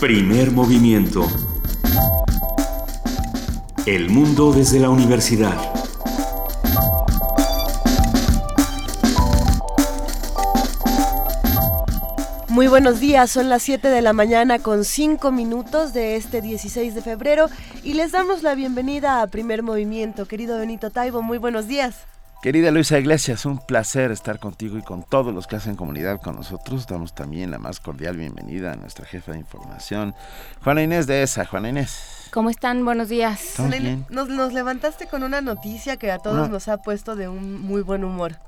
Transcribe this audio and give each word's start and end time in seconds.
Primer 0.00 0.50
movimiento. 0.50 1.28
El 3.84 4.08
mundo 4.08 4.50
desde 4.50 4.80
la 4.80 4.88
universidad. 4.88 5.54
Muy 12.48 12.66
buenos 12.66 12.98
días, 12.98 13.30
son 13.30 13.50
las 13.50 13.62
7 13.62 13.88
de 13.88 14.00
la 14.00 14.14
mañana 14.14 14.58
con 14.58 14.86
5 14.86 15.30
minutos 15.32 15.92
de 15.92 16.16
este 16.16 16.40
16 16.40 16.94
de 16.94 17.02
febrero 17.02 17.50
y 17.84 17.92
les 17.92 18.12
damos 18.12 18.42
la 18.42 18.54
bienvenida 18.54 19.20
a 19.20 19.26
Primer 19.26 19.62
Movimiento. 19.62 20.24
Querido 20.24 20.56
Benito 20.56 20.90
Taibo, 20.90 21.20
muy 21.20 21.36
buenos 21.36 21.68
días. 21.68 22.09
Querida 22.42 22.70
Luisa 22.70 22.98
Iglesias, 22.98 23.44
un 23.44 23.58
placer 23.58 24.10
estar 24.10 24.38
contigo 24.38 24.78
y 24.78 24.82
con 24.82 25.02
todos 25.02 25.34
los 25.34 25.46
que 25.46 25.56
hacen 25.56 25.76
comunidad 25.76 26.22
con 26.22 26.36
nosotros. 26.36 26.86
Damos 26.86 27.14
también 27.14 27.50
la 27.50 27.58
más 27.58 27.80
cordial 27.80 28.16
bienvenida 28.16 28.72
a 28.72 28.76
nuestra 28.76 29.04
jefa 29.04 29.32
de 29.32 29.38
información, 29.38 30.14
Juana 30.64 30.82
Inés 30.82 31.06
de 31.06 31.22
ESA. 31.22 31.44
Juana 31.44 31.68
Inés. 31.68 32.30
¿Cómo 32.32 32.48
están? 32.48 32.82
Buenos 32.82 33.10
días. 33.10 33.56
Nos, 34.08 34.30
nos, 34.30 34.54
levantaste 34.54 35.06
con 35.06 35.22
una 35.22 35.42
noticia 35.42 35.98
que 35.98 36.10
a 36.10 36.18
todos 36.18 36.48
nos 36.48 36.68
ha 36.68 36.78
puesto 36.78 37.14
de 37.14 37.28
un 37.28 37.60
muy 37.60 37.82
buen 37.82 38.04
humor. 38.04 38.38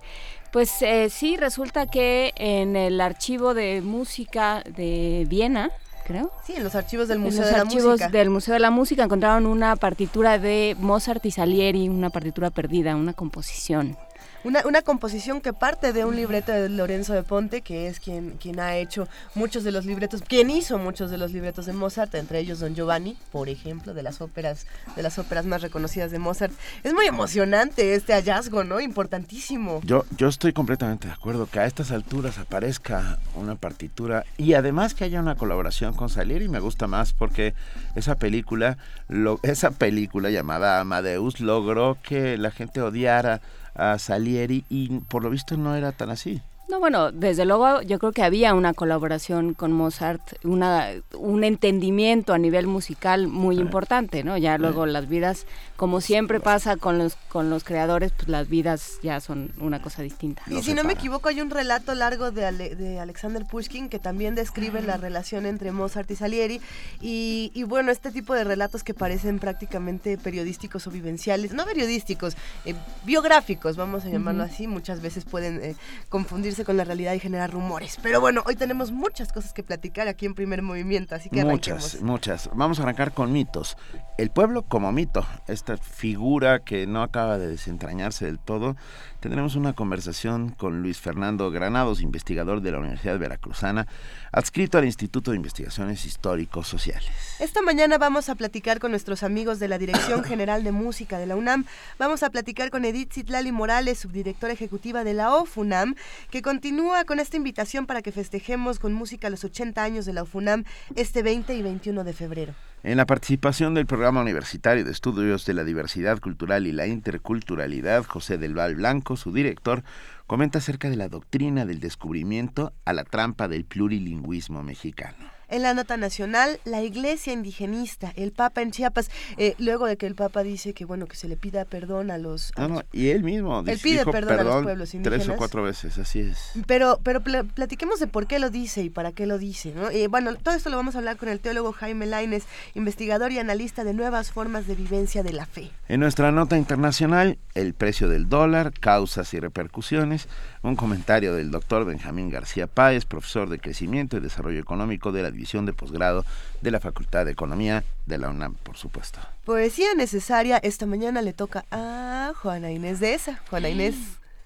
Pues 0.53 0.71
eh, 0.81 1.11
sí, 1.11 1.37
resulta 1.37 1.87
que 1.87 2.33
en 2.37 2.77
el 2.77 2.99
archivo 2.99 3.53
de 3.53 3.83
música 3.83 4.63
de 4.75 5.27
Viena, 5.29 5.71
creo. 6.03 6.31
Sí, 6.45 6.55
en 6.57 6.65
los 6.65 6.75
archivos 6.75 7.09
del 7.09 7.19
Museo 7.19 7.45
de 7.45 7.53
la 7.53 7.65
Música. 7.65 7.83
archivos 7.93 8.13
del 8.13 8.31
Museo 8.31 8.55
de 8.55 8.61
la 8.61 8.71
Música 8.71 9.05
encontraron 9.05 9.47
una 9.47 9.77
partitura 9.77 10.39
de 10.39 10.77
Mozart 10.79 11.25
y 11.27 11.31
Salieri, 11.31 11.89
una 11.89 12.11
partitura 12.11 12.51
perdida, 12.51 12.97
una 12.97 13.13
composición. 13.13 13.97
Una, 14.45 14.67
una 14.67 14.83
composición 14.83 15.41
que 15.41 15.53
parte 15.53 15.93
de 15.93 16.05
un 16.05 16.17
libreto 16.17 16.51
de 16.51 16.69
Lorenzo 16.69 17.13
de 17.13 17.23
Ponte, 17.23 17.61
que 17.61 17.87
es 17.87 18.01
quien, 18.01 18.31
quien 18.41 18.59
ha 18.59 18.77
hecho 18.77 19.07
muchos 19.37 19.63
de 19.63 19.71
los 19.71 19.87
libretos, 19.87 20.23
quien 20.23 20.51
hizo 20.51 20.79
muchos 20.79 21.13
de 21.13 21.19
los 21.19 21.33
libretos 21.33 21.67
de 21.67 21.73
Mozart, 21.73 22.13
entre 22.17 22.41
ellos 22.41 22.59
Don 22.59 22.75
Giovanni, 22.75 23.17
por 23.31 23.49
ejemplo, 23.49 23.95
de 23.95 24.03
las 24.03 24.21
óperas, 24.21 24.67
de 24.97 25.03
las 25.03 25.19
óperas 25.19 25.47
más 25.47 25.63
reconocidas 25.63 26.11
de 26.11 26.19
Mozart. 26.19 26.53
Es 26.83 26.93
muy 26.93 27.07
emocionante 27.07 27.95
este 27.95 28.15
hallazgo, 28.15 28.65
¿no? 28.65 28.81
Importantísimo. 28.81 29.81
Yo, 29.85 30.05
yo 30.17 30.27
estoy 30.27 30.53
completamente 30.53 31.07
de 31.07 31.13
acuerdo 31.13 31.47
que 31.47 31.61
a 31.61 31.67
estas 31.67 31.93
alturas 31.93 32.39
aparezca 32.39 33.19
una 33.37 33.55
partitura 33.55 34.25
y 34.39 34.55
además 34.55 34.95
que 34.95 35.05
haya 35.05 35.21
una 35.21 35.37
colaboración 35.37 35.95
con 35.95 36.09
Salieri 36.09 36.49
me 36.49 36.59
gusta 36.59 36.89
más 36.89 37.13
porque 37.13 37.55
esa 37.95 38.17
película, 38.17 38.77
lo, 39.09 39.39
esa 39.45 39.71
película 39.71 40.31
llamada 40.31 40.81
Amadeus 40.81 41.41
logró 41.41 41.97
que 42.03 42.37
la 42.39 42.51
gente 42.51 42.83
odiara 42.83 43.41
a 43.75 43.99
Salieri 43.99 44.65
y 44.69 45.01
por 45.01 45.23
lo 45.23 45.31
visto 45.31 45.57
no 45.57 45.75
era 45.75 45.93
tan 45.93 46.11
así. 46.11 46.43
No, 46.73 46.81
bueno, 46.81 47.13
desde 47.13 47.45
luego 47.45 47.83
yo 47.83 47.99
creo 47.99 48.13
que 48.13 48.23
había 48.23 48.55
una 48.55 48.73
colaboración 48.73 49.53
con 49.53 49.73
Mozart, 49.73 50.23
una, 50.43 50.89
un 51.19 51.45
entendimiento 51.45 52.33
a 52.33 52.39
nivel 52.39 52.67
musical 52.67 53.27
muy 53.29 53.59
importante, 53.59 54.25
¿no? 54.25 54.39
Ya 54.39 54.57
luego 54.57 54.87
las 54.87 55.07
vidas, 55.07 55.45
como 55.77 56.01
siempre 56.01 56.41
pasa 56.41 56.79
con 56.79 56.97
los, 56.97 57.17
con 57.29 57.51
los 57.51 57.63
creadores, 57.63 58.13
pues 58.13 58.31
las 58.31 58.49
vidas 58.49 58.93
ya 59.03 59.21
son 59.21 59.53
una 59.61 59.83
cosa 59.83 60.01
distinta. 60.01 60.41
Y 60.47 60.63
si 60.63 60.73
no 60.73 60.83
me 60.83 60.95
equivoco, 60.95 61.29
hay 61.29 61.43
un 61.43 61.51
relato 61.51 61.95
largo 61.95 62.31
de, 62.31 62.51
de 62.75 62.99
Alexander 62.99 63.45
Pushkin 63.45 63.91
que 63.91 63.99
también 63.99 64.35
describe 64.35 64.81
la 64.81 64.97
relación 64.97 65.45
entre 65.45 65.73
Mozart 65.73 66.11
y 66.11 66.17
Salieri. 66.17 66.63
Y, 67.03 67.53
y, 67.53 67.65
bueno, 67.65 67.93
este 67.93 68.11
tipo 68.11 68.33
de 68.33 68.45
relatos 68.45 68.83
que 68.83 68.95
parecen 68.95 69.41
prácticamente 69.41 70.17
periodísticos 70.17 70.87
o 70.87 70.91
vivenciales, 70.91 71.53
no 71.53 71.67
periodísticos, 71.67 72.35
eh, 72.65 72.75
biográficos, 73.05 73.77
vamos 73.77 74.07
a 74.07 74.09
llamarlo 74.09 74.43
así, 74.43 74.67
muchas 74.67 75.03
veces 75.03 75.27
pueden 75.27 75.63
eh, 75.63 75.77
confundirse 76.09 76.62
con 76.65 76.77
la 76.77 76.85
realidad 76.85 77.15
y 77.15 77.21
generar 77.21 77.51
rumores. 77.51 77.99
Pero 78.03 78.21
bueno, 78.21 78.43
hoy 78.47 78.57
tenemos 78.57 78.93
muchas 78.93 79.33
cosas 79.33 79.53
que 79.53 79.63
platicar 79.63 80.09
aquí 80.09 80.27
en 80.27 80.35
Primer 80.35 80.63
Movimiento, 80.63 81.15
así 81.15 81.29
que 81.29 81.45
Muchas, 81.45 82.01
muchas. 82.03 82.51
Vamos 82.55 82.79
a 82.79 82.83
arrancar 82.83 83.13
con 83.13 83.33
mitos. 83.33 83.77
El 84.19 84.31
pueblo 84.31 84.63
como 84.63 84.93
mito, 84.93 85.27
esta 85.49 85.77
figura 85.77 86.61
que 86.61 86.87
no 86.87 87.03
acaba 87.03 87.39
de 87.39 87.49
desentrañarse 87.49 88.27
del 88.27 88.39
todo, 88.39 88.77
tendremos 89.23 89.55
una 89.55 89.73
conversación 89.73 90.51
con 90.51 90.83
Luis 90.83 90.99
Fernando 90.99 91.53
Granados, 91.53 92.03
investigador 92.03 92.61
de 92.61 92.73
la 92.73 92.81
Universidad 92.81 93.21
Veracruzana, 93.21 93.87
adscrito 94.33 94.79
al 94.79 94.85
Instituto 94.85 95.31
de 95.31 95.37
Investigaciones 95.37 96.05
Históricos 96.05 96.67
Sociales. 96.67 97.09
Esta 97.39 97.63
mañana 97.63 97.99
vamos 97.99 98.29
a 98.29 98.35
platicar 98.35 98.81
con 98.81 98.91
nuestros 98.91 99.23
amigos 99.23 99.61
de 99.61 99.69
la 99.69 99.79
Dirección 99.79 100.25
General 100.33 100.65
de 100.65 100.73
Música 100.73 101.19
de 101.19 101.27
la 101.27 101.37
UNAM. 101.37 101.67
Vamos 102.01 102.25
a 102.25 102.31
platicar 102.31 102.71
con 102.71 102.85
Edith 102.85 103.13
Zitlali 103.13 103.53
Morales, 103.53 104.01
subdirectora 104.01 104.55
ejecutiva 104.55 105.05
de 105.05 105.15
la 105.15 105.33
OFUNAM, 105.37 105.95
que 106.31 106.43
continúa 106.43 107.05
con 107.05 107.21
esta 107.21 107.37
invitación 107.37 107.87
para 107.87 108.03
que 108.03 108.11
festejemos 108.11 108.81
con 108.81 108.93
música 108.93 109.31
los 109.31 109.45
80 109.45 109.85
años 109.85 110.05
de 110.05 110.15
la 110.15 110.23
OFUNAM 110.23 110.65
este 110.97 111.23
20 111.23 111.55
y 111.55 111.63
21 111.63 112.03
de 112.03 112.13
febrero. 112.13 112.55
En 112.85 112.97
la 112.97 113.07
participación 113.07 113.75
del 113.75 113.87
Programa 113.87 114.23
Universitario 114.23 114.85
de 114.85 114.91
Estudios 114.91 115.47
de 115.47 115.55
la 115.55 115.63
Diversidad 115.63 116.19
Cultural 116.19 116.67
y 116.67 116.73
la 116.73 116.89
Interculturalidad, 116.89 118.05
José 118.05 118.39
del 118.39 118.55
Val 118.55 118.75
Blanco, 118.75 119.17
su 119.17 119.33
director, 119.33 119.85
comenta 120.27 120.59
acerca 120.59 120.91
de 120.91 120.97
la 120.97 121.09
doctrina 121.09 121.65
del 121.65 121.79
descubrimiento 121.79 122.73
a 122.85 122.93
la 122.93 123.05
trampa 123.05 123.47
del 123.47 123.65
plurilingüismo 123.65 124.65
mexicano. 124.65 125.32
En 125.53 125.63
la 125.63 125.75
nota 125.75 125.99
nacional, 125.99 126.61
la 126.65 126.81
iglesia 126.81 127.35
indigenista, 127.35 128.11
el 128.17 128.33
Papa 128.33 128.63
en 128.63 128.71
Chiapas, 128.71 129.11
eh, 129.37 129.55
luego 129.59 129.85
de 129.85 129.99
que 129.99 130.07
el 130.07 130.15
Papa 130.15 130.43
dice 130.43 130.73
que 130.73 130.87
bueno 130.87 131.05
que 131.05 131.15
se 131.15 131.29
le 131.29 131.37
pida 131.37 131.67
perdón 131.67 132.11
a 132.11 132.17
los... 132.17 132.53
no, 132.57 132.69
no, 132.69 132.83
y 132.91 133.11
él 133.11 133.23
mismo 133.23 133.63
él 133.67 133.79
pide 133.83 134.07
perdón, 134.07 134.41
a 134.41 134.43
los 134.45 134.63
pueblos 134.63 134.95
indígenas. 134.95 135.27
Tres 135.27 135.35
o 135.35 135.37
cuatro 135.37 135.63
veces, 135.63 135.99
así 135.99 136.21
es. 136.21 136.53
Pero, 136.67 137.01
pero 137.03 137.23
platiquemos 137.23 138.01
de 138.01 138.07
por 138.07 138.27
qué 138.27 138.39
lo 138.39 138.49
dice 138.49 138.83
y 138.83 138.89
para 138.89 139.13
qué 139.13 139.27
lo 139.27 139.37
dice, 139.37 139.75
¿no? 139.75 139.93
Y 139.93 140.07
bueno, 140.07 140.35
todo 140.37 140.55
esto 140.55 140.71
lo 140.71 140.79
vamos 140.79 140.95
a 140.95 140.99
hablar 141.01 141.19
con 141.19 141.29
el 141.29 141.39
teólogo 141.39 141.73
Jaime 141.73 142.07
Laines, 142.07 142.45
investigador 142.73 143.31
y 143.31 143.39
analista 143.39 143.85
de 143.85 143.93
nuevas 143.93 144.33
formas 144.33 144.67
de 144.67 144.75
vivencia 144.75 145.23
de 145.23 145.35
la 145.35 145.45
fe. 145.45 145.71
En 145.87 146.01
nuestra 146.01 146.33
nota 146.33 146.57
internacional, 146.57 147.37
el 147.55 147.75
precio 147.75 148.09
del 148.09 148.31
dólar, 148.31 148.73
causas 148.73 149.35
y 149.35 149.39
repercusiones, 149.39 150.29
un 150.63 150.77
comentario 150.77 151.35
del 151.35 151.51
doctor 151.51 151.85
Benjamín 151.85 152.31
García 152.31 152.67
Páez, 152.69 153.05
profesor 153.05 153.51
de 153.51 153.59
Crecimiento 153.59 154.17
y 154.17 154.21
Desarrollo 154.21 154.61
Económico 154.61 155.13
de 155.13 155.23
la 155.23 155.31
División 155.43 155.67
de 155.67 155.73
Posgrado 155.73 156.25
de 156.61 156.71
la 156.71 156.79
Facultad 156.79 157.25
de 157.25 157.33
Economía 157.33 157.83
de 158.07 158.17
la 158.17 158.31
UNAM, 158.31 158.55
por 158.63 158.77
supuesto. 158.77 159.19
Poesía 159.45 159.93
necesaria, 159.97 160.59
esta 160.59 160.87
mañana 160.87 161.21
le 161.21 161.33
toca 161.33 161.65
a 161.73 162.33
Juana 162.41 162.71
Inés 162.71 163.01
de 163.01 163.15
esa. 163.15 163.41
Juana 163.51 163.69
Inés, 163.69 163.97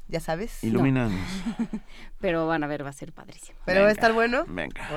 ya 0.09 0.21
sabes. 0.21 0.65
Iluminanos. 0.65 1.21
Pero 2.21 2.47
van 2.47 2.65
a 2.65 2.67
ver, 2.67 2.83
va 2.83 2.89
a 2.89 2.95
ser 2.95 3.12
padrísimo. 3.12 3.59
¿Pero 3.67 3.83
va 3.83 3.89
a 3.89 3.93
estar 3.93 4.15
bueno? 4.15 4.47
Venga. 4.49 4.89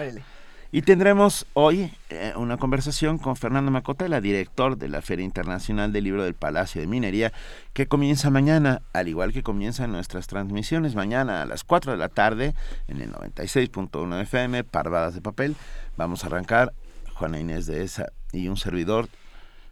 Y 0.72 0.84
tendremos 0.84 1.48
hoy 1.54 1.92
eh, 2.12 2.34
una 2.36 2.58
conversación 2.58 3.18
con 3.18 3.36
Fernando 3.36 3.72
Macotela, 3.72 4.22
director 4.22 4.78
de 4.78 4.88
la 4.88 5.02
Feria 5.02 5.26
Internacional 5.26 5.92
del 5.92 6.04
Libro 6.04 6.24
del 6.24 6.36
Palacio 6.36 6.80
de 6.80 6.86
Minería, 6.86 7.34
que 7.74 7.88
comienza 7.88 8.30
mañana, 8.30 8.84
al 8.94 9.08
igual 9.08 9.34
que 9.34 9.42
comienzan 9.42 9.92
nuestras 9.92 10.28
transmisiones 10.28 10.94
mañana 10.94 11.42
a 11.42 11.46
las 11.48 11.64
4 11.64 11.94
de 11.94 11.98
la 11.98 12.10
tarde 12.10 12.54
en 12.88 13.02
el 13.02 13.12
96.1 13.12 14.22
FM, 14.22 14.64
Parvadas 14.64 15.16
de 15.16 15.22
Papel. 15.22 15.56
Vamos 16.00 16.24
a 16.24 16.28
arrancar 16.28 16.72
Juana 17.14 17.42
Inés 17.42 17.66
de 17.66 17.84
esa 17.84 18.14
y 18.32 18.48
un 18.48 18.56
servidor 18.56 19.10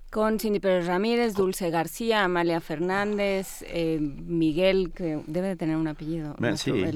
con 0.09 0.39
Cindy 0.39 0.59
Pérez 0.59 0.85
Ramírez, 0.85 1.35
Dulce 1.35 1.69
García, 1.69 2.25
Amalia 2.25 2.59
Fernández, 2.59 3.63
eh, 3.67 3.97
Miguel, 4.01 4.91
que 4.93 5.21
debe 5.27 5.47
de 5.47 5.55
tener 5.55 5.77
un 5.77 5.87
apellido. 5.87 6.35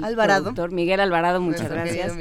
Alvarado. 0.02 0.52
Miguel 0.68 1.00
Alvarado, 1.00 1.40
muchas 1.40 1.70
gracias. 1.70 2.14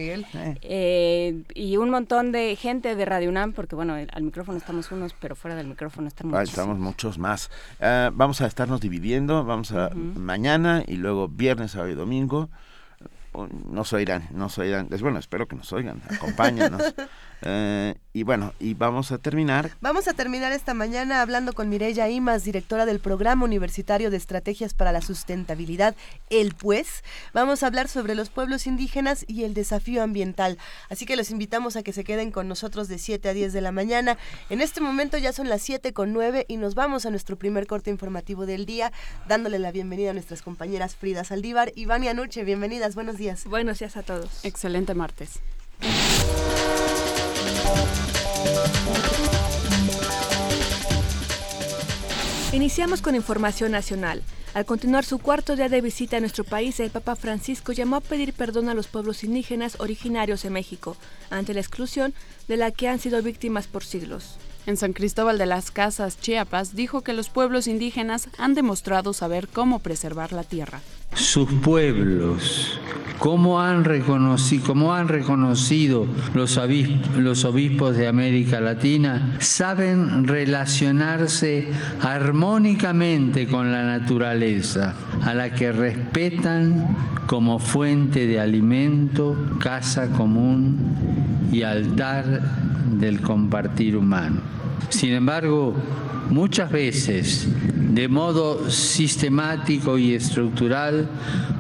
Eh, 0.62 1.44
y 1.54 1.76
un 1.76 1.90
montón 1.90 2.32
de 2.32 2.56
gente 2.56 2.96
de 2.96 3.06
Radio 3.06 3.30
UNAM, 3.30 3.52
porque 3.52 3.76
bueno, 3.76 3.94
al 3.94 4.24
micrófono 4.24 4.58
estamos 4.58 4.90
unos, 4.92 5.14
pero 5.20 5.36
fuera 5.36 5.56
del 5.56 5.68
micrófono 5.68 6.08
estamos 6.08 6.34
muchos. 6.34 6.50
estamos 6.50 6.80
muchos 6.80 7.18
más. 7.18 7.52
Ah, 7.82 8.10
vamos 8.14 8.40
a 8.40 8.46
estarnos 8.46 8.80
dividiendo, 8.80 9.44
vamos 9.44 9.74
a 9.74 9.90
mañana 9.90 10.84
y 10.88 10.96
luego 10.96 11.28
viernes, 11.28 11.72
sábado 11.72 11.92
y 11.92 11.96
domingo. 11.96 12.50
Nos 13.34 13.94
oirán, 13.94 14.28
nos 14.32 14.58
oirán. 14.58 14.88
Es 14.92 15.02
bueno, 15.02 15.18
espero 15.18 15.48
que 15.48 15.56
nos 15.56 15.72
oigan, 15.72 16.02
acompáñanos. 16.10 16.94
Eh, 17.44 17.96
y 18.14 18.22
bueno, 18.22 18.54
y 18.60 18.76
vamos 18.76 19.12
a 19.12 19.18
terminar. 19.18 19.72
Vamos 19.82 20.08
a 20.08 20.14
terminar 20.14 20.52
esta 20.52 20.76
mañana 20.76 21.24
hablando 21.24 21.54
con 21.54 21.70
Mireya 21.70 22.08
Imas, 22.08 22.44
directora 22.44 22.86
del 22.86 23.00
Programa 23.00 23.46
Universitario 23.46 24.12
de 24.12 24.18
Estrategias 24.18 24.76
para 24.76 24.92
la 24.92 25.02
Sustentabilidad, 25.02 25.96
el 26.30 26.54
PUES. 26.54 27.04
Vamos 27.34 27.64
a 27.64 27.66
hablar 27.66 27.88
sobre 27.88 28.14
los 28.14 28.30
pueblos 28.30 28.68
indígenas 28.68 29.26
y 29.28 29.44
el 29.44 29.56
desafío 29.56 30.04
ambiental. 30.04 30.60
Así 30.92 31.08
que 31.08 31.16
los 31.16 31.32
invitamos 31.32 31.76
a 31.76 31.82
que 31.82 31.94
se 31.94 32.04
queden 32.04 32.30
con 32.30 32.48
nosotros 32.48 32.88
de 32.88 33.00
7 33.00 33.30
a 33.30 33.34
10 33.34 33.54
de 33.54 33.62
la 33.62 33.72
mañana. 33.72 34.20
En 34.52 34.62
este 34.62 34.80
momento 34.80 35.18
ya 35.18 35.34
son 35.34 35.50
las 35.50 35.64
7 35.64 35.94
con 35.94 36.14
9 36.14 36.46
y 36.48 36.58
nos 36.58 36.76
vamos 36.76 37.08
a 37.08 37.10
nuestro 37.10 37.38
primer 37.38 37.66
corte 37.66 37.90
informativo 37.90 38.46
del 38.46 38.68
día, 38.68 38.92
dándole 39.28 39.58
la 39.58 39.72
bienvenida 39.72 40.12
a 40.12 40.14
nuestras 40.14 40.44
compañeras 40.44 40.96
Frida 40.96 41.24
Saldívar 41.24 41.72
y 41.74 41.86
Vania 41.86 42.14
Nuche. 42.14 42.44
Bienvenidas, 42.44 42.94
buenos 42.94 43.18
días. 43.18 43.21
Buenos 43.46 43.78
días 43.78 43.98
a 43.98 44.02
todos. 44.02 44.44
Excelente 44.44 44.96
martes. 44.96 45.40
Iniciamos 52.52 53.02
con 53.04 53.14
información 53.16 53.72
nacional. 53.72 54.24
Al 54.56 54.66
continuar 54.66 55.06
su 55.06 55.20
cuarto 55.20 55.56
día 55.56 55.70
de 55.70 55.82
visita 55.82 56.18
a 56.18 56.20
nuestro 56.20 56.44
país, 56.44 56.80
el 56.80 56.90
Papa 56.90 57.16
Francisco 57.16 57.74
llamó 57.74 57.98
a 57.98 58.02
pedir 58.02 58.34
perdón 58.34 58.70
a 58.70 58.74
los 58.74 58.88
pueblos 58.88 59.24
indígenas 59.24 59.80
originarios 59.80 60.42
de 60.42 60.50
México 60.50 60.98
ante 61.30 61.54
la 61.54 61.62
exclusión 61.62 62.16
de 62.48 62.58
la 62.58 62.72
que 62.72 62.90
han 62.90 62.98
sido 62.98 63.22
víctimas 63.22 63.68
por 63.68 63.84
siglos. 63.84 64.40
En 64.68 64.78
San 64.78 64.94
Cristóbal 64.94 65.40
de 65.40 65.48
las 65.48 65.72
Casas, 65.72 66.20
Chiapas, 66.20 66.76
dijo 66.76 67.02
que 67.02 67.14
los 67.14 67.30
pueblos 67.30 67.68
indígenas 67.68 68.30
han 68.38 68.54
demostrado 68.54 69.12
saber 69.14 69.48
cómo 69.48 69.80
preservar 69.80 70.34
la 70.34 70.44
tierra. 70.44 70.82
Sus 71.16 71.52
pueblos, 71.52 72.80
cómo 73.18 73.60
han 73.60 73.84
reconocido, 73.84 74.64
cómo 74.66 74.94
han 74.94 75.08
reconocido 75.08 76.06
los, 76.36 76.58
obispos 76.58 77.98
de 77.98 78.08
América 78.08 78.62
Latina, 78.62 79.36
saben 79.40 80.28
relacionarse 80.28 81.68
armónicamente 82.00 83.48
con 83.48 83.72
la 83.72 83.84
naturaleza, 83.84 84.94
a 85.24 85.34
la 85.34 85.54
que 85.54 85.72
respetan 85.72 86.96
como 87.26 87.58
fuente 87.58 88.28
de 88.28 88.40
alimento, 88.40 89.36
casa 89.60 90.12
común 90.12 91.50
y 91.52 91.64
altar 91.64 92.71
del 92.86 93.22
compartir 93.22 93.96
humano. 93.98 94.42
Sin 94.90 95.14
embargo, 95.14 95.74
muchas 96.30 96.72
veces, 96.72 97.48
de 97.94 98.08
modo 98.08 98.70
sistemático 98.70 99.98
y 99.98 100.14
estructural, 100.14 101.08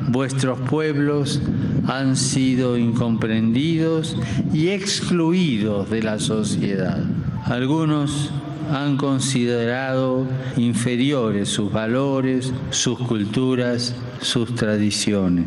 vuestros 0.09 0.59
pueblos 0.59 1.41
han 1.87 2.15
sido 2.15 2.77
incomprendidos 2.77 4.17
y 4.53 4.69
excluidos 4.69 5.89
de 5.89 6.03
la 6.03 6.19
sociedad. 6.19 7.03
Algunos 7.45 8.31
han 8.71 8.97
considerado 8.97 10.25
inferiores 10.55 11.49
sus 11.49 11.71
valores, 11.71 12.53
sus 12.69 12.99
culturas, 12.99 13.95
sus 14.21 14.55
tradiciones. 14.55 15.45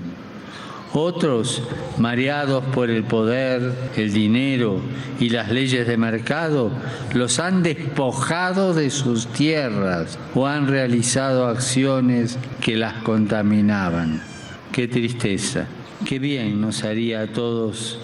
Otros, 0.97 1.61
mareados 1.99 2.63
por 2.67 2.89
el 2.89 3.03
poder, 3.03 3.73
el 3.97 4.13
dinero 4.13 4.81
y 5.19 5.29
las 5.29 5.51
leyes 5.51 5.89
de 5.89 5.97
mercado, 5.97 6.71
los 7.13 7.41
han 7.41 7.65
despojado 7.65 8.75
de 8.75 8.91
sus 8.91 9.27
tierras 9.27 10.21
o 10.37 10.47
han 10.47 10.69
realizado 10.69 11.49
acciones 11.49 12.39
que 12.61 12.77
las 12.77 13.03
contaminaban. 13.03 14.23
Qué 14.71 14.87
tristeza. 14.87 15.67
Qué 16.05 16.21
bien 16.21 16.61
nos 16.61 16.85
haría 16.85 17.23
a 17.23 17.27
todos 17.27 17.99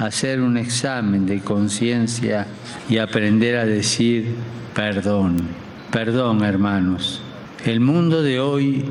hacer 0.00 0.40
un 0.40 0.56
examen 0.56 1.26
de 1.26 1.38
conciencia 1.38 2.48
y 2.90 2.98
aprender 2.98 3.58
a 3.58 3.64
decir 3.64 4.34
perdón. 4.74 5.36
Perdón, 5.92 6.42
hermanos. 6.42 7.22
El 7.64 7.78
mundo 7.78 8.24
de 8.24 8.40
hoy 8.40 8.84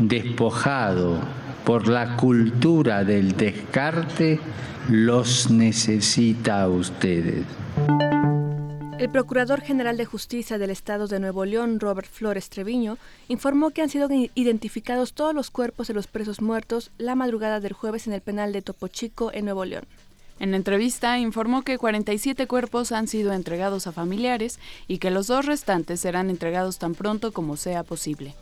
despojado 0.00 1.37
por 1.68 1.86
la 1.86 2.16
cultura 2.16 3.04
del 3.04 3.36
descarte, 3.36 4.40
los 4.88 5.50
necesita 5.50 6.62
a 6.62 6.68
ustedes. 6.70 7.44
El 8.98 9.10
Procurador 9.10 9.60
General 9.60 9.94
de 9.98 10.06
Justicia 10.06 10.56
del 10.56 10.70
Estado 10.70 11.08
de 11.08 11.20
Nuevo 11.20 11.44
León, 11.44 11.78
Robert 11.78 12.08
Flores 12.10 12.48
Treviño, 12.48 12.96
informó 13.28 13.68
que 13.68 13.82
han 13.82 13.90
sido 13.90 14.08
identificados 14.34 15.12
todos 15.12 15.34
los 15.34 15.50
cuerpos 15.50 15.88
de 15.88 15.92
los 15.92 16.06
presos 16.06 16.40
muertos 16.40 16.90
la 16.96 17.14
madrugada 17.14 17.60
del 17.60 17.74
jueves 17.74 18.06
en 18.06 18.14
el 18.14 18.22
penal 18.22 18.54
de 18.54 18.62
Topo 18.62 18.88
Chico, 18.88 19.30
en 19.34 19.44
Nuevo 19.44 19.66
León. 19.66 19.84
En 20.40 20.52
la 20.52 20.56
entrevista 20.56 21.18
informó 21.18 21.64
que 21.64 21.76
47 21.76 22.46
cuerpos 22.46 22.92
han 22.92 23.08
sido 23.08 23.34
entregados 23.34 23.86
a 23.86 23.92
familiares 23.92 24.58
y 24.86 24.96
que 24.96 25.10
los 25.10 25.26
dos 25.26 25.44
restantes 25.44 26.00
serán 26.00 26.30
entregados 26.30 26.78
tan 26.78 26.94
pronto 26.94 27.30
como 27.30 27.58
sea 27.58 27.82
posible. 27.82 28.34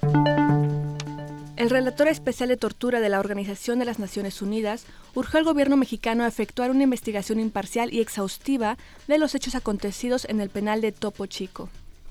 El 1.56 1.70
relator 1.70 2.06
especial 2.08 2.50
de 2.50 2.58
tortura 2.58 3.00
de 3.00 3.08
la 3.08 3.18
Organización 3.18 3.78
de 3.78 3.86
las 3.86 3.98
Naciones 3.98 4.42
Unidas 4.42 4.84
urgió 5.14 5.38
al 5.38 5.44
gobierno 5.46 5.78
mexicano 5.78 6.22
a 6.22 6.28
efectuar 6.28 6.70
una 6.70 6.82
investigación 6.82 7.40
imparcial 7.40 7.94
y 7.94 8.00
exhaustiva 8.00 8.76
de 9.08 9.16
los 9.16 9.34
hechos 9.34 9.54
acontecidos 9.54 10.26
en 10.26 10.42
el 10.42 10.50
penal 10.50 10.82
de 10.82 10.92
Topo 10.92 11.24
Chico. 11.24 11.70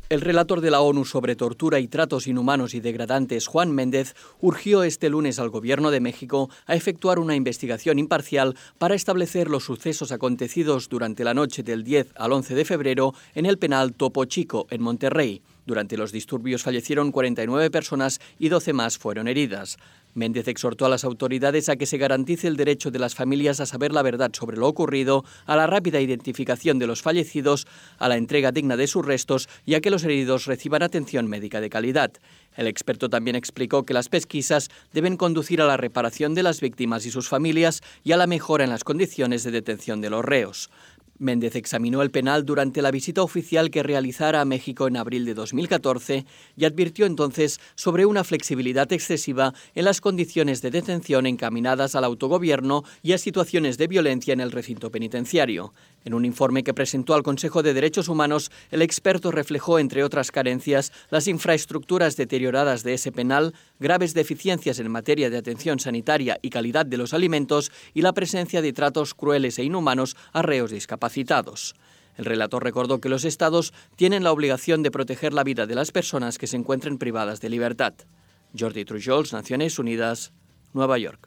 El 0.10 0.22
relator 0.22 0.62
de 0.62 0.72
la 0.72 0.82
ONU 0.82 1.06
sobre 1.06 1.36
tortura 1.36 1.80
y 1.80 1.88
tratos 1.88 2.26
inhumanos 2.26 2.74
y 2.74 2.80
degradantes, 2.80 3.46
Juan 3.46 3.72
Méndez, 3.72 4.16
urgió 4.42 4.82
este 4.82 5.10
lunes 5.10 5.38
al 5.38 5.50
Gobierno 5.50 5.92
de 5.92 6.00
México 6.00 6.50
a 6.66 6.76
efectuar 6.76 7.20
una 7.20 7.36
investigación 7.36 8.00
imparcial 8.00 8.56
para 8.80 8.96
establecer 8.96 9.50
los 9.50 9.66
sucesos 9.66 10.12
acontecidos 10.12 10.90
durante 10.90 11.24
la 11.24 11.36
noche 11.36 11.62
del 11.62 11.84
10 11.84 12.14
al 12.16 12.34
11 12.34 12.56
de 12.56 12.66
febrero 12.66 13.14
en 13.36 13.46
el 13.46 13.60
penal 13.60 13.94
Topo 13.94 14.26
Chico, 14.26 14.66
en 14.72 14.82
Monterrey. 14.82 15.44
Durante 15.66 15.98
los 15.98 16.12
disturbios 16.12 16.64
fallecieron 16.64 17.12
49 17.12 17.72
personas 17.72 18.20
y 18.38 18.50
12 18.50 18.74
más 18.74 18.98
fueron 18.98 19.28
heridas. 19.28 19.78
Méndez 20.16 20.48
exhortó 20.48 20.86
a 20.86 20.90
las 20.90 21.04
autoridades 21.04 21.68
a 21.68 21.76
que 21.76 21.86
se 21.86 21.98
garantice 21.98 22.48
el 22.48 22.56
derecho 22.56 22.90
de 22.90 23.00
las 23.00 23.16
familias 23.16 23.60
a 23.60 23.66
saber 23.66 23.92
la 23.92 24.02
verdad 24.02 24.32
sobre 24.34 24.56
lo 24.56 24.68
ocurrido, 24.68 25.26
a 25.46 25.58
la 25.58 25.68
rápida 25.68 26.00
identificación 26.00 26.80
de 26.80 26.88
los 26.88 27.02
fallecidos, 27.02 27.68
a 27.98 28.08
la 28.08 28.16
entrega 28.16 28.54
digna 28.54 28.78
de 28.78 28.88
sus 28.88 29.06
restos 29.06 29.50
y 29.66 29.74
a 29.74 29.82
que 29.82 29.92
los 29.92 30.06
heridos 30.06 30.46
reciban 30.46 30.84
atención 30.84 31.28
médica 31.28 31.60
de 31.60 31.70
calidad. 31.70 32.14
El 32.56 32.68
experto 32.68 33.10
también 33.10 33.36
explicó 33.36 33.86
que 33.86 33.94
las 33.94 34.08
pesquisas 34.08 34.70
deben 34.94 35.18
conducir 35.18 35.62
a 35.62 35.68
la 35.68 35.76
reparación 35.76 36.34
de 36.34 36.44
las 36.44 36.62
víctimas 36.62 37.06
y 37.06 37.12
sus 37.12 37.28
familias 37.28 37.82
y 38.06 38.14
a 38.14 38.18
la 38.18 38.28
mejora 38.28 38.64
en 38.64 38.70
las 38.70 38.86
condiciones 38.86 39.44
de 39.44 39.52
detención 39.52 40.00
de 40.00 40.10
los 40.10 40.24
reos. 40.24 40.70
Méndez 41.18 41.56
examinó 41.56 42.02
el 42.02 42.12
penal 42.12 42.46
durante 42.46 42.82
la 42.82 42.92
visita 42.92 43.24
oficial 43.24 43.72
que 43.72 43.84
realizara 43.84 44.42
a 44.42 44.46
México 44.46 44.88
en 44.88 44.98
abril 44.98 45.26
de 45.26 45.34
2014 45.34 46.26
y 46.58 46.66
advirtió 46.66 47.06
entonces 47.06 47.60
sobre 47.76 48.06
una 48.06 48.24
flexibilidad 48.24 48.92
excesiva 48.92 49.54
en 49.76 49.86
las 49.86 50.02
condiciones 50.02 50.62
de 50.62 50.72
detención 50.72 51.26
encaminadas 51.26 51.96
al 51.96 52.04
autogobierno 52.04 52.84
y 53.02 53.14
a 53.14 53.18
situaciones 53.18 53.78
de 53.78 53.88
violencia 53.88 54.34
en 54.34 54.42
el 54.42 54.52
recinto 54.52 54.92
penitenciario. 54.92 55.74
En 56.06 56.14
un 56.14 56.24
informe 56.24 56.64
que 56.64 56.76
presentó 56.76 57.16
al 57.16 57.24
Consejo 57.24 57.64
de 57.64 57.74
Derechos 57.74 58.10
Humanos, 58.10 58.52
el 58.70 58.84
experto 58.84 59.32
reflejó, 59.32 59.80
entre 59.80 60.04
otras 60.04 60.32
carencias, 60.32 60.94
las 61.10 61.28
infraestructuras 61.28 62.16
deterioradas 62.16 62.84
de 62.84 62.94
ese 62.94 63.12
penal, 63.12 63.56
graves 63.80 64.14
deficiencias 64.14 64.78
en 64.78 64.92
materia 64.92 65.32
de 65.32 65.38
atención 65.38 65.80
sanitaria 65.80 66.38
y 66.44 66.52
calidad 66.52 66.86
de 66.86 66.98
los 66.98 67.16
alimentos 67.16 67.72
y 67.96 68.04
la 68.04 68.14
presencia 68.14 68.62
de 68.62 68.72
tratos 68.72 69.16
crueles 69.16 69.58
e 69.58 69.64
inhumanos 69.64 70.16
a 70.32 70.44
reos 70.44 70.70
discapacitados. 70.70 71.76
El 72.18 72.26
relator 72.26 72.64
recordó 72.64 73.02
que 73.02 73.10
los 73.10 73.26
Estados 73.26 73.74
tienen 73.96 74.24
la 74.24 74.32
obligación 74.32 74.84
de 74.84 74.92
proteger 74.92 75.34
la 75.34 75.44
vida 75.44 75.66
de 75.66 75.74
las 75.74 75.92
personas 75.92 76.38
que 76.38 76.48
se 76.48 76.56
encuentren 76.56 77.00
privadas 77.00 77.42
de 77.42 77.50
libertad. 77.50 77.96
Jordi 78.58 78.86
Trujols, 78.86 79.34
Naciones 79.34 79.80
Unidas, 79.80 80.34
Nueva 80.72 81.00
York. 81.00 81.20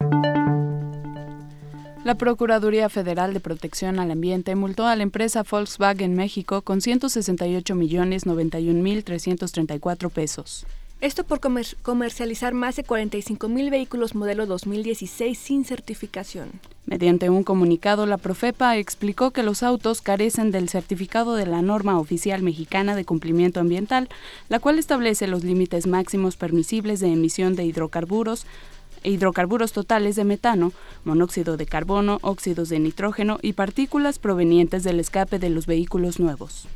La 2.09 2.15
Procuraduría 2.15 2.89
Federal 2.89 3.35
de 3.35 3.41
Protección 3.41 3.99
al 3.99 4.11
Ambiente 4.11 4.55
multó 4.55 4.87
a 4.87 4.97
la 4.97 5.03
empresa 5.03 5.43
Volkswagen 5.43 6.15
México 6.15 6.63
con 6.63 6.81
168 6.81 7.75
millones 7.75 8.25
91 8.25 8.83
mil 8.83 9.05
334 9.05 10.09
pesos. 10.09 10.65
Esto 11.03 11.25
por 11.25 11.41
comercializar 11.83 12.55
más 12.55 12.77
de 12.77 12.85
45 12.85 13.51
mil 13.51 13.69
vehículos 13.69 14.15
modelo 14.15 14.47
2016 14.47 15.37
sin 15.37 15.67
certificación. 15.67 16.49
Mediante 16.87 17.29
un 17.29 17.45
comunicado, 17.45 18.07
la 18.07 18.17
Profepa 18.17 18.79
explicó 18.79 19.31
que 19.31 19.43
los 19.43 19.63
autos 19.63 20.01
carecen 20.01 20.51
del 20.51 20.71
certificado 20.71 21.35
de 21.35 21.45
la 21.45 21.61
norma 21.61 22.01
oficial 22.01 22.43
mexicana 22.43 22.97
de 22.97 23.05
cumplimiento 23.05 23.61
ambiental, 23.61 24.09
la 24.49 24.61
cual 24.61 24.79
establece 24.79 25.27
los 25.27 25.45
límites 25.45 25.87
máximos 25.87 26.37
permisibles 26.37 27.01
de 27.01 27.13
emisión 27.13 27.55
de 27.55 27.67
hidrocarburos, 27.67 28.47
hidrocarburos 29.03 29.73
totales 29.73 30.17
de 30.17 30.25
metano, 30.25 30.73
monóxido 31.05 31.57
de 31.57 31.67
carbono, 31.67 32.19
óxidos 32.23 32.69
de 32.69 32.79
nitrógeno 32.79 33.39
y 33.43 33.55
partículas 33.55 34.19
provenientes 34.19 34.83
del 34.83 35.01
escape 35.01 35.39
de 35.39 35.51
los 35.51 35.67
vehículos 35.67 36.21
nuevos. 36.21 36.69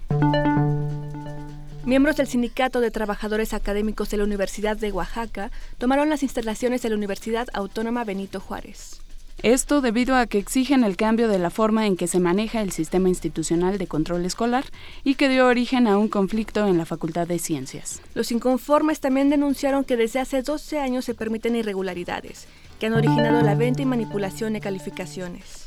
Miembros 1.85 2.17
del 2.17 2.29
Sindicato 2.29 2.81
de 2.81 2.93
Trabajadores 2.93 3.53
Académicos 3.53 4.09
de 4.09 4.17
la 4.17 4.25
Universidad 4.25 4.77
de 4.77 4.93
Oaxaca 4.93 5.51
tomaron 5.79 6.09
las 6.09 6.23
instalaciones 6.23 6.81
de 6.83 6.91
la 6.91 6.97
Universidad 6.97 7.49
Autónoma 7.53 8.05
Benito 8.05 8.39
Juárez. 8.39 9.02
Esto 9.43 9.81
debido 9.81 10.15
a 10.15 10.29
que 10.29 10.39
exigen 10.39 10.85
el 10.85 10.97
cambio 10.97 11.27
de 11.27 11.41
la 11.41 11.51
forma 11.51 11.85
en 11.89 11.97
que 11.97 12.07
se 12.07 12.21
maneja 12.21 12.63
el 12.63 12.71
sistema 12.71 13.09
institucional 13.09 13.77
de 13.77 13.89
control 13.89 14.25
escolar 14.25 14.65
y 15.03 15.17
que 15.17 15.29
dio 15.29 15.49
origen 15.49 15.89
a 15.89 15.99
un 15.99 16.07
conflicto 16.07 16.65
en 16.69 16.79
la 16.79 16.87
Facultad 16.87 17.27
de 17.27 17.41
Ciencias. 17.41 18.01
Los 18.15 18.31
inconformes 18.31 19.01
también 19.01 19.31
denunciaron 19.31 19.83
que 19.83 19.97
desde 19.97 20.21
hace 20.21 20.43
12 20.43 20.79
años 20.79 21.05
se 21.05 21.15
permiten 21.15 21.57
irregularidades 21.57 22.47
que 22.79 22.87
han 22.87 22.93
originado 22.93 23.43
la 23.43 23.57
venta 23.57 23.83
y 23.83 23.85
manipulación 23.85 24.53
de 24.53 24.61
calificaciones. 24.61 25.67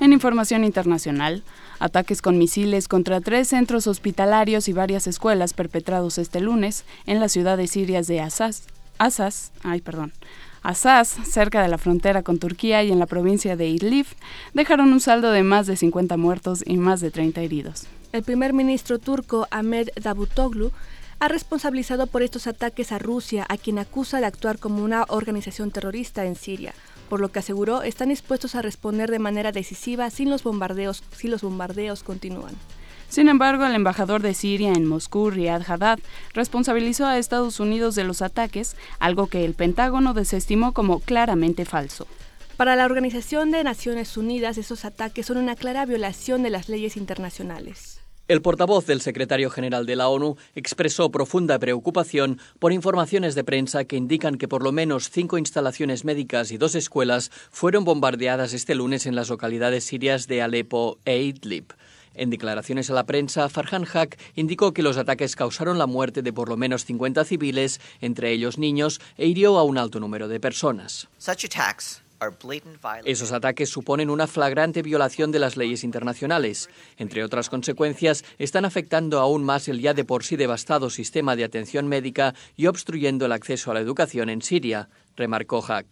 En 0.00 0.12
información 0.12 0.62
internacional, 0.62 1.42
ataques 1.80 2.22
con 2.22 2.38
misiles 2.38 2.86
contra 2.86 3.20
tres 3.20 3.48
centros 3.48 3.88
hospitalarios 3.88 4.68
y 4.68 4.72
varias 4.72 5.08
escuelas 5.08 5.52
perpetrados 5.52 6.16
este 6.18 6.40
lunes 6.40 6.84
en 7.06 7.18
la 7.18 7.28
ciudad 7.28 7.56
de 7.56 7.66
Siria 7.66 8.02
de 8.02 8.20
Asas, 8.20 8.68
Asas, 8.98 9.52
ay, 9.62 9.80
perdón, 9.80 10.12
Asas, 10.62 11.08
cerca 11.24 11.62
de 11.62 11.68
la 11.68 11.78
frontera 11.78 12.22
con 12.22 12.38
Turquía 12.38 12.82
y 12.82 12.92
en 12.92 12.98
la 12.98 13.06
provincia 13.06 13.56
de 13.56 13.68
Idlib, 13.68 14.06
dejaron 14.54 14.92
un 14.92 15.00
saldo 15.00 15.30
de 15.30 15.42
más 15.42 15.66
de 15.66 15.76
50 15.76 16.16
muertos 16.16 16.62
y 16.66 16.76
más 16.76 17.00
de 17.00 17.10
30 17.10 17.40
heridos. 17.40 17.86
El 18.12 18.22
primer 18.22 18.52
ministro 18.52 18.98
turco 18.98 19.46
Ahmed 19.50 19.90
Davutoglu 20.00 20.72
ha 21.20 21.28
responsabilizado 21.28 22.06
por 22.06 22.22
estos 22.22 22.46
ataques 22.46 22.92
a 22.92 22.98
Rusia, 22.98 23.44
a 23.48 23.56
quien 23.56 23.78
acusa 23.78 24.20
de 24.20 24.26
actuar 24.26 24.58
como 24.58 24.84
una 24.84 25.04
organización 25.08 25.70
terrorista 25.70 26.24
en 26.24 26.36
Siria, 26.36 26.74
por 27.08 27.20
lo 27.20 27.30
que 27.30 27.40
aseguró 27.40 27.82
están 27.82 28.10
dispuestos 28.10 28.54
a 28.54 28.62
responder 28.62 29.10
de 29.10 29.18
manera 29.18 29.52
decisiva 29.52 30.10
sin 30.10 30.30
los 30.30 30.42
bombardeos, 30.42 31.02
si 31.16 31.28
los 31.28 31.42
bombardeos 31.42 32.02
continúan. 32.02 32.54
Sin 33.08 33.28
embargo, 33.28 33.64
el 33.64 33.74
embajador 33.74 34.20
de 34.20 34.34
Siria 34.34 34.72
en 34.72 34.84
Moscú, 34.84 35.30
Riyad 35.30 35.62
Haddad, 35.66 35.98
responsabilizó 36.34 37.06
a 37.06 37.18
Estados 37.18 37.58
Unidos 37.58 37.94
de 37.94 38.04
los 38.04 38.20
ataques, 38.20 38.76
algo 38.98 39.28
que 39.28 39.44
el 39.44 39.54
Pentágono 39.54 40.12
desestimó 40.12 40.72
como 40.72 41.00
claramente 41.00 41.64
falso. 41.64 42.06
Para 42.58 42.76
la 42.76 42.84
Organización 42.84 43.50
de 43.50 43.64
Naciones 43.64 44.16
Unidas, 44.16 44.58
esos 44.58 44.84
ataques 44.84 45.26
son 45.26 45.38
una 45.38 45.56
clara 45.56 45.86
violación 45.86 46.42
de 46.42 46.50
las 46.50 46.68
leyes 46.68 46.96
internacionales. 46.96 48.00
El 48.28 48.42
portavoz 48.42 48.84
del 48.84 49.00
secretario 49.00 49.48
general 49.48 49.86
de 49.86 49.96
la 49.96 50.08
ONU 50.08 50.36
expresó 50.54 51.10
profunda 51.10 51.58
preocupación 51.58 52.38
por 52.58 52.74
informaciones 52.74 53.34
de 53.34 53.42
prensa 53.42 53.86
que 53.86 53.96
indican 53.96 54.36
que 54.36 54.48
por 54.48 54.62
lo 54.62 54.70
menos 54.70 55.08
cinco 55.08 55.38
instalaciones 55.38 56.04
médicas 56.04 56.52
y 56.52 56.58
dos 56.58 56.74
escuelas 56.74 57.30
fueron 57.50 57.84
bombardeadas 57.84 58.52
este 58.52 58.74
lunes 58.74 59.06
en 59.06 59.14
las 59.14 59.30
localidades 59.30 59.84
sirias 59.84 60.26
de 60.26 60.42
Alepo 60.42 60.98
e 61.06 61.22
Idlib. 61.22 61.72
En 62.18 62.30
declaraciones 62.30 62.90
a 62.90 62.94
la 62.94 63.06
prensa, 63.06 63.48
Farhan 63.48 63.86
Haq 63.86 64.18
indicó 64.34 64.72
que 64.74 64.82
los 64.82 64.96
ataques 64.96 65.36
causaron 65.36 65.78
la 65.78 65.86
muerte 65.86 66.20
de 66.20 66.32
por 66.32 66.48
lo 66.48 66.56
menos 66.56 66.84
50 66.84 67.24
civiles, 67.24 67.80
entre 68.00 68.32
ellos 68.32 68.58
niños, 68.58 69.00
e 69.16 69.26
hirió 69.26 69.56
a 69.56 69.62
un 69.62 69.78
alto 69.78 70.00
número 70.00 70.26
de 70.26 70.40
personas. 70.40 71.08
Esos 73.04 73.30
ataques 73.30 73.70
suponen 73.70 74.10
una 74.10 74.26
flagrante 74.26 74.82
violación 74.82 75.30
de 75.30 75.38
las 75.38 75.56
leyes 75.56 75.84
internacionales. 75.84 76.68
Entre 76.96 77.22
otras 77.22 77.48
consecuencias, 77.48 78.24
están 78.38 78.64
afectando 78.64 79.20
aún 79.20 79.44
más 79.44 79.68
el 79.68 79.80
ya 79.80 79.94
de 79.94 80.04
por 80.04 80.24
sí 80.24 80.34
devastado 80.34 80.90
sistema 80.90 81.36
de 81.36 81.44
atención 81.44 81.86
médica 81.86 82.34
y 82.56 82.66
obstruyendo 82.66 83.26
el 83.26 83.32
acceso 83.32 83.70
a 83.70 83.74
la 83.74 83.80
educación 83.80 84.28
en 84.28 84.42
Siria, 84.42 84.88
remarcó 85.16 85.64
Haq. 85.64 85.86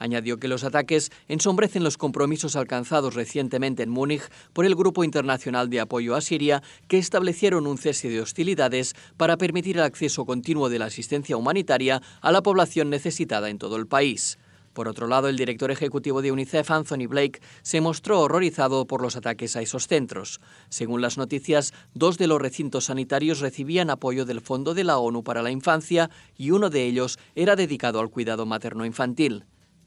Añadió 0.00 0.38
que 0.38 0.48
los 0.48 0.64
ataques 0.64 1.12
ensombrecen 1.28 1.84
los 1.84 1.98
compromisos 1.98 2.56
alcanzados 2.56 3.14
recientemente 3.14 3.82
en 3.82 3.90
Múnich 3.90 4.22
por 4.54 4.64
el 4.64 4.74
Grupo 4.74 5.04
Internacional 5.04 5.68
de 5.68 5.78
Apoyo 5.78 6.16
a 6.16 6.22
Siria, 6.22 6.62
que 6.88 6.96
establecieron 6.96 7.66
un 7.66 7.76
cese 7.76 8.08
de 8.08 8.22
hostilidades 8.22 8.94
para 9.18 9.36
permitir 9.36 9.76
el 9.76 9.82
acceso 9.82 10.24
continuo 10.24 10.70
de 10.70 10.78
la 10.78 10.86
asistencia 10.86 11.36
humanitaria 11.36 12.00
a 12.22 12.32
la 12.32 12.42
población 12.42 12.88
necesitada 12.88 13.50
en 13.50 13.58
todo 13.58 13.76
el 13.76 13.86
país. 13.86 14.38
Por 14.72 14.88
otro 14.88 15.06
lado, 15.06 15.28
el 15.28 15.36
director 15.36 15.70
ejecutivo 15.70 16.22
de 16.22 16.32
UNICEF, 16.32 16.70
Anthony 16.70 17.06
Blake, 17.06 17.42
se 17.60 17.82
mostró 17.82 18.20
horrorizado 18.20 18.86
por 18.86 19.02
los 19.02 19.16
ataques 19.16 19.54
a 19.54 19.60
esos 19.60 19.86
centros. 19.86 20.40
Según 20.70 21.02
las 21.02 21.18
noticias, 21.18 21.74
dos 21.92 22.16
de 22.16 22.26
los 22.26 22.40
recintos 22.40 22.86
sanitarios 22.86 23.40
recibían 23.40 23.90
apoyo 23.90 24.24
del 24.24 24.40
Fondo 24.40 24.72
de 24.72 24.84
la 24.84 24.96
ONU 24.96 25.22
para 25.22 25.42
la 25.42 25.50
Infancia 25.50 26.08
y 26.38 26.52
uno 26.52 26.70
de 26.70 26.86
ellos 26.86 27.18
era 27.34 27.54
dedicado 27.54 28.00
al 28.00 28.08
cuidado 28.08 28.46
materno-infantil. 28.46 29.44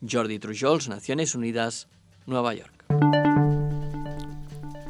Jordi 0.10 0.40
Trujols, 0.40 0.90
Naciones 0.90 1.36
Unidas, 1.36 1.88
Nueva 2.26 2.54
York. 2.54 2.74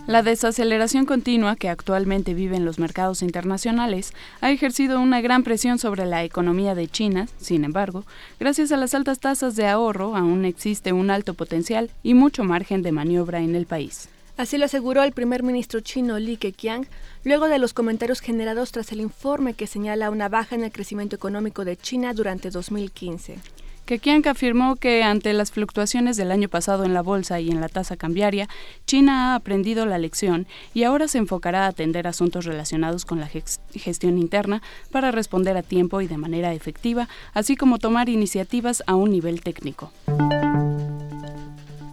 La 0.05 0.21
desaceleración 0.21 1.05
continua 1.05 1.55
que 1.55 1.69
actualmente 1.69 2.33
viven 2.33 2.65
los 2.65 2.77
mercados 2.77 3.21
internacionales 3.21 4.13
ha 4.41 4.51
ejercido 4.51 4.99
una 4.99 5.21
gran 5.21 5.43
presión 5.43 5.79
sobre 5.79 6.05
la 6.05 6.25
economía 6.25 6.75
de 6.75 6.89
China. 6.89 7.29
Sin 7.37 7.63
embargo, 7.63 8.03
gracias 8.37 8.73
a 8.73 8.77
las 8.77 8.93
altas 8.93 9.19
tasas 9.19 9.55
de 9.55 9.67
ahorro, 9.67 10.17
aún 10.17 10.43
existe 10.43 10.91
un 10.91 11.09
alto 11.09 11.35
potencial 11.35 11.89
y 12.03 12.15
mucho 12.15 12.43
margen 12.43 12.81
de 12.81 12.91
maniobra 12.91 13.39
en 13.39 13.55
el 13.55 13.65
país. 13.65 14.09
Así 14.35 14.57
lo 14.57 14.65
aseguró 14.65 15.03
el 15.03 15.13
primer 15.13 15.41
ministro 15.41 15.79
chino 15.79 16.19
Li 16.19 16.35
Keqiang 16.35 16.85
luego 17.23 17.47
de 17.47 17.59
los 17.59 17.73
comentarios 17.73 18.19
generados 18.19 18.73
tras 18.73 18.91
el 18.91 18.99
informe 18.99 19.53
que 19.53 19.67
señala 19.67 20.09
una 20.09 20.27
baja 20.27 20.55
en 20.55 20.63
el 20.63 20.71
crecimiento 20.71 21.15
económico 21.15 21.63
de 21.63 21.77
China 21.77 22.13
durante 22.13 22.49
2015 22.49 23.37
que 23.85 24.29
afirmó 24.29 24.75
que 24.75 25.03
ante 25.03 25.33
las 25.33 25.51
fluctuaciones 25.51 26.15
del 26.17 26.31
año 26.31 26.47
pasado 26.47 26.85
en 26.85 26.93
la 26.93 27.01
bolsa 27.01 27.39
y 27.39 27.49
en 27.51 27.59
la 27.59 27.67
tasa 27.67 27.97
cambiaria, 27.97 28.47
China 28.85 29.33
ha 29.33 29.35
aprendido 29.35 29.85
la 29.85 29.97
lección 29.97 30.47
y 30.73 30.83
ahora 30.83 31.07
se 31.07 31.17
enfocará 31.17 31.65
a 31.65 31.67
atender 31.67 32.07
asuntos 32.07 32.45
relacionados 32.45 33.05
con 33.05 33.19
la 33.19 33.29
gestión 33.73 34.17
interna 34.17 34.61
para 34.91 35.11
responder 35.11 35.57
a 35.57 35.63
tiempo 35.63 36.01
y 36.01 36.07
de 36.07 36.17
manera 36.17 36.53
efectiva, 36.53 37.09
así 37.33 37.55
como 37.55 37.79
tomar 37.79 38.09
iniciativas 38.09 38.83
a 38.87 38.95
un 38.95 39.11
nivel 39.11 39.41
técnico. 39.41 39.91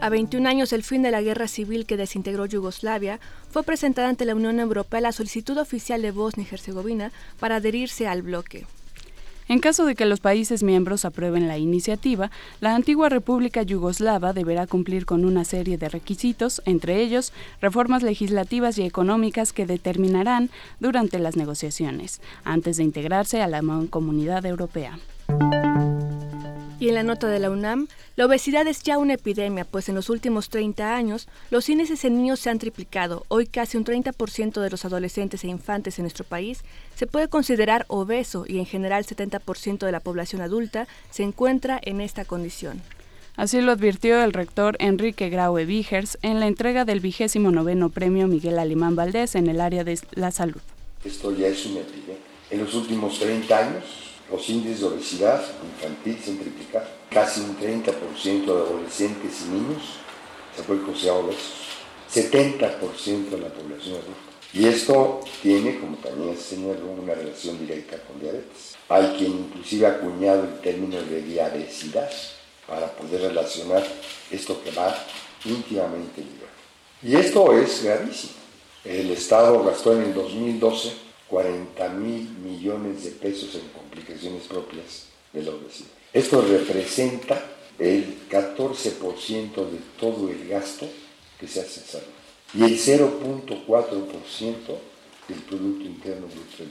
A 0.01 0.09
21 0.09 0.49
años 0.49 0.71
del 0.71 0.83
fin 0.83 1.03
de 1.03 1.11
la 1.11 1.21
guerra 1.21 1.47
civil 1.47 1.85
que 1.85 1.99
desintegró 1.99 2.47
Yugoslavia, 2.47 3.21
fue 3.51 3.65
presentada 3.65 4.09
ante 4.09 4.25
la 4.25 4.35
Unión 4.35 4.59
Europea 4.59 5.03
la 5.03 5.13
solicitud 5.13 5.59
oficial 5.59 6.01
de 6.01 6.11
Bosnia 6.11 6.47
y 6.51 6.55
Herzegovina 6.55 7.13
para 7.39 7.57
adherirse 7.57 8.07
al 8.07 8.23
bloque. 8.23 8.67
En 9.51 9.59
caso 9.59 9.85
de 9.85 9.97
que 9.97 10.07
los 10.07 10.21
países 10.21 10.63
miembros 10.63 11.05
aprueben 11.05 11.49
la 11.49 11.59
iniciativa, 11.59 12.31
la 12.61 12.77
antigua 12.77 13.09
República 13.09 13.65
Yugoslava 13.65 14.33
deberá 14.33 14.69
cumplir 14.69 15.07
con 15.07 15.25
una 15.25 15.45
serie 15.45 15.77
de 15.77 15.89
requisitos, 15.89 16.63
entre 16.67 17.03
ellos 17.03 17.33
reformas 17.61 18.05
legislativas 18.05 18.79
y 18.79 18.83
económicas 18.83 19.53
que 19.53 19.67
determinarán 19.67 20.51
durante 20.79 21.19
las 21.19 21.35
negociaciones, 21.35 22.21
antes 22.45 22.77
de 22.77 22.85
integrarse 22.85 23.43
a 23.43 23.49
la 23.49 23.61
comunidad 23.91 24.47
europea. 24.47 25.01
Y 26.81 26.89
en 26.89 26.95
la 26.95 27.03
nota 27.03 27.29
de 27.29 27.39
la 27.39 27.51
UNAM, 27.51 27.89
la 28.17 28.25
obesidad 28.25 28.67
es 28.67 28.83
ya 28.83 28.97
una 28.97 29.13
epidemia, 29.13 29.67
pues 29.67 29.91
en 29.91 29.95
los 29.95 30.09
últimos 30.09 30.49
30 30.49 30.97
años 30.97 31.29
los 31.51 31.69
índices 31.69 32.07
en 32.07 32.17
niños 32.17 32.41
se 32.41 32.49
han 32.49 32.59
triplicado. 32.59 33.27
Hoy 33.29 33.47
casi 33.47 33.77
un 33.77 33.85
30% 33.85 34.63
de 34.63 34.71
los 34.71 34.87
adolescentes 34.87 35.45
e 35.45 35.49
infantes 35.49 35.99
en 35.99 36.05
nuestro 36.05 36.25
país 36.25 36.63
se 36.95 37.07
puede 37.07 37.29
considerar 37.29 37.85
obeso 37.89 38.47
y 38.49 38.59
en 38.59 38.65
general 38.65 39.05
70% 39.05 39.85
de 39.85 39.93
la 39.93 40.01
población 40.01 40.41
adulta 40.41 40.89
se 41.11 41.23
encuentra 41.23 41.79
en 41.83 42.01
esta 42.01 42.25
condición. 42.25 42.81
Así 43.37 43.61
lo 43.61 43.73
advirtió 43.73 44.25
el 44.25 44.33
rector 44.33 44.77
Enrique 44.79 45.29
Graue 45.29 45.67
Vigers 45.67 46.17
en 46.23 46.41
la 46.41 46.47
entrega 46.47 46.87
del 46.87 47.01
vigésimo 47.01 47.51
noveno 47.51 47.91
premio 47.91 48.27
Miguel 48.27 48.59
Alemán 48.59 48.97
Valdés 48.97 49.35
en 49.35 49.49
el 49.49 49.61
área 49.61 49.85
de 49.85 50.01
la 50.13 50.31
salud. 50.31 50.63
Esto 51.05 51.37
ya 51.37 51.49
es 51.49 51.67
una 51.67 51.81
epidemia. 51.81 52.17
En 52.51 52.61
los 52.61 52.75
últimos 52.75 53.19
30 53.19 53.59
años 53.59 54.10
los 54.31 54.49
índices 54.49 54.81
de 54.81 54.87
obesidad 54.87 55.43
infantil 55.63 56.19
se 56.23 56.31
han 56.31 56.39
triplicado. 56.39 56.87
Casi 57.11 57.41
un 57.41 57.59
30% 57.59 58.45
de 58.45 58.53
adolescentes 58.53 59.43
y 59.43 59.49
niños 59.51 59.83
se 60.57 60.63
puede 60.63 60.83
considerar 60.83 61.25
obesos. 61.25 61.61
70% 62.13 63.31
de 63.31 63.39
la 63.39 63.49
población 63.49 63.95
adulta. 63.95 64.31
Y 64.53 64.67
esto 64.67 65.21
tiene, 65.43 65.79
como 65.79 65.97
también 65.99 66.37
se 66.37 66.57
señaló, 66.57 66.87
una 66.87 67.15
relación 67.15 67.59
directa 67.59 67.97
con 67.99 68.21
diabetes. 68.21 68.77
Hay 68.89 69.15
quien 69.17 69.33
inclusive 69.33 69.87
ha 69.87 69.91
acuñado 69.91 70.43
el 70.43 70.61
término 70.61 71.01
de 71.01 71.23
diabesidad 71.23 72.11
para 72.67 72.91
poder 72.93 73.21
relacionar 73.23 73.87
esto 74.31 74.61
que 74.63 74.73
va 74.73 74.97
íntimamente 75.45 76.21
ligado. 76.21 76.51
Y 77.03 77.15
esto 77.17 77.53
es 77.57 77.85
gravísimo. 77.85 78.33
El 78.85 79.11
Estado 79.11 79.63
gastó 79.63 79.93
en 79.93 80.03
el 80.03 80.15
2012 80.15 81.10
40 81.31 81.89
mil 81.91 82.29
millones 82.45 83.05
de 83.05 83.13
pesos 83.13 83.55
en 83.55 83.69
complicaciones 83.69 84.49
propias 84.49 85.05
de 85.33 85.45
la 85.45 85.53
obesidad. 85.53 85.91
Esto 86.13 86.43
representa 86.43 87.41
el 87.79 88.29
14% 88.29 89.71
de 89.71 89.79
todo 89.99 90.29
el 90.29 90.49
gasto 90.49 90.89
que 91.39 91.47
se 91.47 91.61
hace 91.61 91.81
en 91.81 91.87
salud 91.87 92.07
y 92.53 92.65
el 92.65 92.77
0.4% 92.77 94.79
del 95.29 95.39
Producto 95.43 95.85
Interno 95.85 96.27
Bruto 96.27 96.65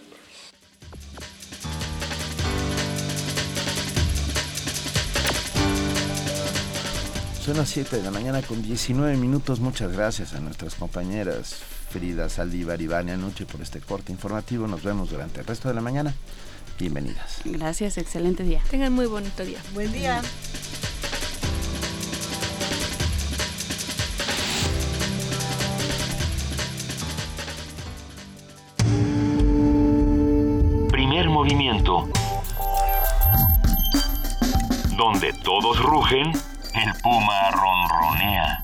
Son 7.50 7.58
las 7.58 7.70
7 7.70 7.98
de 7.98 8.04
la 8.04 8.12
mañana 8.12 8.44
con 8.44 8.62
19 8.62 9.18
minutos. 9.18 9.60
Muchas 9.60 9.92
gracias 9.92 10.36
a 10.36 10.40
nuestras 10.40 10.76
compañeras 10.76 11.56
Frida 11.90 12.30
Saldívar 12.30 12.80
y 12.80 12.86
Vania 12.86 13.18
Noche 13.18 13.48
por 13.48 13.60
este 13.60 13.80
corte 13.80 14.12
informativo. 14.12 14.68
Nos 14.68 14.84
vemos 14.84 15.10
durante 15.10 15.40
el 15.40 15.48
resto 15.48 15.68
de 15.68 15.74
la 15.74 15.82
mañana. 15.82 16.14
Bienvenidas. 16.78 17.42
Gracias, 17.46 17.98
excelente 17.98 18.44
día. 18.44 18.62
Tengan 18.70 18.94
muy 18.94 19.08
bonito 19.08 19.44
día. 19.44 19.58
Buen 19.74 19.92
día. 19.92 20.22
Primer 30.92 31.30
movimiento. 31.30 32.08
Donde 34.96 35.34
todos 35.44 35.80
rugen, 35.80 36.32
el 36.74 36.94
puma 37.02 37.52
ronronea. 37.52 38.64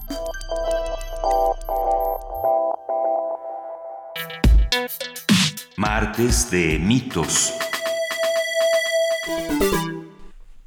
Martes 5.78 6.52
de 6.52 6.80
mitos. 6.80 7.54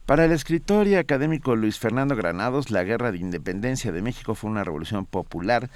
Para 0.07 0.25
el 0.25 0.33
escritor 0.33 0.87
y 0.87 0.95
académico 0.97 1.55
Luis 1.55 1.79
Fernando 1.79 2.17
Granados, 2.17 2.71
la 2.71 2.83
guerra 2.83 3.13
de 3.13 3.19
independencia 3.19 3.93
de 3.93 4.03
México 4.03 4.35
fue 4.35 4.51
una 4.51 4.65
revolución 4.65 5.07
popular 5.07 5.71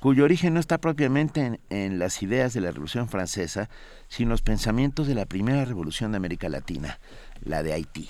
cuyo 0.00 0.24
origen 0.24 0.54
no 0.54 0.60
está 0.60 0.78
propiamente 0.78 1.40
en, 1.40 1.60
en, 1.70 1.98
las 1.98 2.22
ideas 2.22 2.52
de 2.52 2.60
la 2.60 2.70
Revolución 2.70 3.08
Francesa, 3.08 3.68
sino 4.08 4.28
en 4.28 4.30
los 4.30 4.42
pensamientos 4.42 5.08
de 5.08 5.14
la 5.14 5.26
primera 5.26 5.64
revolución 5.64 6.12
de 6.12 6.18
América 6.18 6.48
Latina, 6.48 7.00
la 7.40 7.64
de 7.64 7.72
Haití. 7.72 8.08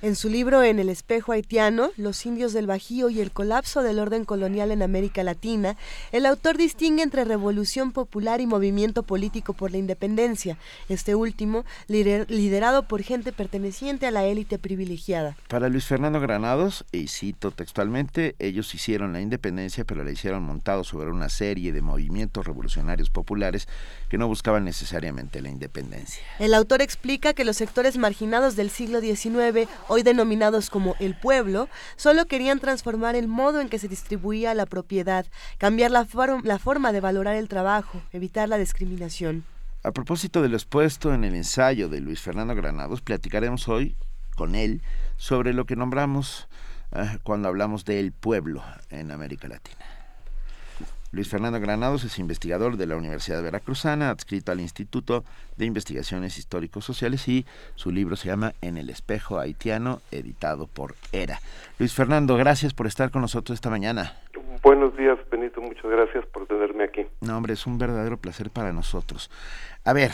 En 0.00 0.14
su 0.14 0.28
libro 0.28 0.62
En 0.62 0.78
el 0.78 0.90
espejo 0.90 1.32
haitiano, 1.32 1.90
Los 1.96 2.24
indios 2.24 2.52
del 2.52 2.68
Bajío 2.68 3.10
y 3.10 3.20
el 3.20 3.32
colapso 3.32 3.82
del 3.82 3.98
orden 3.98 4.24
colonial 4.24 4.70
en 4.70 4.82
América 4.82 5.24
Latina, 5.24 5.76
el 6.12 6.24
autor 6.24 6.56
distingue 6.56 7.02
entre 7.02 7.24
revolución 7.24 7.90
popular 7.90 8.40
y 8.40 8.46
movimiento 8.46 9.02
político 9.02 9.54
por 9.54 9.72
la 9.72 9.78
independencia, 9.78 10.56
este 10.88 11.16
último 11.16 11.64
liderado 11.88 12.86
por 12.86 13.02
gente 13.02 13.32
perteneciente 13.32 14.06
a 14.06 14.12
la 14.12 14.24
élite 14.24 14.60
privilegiada. 14.60 15.36
Para 15.48 15.68
Luis 15.68 15.86
Fernando 15.86 16.20
Granados, 16.20 16.84
y 16.92 17.08
cito 17.08 17.50
textualmente, 17.50 18.36
ellos 18.38 18.72
hicieron 18.76 19.12
la 19.12 19.20
independencia, 19.20 19.84
pero 19.84 20.04
la 20.04 20.12
hicieron 20.12 20.44
montado 20.44 20.84
sobre 20.84 21.10
una 21.10 21.28
serie 21.28 21.72
de 21.72 21.82
movimientos 21.82 22.46
revolucionarios 22.46 23.10
populares 23.10 23.66
que 24.08 24.16
no 24.16 24.28
buscaban 24.28 24.64
necesariamente 24.64 25.42
la 25.42 25.48
independencia. 25.48 26.22
El 26.38 26.54
autor 26.54 26.82
explica 26.82 27.34
que 27.34 27.44
los 27.44 27.56
sectores 27.56 27.98
marginados 27.98 28.54
del 28.54 28.70
siglo 28.70 29.00
XIX 29.00 29.68
hoy 29.88 30.02
denominados 30.02 30.70
como 30.70 30.94
el 31.00 31.14
pueblo, 31.14 31.68
solo 31.96 32.26
querían 32.26 32.60
transformar 32.60 33.16
el 33.16 33.28
modo 33.28 33.60
en 33.60 33.68
que 33.68 33.78
se 33.78 33.88
distribuía 33.88 34.54
la 34.54 34.66
propiedad, 34.66 35.26
cambiar 35.58 35.90
la, 35.90 36.04
forma 36.04 36.92
de 36.92 37.00
valorar 37.00 37.36
el 37.36 37.48
trabajo, 37.48 38.00
evitar 38.12 38.48
la 38.48 38.58
discriminación. 38.58 39.44
A 39.82 39.92
propósito 39.92 40.42
de 40.42 40.48
lo 40.48 40.56
expuesto 40.56 41.12
en 41.14 41.24
el 41.24 41.34
ensayo 41.34 41.88
de 41.88 42.00
Luis 42.00 42.20
Fernando 42.20 42.54
Granados, 42.54 43.00
platicaremos 43.00 43.68
hoy 43.68 43.96
con 44.36 44.54
él 44.54 44.82
sobre 45.16 45.52
lo 45.52 45.66
que 45.66 45.76
nombramos 45.76 46.48
eh, 46.92 47.18
cuando 47.22 47.48
hablamos 47.48 47.84
del 47.84 48.12
pueblo 48.12 48.62
en 48.90 49.10
América 49.10 49.48
Latina. 49.48 49.97
Luis 51.10 51.28
Fernando 51.28 51.58
Granados 51.58 52.04
es 52.04 52.18
investigador 52.18 52.76
de 52.76 52.86
la 52.86 52.96
Universidad 52.96 53.42
Veracruzana, 53.42 54.10
adscrito 54.10 54.52
al 54.52 54.60
Instituto 54.60 55.24
de 55.56 55.64
Investigaciones 55.64 56.36
Históricos 56.36 56.84
Sociales 56.84 57.26
y 57.28 57.46
su 57.76 57.90
libro 57.90 58.14
se 58.14 58.28
llama 58.28 58.52
En 58.60 58.76
el 58.76 58.90
espejo 58.90 59.38
haitiano, 59.38 60.00
editado 60.10 60.66
por 60.66 60.94
ERA. 61.12 61.38
Luis 61.78 61.94
Fernando, 61.94 62.36
gracias 62.36 62.74
por 62.74 62.86
estar 62.86 63.10
con 63.10 63.22
nosotros 63.22 63.56
esta 63.56 63.70
mañana. 63.70 64.18
Buenos 64.62 64.94
días, 64.98 65.18
Benito, 65.30 65.62
muchas 65.62 65.90
gracias 65.90 66.26
por 66.26 66.46
tenerme 66.46 66.84
aquí. 66.84 67.06
No, 67.22 67.38
hombre, 67.38 67.54
es 67.54 67.66
un 67.66 67.78
verdadero 67.78 68.18
placer 68.18 68.50
para 68.50 68.74
nosotros. 68.74 69.30
A 69.84 69.94
ver, 69.94 70.10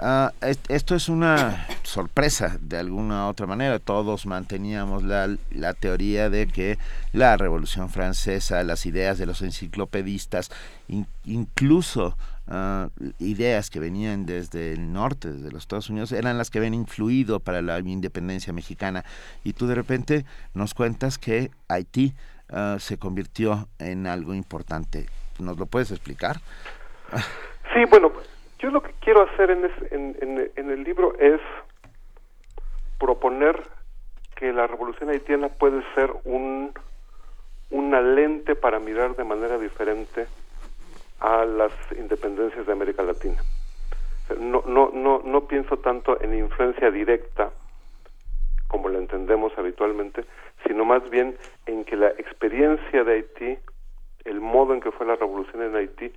Uh, 0.00 0.30
esto 0.68 0.94
es 0.94 1.08
una 1.08 1.66
sorpresa 1.82 2.56
de 2.60 2.78
alguna 2.78 3.26
otra 3.26 3.46
manera. 3.46 3.80
Todos 3.80 4.26
manteníamos 4.26 5.02
la, 5.02 5.28
la 5.50 5.74
teoría 5.74 6.30
de 6.30 6.46
que 6.46 6.78
la 7.12 7.36
Revolución 7.36 7.90
Francesa, 7.90 8.62
las 8.62 8.86
ideas 8.86 9.18
de 9.18 9.26
los 9.26 9.42
enciclopedistas, 9.42 10.52
incluso 11.24 12.16
uh, 12.46 12.88
ideas 13.18 13.70
que 13.70 13.80
venían 13.80 14.24
desde 14.24 14.72
el 14.72 14.92
norte, 14.92 15.32
desde 15.32 15.50
los 15.50 15.62
Estados 15.62 15.90
Unidos, 15.90 16.12
eran 16.12 16.38
las 16.38 16.50
que 16.50 16.58
habían 16.58 16.74
influido 16.74 17.40
para 17.40 17.60
la 17.60 17.80
independencia 17.80 18.52
mexicana. 18.52 19.04
Y 19.42 19.54
tú 19.54 19.66
de 19.66 19.74
repente 19.74 20.24
nos 20.54 20.74
cuentas 20.74 21.18
que 21.18 21.50
Haití 21.66 22.14
uh, 22.50 22.78
se 22.78 22.98
convirtió 22.98 23.68
en 23.80 24.06
algo 24.06 24.32
importante. 24.32 25.08
¿Nos 25.40 25.58
lo 25.58 25.66
puedes 25.66 25.90
explicar? 25.90 26.40
Sí, 27.74 27.84
bueno, 27.90 28.12
yo 28.58 28.70
lo 28.70 28.82
que 28.82 28.92
quiero 29.00 29.22
hacer 29.22 29.50
en, 29.50 29.64
en, 29.90 30.50
en, 30.56 30.70
el 30.70 30.82
libro 30.82 31.14
es 31.18 31.40
proponer 32.98 33.62
que 34.34 34.52
la 34.52 34.66
revolución 34.66 35.10
haitiana 35.10 35.48
puede 35.48 35.82
ser 35.94 36.12
un, 36.24 36.72
una 37.70 38.00
lente 38.00 38.56
para 38.56 38.80
mirar 38.80 39.14
de 39.16 39.24
manera 39.24 39.58
diferente 39.58 40.26
a 41.20 41.44
las 41.44 41.72
independencias 41.96 42.66
de 42.66 42.72
América 42.72 43.02
Latina. 43.02 43.40
No, 44.38 44.62
no, 44.66 44.90
no, 44.92 45.22
no 45.24 45.46
pienso 45.46 45.78
tanto 45.78 46.20
en 46.20 46.36
influencia 46.36 46.90
directa, 46.90 47.50
como 48.66 48.88
la 48.88 48.98
entendemos 48.98 49.52
habitualmente, 49.56 50.24
sino 50.66 50.84
más 50.84 51.08
bien 51.10 51.36
en 51.66 51.84
que 51.84 51.96
la 51.96 52.08
experiencia 52.08 53.04
de 53.04 53.12
Haití, 53.14 53.58
el 54.24 54.40
modo 54.40 54.74
en 54.74 54.80
que 54.80 54.90
fue 54.90 55.06
la 55.06 55.16
revolución 55.16 55.62
en 55.62 55.76
Haití, 55.76 56.12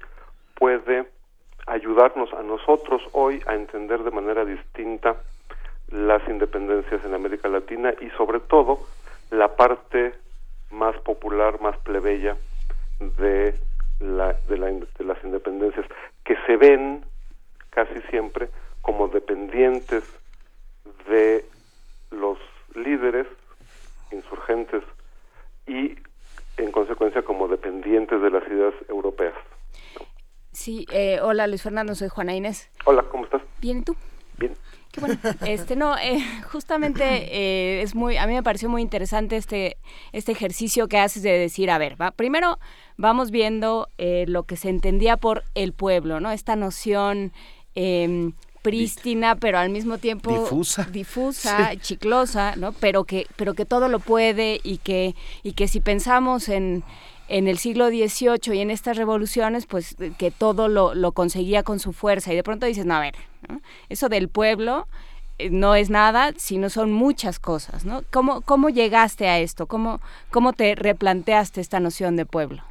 puede 0.56 1.06
ayudarnos 1.68 2.34
a 2.34 2.44
nosotros 2.44 3.02
hoy 3.12 3.42
a 3.46 3.56
entender 3.56 4.04
de 4.04 4.12
manera 4.12 4.46
distinta 4.46 5.16
las 5.90 6.26
independencias 6.28 7.04
en 7.06 7.14
América 7.14 7.50
Latina 7.50 7.94
y 8.00 8.10
sobre 8.12 8.40
todo 8.40 8.80
la 9.30 9.56
parte 9.56 10.14
más 10.72 10.98
popular, 11.02 11.62
más 11.62 11.78
plebeya 11.80 12.38
de, 13.18 13.56
la, 14.00 14.34
de, 14.48 14.58
la, 14.58 14.68
de 14.68 15.06
las 15.06 15.24
independencias, 15.24 15.86
que 16.24 16.36
se 16.46 16.56
ven 16.56 17.06
casi 17.70 18.02
siempre 18.10 18.50
como 18.82 19.08
dependientes 19.08 20.04
de 21.08 21.46
los 22.12 22.38
líderes 22.76 23.28
insurgentes 24.12 24.84
y 25.68 25.96
en 26.58 26.72
consecuencia 26.72 27.22
como 27.22 27.48
dependientes 27.48 28.22
de 28.22 28.30
las 28.30 28.48
ideas 28.48 28.74
europeas. 28.90 29.34
Sí, 30.52 30.86
eh, 30.92 31.20
hola 31.22 31.48
Luis 31.48 31.62
Fernando, 31.62 31.96
soy 31.96 32.10
Juana 32.10 32.36
Inés. 32.36 32.70
Hola, 32.86 33.04
¿cómo 33.10 33.24
estás? 33.24 33.42
Bien, 33.62 33.80
¿y 33.80 33.82
tú? 33.84 33.96
Bien. 34.38 34.54
Qué 34.92 35.00
bueno. 35.00 35.18
Este, 35.46 35.78
no, 35.78 35.98
eh, 35.98 36.22
justamente 36.52 37.04
eh, 37.04 37.82
es 37.82 37.96
muy, 37.96 38.18
a 38.18 38.28
mí 38.28 38.34
me 38.34 38.44
pareció 38.44 38.68
muy 38.68 38.82
interesante 38.82 39.38
este, 39.38 39.78
este 40.12 40.34
ejercicio 40.34 40.90
que 40.90 41.00
haces 41.00 41.24
de 41.24 41.32
decir, 41.32 41.72
a 41.72 41.78
ver, 41.78 42.00
va, 42.00 42.12
primero 42.12 42.60
vamos 42.98 43.32
viendo 43.32 43.88
lo 43.98 44.44
que 44.44 44.58
se 44.58 44.70
entendía 44.70 45.18
por 45.18 45.44
el 45.56 45.72
pueblo, 45.72 46.20
¿no? 46.20 46.32
Esta 46.32 46.56
noción 46.56 47.32
em, 47.74 48.34
prístina, 48.62 49.38
pero 49.38 49.58
al 49.58 49.70
mismo 49.70 49.98
tiempo 49.98 50.32
difusa, 50.32 50.88
difusa 50.92 51.76
chiclosa, 51.78 52.56
¿no? 52.58 52.74
Pero 52.74 53.06
que, 53.06 53.26
pero 53.38 53.54
que 53.54 53.66
todo 53.66 53.88
lo 53.88 54.00
puede 54.00 54.60
y 54.62 54.78
que, 54.78 55.16
y 55.44 55.54
que 55.54 55.68
si 55.68 55.80
pensamos 55.80 56.50
en 56.50 56.84
en 57.32 57.48
el 57.48 57.58
siglo 57.58 57.88
XVIII 57.88 58.54
y 58.54 58.60
en 58.60 58.70
estas 58.70 58.98
revoluciones, 58.98 59.66
pues 59.66 59.96
que 60.20 60.32
todo 60.32 60.68
lo, 60.68 60.94
lo 60.94 61.14
conseguía 61.14 61.64
con 61.64 61.80
su 61.80 61.94
fuerza. 61.94 62.34
Y 62.34 62.36
de 62.36 62.44
pronto 62.44 62.66
dices, 62.66 62.86
no, 62.86 62.96
a 62.96 63.00
ver, 63.00 63.16
eso 63.88 64.10
del 64.10 64.28
pueblo 64.28 64.86
eh, 65.40 65.50
no 65.50 65.76
es 65.76 65.90
nada, 65.90 66.34
sino 66.36 66.70
son 66.70 66.92
muchas 66.92 67.40
cosas, 67.40 67.86
¿no? 67.86 68.02
¿Cómo, 68.12 68.42
cómo 68.42 68.68
llegaste 68.68 69.30
a 69.30 69.40
esto? 69.40 69.66
¿Cómo, 69.66 70.02
¿Cómo 70.30 70.52
te 70.52 70.76
replanteaste 70.76 71.62
esta 71.62 71.80
noción 71.80 72.18
de 72.18 72.26
pueblo? 72.26 72.64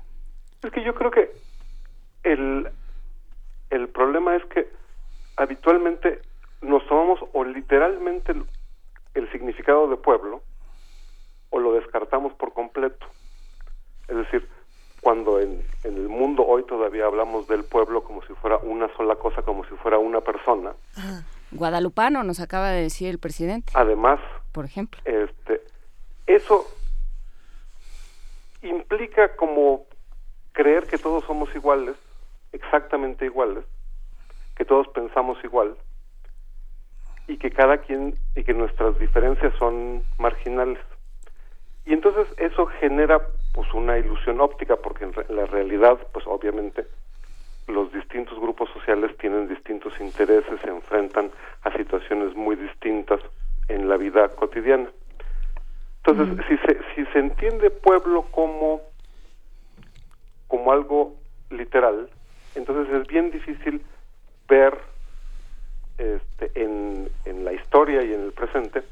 Es 0.62 0.70
que 0.70 0.84
yo 0.84 0.94
creo 0.94 1.10
que 1.10 1.30
el, 2.24 2.68
el 3.70 3.88
problema 3.88 4.36
es 4.36 4.44
que 4.44 4.68
habitualmente 5.38 6.20
nos 6.60 6.86
tomamos 6.86 7.18
o 7.32 7.44
literalmente 7.44 8.34
el 9.14 9.32
significado 9.32 9.88
de 9.88 9.96
pueblo 9.96 10.42
o 11.48 11.58
lo 11.58 11.72
descartamos 11.72 12.34
por 12.34 12.52
completo. 12.52 13.06
Es 14.10 14.16
decir, 14.16 14.48
cuando 15.00 15.40
en, 15.40 15.62
el 15.84 16.08
mundo 16.08 16.44
hoy 16.46 16.64
todavía 16.64 17.06
hablamos 17.06 17.46
del 17.48 17.64
pueblo 17.64 18.02
como 18.04 18.22
si 18.26 18.34
fuera 18.34 18.58
una 18.58 18.88
sola 18.96 19.16
cosa, 19.16 19.42
como 19.42 19.64
si 19.64 19.74
fuera 19.76 19.98
una 19.98 20.20
persona. 20.20 20.72
Guadalupano 21.52 22.22
nos 22.22 22.40
acaba 22.40 22.70
de 22.70 22.82
decir 22.82 23.08
el 23.08 23.18
presidente. 23.18 23.72
Además, 23.74 24.20
por 24.52 24.64
ejemplo, 24.64 25.00
este, 25.04 25.62
eso 26.26 26.66
implica 28.62 29.36
como 29.36 29.86
creer 30.52 30.86
que 30.86 30.98
todos 30.98 31.24
somos 31.24 31.54
iguales, 31.54 31.96
exactamente 32.52 33.24
iguales, 33.24 33.64
que 34.56 34.64
todos 34.64 34.88
pensamos 34.88 35.38
igual 35.44 35.76
y 37.26 37.38
que 37.38 37.50
cada 37.50 37.78
quien 37.78 38.16
y 38.34 38.44
que 38.44 38.52
nuestras 38.54 38.98
diferencias 38.98 39.54
son 39.58 40.02
marginales. 40.18 40.78
Y 41.86 41.92
entonces 41.92 42.26
eso 42.36 42.66
genera 42.66 43.20
pues 43.60 43.74
una 43.74 43.98
ilusión 43.98 44.40
óptica 44.40 44.76
porque 44.76 45.04
en, 45.04 45.12
la 45.36 45.44
realidad 45.44 45.98
pues 46.14 46.26
obviamente 46.26 46.86
los 47.68 47.92
distintos 47.92 48.40
grupos 48.40 48.70
sociales 48.70 49.14
tienen 49.18 49.48
distintos 49.48 49.92
intereses, 50.00 50.58
se 50.62 50.70
enfrentan 50.70 51.30
a 51.64 51.70
situaciones 51.76 52.34
muy 52.34 52.56
distintas 52.56 53.20
en 53.68 53.86
la 53.86 53.98
vida 53.98 54.30
cotidiana. 54.30 54.88
Entonces, 55.98 56.46
si 56.48 56.56
se 56.56 56.78
si 56.94 57.12
se 57.12 57.18
entiende 57.18 57.68
pueblo 57.68 58.22
como 58.30 58.80
como 60.48 60.72
algo 60.72 61.16
literal, 61.50 62.08
entonces 62.54 62.90
es 62.94 63.06
bien 63.08 63.30
difícil 63.30 63.84
ver 64.48 64.78
este, 65.98 66.50
en, 66.54 67.10
en 67.26 67.44
la 67.44 67.52
historia 67.52 68.02
y 68.02 68.14
en 68.14 68.22
el 68.22 68.32
presente 68.32 68.84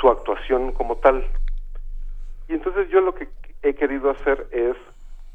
su 0.00 0.08
actuación 0.08 0.70
como 0.70 0.94
tal. 0.98 1.26
Y 2.48 2.52
entonces 2.52 2.88
yo 2.90 3.00
lo 3.00 3.16
que 3.16 3.26
he 3.64 3.74
querido 3.74 4.10
hacer 4.10 4.46
es 4.52 4.76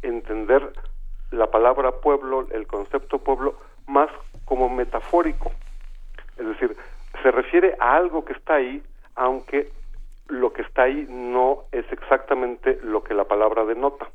entender 0.04 0.72
la 1.32 1.48
palabra 1.48 1.92
pueblo, 1.92 2.48
el 2.52 2.68
concepto 2.68 3.18
pueblo, 3.20 3.56
más 3.88 4.10
como 4.46 4.70
metafórico. 4.70 5.52
Es 6.38 6.48
decir, 6.48 6.78
se 7.22 7.32
refiere 7.32 7.76
a 7.80 7.96
algo 7.96 8.24
que 8.24 8.34
está 8.34 8.56
ahí, 8.56 8.82
aunque 9.16 9.70
lo 10.28 10.54
que 10.54 10.62
está 10.62 10.84
ahí 10.84 11.08
no 11.10 11.66
es 11.72 11.92
exactamente 11.92 12.80
lo 12.84 13.04
que 13.04 13.16
la 13.16 13.26
palabra 13.26 13.66
denota. 13.66 14.08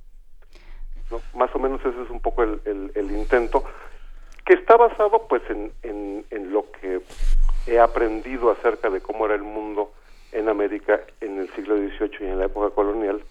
¿no? 1.11 1.21
Más 1.35 1.55
o 1.55 1.59
menos 1.59 1.81
ese 1.81 2.01
es 2.01 2.11
un 2.11 2.21
poco 2.21 2.45
el, 2.45 3.11
intento, 3.11 3.65
que 4.47 4.55
está 4.55 4.77
basado 4.77 5.27
pues 5.29 5.43
en, 5.51 5.73
en, 5.83 6.25
en 6.31 6.53
lo 6.53 6.71
que 6.71 7.01
he 7.67 7.81
aprendido 7.81 8.51
acerca 8.51 8.91
de 8.91 9.01
cómo 9.01 9.27
era 9.27 9.35
el 9.35 9.43
mundo 9.43 9.93
en 10.33 10.49
América 10.49 11.01
en 11.21 11.39
el 11.39 11.49
siglo 11.51 11.77
XVIII 11.77 12.11
y 12.21 12.25
en 12.25 12.39
la 12.39 12.47
época 12.47 12.75
colonial, 12.75 13.23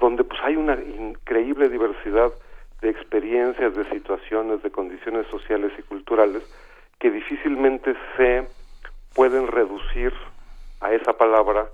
donde 0.00 0.24
pues 0.24 0.40
hay 0.42 0.56
una 0.56 0.74
increíble 0.74 1.68
diversidad 1.68 2.32
de 2.80 2.90
experiencias, 2.90 3.74
de 3.74 3.88
situaciones, 3.90 4.62
de 4.62 4.70
condiciones 4.70 5.26
sociales 5.28 5.72
y 5.78 5.82
culturales 5.82 6.42
que 6.98 7.10
difícilmente 7.10 7.94
se 8.16 8.46
pueden 9.14 9.46
reducir 9.48 10.12
a 10.80 10.92
esa 10.92 11.16
palabra 11.16 11.68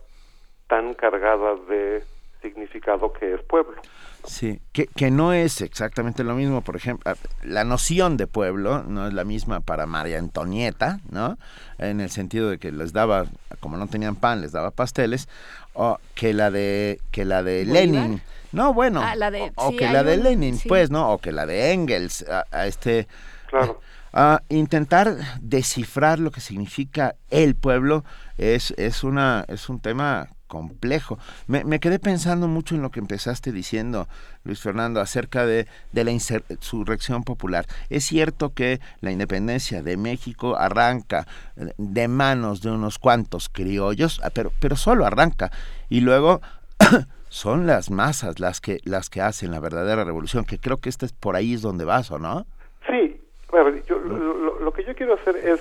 tan 0.66 0.94
cargada 0.94 1.56
de 1.68 2.02
significado 2.44 3.12
que 3.12 3.34
es 3.34 3.42
pueblo. 3.42 3.80
Sí, 4.26 4.60
que, 4.72 4.86
que 4.86 5.10
no 5.10 5.32
es 5.32 5.60
exactamente 5.60 6.24
lo 6.24 6.34
mismo, 6.34 6.60
por 6.62 6.76
ejemplo, 6.76 7.10
ah, 7.12 7.16
la 7.42 7.64
noción 7.64 8.16
de 8.16 8.26
pueblo 8.26 8.82
no 8.84 9.06
es 9.08 9.12
la 9.14 9.24
misma 9.24 9.60
para 9.60 9.86
María 9.86 10.18
Antonieta, 10.18 11.00
¿no? 11.10 11.36
En 11.78 12.00
el 12.00 12.10
sentido 12.10 12.48
de 12.50 12.58
que 12.58 12.70
les 12.72 12.92
daba, 12.92 13.26
como 13.60 13.76
no 13.76 13.86
tenían 13.86 14.16
pan, 14.16 14.40
les 14.40 14.52
daba 14.52 14.70
pasteles, 14.70 15.28
o 15.74 15.98
que 16.14 16.32
la 16.32 16.50
de 16.50 17.00
que 17.10 17.24
la 17.24 17.42
de 17.42 17.64
Lenin. 17.64 18.22
No, 18.52 18.72
bueno, 18.72 19.00
Ah, 19.02 19.16
la 19.16 19.30
de- 19.30 19.52
o, 19.56 19.66
o 19.66 19.70
sí, 19.70 19.76
que 19.78 19.90
la 19.90 20.04
de 20.04 20.16
un- 20.18 20.22
Lenin, 20.22 20.58
sí. 20.58 20.68
pues, 20.68 20.90
¿no? 20.90 21.10
O 21.10 21.18
que 21.18 21.32
la 21.32 21.44
de 21.46 21.72
Engels, 21.72 22.24
a, 22.28 22.44
a 22.52 22.66
este 22.66 23.08
Claro. 23.48 23.80
a 24.12 24.42
intentar 24.48 25.16
descifrar 25.42 26.18
lo 26.20 26.30
que 26.30 26.40
significa 26.40 27.14
el 27.30 27.56
pueblo 27.56 28.04
es, 28.38 28.72
es 28.78 29.02
una 29.04 29.44
es 29.48 29.68
un 29.68 29.80
tema 29.80 30.28
complejo. 30.54 31.18
Me, 31.48 31.64
me 31.64 31.80
quedé 31.80 31.98
pensando 31.98 32.46
mucho 32.46 32.76
en 32.76 32.82
lo 32.82 32.90
que 32.92 33.00
empezaste 33.00 33.50
diciendo, 33.50 34.06
Luis 34.44 34.60
Fernando, 34.60 35.00
acerca 35.00 35.44
de, 35.46 35.66
de 35.90 36.04
la 36.04 36.12
insurrección 36.12 37.24
popular. 37.24 37.66
Es 37.90 38.04
cierto 38.04 38.54
que 38.54 38.78
la 39.00 39.10
independencia 39.10 39.82
de 39.82 39.96
México 39.96 40.56
arranca 40.56 41.26
eh, 41.56 41.72
de 41.76 42.06
manos 42.06 42.62
de 42.62 42.70
unos 42.70 43.00
cuantos 43.00 43.48
criollos, 43.48 44.20
ah, 44.22 44.30
pero, 44.32 44.52
pero 44.60 44.76
solo 44.76 45.04
arranca. 45.04 45.50
Y 45.88 46.02
luego 46.02 46.40
son 47.28 47.66
las 47.66 47.90
masas 47.90 48.38
las 48.38 48.60
que, 48.60 48.78
las 48.84 49.10
que 49.10 49.20
hacen 49.22 49.50
la 49.50 49.58
verdadera 49.58 50.04
revolución, 50.04 50.44
que 50.44 50.60
creo 50.60 50.76
que 50.76 50.88
este 50.88 51.04
es 51.06 51.12
por 51.12 51.34
ahí 51.34 51.54
es 51.54 51.62
donde 51.62 51.84
vas, 51.84 52.12
¿o 52.12 52.20
no? 52.20 52.46
Sí, 52.86 53.20
a 53.52 53.62
ver, 53.64 53.84
yo, 53.86 53.98
lo- 53.98 54.60
lo 54.60 54.72
que 54.72 54.84
yo 54.84 54.94
quiero 54.94 55.14
hacer 55.14 55.36
es 55.36 55.60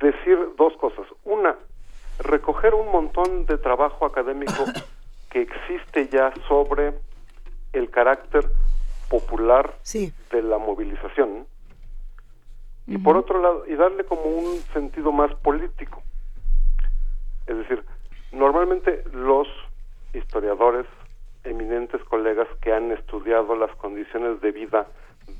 decir 0.00 0.36
dos 0.58 0.74
cosas. 0.76 1.06
Una, 1.24 1.54
recoger 2.18 2.74
un 2.74 2.90
montón 2.90 3.46
de 3.46 3.58
trabajo 3.58 4.06
académico 4.06 4.64
que 5.30 5.42
existe 5.42 6.08
ya 6.08 6.32
sobre 6.48 6.94
el 7.72 7.90
carácter 7.90 8.48
popular 9.10 9.74
Sí. 9.82 10.12
de 10.30 10.42
la 10.42 10.58
movilización. 10.58 11.46
Y 12.88 12.98
por 12.98 13.16
otro 13.16 13.40
lado, 13.42 13.64
y 13.66 13.74
darle 13.74 14.04
como 14.04 14.22
un 14.22 14.58
sentido 14.72 15.10
más 15.10 15.34
político. 15.36 16.02
Es 17.46 17.56
decir, 17.56 17.84
normalmente 18.32 19.02
los 19.12 19.48
historiadores, 20.14 20.86
eminentes 21.44 22.02
colegas 22.04 22.46
que 22.60 22.72
han 22.72 22.92
estudiado 22.92 23.56
las 23.56 23.74
condiciones 23.76 24.40
de 24.40 24.52
vida 24.52 24.86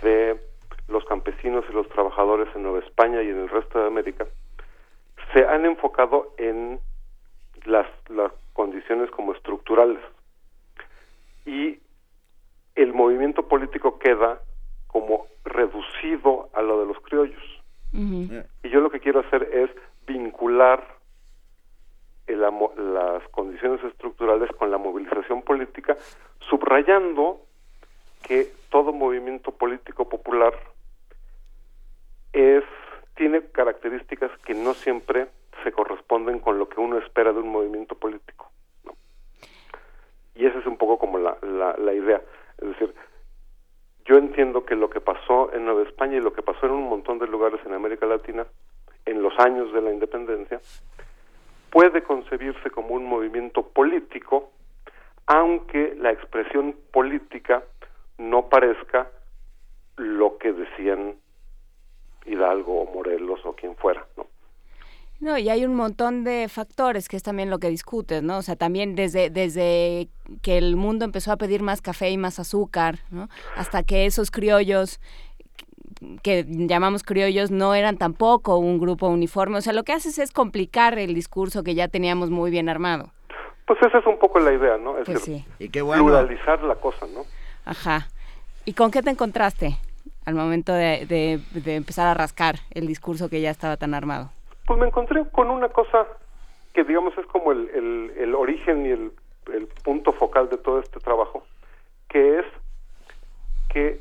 de 0.03 0.41
los 0.89 1.05
campesinos 1.07 1.65
y 1.69 1.73
los 1.73 1.89
trabajadores 1.89 2.49
en 2.55 2.63
Nueva 2.65 2.81
España 2.81 3.23
y 3.23 3.29
en 3.29 3.39
el 3.39 3.49
resto 3.49 3.79
de 3.81 3.87
América, 3.87 4.27
se 5.33 5.45
han 5.47 5.65
enfocado 5.67 6.33
en 6.39 6.81
las, 7.65 7.87
las 8.09 8.33
condiciones 8.53 9.11
como 9.11 9.33
estructurales. 9.35 10.01
Y 11.45 11.79
el 12.75 12.93
movimiento 12.93 13.47
político 13.47 13.99
queda 13.99 14.41
como 14.87 15.27
reducido 15.45 16.49
a 16.55 16.63
lo 16.63 16.81
de 16.81 16.87
los 16.87 17.01
criollos. 17.01 17.43
Y 18.63 18.69
yo 18.69 18.81
lo 18.81 18.91
que 18.91 19.01
quiero 19.01 19.21
hacer 19.21 19.43
es 19.53 19.71
vincular 20.07 20.97
el 22.27 22.45
amo- 22.45 22.75
las 22.77 23.27
condiciones 23.31 23.83
estructurales 23.85 24.51
con 24.57 24.71
la 24.71 24.79
movilización 24.79 25.43
política, 25.43 25.97
subrayando 26.51 27.41
que 28.23 28.53
todo 28.71 28.93
movimiento 28.93 29.53
político 29.53 30.09
popular 30.09 30.53
es 32.33 32.65
tiene 33.17 33.43
características 33.47 34.31
que 34.45 34.55
no 34.55 34.75
siempre 34.75 35.27
se 35.65 35.73
corresponden 35.73 36.39
con 36.39 36.59
lo 36.59 36.69
que 36.69 36.81
uno 36.81 36.99
espera 36.99 37.33
de 37.33 37.41
un 37.41 37.49
movimiento 37.49 37.95
político. 37.97 38.51
Y 40.35 40.47
esa 40.47 40.59
es 40.59 40.67
un 40.67 40.77
poco 40.77 40.99
como 40.99 41.19
la, 41.19 41.37
la, 41.43 41.75
la 41.79 41.95
idea. 41.95 42.21
Es 42.59 42.69
decir, 42.69 42.95
yo 44.05 44.19
entiendo 44.19 44.65
que 44.65 44.77
lo 44.77 44.91
que 44.91 45.01
pasó 45.01 45.53
en 45.53 45.65
Nueva 45.65 45.83
España 45.83 46.17
y 46.17 46.21
lo 46.21 46.33
que 46.33 46.43
pasó 46.43 46.67
en 46.67 46.73
un 46.73 46.89
montón 46.89 47.19
de 47.19 47.27
lugares 47.27 47.61
en 47.67 47.73
América 47.73 48.07
Latina 48.07 48.47
en 49.07 49.23
los 49.23 49.37
años 49.39 49.73
de 49.73 49.81
la 49.81 49.93
independencia 49.93 50.61
puede 51.71 52.03
concebirse 52.03 52.71
como 52.71 52.95
un 52.95 53.07
movimiento 53.07 53.67
político, 53.69 54.51
aunque 55.27 55.95
la 55.97 56.13
expresión 56.13 56.77
política 56.93 57.65
no 58.19 58.49
parezca 58.49 59.11
lo 59.97 60.39
que 60.39 60.53
decían 60.53 61.17
Hidalgo 62.27 62.83
o 62.83 62.93
Morelos 62.95 63.41
o 63.45 63.53
quien 63.55 63.77
fuera, 63.77 64.07
¿no? 64.17 64.27
No, 65.19 65.39
y 65.39 65.49
hay 65.49 65.65
un 65.65 65.75
montón 65.75 66.25
de 66.25 66.47
factores 66.49 67.09
que 67.09 67.17
es 67.17 67.23
también 67.23 67.49
lo 67.49 67.59
que 67.59 67.71
discutes, 67.71 68.23
¿no? 68.23 68.37
O 68.39 68.43
sea, 68.43 68.55
también 68.55 68.95
desde, 68.95 69.31
desde 69.31 70.09
que 70.43 70.59
el 70.59 70.77
mundo 70.77 71.07
empezó 71.07 71.33
a 71.33 71.37
pedir 71.39 71.63
más 71.63 71.81
café 71.81 72.11
y 72.11 72.19
más 72.19 72.39
azúcar, 72.39 72.99
¿no? 73.11 73.29
Hasta 73.57 73.83
que 73.83 74.05
esos 74.05 74.31
criollos 74.31 75.01
que 76.23 76.45
llamamos 76.47 77.03
criollos 77.03 77.51
no 77.51 77.75
eran 77.75 77.97
tampoco 77.97 78.59
un 78.59 78.79
grupo 78.79 79.09
uniforme. 79.09 79.57
O 79.57 79.61
sea, 79.63 79.73
lo 79.73 79.85
que 79.85 79.93
haces 79.95 80.19
es 80.19 80.31
complicar 80.33 80.99
el 80.99 81.15
discurso 81.15 81.63
que 81.63 81.75
ya 81.75 81.89
teníamos 81.89 82.29
muy 82.29 82.51
bien 82.51 82.69
armado. 82.69 83.11
Pues 83.67 83.81
esa 83.83 83.99
es 83.99 84.07
un 84.07 84.19
poco 84.19 84.39
la 84.39 84.53
idea, 84.53 84.77
¿no? 84.77 84.99
Es 84.99 85.07
Pues 85.07 85.21
decir, 85.21 85.39
sí. 85.39 85.65
Y 85.65 85.71
qué 85.71 85.81
bueno. 85.81 86.05
pluralizar 86.05 86.63
la 86.63 86.75
cosa, 86.75 87.07
¿no? 87.07 87.23
Ajá. 87.65 88.09
¿Y 88.67 88.75
con 88.75 88.91
qué 88.91 89.01
te 89.03 89.11
encontraste 89.11 89.79
al 90.27 90.35
momento 90.35 90.73
de, 90.73 91.07
de- 91.07 91.41
de 91.61 91.77
empezar 91.77 92.07
a 92.09 92.15
rascar 92.15 92.57
el 92.73 92.87
discurso 92.87 93.29
que 93.31 93.41
ya 93.41 93.51
estaba 93.51 93.77
tan 93.77 93.95
armado? 93.95 94.31
Pues 94.67 94.79
me 94.79 94.87
encontré 94.87 95.25
con 95.31 95.51
una 95.51 95.69
cosa 95.69 96.07
que 96.75 96.85
digamos 96.85 97.17
es 97.17 97.25
como 97.27 97.53
el, 97.53 97.71
el, 97.71 98.13
el 98.19 98.35
origen 98.35 98.85
y 98.87 98.91
el, 98.91 99.13
el 99.55 99.67
punto 99.85 100.13
focal 100.13 100.49
de 100.51 100.59
todo 100.59 100.81
este 100.81 101.01
trabajo, 101.01 101.45
que 102.09 102.41
es 102.41 102.45
que 103.73 104.01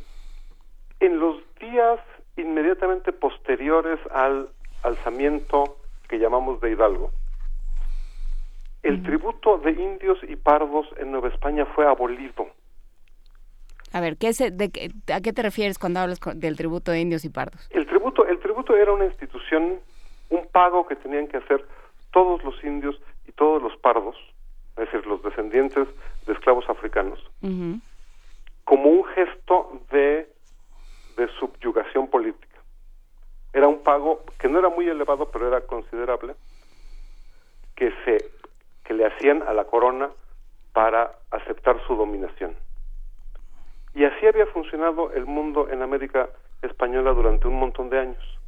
en 0.99 1.19
los 1.19 1.38
días 1.59 1.99
inmediatamente 2.38 3.13
posteriores 3.13 3.99
al 4.13 4.49
alzamiento 4.83 5.77
que 6.09 6.17
llamamos 6.19 6.59
de 6.61 6.71
Hidalgo, 6.71 7.11
el 8.83 9.01
tributo 9.03 9.57
de 9.59 9.71
indios 9.71 10.19
y 10.27 10.35
pardos 10.35 10.85
en 10.97 11.11
Nueva 11.11 11.29
España 11.29 11.65
fue 11.73 11.88
abolido. 11.88 12.47
A 13.95 14.01
ver, 14.01 14.17
¿qué 14.17 14.27
es, 14.27 14.39
de, 14.39 14.91
¿a 15.13 15.21
qué 15.21 15.31
te 15.31 15.41
refieres 15.41 15.79
cuando 15.79 16.01
hablas 16.01 16.19
del 16.36 16.58
tributo 16.58 16.91
de 16.91 16.99
indios 16.99 17.23
y 17.23 17.29
pardos? 17.29 17.65
El 17.69 17.86
tributo, 17.86 18.27
el 18.27 18.39
tributo 18.39 18.75
era 18.75 18.91
una 18.91 19.05
institución, 19.05 19.79
un 20.29 20.45
pago 20.47 20.86
que 20.86 20.97
tenían 20.97 21.29
que 21.29 21.38
hacer 21.38 21.65
todos 22.12 22.43
los 22.43 22.62
indios 22.62 22.99
y 23.25 23.31
todos 23.31 23.63
los 23.63 23.73
pardos, 23.77 24.17
es 24.71 24.91
decir, 24.91 25.08
los 25.08 25.23
descendientes 25.23 25.88
de 26.27 26.34
esclavos 26.34 26.67
africanos, 26.67 27.23
como 28.65 28.89
un 28.89 29.05
gesto 29.15 29.79
de, 29.89 30.27
de 31.15 31.27
subyugación 31.39 32.10
política. 32.10 32.60
Era 33.53 33.69
un 33.69 33.81
pago 33.81 34.25
que 34.38 34.49
no 34.49 34.60
era 34.60 34.67
muy 34.67 34.89
elevado, 34.89 35.31
pero 35.31 35.47
era 35.47 35.62
considerable, 35.62 36.36
que 37.77 37.93
se 38.03 38.29
que 38.84 38.93
le 38.93 39.05
hacían 39.05 39.41
a 39.43 39.53
la 39.53 39.63
corona 39.63 40.10
para 40.73 41.13
aceptar 41.31 41.81
su 41.88 41.95
dominación. 41.95 42.58
Y 43.95 44.03
así 44.03 44.27
había 44.27 44.45
funcionado 44.47 45.12
el 45.13 45.25
mundo 45.25 45.69
en 45.69 45.81
América 45.81 46.29
española 46.62 47.13
durante 47.13 47.47
un 47.47 47.58
montón 47.58 47.89
de 47.89 47.99
años. 47.99 48.39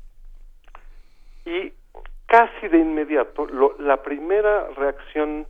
Y 1.45 1.71
casi 2.25 2.67
de 2.67 2.77
inmediato, 2.79 3.45
lo- 3.45 3.75
la 3.79 4.03
primera 4.03 4.67
reacción 4.75 5.47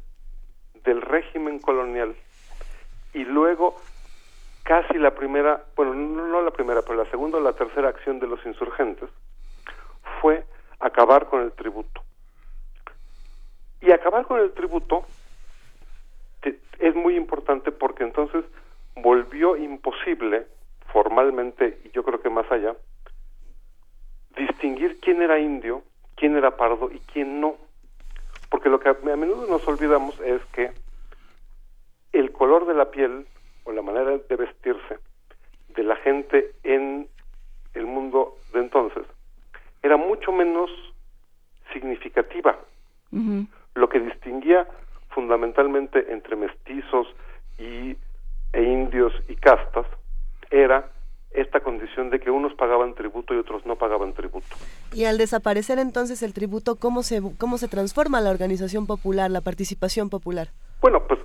del 0.83 1.01
régimen 1.01 1.59
colonial 1.59 2.15
y 3.13 3.25
luego 3.25 3.75
casi 4.63 4.97
la 4.99 5.15
primera, 5.15 5.63
bueno, 5.75 5.93
no, 5.95 6.41
la 6.41 6.51
primera, 6.51 6.81
pero 6.83 7.03
la 7.03 7.09
segunda 7.09 7.39
o 7.39 7.41
la 7.41 7.53
tercera 7.53 7.89
acción 7.89 8.19
de 8.19 8.27
los 8.27 8.45
insurgentes 8.45 9.09
fue 10.21 10.45
acabar 10.79 11.25
con 11.27 11.41
el 11.41 11.51
tributo. 11.53 12.03
Y 13.81 13.91
acabar 13.91 14.25
con 14.27 14.39
el 14.39 14.51
tributo 14.53 15.05
es 16.79 16.93
muy 16.95 17.15
importante 17.15 17.71
porque 17.71 18.03
entonces 18.03 18.45
volvió 19.01 19.55
imposible 19.55 20.47
formalmente, 20.91 21.79
y 21.83 21.91
yo 21.91 22.03
creo 22.03 22.21
que 22.21 22.29
más 22.29 22.49
allá, 22.51 22.75
distinguir 24.35 24.99
quién 24.99 25.21
era 25.21 25.39
indio, 25.39 25.83
quién 26.15 26.35
era 26.35 26.55
pardo 26.57 26.89
y 26.91 26.99
quién 26.99 27.41
no. 27.41 27.55
Porque 28.49 28.69
lo 28.69 28.79
que 28.79 28.89
a, 28.89 28.93
menudo 28.93 29.47
nos 29.47 29.67
olvidamos 29.67 30.19
es 30.21 30.41
que 30.53 30.71
el 32.13 32.31
color 32.31 32.65
de 32.65 32.73
la 32.73 32.89
piel 32.89 33.27
o 33.65 33.71
la 33.71 33.81
manera 33.81 34.17
de 34.17 34.35
vestirse 34.35 34.99
de 35.69 35.83
la 35.83 35.95
gente 35.97 36.51
en 36.63 37.07
el 37.73 37.85
mundo 37.85 38.37
de 38.53 38.59
entonces 38.59 39.05
era 39.83 39.97
mucho 39.97 40.31
menos 40.31 40.71
significativa. 41.71 42.57
Lo 43.75 43.89
que 43.89 43.99
distinguía 43.99 44.67
fundamentalmente 45.09 46.11
entre 46.11 46.35
mestizos 46.35 47.07
y, 47.57 47.95
e 48.57 48.63
indios 48.63 49.13
y 49.29 49.35
castas 49.35 49.85
era 50.49 50.89
esta 51.29 51.59
condición 51.59 52.09
de 52.09 52.19
que 52.19 52.31
unos 52.31 52.55
pagaban 52.55 52.95
tributo 52.95 53.35
y 53.35 53.37
otros 53.37 53.63
no 53.67 53.75
pagaban 53.75 54.13
tributo. 54.13 54.47
Y 54.91 55.05
al 55.05 55.19
desaparecer 55.19 55.77
entonces 55.77 56.23
el 56.23 56.33
tributo, 56.33 56.75
¿cómo 56.75 57.03
se, 57.03 57.21
cómo 57.37 57.59
se 57.59 57.67
transforma 57.67 58.19
la 58.19 58.31
organización 58.31 58.87
popular, 58.87 59.29
la 59.29 59.41
participación 59.41 60.09
popular? 60.09 60.47
Bueno, 60.81 61.03
pues 61.07 61.19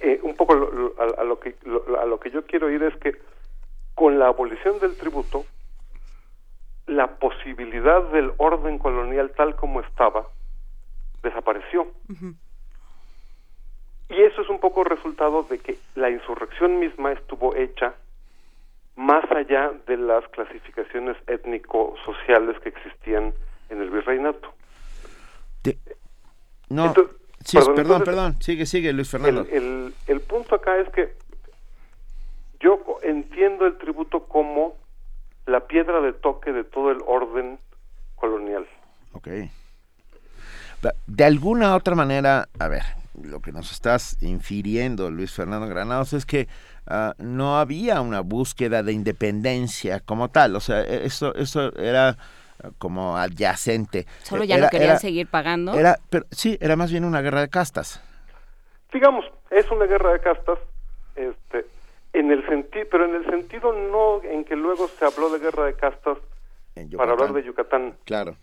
eh, 0.00 0.20
un 0.22 0.36
poco 0.36 0.52
a, 0.52 1.24
lo 1.24 1.40
que, 1.40 1.56
a 1.98 2.04
lo 2.04 2.20
que 2.20 2.30
yo 2.30 2.44
quiero 2.44 2.70
ir 2.70 2.82
es 2.82 2.94
que 2.96 3.16
con 3.94 4.18
la 4.18 4.28
abolición 4.28 4.78
del 4.80 4.94
tributo, 4.98 5.46
la 6.86 7.16
posibilidad 7.16 8.02
del 8.10 8.32
orden 8.36 8.78
colonial 8.78 9.32
tal 9.34 9.56
como 9.56 9.80
estaba 9.80 10.26
desapareció. 11.22 11.86
Y 14.16 14.22
eso 14.22 14.42
es 14.42 14.48
un 14.48 14.60
poco 14.60 14.84
resultado 14.84 15.42
de 15.44 15.58
que 15.58 15.76
la 15.96 16.10
insurrección 16.10 16.78
misma 16.78 17.12
estuvo 17.12 17.54
hecha 17.56 17.94
más 18.96 19.24
allá 19.32 19.72
de 19.86 19.96
las 19.96 20.26
clasificaciones 20.28 21.16
étnico-sociales 21.26 22.56
que 22.60 22.68
existían 22.68 23.34
en 23.70 23.80
el 23.80 23.90
virreinato. 23.90 24.54
No, 26.68 26.94
perdón, 27.74 28.02
perdón, 28.04 28.36
sigue, 28.40 28.66
sigue, 28.66 28.92
Luis 28.92 29.10
Fernando. 29.10 29.46
El, 29.50 29.92
el, 30.06 30.20
punto 30.20 30.54
acá 30.54 30.78
es 30.78 30.88
que 30.90 31.14
yo 32.60 32.80
entiendo 33.02 33.66
el 33.66 33.76
tributo 33.78 34.26
como 34.26 34.76
la 35.46 35.66
piedra 35.66 36.00
de 36.00 36.12
toque 36.12 36.52
de 36.52 36.64
todo 36.64 36.90
el 36.90 36.98
orden 37.06 37.58
colonial. 38.14 38.66
Ok. 39.12 39.28
De 41.06 41.24
alguna 41.24 41.74
otra 41.74 41.94
manera, 41.94 42.48
a 42.58 42.68
ver, 42.68 42.82
lo 43.22 43.40
que 43.40 43.52
nos 43.52 43.70
estás 43.72 44.20
infiriendo, 44.22 45.10
Luis 45.10 45.32
Fernando 45.32 45.68
Granados, 45.68 46.12
es 46.12 46.26
que 46.26 46.48
ah, 46.86 47.14
no 47.18 47.58
había 47.58 48.00
una 48.00 48.20
búsqueda 48.20 48.82
de 48.82 48.92
independencia 48.92 50.00
como 50.00 50.30
tal. 50.30 50.56
O 50.56 50.60
sea, 50.60 50.82
e, 50.82 51.06
eso, 51.06 51.34
eso 51.34 51.76
era 51.76 52.16
ah, 52.62 52.70
como 52.78 53.16
adyacente. 53.16 54.06
Solo 54.22 54.44
ya 54.44 54.58
no 54.58 54.68
querían 54.68 54.98
seguir 54.98 55.28
pagando. 55.28 55.74
Era, 55.74 55.98
pero, 56.10 56.26
sí, 56.30 56.58
era 56.60 56.76
más 56.76 56.90
bien 56.90 57.04
una 57.04 57.20
guerra 57.20 57.40
de 57.40 57.48
castas. 57.48 58.02
Digamos, 58.92 59.24
es 59.50 59.70
una 59.70 59.86
guerra 59.86 60.12
de 60.12 60.20
castas, 60.20 60.58
este, 61.16 61.66
en 62.12 62.30
el 62.30 62.46
sentido, 62.46 62.86
pero 62.90 63.04
en 63.04 63.14
el 63.14 63.24
sentido 63.26 63.72
no 63.72 64.22
en 64.22 64.44
que 64.44 64.56
luego 64.56 64.88
se 64.88 65.04
habló 65.04 65.30
de 65.30 65.38
guerra 65.38 65.66
de 65.66 65.74
castas 65.74 66.18
para 66.96 67.12
hablar 67.12 67.32
de 67.32 67.44
Yucatán. 67.44 67.96
Claro. 68.04 68.36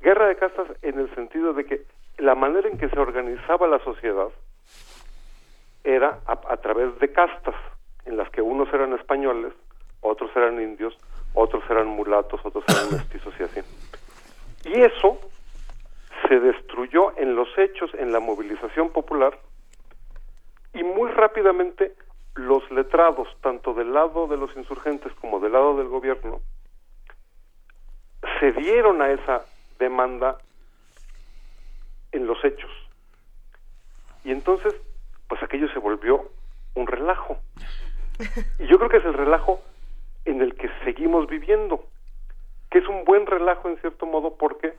Guerra 0.00 0.28
de 0.28 0.36
castas 0.36 0.68
en 0.82 0.98
el 0.98 1.14
sentido 1.14 1.52
de 1.52 1.64
que 1.64 1.84
la 2.18 2.34
manera 2.34 2.68
en 2.68 2.78
que 2.78 2.88
se 2.88 2.98
organizaba 2.98 3.66
la 3.66 3.78
sociedad 3.80 4.28
era 5.84 6.20
a, 6.26 6.56
través 6.58 6.98
de 6.98 7.10
castas, 7.12 7.54
en 8.04 8.16
las 8.16 8.28
que 8.30 8.42
unos 8.42 8.72
eran 8.72 8.92
españoles, 8.92 9.52
otros 10.00 10.30
eran 10.36 10.60
indios, 10.60 10.96
otros 11.34 11.62
eran 11.70 11.86
mulatos, 11.86 12.40
otros 12.44 12.64
eran 12.68 12.90
mestizos 12.98 13.34
y 13.38 13.42
así. 13.42 13.60
Y 14.64 14.80
eso 14.82 15.18
se 16.28 16.38
destruyó 16.38 17.16
en 17.16 17.34
los 17.34 17.48
hechos, 17.56 17.90
en 17.94 18.12
la 18.12 18.20
movilización 18.20 18.90
popular, 18.90 19.38
y 20.74 20.82
muy 20.84 21.10
rápidamente 21.10 21.94
los 22.34 22.70
letrados, 22.70 23.28
tanto 23.40 23.74
del 23.74 23.92
lado 23.92 24.26
de 24.26 24.36
los 24.36 24.54
insurgentes 24.56 25.12
como 25.14 25.40
del 25.40 25.52
lado 25.52 25.76
del 25.76 25.88
gobierno, 25.88 26.40
cedieron 28.38 29.02
a 29.02 29.10
esa 29.10 29.44
demanda 29.78 30.38
en 32.12 32.26
los 32.26 32.44
hechos. 32.44 32.70
Y 34.24 34.32
entonces, 34.32 34.74
pues 35.28 35.42
aquello 35.42 35.68
se 35.72 35.78
volvió 35.78 36.30
un 36.74 36.86
relajo. 36.86 37.38
Y 38.58 38.66
yo 38.66 38.78
creo 38.78 38.90
que 38.90 38.98
es 38.98 39.04
el 39.04 39.14
relajo 39.14 39.60
en 40.24 40.42
el 40.42 40.54
que 40.54 40.68
seguimos 40.84 41.26
viviendo, 41.26 41.84
que 42.70 42.78
es 42.78 42.86
un 42.86 43.04
buen 43.04 43.26
relajo 43.26 43.68
en 43.68 43.78
cierto 43.78 44.06
modo 44.06 44.36
porque 44.36 44.74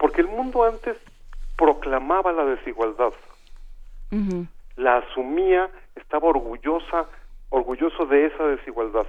porque 0.00 0.22
el 0.22 0.28
mundo 0.28 0.64
antes 0.64 0.96
proclamaba 1.56 2.32
la 2.32 2.46
desigualdad, 2.46 3.12
la 4.76 4.96
asumía, 4.96 5.70
estaba 5.94 6.28
orgullosa, 6.28 7.06
orgulloso 7.50 8.06
de 8.06 8.26
esa 8.26 8.44
desigualdad. 8.46 9.06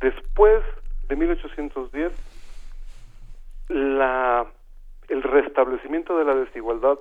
Después 0.00 0.64
de 1.08 1.14
1810, 1.14 2.12
la 3.68 4.46
el 5.10 5.22
restablecimiento 5.22 6.16
de 6.16 6.24
la 6.24 6.34
desigualdad 6.34 6.98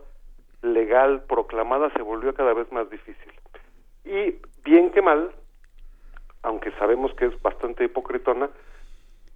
legal 0.62 1.24
proclamada 1.30 1.90
se 1.92 2.02
volvió 2.02 2.34
cada 2.34 2.54
vez 2.54 2.70
más 2.72 2.90
difícil. 2.90 3.32
Y 4.04 4.36
bien 4.64 4.92
que 4.92 5.02
mal, 5.02 5.32
aunque 6.44 6.72
sabemos 6.72 7.14
que 7.14 7.28
es 7.28 7.42
bastante 7.42 7.86
hipocritona, 7.86 8.50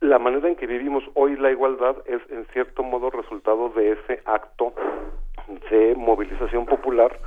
la 0.02 0.20
manera 0.20 0.50
en 0.50 0.56
que 0.56 0.68
vivimos 0.68 1.04
hoy 1.14 1.38
la 1.38 1.52
igualdad 1.52 1.96
es 2.06 2.22
en 2.30 2.46
cierto 2.48 2.84
modo 2.84 3.10
resultado 3.10 3.70
de 3.70 3.92
ese 3.94 4.22
acto 4.26 4.74
de 5.70 5.96
movilización 5.96 6.66
popular 6.66 7.18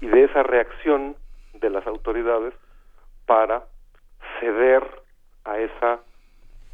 y 0.00 0.06
de 0.08 0.24
esa 0.24 0.42
reacción 0.42 1.16
de 1.54 1.70
las 1.70 1.86
autoridades 1.86 2.52
para 3.24 3.64
ceder 4.40 4.82
a 5.44 5.58
esa 5.58 6.00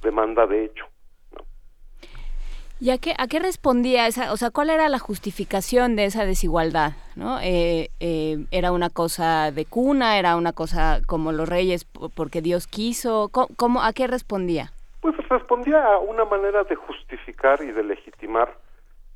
demanda 0.03 0.47
de 0.47 0.65
hecho. 0.65 0.87
¿Y 2.85 2.91
a 2.91 2.99
qué, 2.99 3.15
a 3.17 3.29
qué 3.29 3.39
respondía 3.39 4.07
esa, 4.07 4.31
o 4.31 4.37
sea, 4.37 4.51
cuál 4.51 4.69
era 4.69 4.91
la 4.91 4.99
justificación 4.99 5.97
de 5.97 6.05
esa 6.05 6.27
desigualdad? 6.27 6.93
¿no? 7.17 7.39
Eh, 7.41 7.89
eh, 7.99 8.45
¿Era 8.51 8.73
una 8.73 8.91
cosa 8.91 9.51
de 9.53 9.65
cuna? 9.65 10.19
¿Era 10.19 10.37
una 10.37 10.53
cosa 10.53 11.01
como 11.07 11.33
los 11.33 11.49
reyes 11.49 11.87
porque 12.15 12.43
Dios 12.43 12.67
quiso? 12.67 13.31
¿Cómo, 13.31 13.81
¿A 13.83 13.95
qué 13.95 14.07
respondía? 14.07 14.71
Pues 15.01 15.17
respondía 15.31 15.83
a 15.83 15.99
una 15.99 16.27
manera 16.27 16.65
de 16.65 16.75
justificar 16.75 17.63
y 17.63 17.73
de 17.73 17.85
legitimar 17.85 18.55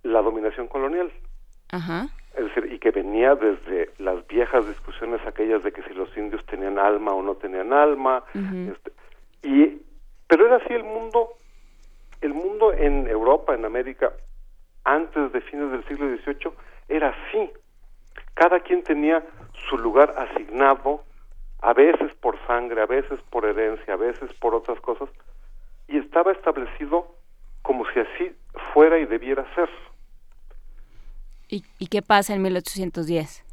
la 0.02 0.22
dominación 0.22 0.66
colonial. 0.68 1.12
Ajá. 1.70 2.09
Es 2.38 2.44
decir, 2.46 2.72
y 2.72 2.78
que 2.78 2.90
venía 2.90 3.35
desde 3.35 3.90
las 3.98 4.26
viejas 4.28 4.66
discusiones 4.66 5.20
aquellas 5.26 5.62
de 5.62 5.72
que 5.72 5.83
si 5.83 5.92
los 5.92 6.09
indios 6.16 6.42
tenían 6.46 6.78
alma 6.78 7.12
o 7.12 7.22
no 7.22 7.35
tenían 7.35 7.74
alma. 7.74 8.24
este, 8.33 8.92
y 9.42 9.83
Pero 10.26 10.46
era 10.46 10.57
así 10.57 10.72
el 10.72 10.85
mundo 10.85 11.35
el 12.20 12.35
mundo 12.35 12.72
en 12.72 13.07
Europa, 13.09 13.54
en 13.54 13.64
América, 13.64 14.12
antes 14.85 15.33
de 15.33 15.40
fines 15.42 15.70
del 15.70 15.85
siglo 15.87 16.09
XVIII, 16.16 16.52
era 16.88 17.09
así. 17.09 17.50
Cada 18.35 18.61
quien 18.61 18.83
tenía 18.83 19.24
su 19.68 19.78
lugar 19.78 20.14
asignado, 20.16 21.04
a 21.61 21.72
veces 21.72 22.12
por 22.20 22.38
sangre, 22.46 22.81
a 22.81 22.87
veces 22.87 23.20
por 23.31 23.44
herencia, 23.44 23.94
a 23.94 23.96
veces 23.96 24.33
por 24.35 24.54
otras 24.54 24.81
cosas, 24.81 25.09
y 25.88 25.98
estaba 25.98 26.33
establecido 26.33 27.07
como 27.62 27.85
si 27.90 28.00
así 28.00 28.33
fuera 28.72 28.98
y 28.98 29.07
debiera 29.07 29.44
ser. 29.54 29.68
¿Y, 31.48 31.64
y 31.78 31.87
qué 31.88 32.02
pasa 32.02 32.35
en 32.35 32.42
1810? 32.42 33.44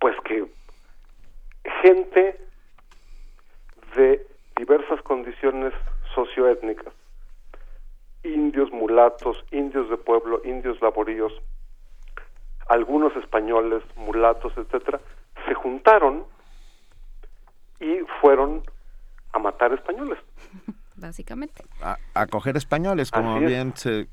Pues 0.00 0.16
que 0.24 0.46
gente 1.82 2.38
de 3.96 4.26
diversas 4.56 5.00
condiciones 5.02 5.72
socioétnicas 6.14 6.92
indios 8.22 8.70
mulatos, 8.72 9.44
indios 9.50 9.88
de 9.90 9.96
pueblo, 9.96 10.40
indios 10.44 10.80
laboríos, 10.80 11.32
algunos 12.68 13.14
españoles, 13.16 13.82
mulatos, 13.96 14.52
etcétera, 14.56 15.00
se 15.46 15.54
juntaron 15.54 16.24
y 17.80 18.00
fueron 18.20 18.62
a 19.32 19.38
matar 19.38 19.72
españoles. 19.72 20.18
Básicamente. 20.96 21.64
A, 21.80 22.26
coger 22.26 22.56
españoles, 22.56 23.10
como 23.12 23.38
bien 23.38 23.72
se 23.76 24.08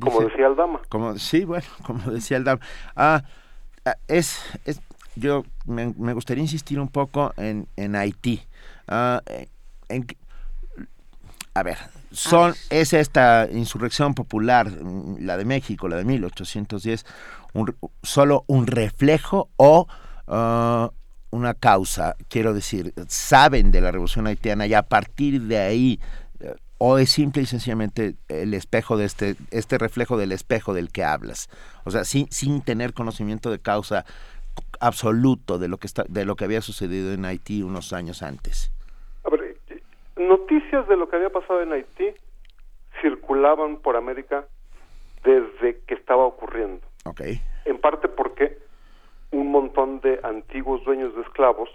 como 0.00 0.20
decía 0.20 0.46
el 0.46 0.56
dama. 0.56 0.80
Como, 0.88 1.16
sí, 1.18 1.44
bueno, 1.44 1.66
como 1.86 2.10
decía 2.10 2.36
el 2.36 2.44
dama. 2.44 2.60
Ah, 2.94 3.22
ah 3.84 3.94
es, 4.06 4.40
es, 4.64 4.80
yo 5.16 5.44
me, 5.66 5.92
me, 5.98 6.12
gustaría 6.12 6.42
insistir 6.42 6.78
un 6.78 6.88
poco 6.88 7.32
en, 7.36 7.66
en 7.76 7.96
Haití. 7.96 8.42
Ah, 8.86 9.22
en, 9.88 10.06
a 11.54 11.62
ver, 11.64 11.78
son, 12.10 12.54
es 12.70 12.92
esta 12.92 13.48
insurrección 13.52 14.14
popular, 14.14 14.70
la 15.18 15.36
de 15.36 15.44
México, 15.44 15.88
la 15.88 15.96
de 15.96 16.04
1810, 16.04 17.04
un, 17.52 17.76
solo 18.02 18.44
un 18.46 18.66
reflejo 18.66 19.50
o 19.56 19.86
uh, 20.26 20.88
una 21.30 21.54
causa, 21.54 22.16
quiero 22.28 22.54
decir, 22.54 22.94
saben 23.08 23.70
de 23.70 23.80
la 23.80 23.90
revolución 23.90 24.26
haitiana 24.26 24.66
y 24.66 24.74
a 24.74 24.82
partir 24.82 25.42
de 25.42 25.58
ahí 25.58 26.00
uh, 26.40 26.46
o 26.78 26.98
es 26.98 27.10
simple 27.10 27.42
y 27.42 27.46
sencillamente 27.46 28.16
el 28.28 28.54
espejo 28.54 28.96
de 28.96 29.04
este, 29.04 29.36
este 29.50 29.78
reflejo 29.78 30.16
del 30.16 30.32
espejo 30.32 30.74
del 30.74 30.90
que 30.90 31.04
hablas. 31.04 31.48
O 31.84 31.90
sea, 31.90 32.04
sin, 32.04 32.30
sin 32.30 32.62
tener 32.62 32.94
conocimiento 32.94 33.50
de 33.50 33.58
causa, 33.58 34.04
absoluto 34.80 35.58
de 35.58 35.68
lo 35.68 35.78
que 35.78 35.86
está, 35.86 36.04
de 36.08 36.24
lo 36.24 36.36
que 36.36 36.44
había 36.44 36.62
sucedido 36.62 37.12
en 37.12 37.24
Haití 37.24 37.62
unos 37.62 37.92
años 37.92 38.22
antes. 38.22 38.70
Noticias 40.18 40.86
de 40.88 40.96
lo 40.96 41.08
que 41.08 41.16
había 41.16 41.30
pasado 41.30 41.62
en 41.62 41.72
Haití 41.72 42.12
circulaban 43.00 43.76
por 43.78 43.96
América 43.96 44.46
desde 45.22 45.80
que 45.86 45.94
estaba 45.94 46.24
ocurriendo. 46.24 46.84
Okay. 47.04 47.40
En 47.64 47.78
parte 47.78 48.08
porque 48.08 48.58
un 49.30 49.50
montón 49.50 50.00
de 50.00 50.18
antiguos 50.22 50.82
dueños 50.84 51.14
de 51.14 51.22
esclavos, 51.22 51.70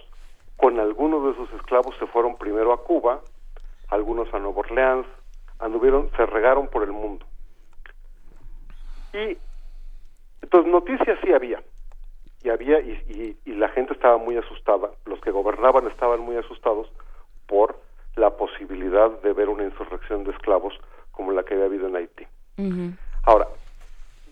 con 0.57 0.79
algunos 0.79 1.25
de 1.25 1.35
sus 1.35 1.53
esclavos 1.53 1.95
se 1.99 2.07
fueron 2.07 2.37
primero 2.37 2.73
a 2.73 2.83
Cuba, 2.83 3.21
algunos 3.89 4.33
a 4.33 4.39
Nueva 4.39 4.59
Orleans, 4.59 5.07
anduvieron, 5.59 6.09
se 6.17 6.25
regaron 6.25 6.67
por 6.67 6.83
el 6.83 6.91
mundo. 6.91 7.25
Y 9.13 9.37
entonces 10.41 10.71
noticias 10.71 11.17
sí 11.23 11.31
había, 11.31 11.63
y 12.43 12.49
había 12.49 12.79
y, 12.81 13.37
y, 13.45 13.53
la 13.53 13.69
gente 13.69 13.93
estaba 13.93 14.17
muy 14.17 14.35
asustada, 14.35 14.89
los 15.05 15.21
que 15.21 15.31
gobernaban 15.31 15.87
estaban 15.87 16.19
muy 16.19 16.35
asustados 16.35 16.91
por 17.47 17.79
la 18.15 18.31
posibilidad 18.31 19.09
de 19.21 19.33
ver 19.33 19.49
una 19.49 19.63
insurrección 19.63 20.23
de 20.23 20.31
esclavos 20.31 20.73
como 21.11 21.31
la 21.31 21.43
que 21.43 21.53
había 21.53 21.65
habido 21.65 21.87
en 21.87 21.95
Haití. 21.95 22.27
Ahora, 23.25 23.47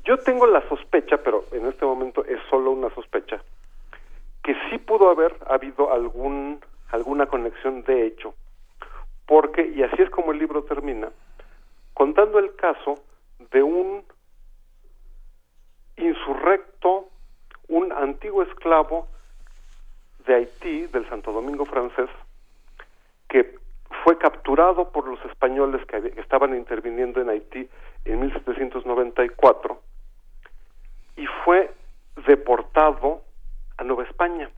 yo 0.04 0.18
tengo 0.18 0.46
la 0.48 0.68
sospecha, 0.68 1.18
pero 1.18 1.46
en 1.52 1.66
este 1.68 1.86
momento 1.86 2.26
es 2.26 2.40
solo 2.50 2.72
una 2.72 2.94
sospecha, 2.94 3.42
que 4.44 4.56
sí 4.70 4.78
pudo 4.78 5.10
haber 5.10 5.36
habido 5.48 5.92
algún 5.94 6.60
alguna 6.92 7.26
conexión 7.28 7.84
de 7.84 8.06
hecho, 8.06 8.34
porque 9.26 9.66
y 9.66 9.82
así 9.82 10.02
es 10.02 10.10
como 10.10 10.34
el 10.34 10.40
libro 10.40 10.64
termina, 10.64 11.10
contando 11.94 12.38
el 12.40 12.54
caso 12.56 13.02
de 13.52 13.64
un 13.64 14.04
insurrecto, 15.96 17.08
un 17.70 17.94
antiguo 17.94 18.44
esclavo 18.44 19.08
de 20.26 20.36
Haití, 20.36 20.88
del 20.88 21.08
Santo 21.10 21.32
Domingo 21.32 21.66
francés, 21.66 22.10
que 23.30 23.58
fue 24.04 24.18
capturado 24.18 24.92
por 24.92 25.08
los 25.08 25.24
españoles 25.26 25.86
que, 25.86 26.14
estaban 26.20 26.56
interviniendo 26.56 27.22
en 27.22 27.30
Haití 27.30 27.70
en 28.06 28.20
1794 28.20 29.82
y 31.18 31.26
fue 31.44 31.74
deportado 32.28 33.22
a 33.78 33.84
Nueva 33.84 34.04
España 34.04 34.50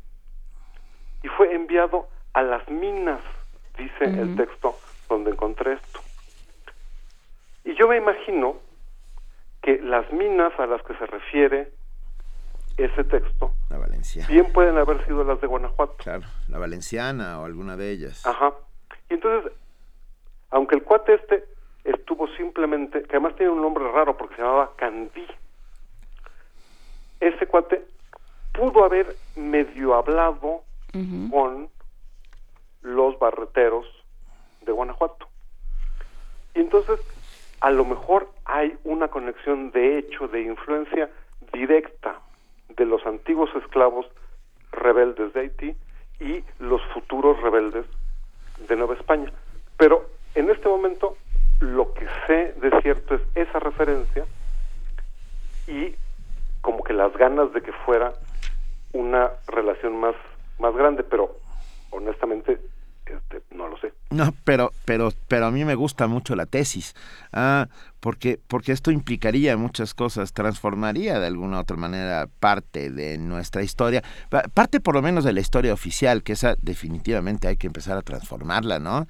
y 1.23 1.27
fue 1.29 1.53
enviado 1.53 2.07
a 2.33 2.41
las 2.41 2.67
minas, 2.69 3.21
dice 3.77 4.05
el 4.05 4.35
texto 4.35 4.75
donde 5.09 5.31
encontré 5.31 5.73
esto. 5.73 5.99
Y 7.63 7.75
yo 7.75 7.87
me 7.87 7.97
imagino 7.97 8.57
que 9.61 9.79
las 9.79 10.11
minas 10.11 10.51
a 10.59 10.65
las 10.65 10.81
que 10.83 10.93
se 10.95 11.05
refiere 11.05 11.71
ese 12.77 13.03
texto 13.03 13.53
la 13.69 13.77
Valencia. 13.77 14.25
bien 14.27 14.51
pueden 14.51 14.77
haber 14.77 15.05
sido 15.05 15.23
las 15.23 15.39
de 15.39 15.47
Guanajuato. 15.47 15.95
Claro, 15.97 16.23
la 16.49 16.57
valenciana 16.57 17.39
o 17.39 17.45
alguna 17.45 17.77
de 17.77 17.91
ellas. 17.91 18.25
Ajá. 18.25 18.53
Y 19.09 19.15
entonces, 19.15 19.51
aunque 20.49 20.75
el 20.75 20.83
cuate 20.83 21.15
este 21.15 21.45
estuvo 21.83 22.27
simplemente, 22.29 23.03
que 23.03 23.17
además 23.17 23.35
tiene 23.35 23.51
un 23.51 23.61
nombre 23.61 23.89
raro 23.91 24.17
porque 24.17 24.35
se 24.35 24.41
llamaba 24.41 24.71
Candí, 24.75 25.25
ese 27.19 27.47
cuate 27.47 27.85
pudo 28.53 28.83
haber 28.83 29.15
medio 29.35 29.95
hablado 29.95 30.61
con 31.31 31.69
los 32.83 33.17
barreteros 33.17 33.85
de 34.61 34.71
Guanajuato. 34.71 35.27
Y 36.53 36.59
entonces, 36.59 36.99
a 37.61 37.71
lo 37.71 37.83
mejor 37.83 38.29
hay 38.45 38.77
una 38.83 39.07
conexión 39.07 39.71
de 39.71 39.97
hecho, 39.97 40.27
de 40.27 40.43
influencia 40.43 41.09
directa 41.51 42.19
de 42.69 42.85
los 42.85 43.05
antiguos 43.05 43.49
esclavos 43.55 44.05
rebeldes 44.71 45.33
de 45.33 45.39
Haití 45.39 45.75
y 46.19 46.43
los 46.59 46.81
futuros 46.93 47.41
rebeldes 47.41 47.85
de 48.67 48.75
Nueva 48.75 48.95
España. 48.95 49.31
Pero 49.77 50.09
en 50.35 50.49
este 50.49 50.67
momento 50.67 51.17
lo 51.59 51.93
que 51.93 52.05
sé 52.27 52.53
de 52.59 52.81
cierto 52.81 53.15
es 53.15 53.21
esa 53.35 53.59
referencia 53.59 54.25
y 55.67 55.95
como 56.61 56.83
que 56.83 56.93
las 56.93 57.13
ganas 57.13 57.53
de 57.53 57.61
que 57.61 57.71
fuera 57.85 58.13
una 58.93 59.31
relación 59.47 59.99
más 59.99 60.15
más 60.59 60.75
grande, 60.75 61.03
pero 61.03 61.35
honestamente 61.89 62.59
este, 63.05 63.41
no 63.51 63.67
lo 63.67 63.77
sé. 63.77 63.93
No, 64.11 64.33
pero, 64.43 64.71
pero, 64.85 65.09
pero 65.27 65.45
a 65.47 65.51
mí 65.51 65.65
me 65.65 65.75
gusta 65.75 66.07
mucho 66.07 66.35
la 66.35 66.45
tesis. 66.45 66.95
Ah, 67.31 67.67
porque, 68.03 68.37
porque 68.49 68.73
esto 68.73 68.91
implicaría 68.91 69.55
muchas 69.55 69.93
cosas, 69.93 70.33
transformaría 70.33 71.19
de 71.19 71.27
alguna 71.27 71.55
u 71.55 71.61
otra 71.61 71.77
manera 71.77 72.27
parte 72.41 72.91
de 72.91 73.17
nuestra 73.17 73.63
historia, 73.63 74.03
parte 74.53 74.81
por 74.81 74.95
lo 74.95 75.01
menos 75.01 75.23
de 75.23 75.31
la 75.31 75.39
historia 75.39 75.71
oficial, 75.71 76.21
que 76.21 76.33
esa 76.33 76.57
definitivamente 76.61 77.47
hay 77.47 77.55
que 77.55 77.67
empezar 77.67 77.97
a 77.97 78.01
transformarla, 78.01 78.79
¿no? 78.79 79.07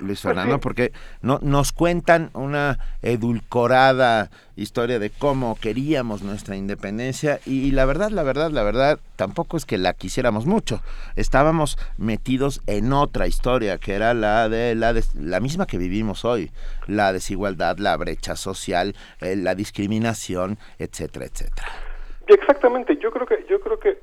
Luis 0.00 0.20
Fernando, 0.20 0.58
porque 0.58 0.92
no, 1.22 1.38
nos 1.42 1.70
cuentan 1.70 2.30
una 2.32 2.80
edulcorada 3.02 4.30
historia 4.56 4.98
de 4.98 5.10
cómo 5.10 5.56
queríamos 5.56 6.22
nuestra 6.22 6.56
independencia 6.56 7.38
y, 7.44 7.70
la 7.72 7.84
verdad, 7.84 8.10
la 8.10 8.22
verdad, 8.22 8.50
la 8.50 8.62
verdad, 8.62 8.98
tampoco 9.16 9.56
es 9.56 9.64
que 9.64 9.78
la 9.78 9.92
quisiéramos 9.92 10.46
mucho. 10.46 10.82
Estábamos 11.16 11.78
metidos 11.98 12.62
en 12.66 12.92
otra 12.92 13.26
historia, 13.26 13.78
que 13.78 13.94
era 13.94 14.14
la 14.14 14.48
de 14.48 14.74
la, 14.74 14.92
de, 14.92 15.04
la 15.14 15.38
misma 15.38 15.66
que 15.66 15.78
vivimos 15.78 16.24
hoy, 16.24 16.50
la 16.86 17.12
desigualdad, 17.12 17.78
la 17.78 17.96
brecha 17.96 18.23
social, 18.36 18.94
eh, 19.20 19.36
la 19.36 19.54
discriminación, 19.54 20.58
etcétera, 20.78 21.26
etcétera. 21.26 21.68
Exactamente, 22.26 22.96
yo 22.96 23.10
creo 23.10 23.26
que 23.26 23.44
yo 23.48 23.60
creo 23.60 23.78
que 23.78 23.98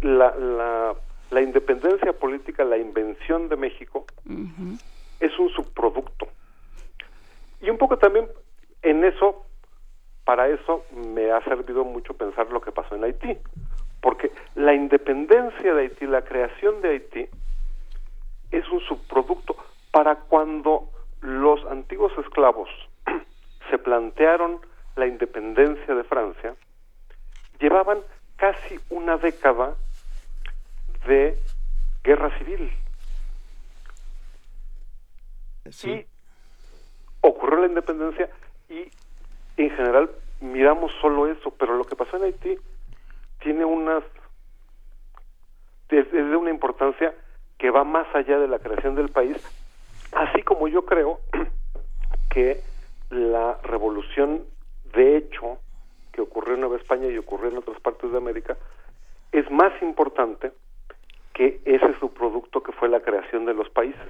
la, 0.00 0.34
la, 0.36 0.94
la 1.30 1.40
independencia 1.40 2.12
política, 2.12 2.64
la 2.64 2.76
invención 2.76 3.48
de 3.48 3.56
México 3.56 4.04
es 5.20 5.38
un 5.38 5.48
subproducto. 5.50 6.26
Y 7.60 7.70
un 7.70 7.78
poco 7.78 7.96
también 7.96 8.26
en 8.82 9.04
eso, 9.04 9.46
para 10.24 10.48
eso 10.48 10.84
me 10.92 11.30
ha 11.30 11.40
servido 11.44 11.84
mucho 11.84 12.14
pensar 12.14 12.50
lo 12.50 12.60
que 12.60 12.72
pasó 12.72 12.96
en 12.96 13.04
Haití, 13.04 13.38
porque 14.00 14.32
la 14.56 14.74
independencia 14.74 15.72
de 15.72 15.82
Haití, 15.82 16.06
la 16.06 16.22
creación 16.22 16.82
de 16.82 16.88
Haití, 16.88 17.28
es 18.50 18.68
un 18.68 18.80
subproducto 18.80 19.56
para 19.92 20.16
cuando 20.16 20.90
los 21.20 21.64
antiguos 21.66 22.12
esclavos 22.18 22.68
se 23.72 23.78
plantearon 23.78 24.60
la 24.96 25.06
independencia 25.06 25.94
de 25.94 26.04
Francia, 26.04 26.54
llevaban 27.58 28.00
casi 28.36 28.78
una 28.90 29.16
década 29.16 29.74
de 31.06 31.38
guerra 32.04 32.36
civil. 32.36 32.70
Y 35.84 36.04
ocurrió 37.22 37.60
la 37.60 37.68
independencia 37.68 38.28
y 38.68 38.90
en 39.56 39.70
general 39.70 40.10
miramos 40.42 40.92
solo 41.00 41.26
eso, 41.28 41.50
pero 41.52 41.74
lo 41.74 41.84
que 41.84 41.96
pasó 41.96 42.18
en 42.18 42.24
Haití 42.24 42.58
tiene 43.40 43.64
unas 43.64 44.04
es 45.88 46.12
de 46.12 46.36
una 46.36 46.50
importancia 46.50 47.14
que 47.58 47.70
va 47.70 47.84
más 47.84 48.06
allá 48.14 48.38
de 48.38 48.48
la 48.48 48.58
creación 48.58 48.94
del 48.94 49.08
país, 49.08 49.36
así 50.12 50.42
como 50.42 50.68
yo 50.68 50.84
creo 50.84 51.20
que 52.30 52.60
la 53.12 53.58
revolución 53.62 54.44
de 54.94 55.16
hecho 55.16 55.58
que 56.12 56.20
ocurrió 56.20 56.54
en 56.54 56.60
Nueva 56.60 56.76
España 56.76 57.08
y 57.08 57.18
ocurrió 57.18 57.50
en 57.50 57.58
otras 57.58 57.78
partes 57.80 58.10
de 58.10 58.18
América 58.18 58.56
es 59.32 59.50
más 59.50 59.72
importante 59.82 60.52
que 61.32 61.60
ese 61.64 61.98
subproducto 61.98 62.62
que 62.62 62.72
fue 62.72 62.88
la 62.88 63.00
creación 63.00 63.46
de 63.46 63.54
los 63.54 63.68
países. 63.70 64.00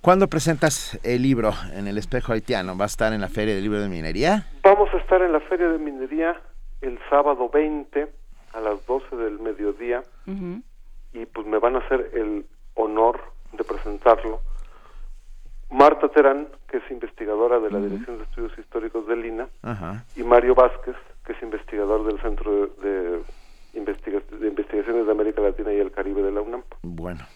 ¿Cuándo 0.00 0.28
presentas 0.28 0.98
el 1.02 1.22
libro 1.22 1.52
en 1.74 1.88
el 1.88 1.98
espejo 1.98 2.32
haitiano? 2.32 2.76
¿Va 2.78 2.84
a 2.84 2.86
estar 2.86 3.12
en 3.12 3.20
la 3.20 3.28
Feria 3.28 3.54
del 3.54 3.64
Libro 3.64 3.80
de 3.80 3.88
Minería? 3.88 4.46
Vamos 4.62 4.88
a 4.94 4.98
estar 4.98 5.20
en 5.20 5.32
la 5.32 5.40
Feria 5.40 5.68
de 5.68 5.78
Minería 5.78 6.40
el 6.80 6.98
sábado 7.10 7.48
20 7.48 8.06
a 8.52 8.60
las 8.60 8.86
12 8.86 9.16
del 9.16 9.40
mediodía 9.40 10.02
y 11.12 11.26
pues 11.26 11.46
me 11.46 11.58
van 11.58 11.76
a 11.76 11.78
hacer 11.80 12.10
el 12.14 12.46
honor 12.74 13.20
de 13.52 13.64
presentarlo 13.64 14.40
Marta 15.70 16.08
Terán, 16.08 16.48
que 16.68 16.78
es 16.78 16.90
investigadora 16.90 17.58
de 17.58 17.70
la 17.70 17.78
Dirección 17.80 18.18
de 18.18 18.24
Estudios 18.24 18.58
Históricos 18.58 19.06
del 19.06 19.24
INA, 19.26 19.48
y 20.14 20.22
Mario 20.22 20.54
Vázquez, 20.54 20.96
que 21.24 21.32
es 21.32 21.42
investigador 21.42 22.06
del 22.06 22.20
Centro 22.20 22.68
de, 22.82 23.22
Investigaciones 23.74 25.06
de 25.06 25.12
América 25.12 25.42
Latina 25.42 25.72
y 25.72 25.78
el 25.78 25.90
Caribe 25.90 26.22
de 26.22 26.32
la 26.32 26.40
UNAM. 26.40 26.62
Bueno. 26.82 27.26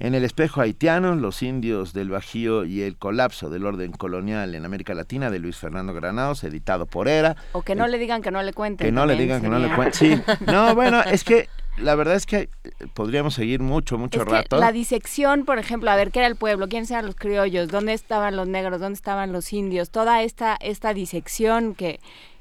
En 0.00 0.14
el 0.14 0.22
espejo 0.24 0.60
haitiano, 0.60 1.16
los 1.16 1.42
indios 1.42 1.92
del 1.92 2.10
Bajío 2.10 2.64
y 2.64 2.82
el 2.82 2.96
colapso 2.96 3.50
del 3.50 3.66
orden 3.66 3.90
colonial 3.90 4.54
en 4.54 4.64
América 4.64 4.94
Latina 4.94 5.28
de 5.28 5.40
Luis 5.40 5.56
Fernando 5.56 5.92
Granados, 5.92 6.44
editado 6.44 6.86
por 6.86 7.08
ERA. 7.08 7.34
O 7.50 7.62
que 7.62 7.74
no 7.74 7.88
le 7.88 7.98
digan 7.98 8.22
que 8.22 8.30
no 8.30 8.40
le 8.42 8.52
cuenten. 8.52 8.86
Que 8.86 8.92
no 8.92 9.06
le 9.06 9.16
digan 9.16 9.42
que 9.42 9.48
no 9.48 9.58
le 9.58 9.74
cuenten. 9.74 9.92
Sí. 9.92 10.22
No, 10.46 10.76
bueno, 10.76 11.00
es 11.02 11.24
que 11.24 11.48
la 11.80 11.94
verdad 11.94 12.14
es 12.14 12.26
que 12.26 12.48
podríamos 12.94 13.34
seguir 13.34 13.60
mucho, 13.60 13.98
mucho 13.98 14.24
rato. 14.24 14.58
la 14.58 14.72
disección, 14.72 15.44
por 15.44 15.58
ejemplo, 15.58 15.90
a 15.90 15.96
ver 15.96 16.10
qué 16.10 16.20
era 16.20 16.28
el 16.28 16.36
pueblo, 16.36 16.68
quiénes 16.68 16.90
eran 16.90 17.06
los 17.06 17.16
criollos, 17.16 17.68
dónde 17.68 17.92
estaban 17.92 18.36
los 18.36 18.48
negros, 18.48 18.80
dónde 18.80 18.96
estaban 18.96 19.32
los 19.32 19.52
indios, 19.52 19.90
toda 19.90 20.22
esta, 20.22 20.56
esta 20.60 20.94
disección 20.94 21.74
que, 21.74 22.00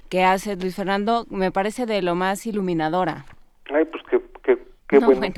que 0.09 0.23
hace 0.23 0.55
Luis 0.55 0.75
Fernando 0.75 1.25
me 1.29 1.51
parece 1.51 1.85
de 1.85 2.01
lo 2.01 2.15
más 2.15 2.45
iluminadora. 2.45 3.25
Ay, 3.69 3.85
pues 3.85 4.03
que 4.09 4.19
Qué 4.87 4.99
bueno, 4.99 5.33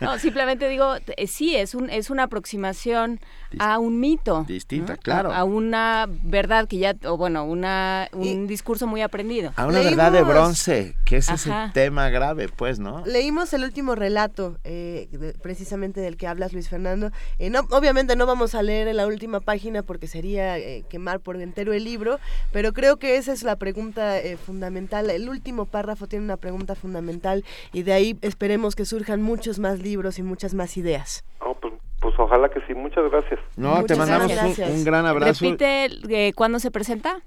no. 0.00 0.18
simplemente 0.20 0.68
digo, 0.68 0.94
eh, 1.16 1.26
sí, 1.26 1.56
es 1.56 1.74
un 1.74 1.90
es 1.90 2.08
una 2.08 2.24
aproximación 2.24 3.18
a 3.58 3.80
un 3.80 3.98
mito. 3.98 4.44
Distinta, 4.46 4.96
claro. 4.96 5.32
A, 5.32 5.42
una 5.42 6.08
verdad 6.22 6.68
que 6.68 6.78
ya, 6.78 6.94
o 7.04 7.16
bueno, 7.16 7.44
una 7.44 8.08
un 8.12 8.46
discurso 8.46 8.86
muy 8.86 9.02
aprendido. 9.02 9.52
A 9.56 9.66
una 9.66 9.80
verdad 9.80 10.12
de 10.12 10.22
bronce, 10.22 10.96
que 11.04 11.16
es 11.16 11.28
ese 11.28 11.50
tema 11.72 12.10
grave, 12.10 12.48
pues, 12.48 12.78
¿no? 12.78 13.04
Leímos 13.06 13.52
el 13.54 13.64
último 13.64 13.96
relato, 13.96 14.58
eh, 14.62 15.34
precisamente 15.42 16.00
del 16.00 16.16
que 16.16 16.28
hablas, 16.28 16.52
Luis 16.52 16.68
Fernando. 16.68 17.10
Eh, 17.40 17.50
no, 17.50 17.60
obviamente 17.70 18.14
no 18.14 18.26
vamos 18.26 18.54
a 18.54 18.62
leer 18.62 18.86
en 18.86 18.98
la 18.98 19.06
última 19.08 19.40
página 19.40 19.82
porque 19.82 20.06
sería 20.06 20.56
quemar 20.88 21.18
por 21.18 21.40
entero 21.40 21.72
el 21.72 21.82
libro, 21.82 22.20
pero 22.52 22.72
creo 22.72 22.98
que 22.98 23.16
esa 23.16 23.32
es 23.32 23.42
la 23.42 23.56
pregunta 23.56 24.14
fundamental. 24.46 25.10
El 25.10 25.28
último 25.28 25.66
párrafo 25.66 26.06
tiene 26.06 26.24
una 26.24 26.36
pregunta 26.36 26.76
fundamental 26.76 27.44
y 27.72 27.82
de 27.82 27.92
ahí 27.92 28.18
esperemos 28.22 28.74
que 28.76 28.84
surjan 28.84 29.22
muchos 29.22 29.58
más 29.58 29.80
libros 29.80 30.18
y 30.18 30.22
muchas 30.22 30.54
más 30.54 30.76
ideas. 30.76 31.24
Pues, 31.60 31.74
pues, 32.00 32.14
ojalá 32.18 32.50
que 32.50 32.60
sí, 32.66 32.74
muchas 32.74 33.10
gracias. 33.10 33.40
No, 33.56 33.82
te 33.84 33.96
mandamos 33.96 34.30
un, 34.58 34.84
gran 34.84 35.06
abrazo. 35.06 35.44
Repite, 35.44 35.86
eh, 36.10 36.32
¿cuándo 36.34 36.58
se 36.58 36.70
presenta? 36.70 37.22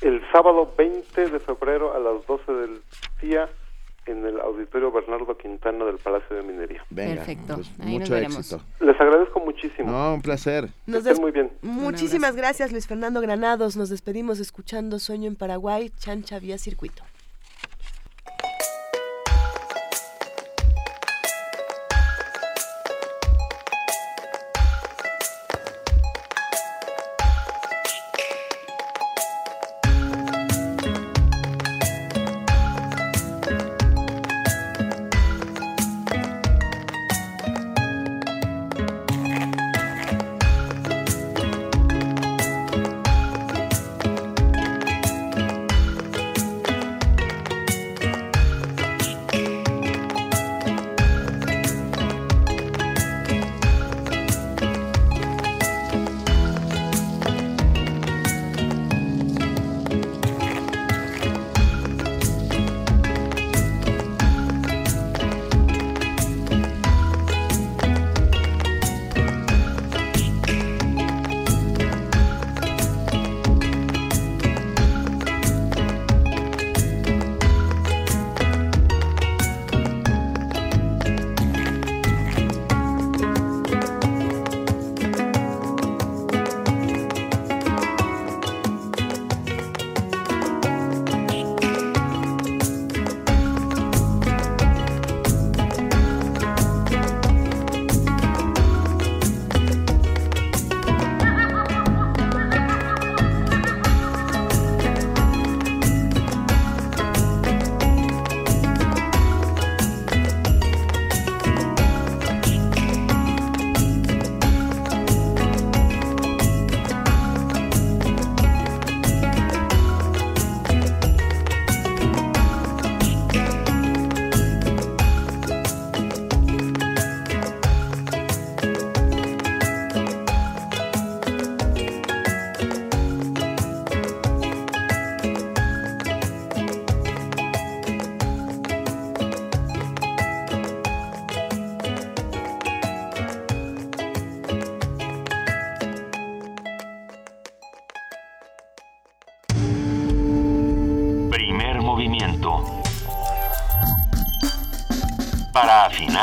El 0.00 0.22
sábado 0.30 0.72
20 0.78 1.30
de 1.30 1.40
febrero 1.40 1.94
a 1.94 1.98
las 1.98 2.24
12 2.26 2.52
del 2.52 2.82
día 3.20 3.48
en 4.06 4.24
el 4.24 4.38
Auditorio 4.40 4.92
Bernardo 4.92 5.36
Quintana 5.36 5.84
del 5.84 5.96
Palacio 5.96 6.36
de 6.36 6.42
Minería. 6.42 6.84
Perfecto. 6.94 7.56
Pues, 7.56 7.78
mucho 7.78 8.16
éxito. 8.16 8.60
Les 8.80 9.00
agradezco 9.00 9.40
muchísimo. 9.40 9.90
No, 9.90 10.14
un 10.14 10.22
placer. 10.22 10.68
Nos 10.86 11.18
muy 11.18 11.32
bien. 11.32 11.50
Muchísimas 11.62 12.36
gracias, 12.36 12.70
Luis 12.70 12.86
Fernando 12.86 13.20
Granados. 13.20 13.76
Nos 13.76 13.88
despedimos 13.88 14.38
escuchando 14.38 14.98
Sueño 14.98 15.28
en 15.28 15.36
Paraguay, 15.36 15.90
Chancha 15.98 16.38
Vía 16.38 16.58
Circuito. 16.58 17.02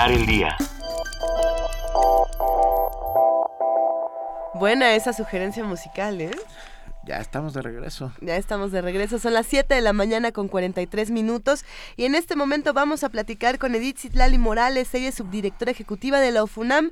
El 0.09 0.25
día. 0.25 0.57
Buena 4.55 4.95
esa 4.95 5.13
sugerencia 5.13 5.63
musical, 5.63 6.19
¿eh? 6.21 6.31
Estamos 7.21 7.53
de 7.53 7.61
regreso. 7.61 8.11
Ya 8.19 8.35
estamos 8.35 8.71
de 8.71 8.81
regreso. 8.81 9.19
Son 9.19 9.33
las 9.33 9.47
7 9.47 9.73
de 9.73 9.81
la 9.81 9.93
mañana 9.93 10.31
con 10.31 10.47
43 10.47 11.11
minutos. 11.11 11.63
Y 11.95 12.05
en 12.05 12.15
este 12.15 12.35
momento 12.35 12.73
vamos 12.73 13.03
a 13.03 13.09
platicar 13.09 13.59
con 13.59 13.75
Edith 13.75 13.99
Citlali 13.99 14.37
Morales. 14.37 14.93
Ella 14.93 15.09
es 15.09 15.15
subdirectora 15.15 15.71
ejecutiva 15.71 16.19
de 16.19 16.31
la 16.31 16.43
UFUNAM. 16.43 16.91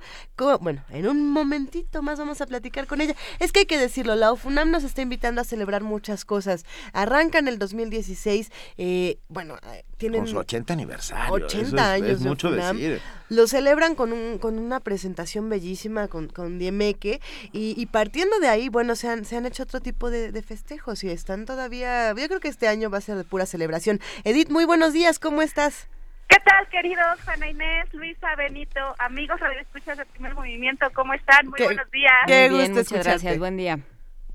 Bueno, 0.61 0.83
en 0.89 1.07
un 1.07 1.29
momentito 1.29 2.01
más 2.01 2.19
vamos 2.19 2.41
a 2.41 2.45
platicar 2.45 2.87
con 2.87 3.01
ella. 3.01 3.15
Es 3.39 3.51
que 3.51 3.61
hay 3.61 3.65
que 3.65 3.77
decirlo, 3.77 4.15
la 4.15 4.31
UFUNAM 4.31 4.71
nos 4.71 4.83
está 4.83 5.01
invitando 5.01 5.41
a 5.41 5.43
celebrar 5.43 5.83
muchas 5.83 6.25
cosas. 6.25 6.65
Arranca 6.93 7.39
en 7.39 7.47
el 7.47 7.59
2016. 7.59 8.51
Eh, 8.77 9.19
bueno, 9.27 9.57
eh, 9.73 9.83
tienen... 9.97 10.21
Con 10.21 10.29
su 10.29 10.37
80 10.37 10.73
aniversario. 10.73 11.33
80 11.33 11.91
años. 11.91 12.09
Es 12.09 12.21
mucho 12.21 12.51
decir. 12.51 13.01
Lo 13.29 13.47
celebran 13.47 13.95
con, 13.95 14.11
un, 14.11 14.39
con 14.39 14.57
una 14.57 14.79
presentación 14.79 15.49
bellísima 15.49 16.07
con, 16.07 16.27
con 16.27 16.57
Diemeque. 16.57 17.21
Y, 17.53 17.75
y 17.77 17.85
partiendo 17.85 18.39
de 18.39 18.49
ahí, 18.49 18.69
bueno, 18.69 18.95
se 18.95 19.07
han, 19.07 19.25
se 19.25 19.37
han 19.37 19.45
hecho 19.45 19.63
otro 19.63 19.79
tipo 19.79 20.09
de, 20.09 20.39
festejos 20.41 21.03
y 21.03 21.09
están 21.09 21.45
todavía, 21.45 22.09
yo 22.15 22.27
creo 22.27 22.39
que 22.39 22.47
este 22.47 22.67
año 22.67 22.89
va 22.89 22.97
a 22.97 23.01
ser 23.01 23.15
de 23.17 23.23
pura 23.23 23.45
celebración. 23.45 23.99
Edith, 24.23 24.49
muy 24.49 24.65
buenos 24.65 24.93
días, 24.93 25.19
¿cómo 25.19 25.41
estás? 25.41 25.87
¿Qué 26.27 26.37
tal, 26.45 26.67
queridos 26.69 27.21
Juana 27.25 27.49
Inés, 27.49 27.93
Luisa, 27.93 28.35
Benito, 28.35 28.79
amigos 28.99 29.39
escuchas 29.59 29.97
del 29.97 30.07
primer 30.07 30.33
movimiento? 30.33 30.87
¿Cómo 30.93 31.13
están? 31.13 31.47
Muy 31.47 31.61
buenos 31.61 31.91
días. 31.91 32.13
Qué 32.25 32.49
gusto 32.49 32.75
muchas 32.75 33.05
gracias, 33.05 33.37
buen 33.37 33.57
día. 33.57 33.79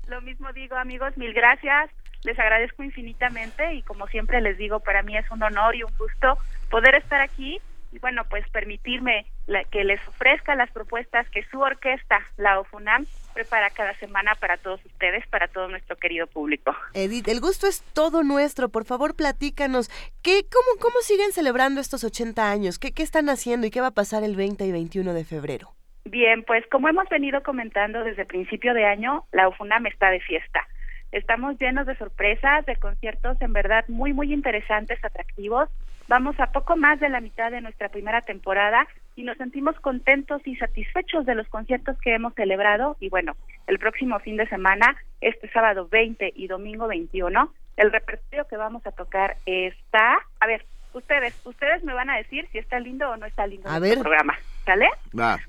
Lo 0.07 0.21
mismo 0.21 0.53
digo, 0.53 0.75
amigos, 0.75 1.17
mil 1.17 1.33
gracias. 1.33 1.89
Les 2.23 2.37
agradezco 2.37 2.83
infinitamente 2.83 3.73
y 3.73 3.81
como 3.83 4.07
siempre 4.07 4.41
les 4.41 4.57
digo, 4.57 4.79
para 4.79 5.03
mí 5.03 5.17
es 5.17 5.29
un 5.31 5.41
honor 5.43 5.75
y 5.75 5.83
un 5.83 5.91
gusto 5.97 6.37
poder 6.69 6.95
estar 6.95 7.21
aquí 7.21 7.59
y 7.95 7.99
bueno, 7.99 8.23
pues 8.29 8.47
permitirme 8.49 9.25
que 9.71 9.85
les 9.85 10.05
ofrezca 10.07 10.53
las 10.55 10.69
propuestas 10.71 11.29
que 11.29 11.43
su 11.45 11.61
orquesta, 11.61 12.19
la 12.35 12.59
OFUNAM, 12.59 13.05
prepara 13.33 13.69
cada 13.69 13.93
semana 13.95 14.35
para 14.35 14.57
todos 14.57 14.83
ustedes, 14.85 15.25
para 15.27 15.47
todo 15.47 15.69
nuestro 15.69 15.95
querido 15.95 16.27
público. 16.27 16.75
Edith, 16.93 17.27
el 17.29 17.39
gusto 17.39 17.67
es 17.67 17.83
todo 17.93 18.23
nuestro. 18.23 18.67
Por 18.67 18.83
favor, 18.83 19.15
platícanos, 19.15 19.89
¿qué, 20.21 20.41
cómo, 20.51 20.81
¿cómo 20.81 20.99
siguen 21.01 21.31
celebrando 21.31 21.79
estos 21.79 22.03
80 22.03 22.51
años? 22.51 22.79
¿Qué, 22.79 22.91
¿Qué 22.91 23.03
están 23.03 23.29
haciendo 23.29 23.65
y 23.65 23.71
qué 23.71 23.79
va 23.79 23.87
a 23.87 23.91
pasar 23.91 24.23
el 24.23 24.35
20 24.35 24.65
y 24.65 24.71
21 24.73 25.13
de 25.13 25.23
febrero? 25.23 25.69
Bien, 26.03 26.43
pues 26.43 26.65
como 26.69 26.89
hemos 26.89 27.07
venido 27.07 27.43
comentando 27.43 28.03
desde 28.03 28.25
principio 28.25 28.73
de 28.73 28.85
año, 28.85 29.23
la 29.31 29.47
OFUNAM 29.47 29.85
está 29.87 30.09
de 30.09 30.19
fiesta 30.19 30.67
Estamos 31.15 31.57
llenos 31.59 31.87
de 31.87 31.95
sorpresas, 31.95 32.65
de 32.65 32.75
conciertos 32.75 33.41
en 33.41 33.53
verdad 33.53 33.85
muy, 33.87 34.11
muy 34.11 34.33
interesantes, 34.33 34.99
atractivos. 35.01 35.69
Vamos 36.07 36.39
a 36.39 36.51
poco 36.51 36.75
más 36.75 36.99
de 36.99 37.09
la 37.09 37.19
mitad 37.19 37.49
de 37.51 37.61
nuestra 37.61 37.89
primera 37.89 38.21
temporada 38.21 38.87
y 39.15 39.23
nos 39.23 39.37
sentimos 39.37 39.75
contentos 39.79 40.41
y 40.45 40.55
satisfechos 40.55 41.25
de 41.25 41.33
los 41.35 41.47
conciertos 41.47 41.97
que 41.99 42.13
hemos 42.13 42.33
celebrado. 42.35 42.95
Y 42.99 43.09
bueno, 43.09 43.35
el 43.65 43.79
próximo 43.79 44.19
fin 44.19 44.37
de 44.37 44.47
semana, 44.47 44.95
este 45.21 45.49
sábado 45.49 45.87
20 45.89 46.33
y 46.35 46.47
domingo 46.47 46.87
21, 46.87 47.51
el 47.77 47.91
repertorio 47.91 48.45
que 48.47 48.57
vamos 48.57 48.85
a 48.85 48.91
tocar 48.91 49.37
está, 49.45 50.19
a 50.39 50.47
ver, 50.47 50.65
ustedes, 50.93 51.33
ustedes 51.45 51.83
me 51.83 51.93
van 51.93 52.09
a 52.09 52.17
decir 52.17 52.47
si 52.51 52.59
está 52.59 52.79
lindo 52.79 53.09
o 53.09 53.17
no 53.17 53.25
está 53.25 53.47
lindo 53.47 53.73
el 53.73 53.81
ver. 53.81 53.99
programa, 53.99 54.35
¿sale? 54.65 54.87
Va. 55.17 55.39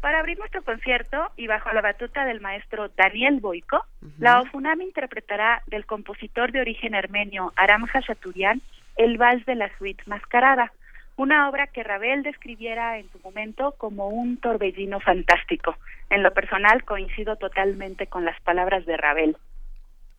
Para 0.00 0.18
abrir 0.18 0.38
nuestro 0.38 0.62
concierto 0.62 1.30
y 1.36 1.46
bajo 1.46 1.72
la 1.72 1.80
batuta 1.80 2.26
del 2.26 2.42
maestro 2.42 2.90
Daniel 2.90 3.40
Boico, 3.40 3.82
la 4.18 4.42
OFUNAM 4.42 4.82
interpretará 4.82 5.62
del 5.66 5.86
compositor 5.86 6.52
de 6.52 6.60
origen 6.60 6.94
armenio 6.94 7.54
Aram 7.56 7.86
Hachaturian 7.86 8.60
el 8.96 9.18
Vals 9.18 9.44
de 9.46 9.54
la 9.54 9.70
Suite 9.78 10.02
Mascarada, 10.06 10.72
una 11.16 11.48
obra 11.48 11.68
que 11.68 11.82
Ravel 11.82 12.22
describiera 12.22 12.98
en 12.98 13.08
su 13.10 13.18
momento 13.20 13.74
como 13.78 14.08
un 14.08 14.36
torbellino 14.38 15.00
fantástico. 15.00 15.76
En 16.10 16.22
lo 16.22 16.32
personal 16.32 16.84
coincido 16.84 17.36
totalmente 17.36 18.06
con 18.06 18.24
las 18.24 18.40
palabras 18.40 18.84
de 18.86 18.96
Ravel. 18.96 19.36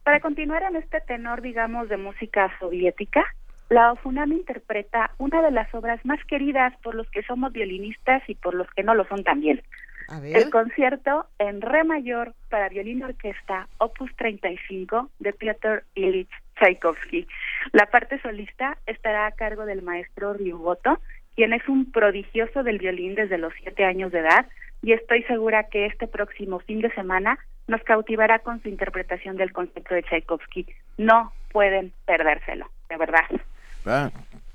Para 0.04 0.20
continuar 0.20 0.64
en 0.64 0.76
este 0.78 1.02
tenor, 1.02 1.42
digamos, 1.42 1.90
de 1.90 1.98
música 1.98 2.52
soviética, 2.60 3.26
la 3.70 3.92
OFUNAM 3.92 4.32
interpreta 4.32 5.12
una 5.18 5.42
de 5.42 5.52
las 5.52 5.74
obras 5.74 6.04
más 6.06 6.24
queridas 6.26 6.74
por 6.84 6.94
los 6.94 7.10
que 7.10 7.24
somos 7.24 7.52
violinistas 7.52 8.22
y 8.30 8.36
por 8.36 8.54
los 8.54 8.70
que 8.72 8.84
no 8.84 8.94
lo 8.94 9.06
son 9.08 9.24
también. 9.24 9.64
A 10.08 10.20
ver. 10.20 10.38
El 10.38 10.50
concierto 10.50 11.26
en 11.40 11.62
re 11.62 11.84
mayor 11.84 12.34
para 12.50 12.70
violín 12.70 13.00
y 13.00 13.04
orquesta, 13.04 13.68
opus 13.80 14.16
35 14.18 15.10
de 15.20 15.34
Piotr 15.34 15.84
Ilich 15.96 16.30
Tchaikovsky. 16.60 17.28
La 17.72 17.88
parte 17.88 18.22
solista 18.22 18.78
estará 18.86 19.28
a 19.28 19.32
cargo 19.32 19.66
del 19.66 19.82
maestro 19.82 20.34
Ryugoto, 20.34 21.00
quien 21.36 21.54
es 21.54 21.68
un 21.68 21.92
prodigioso 21.92 22.64
del 22.64 22.80
violín 22.80 23.16
desde 23.16 23.38
los 23.38 23.54
siete 23.62 23.84
años 23.84 24.12
de 24.12 24.20
edad, 24.20 24.48
y 24.82 24.94
estoy 24.94 25.24
segura 25.24 25.64
que 25.64 25.88
este 25.88 26.08
próximo 26.08 26.60
fin 26.60 26.82
de 26.82 26.94
semana 26.94 27.40
nos 27.68 27.82
cautivará 27.84 28.40
con 28.40 28.62
su 28.62 28.70
interpretación 28.70 29.36
del 29.38 29.52
concierto 29.52 29.96
de 29.96 30.04
Tchaikovsky. 30.04 30.68
No 30.98 31.32
pueden 31.52 31.92
perdérselo, 32.06 32.70
de 32.90 32.98
verdad. 32.98 33.26
Ah, 33.86 34.12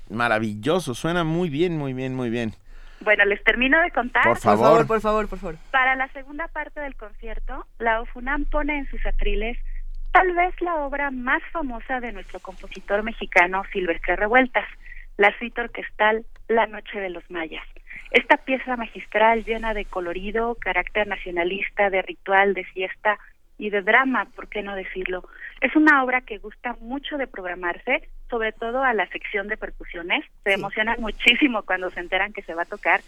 maravilloso, 0.09 0.93
suena 0.93 1.23
muy 1.23 1.49
bien, 1.49 1.77
muy 1.77 1.93
bien, 1.93 2.15
muy 2.15 2.29
bien. 2.29 2.53
Bueno, 3.01 3.25
les 3.25 3.43
termino 3.43 3.81
de 3.81 3.91
contar. 3.91 4.23
Por 4.23 4.37
favor. 4.37 4.87
por 4.87 5.01
favor, 5.01 5.27
por 5.27 5.39
favor. 5.39 5.55
Para 5.71 5.95
la 5.95 6.07
segunda 6.09 6.47
parte 6.47 6.79
del 6.79 6.95
concierto, 6.95 7.65
la 7.79 8.01
OFUNAM 8.01 8.45
pone 8.45 8.77
en 8.77 8.89
sus 8.89 9.03
atriles 9.05 9.57
tal 10.11 10.33
vez 10.35 10.53
la 10.61 10.75
obra 10.75 11.09
más 11.09 11.41
famosa 11.51 11.99
de 11.99 12.11
nuestro 12.11 12.39
compositor 12.39 13.01
mexicano 13.03 13.63
Silvestre 13.71 14.15
Revueltas, 14.15 14.67
la 15.17 15.35
suite 15.37 15.61
orquestal 15.61 16.25
La 16.47 16.67
Noche 16.67 16.99
de 16.99 17.09
los 17.09 17.29
Mayas. 17.31 17.65
Esta 18.11 18.37
pieza 18.37 18.75
magistral 18.75 19.45
llena 19.45 19.73
de 19.73 19.85
colorido, 19.85 20.55
carácter 20.55 21.07
nacionalista, 21.07 21.89
de 21.89 22.01
ritual, 22.01 22.53
de 22.53 22.65
fiesta 22.65 23.17
y 23.61 23.69
de 23.69 23.83
drama, 23.83 24.25
¿por 24.35 24.49
qué 24.49 24.63
no 24.63 24.75
decirlo? 24.75 25.23
Es 25.61 25.75
una 25.75 26.03
obra 26.03 26.21
que 26.21 26.39
gusta 26.39 26.75
mucho 26.81 27.19
de 27.19 27.27
programarse, 27.27 28.09
sobre 28.27 28.53
todo 28.53 28.83
a 28.83 28.95
la 28.95 29.05
sección 29.09 29.47
de 29.47 29.55
percusiones. 29.55 30.25
Se 30.43 30.53
emocionan 30.53 30.99
muchísimo 30.99 31.61
cuando 31.61 31.91
se 31.91 31.99
enteran 31.99 32.33
que 32.33 32.41
se 32.41 32.55
va 32.55 32.63
a 32.63 32.65
tocar. 32.65 33.01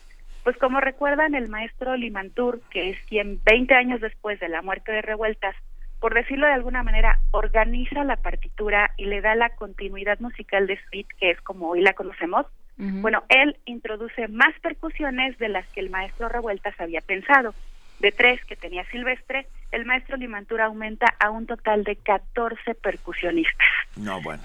Pues 0.43 0.55
como 0.57 0.79
recuerdan, 0.79 1.33
el 1.33 1.49
maestro 1.49 1.95
Limantur, 1.95 2.61
que 2.69 2.91
es 2.91 2.99
quien 3.07 3.39
20 3.43 3.73
años 3.73 3.99
después 3.99 4.39
de 4.39 4.47
la 4.47 4.61
muerte 4.61 4.91
de 4.91 5.01
Revueltas, 5.01 5.55
por 5.99 6.13
decirlo 6.13 6.45
de 6.45 6.53
alguna 6.53 6.83
manera, 6.83 7.17
organiza 7.31 8.03
la 8.03 8.17
partitura 8.17 8.91
y 8.95 9.05
le 9.05 9.21
da 9.21 9.33
la 9.33 9.49
continuidad 9.55 10.19
musical 10.19 10.67
de 10.67 10.79
suite, 10.87 11.15
que 11.19 11.31
es 11.31 11.41
como 11.41 11.69
hoy 11.69 11.81
la 11.81 11.93
conocemos. 11.93 12.45
Bueno, 12.77 13.23
él 13.29 13.57
introduce 13.65 14.27
más 14.27 14.53
percusiones 14.61 15.37
de 15.39 15.49
las 15.49 15.65
que 15.69 15.79
el 15.79 15.89
maestro 15.89 16.29
Revueltas 16.29 16.79
había 16.79 17.01
pensado. 17.01 17.55
De 17.99 18.11
tres 18.11 18.43
que 18.45 18.55
tenía 18.55 18.85
Silvestre, 18.85 19.47
el 19.71 19.85
maestro 19.85 20.17
Limantura 20.17 20.65
aumenta 20.65 21.07
a 21.19 21.29
un 21.29 21.47
total 21.47 21.83
de 21.83 21.95
14 21.95 22.75
percusionistas. 22.75 23.67
No, 23.95 24.21
bueno. 24.21 24.43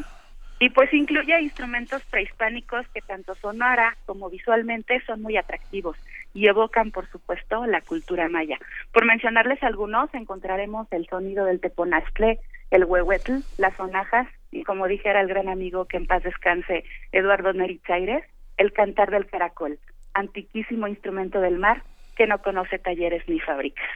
Y 0.60 0.70
pues 0.70 0.92
incluye 0.92 1.40
instrumentos 1.40 2.02
prehispánicos 2.10 2.86
que 2.88 3.00
tanto 3.00 3.34
sonora 3.36 3.96
como 4.06 4.28
visualmente 4.28 5.00
son 5.06 5.22
muy 5.22 5.36
atractivos 5.36 5.96
y 6.34 6.48
evocan, 6.48 6.90
por 6.90 7.08
supuesto, 7.10 7.64
la 7.66 7.80
cultura 7.80 8.28
maya. 8.28 8.58
Por 8.92 9.04
mencionarles 9.04 9.62
algunos, 9.62 10.12
encontraremos 10.14 10.88
el 10.90 11.06
sonido 11.06 11.44
del 11.44 11.60
teponazcle, 11.60 12.40
el 12.70 12.84
huehuetl, 12.84 13.38
las 13.56 13.76
sonajas 13.76 14.26
y, 14.50 14.64
como 14.64 14.88
dijera 14.88 15.20
el 15.20 15.28
gran 15.28 15.48
amigo 15.48 15.84
que 15.84 15.96
en 15.96 16.06
paz 16.06 16.24
descanse, 16.24 16.84
Eduardo 17.12 17.52
Nerichaires, 17.52 18.24
el 18.56 18.72
cantar 18.72 19.10
del 19.10 19.26
caracol, 19.26 19.78
antiquísimo 20.14 20.88
instrumento 20.88 21.40
del 21.40 21.58
mar 21.58 21.82
que 22.18 22.26
no 22.26 22.42
conoce 22.42 22.80
talleres 22.80 23.22
ni 23.28 23.38
fábricas. 23.38 23.88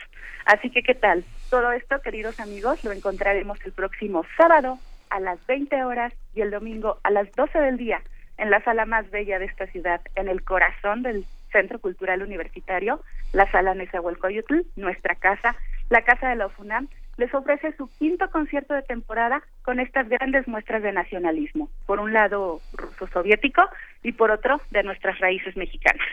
Así 0.47 0.71
que, 0.71 0.83
¿qué 0.83 0.95
tal? 0.95 1.25
Todo 1.51 1.73
esto, 1.73 2.01
queridos 2.01 2.39
amigos, 2.39 2.83
lo 2.85 2.93
encontraremos 2.93 3.59
el 3.67 3.73
próximo 3.73 4.25
sábado 4.37 4.79
a 5.11 5.19
las 5.19 5.45
20 5.47 5.85
horas 5.85 6.15
y 6.35 6.41
el 6.41 6.53
domingo 6.53 6.99
a 7.03 7.11
las 7.11 7.31
12 7.33 7.59
del 7.59 7.77
día 7.77 8.01
en 8.39 8.51
la 8.51 8.63
sala 8.63 8.87
más 8.87 9.11
bella 9.11 9.39
de 9.39 9.47
esta 9.47 9.67
ciudad, 9.67 10.01
en 10.15 10.29
el 10.29 10.43
corazón 10.43 11.03
del 11.03 11.27
Centro 11.51 11.81
Cultural 11.81 12.23
Universitario, 12.23 13.01
la 13.33 13.51
Sala 13.51 13.75
Nezahualcóyotl, 13.75 14.63
nuestra 14.77 15.17
casa, 15.17 15.55
la 15.91 16.03
Casa 16.03 16.31
de 16.31 16.37
la 16.37 16.47
UFUNAM, 16.47 16.89
les 17.19 17.35
ofrece 17.35 17.77
su 17.77 17.89
quinto 17.99 18.31
concierto 18.31 18.73
de 18.73 18.83
temporada 18.83 19.43
con 19.63 19.81
estas 19.81 20.09
grandes 20.09 20.49
muestras 20.49 20.83
de 20.83 20.93
nacionalismo, 20.93 21.69
por 21.87 22.01
un 22.01 22.13
lado 22.13 22.61
ruso-soviético 22.73 23.63
y 24.03 24.13
por 24.13 24.31
otro 24.31 24.61
de 24.71 24.83
nuestras 24.83 25.19
raíces 25.19 25.57
mexicanas. 25.57 26.07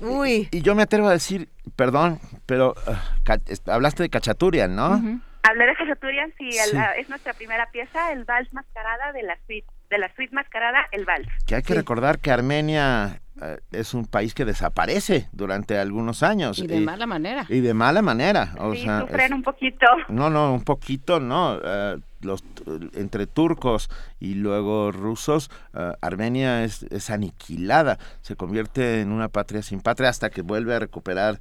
Uy. 0.00 0.48
Y 0.50 0.62
yo 0.62 0.74
me 0.74 0.82
atrevo 0.82 1.08
a 1.08 1.12
decir, 1.12 1.48
perdón, 1.76 2.20
pero 2.46 2.74
ah, 2.86 3.02
hablaste 3.66 4.02
de 4.02 4.10
Cachaturian, 4.10 4.74
¿no? 4.74 5.00
Hablé 5.42 5.66
de 5.66 5.74
Cachaturian, 5.76 6.32
sí, 6.38 6.48
el- 6.48 6.70
Sí. 6.70 6.76
es 6.98 7.08
nuestra 7.08 7.32
primera 7.34 7.70
pieza, 7.70 8.12
el 8.12 8.24
vals 8.24 8.52
mascarada 8.54 9.12
de 9.12 9.22
la 9.22 9.36
suite, 9.46 9.66
de 9.90 9.98
la 9.98 10.12
suite 10.14 10.34
mascarada, 10.34 10.86
el 10.92 11.04
vals. 11.04 11.28
Que 11.46 11.56
hay 11.56 11.62
que 11.62 11.74
recordar 11.74 12.18
que 12.18 12.30
Armenia 12.30 13.20
eh, 13.42 13.58
es 13.72 13.94
un 13.94 14.06
país 14.06 14.34
que 14.34 14.44
desaparece 14.44 15.28
durante 15.32 15.78
algunos 15.78 16.22
años. 16.22 16.58
Y 16.58 16.66
de 16.66 16.80
mala 16.80 17.06
manera. 17.06 17.46
Y 17.48 17.60
de 17.60 17.74
mala 17.74 18.02
manera. 18.02 18.54
O 18.58 18.74
sí, 18.74 18.82
sea, 18.82 19.00
sufren 19.00 19.26
es- 19.26 19.32
un 19.32 19.42
poquito. 19.42 19.86
No, 20.08 20.30
no, 20.30 20.52
un 20.54 20.64
poquito, 20.64 21.20
no. 21.20 21.58
eh, 21.62 21.98
los, 22.22 22.42
entre 22.94 23.26
turcos 23.26 23.90
y 24.18 24.34
luego 24.34 24.90
rusos, 24.92 25.50
eh, 25.74 25.92
Armenia 26.00 26.64
es, 26.64 26.84
es 26.84 27.10
aniquilada, 27.10 27.98
se 28.22 28.34
convierte 28.34 29.02
en 29.02 29.12
una 29.12 29.28
patria 29.28 29.62
sin 29.62 29.80
patria 29.82 30.08
hasta 30.08 30.30
que 30.30 30.40
vuelve 30.42 30.74
a 30.74 30.78
recuperar. 30.78 31.38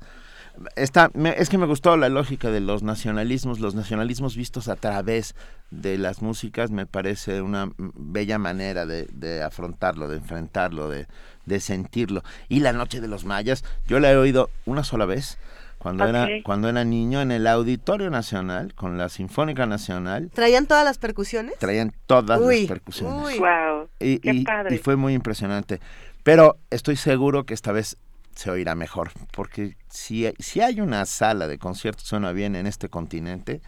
Esta, 0.76 1.10
me- 1.14 1.36
es 1.38 1.50
que 1.50 1.58
me 1.58 1.66
gustó 1.66 1.98
la 1.98 2.10
lógica 2.10 2.52
de 2.52 2.60
los 2.60 2.84
nacionalismos, 2.84 3.60
los 3.60 3.74
nacionalismos 3.76 4.36
vistos 4.36 4.68
a 4.68 4.76
través 4.76 5.36
de 5.72 5.98
las 5.98 6.22
músicas, 6.22 6.70
me 6.72 6.86
parece 6.86 7.42
una 7.42 7.72
bella 7.78 8.38
manera 8.38 8.86
de, 8.86 9.08
de 9.12 9.42
afrontarlo, 9.42 10.08
de 10.08 10.18
enfrentarlo, 10.18 10.90
de, 10.90 11.08
de 11.46 11.60
sentirlo. 11.60 12.24
Y 12.50 12.60
la 12.60 12.72
noche 12.74 13.02
de 13.02 13.08
los 13.08 13.26
mayas, 13.26 13.64
yo 13.88 14.00
la 14.00 14.12
he 14.12 14.18
oído 14.18 14.50
una 14.66 14.84
sola 14.84 15.06
vez, 15.06 15.38
cuando, 15.80 16.06
era, 16.08 16.30
cuando 16.46 16.70
era 16.70 16.86
niño, 16.86 17.20
en 17.20 17.32
el 17.32 17.46
Auditorio 17.48 18.10
Nacional, 18.10 18.74
con 18.74 18.98
la 18.98 19.10
Sinfónica 19.10 19.66
Nacional, 19.66 20.30
¿Traían 20.34 20.66
todas 20.66 20.86
las 20.86 20.98
percusiones? 20.98 21.56
traían 21.60 21.92
todas 22.06 22.40
Uy, 22.40 22.60
las 22.60 22.68
percusiones. 22.68 23.26
uy. 23.34 23.40
Wow, 23.40 23.90
y, 24.00 24.20
qué 24.20 24.32
y- 24.34 24.44
padre. 24.46 24.76
y 24.76 24.78
fue 24.78 24.96
muy 24.96 25.14
impresionante. 25.14 25.82
Pero 26.24 26.58
estoy 26.70 26.96
seguro 26.96 27.44
que 27.46 27.54
esta 27.54 27.74
vez 27.74 27.98
se 28.36 28.50
oirá 28.52 28.76
mejor, 28.76 29.12
porque 29.32 29.76
si, 29.90 30.32
si 30.40 30.62
hay 30.62 30.82
una 30.82 31.06
sala 31.06 31.48
de 31.48 31.58
conciertos 31.58 32.04
suena 32.06 32.32
bien 32.32 32.56
en 32.56 32.68
este 32.68 32.90
continente, 32.90 33.62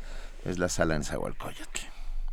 es 0.46 0.60
la 0.60 0.70
sala 0.70 0.96
en 0.96 1.04
Zahualcóyotl. 1.04 1.82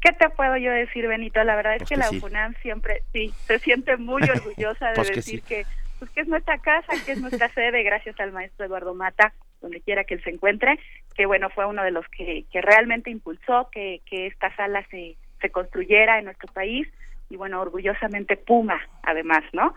¿Qué 0.00 0.12
te 0.12 0.28
puedo 0.30 0.56
yo 0.56 0.70
decir, 0.72 1.06
Benito? 1.06 1.42
La 1.44 1.54
verdad 1.56 1.74
es 1.76 1.78
Pues 1.78 1.88
que, 1.90 1.94
que 1.94 1.98
la 2.00 2.06
sí. 2.08 2.16
UFUNAM 2.18 2.54
siempre, 2.60 3.02
sí, 3.12 3.32
se 3.46 3.58
siente 3.60 3.96
muy 3.96 4.22
orgullosa 4.30 4.88
de 4.88 4.94
Pues 4.94 5.10
que 5.10 5.16
decir 5.16 5.40
sí. 5.40 5.46
que, 5.46 5.64
pues 5.98 6.10
que 6.10 6.20
es 6.22 6.28
nuestra 6.28 6.58
casa, 6.58 6.92
que 7.06 7.12
es 7.12 7.20
nuestra 7.20 7.48
sede, 7.54 7.82
gracias 7.84 8.18
al 8.18 8.32
maestro 8.32 8.66
Eduardo 8.66 8.94
Mata, 8.94 9.32
donde 9.60 9.80
quiera 9.80 10.02
que 10.04 10.14
él 10.14 10.24
se 10.24 10.30
encuentre, 10.30 10.78
que 11.14 11.26
bueno, 11.26 11.50
fue 11.50 11.66
uno 11.66 11.84
de 11.84 11.92
los 11.92 12.04
que, 12.08 12.44
que 12.50 12.60
realmente 12.60 13.10
impulsó 13.10 13.68
que, 13.70 14.00
que 14.06 14.26
esta 14.26 14.54
sala 14.56 14.84
se, 14.90 15.16
se 15.40 15.50
construyera 15.50 16.18
en 16.18 16.24
nuestro 16.24 16.52
país 16.52 16.88
y 17.32 17.36
bueno, 17.36 17.62
orgullosamente 17.62 18.36
Puma, 18.36 18.78
además, 19.02 19.42
¿no? 19.54 19.74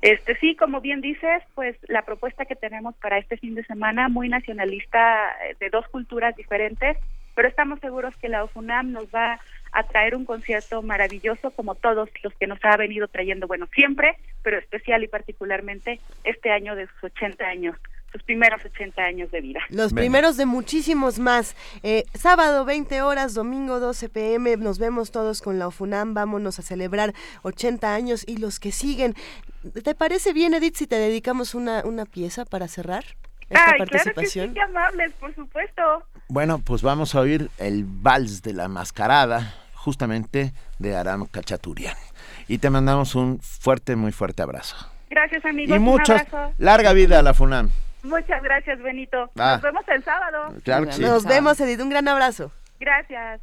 Este 0.00 0.36
sí, 0.36 0.56
como 0.56 0.80
bien 0.80 1.02
dices, 1.02 1.42
pues 1.54 1.76
la 1.86 2.02
propuesta 2.02 2.46
que 2.46 2.56
tenemos 2.56 2.94
para 2.96 3.18
este 3.18 3.36
fin 3.36 3.54
de 3.54 3.64
semana 3.64 4.08
muy 4.08 4.30
nacionalista 4.30 5.30
eh, 5.44 5.54
de 5.60 5.68
dos 5.68 5.86
culturas 5.88 6.34
diferentes, 6.34 6.96
pero 7.34 7.46
estamos 7.46 7.80
seguros 7.80 8.16
que 8.16 8.30
la 8.30 8.42
UFUNAM 8.44 8.92
nos 8.92 9.06
va 9.06 9.38
a 9.72 9.82
traer 9.82 10.16
un 10.16 10.24
concierto 10.24 10.80
maravilloso 10.80 11.50
como 11.50 11.74
todos 11.74 12.08
los 12.22 12.32
que 12.34 12.46
nos 12.46 12.58
ha 12.64 12.76
venido 12.78 13.06
trayendo, 13.08 13.46
bueno, 13.46 13.66
siempre, 13.74 14.16
pero 14.42 14.58
especial 14.58 15.04
y 15.04 15.08
particularmente 15.08 16.00
este 16.22 16.50
año 16.50 16.74
de 16.74 16.86
sus 16.86 17.04
80 17.04 17.44
años. 17.44 17.76
Sus 18.14 18.22
primeros 18.22 18.64
80 18.64 19.02
años 19.02 19.30
de 19.32 19.40
vida. 19.40 19.58
Los 19.70 19.92
primeros 19.92 20.36
de 20.36 20.46
muchísimos 20.46 21.18
más. 21.18 21.56
Eh, 21.82 22.04
sábado 22.14 22.64
20 22.64 23.02
horas, 23.02 23.34
domingo 23.34 23.80
12 23.80 24.08
pm, 24.08 24.56
nos 24.56 24.78
vemos 24.78 25.10
todos 25.10 25.42
con 25.42 25.58
la 25.58 25.66
OFUNAM, 25.66 26.14
vámonos 26.14 26.60
a 26.60 26.62
celebrar 26.62 27.12
80 27.42 27.92
años 27.92 28.22
y 28.24 28.36
los 28.36 28.60
que 28.60 28.70
siguen. 28.70 29.14
¿Te 29.82 29.96
parece 29.96 30.32
bien, 30.32 30.54
Edith, 30.54 30.76
si 30.76 30.86
te 30.86 30.94
dedicamos 30.94 31.56
una, 31.56 31.82
una 31.84 32.04
pieza 32.04 32.44
para 32.44 32.68
cerrar 32.68 33.04
esta 33.50 33.72
Ay, 33.72 33.78
participación? 33.78 34.52
Claro 34.52 34.70
que 34.70 34.72
sí, 34.72 34.78
amables, 34.78 35.12
por 35.18 35.34
supuesto. 35.34 35.82
Bueno, 36.28 36.60
pues 36.60 36.82
vamos 36.82 37.16
a 37.16 37.20
oír 37.20 37.50
el 37.58 37.84
vals 37.84 38.42
de 38.42 38.52
la 38.52 38.68
mascarada, 38.68 39.56
justamente 39.74 40.52
de 40.78 40.94
Aram 40.94 41.26
Kachaturian. 41.26 41.96
Y 42.46 42.58
te 42.58 42.70
mandamos 42.70 43.16
un 43.16 43.40
fuerte, 43.40 43.96
muy 43.96 44.12
fuerte 44.12 44.40
abrazo. 44.42 44.76
Gracias, 45.10 45.44
amigos. 45.44 45.76
Y 45.76 45.80
muchas, 45.80 46.26
larga 46.58 46.92
vida 46.92 47.18
a 47.18 47.22
la 47.22 47.34
FUNAM. 47.34 47.70
Muchas 48.04 48.42
gracias, 48.42 48.78
Benito. 48.82 49.30
Ah. 49.38 49.54
Nos 49.54 49.62
vemos 49.62 49.88
el 49.88 50.04
sábado. 50.04 50.54
Claro 50.62 50.86
que 50.86 50.92
sí. 50.92 51.02
Nos 51.02 51.24
vemos, 51.24 51.58
Edith. 51.60 51.80
Un 51.80 51.88
gran 51.88 52.06
abrazo. 52.06 52.52
Gracias. 52.78 53.40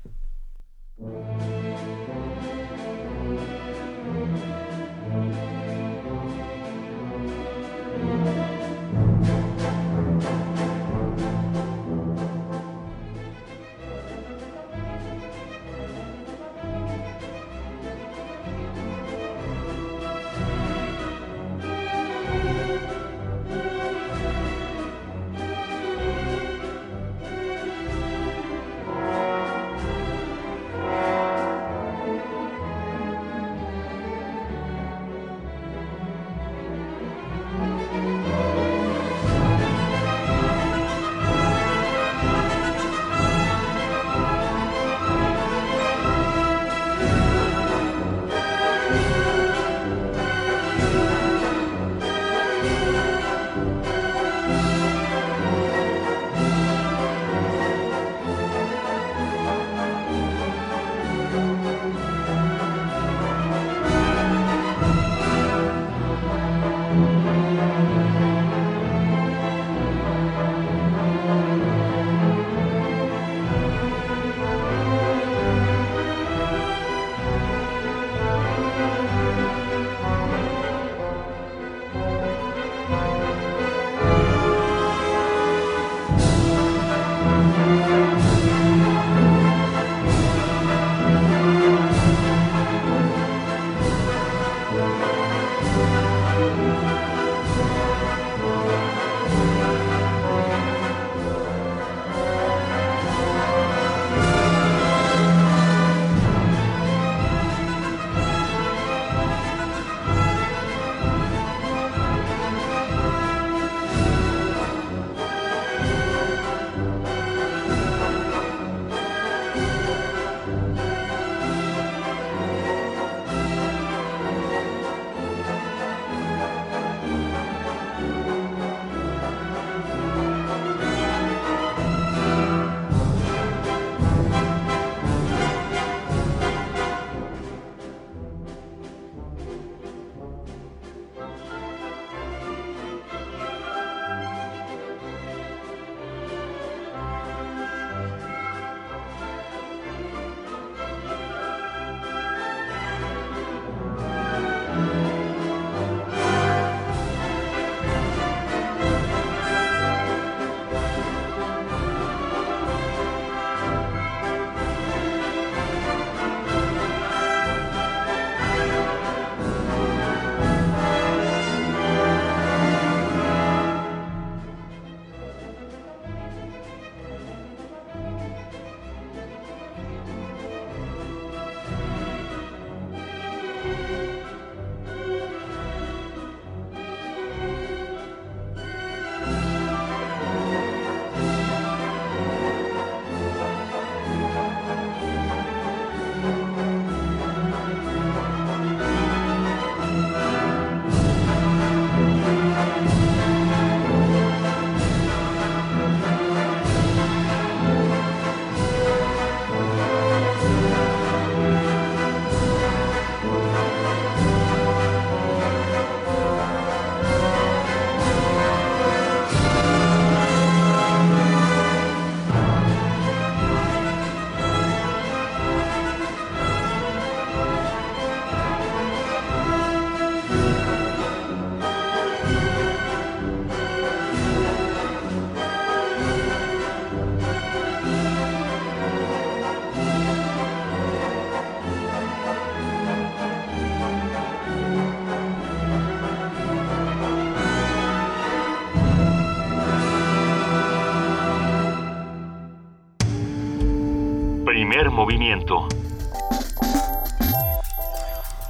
Primer 254.62 254.92
movimiento. 254.92 255.68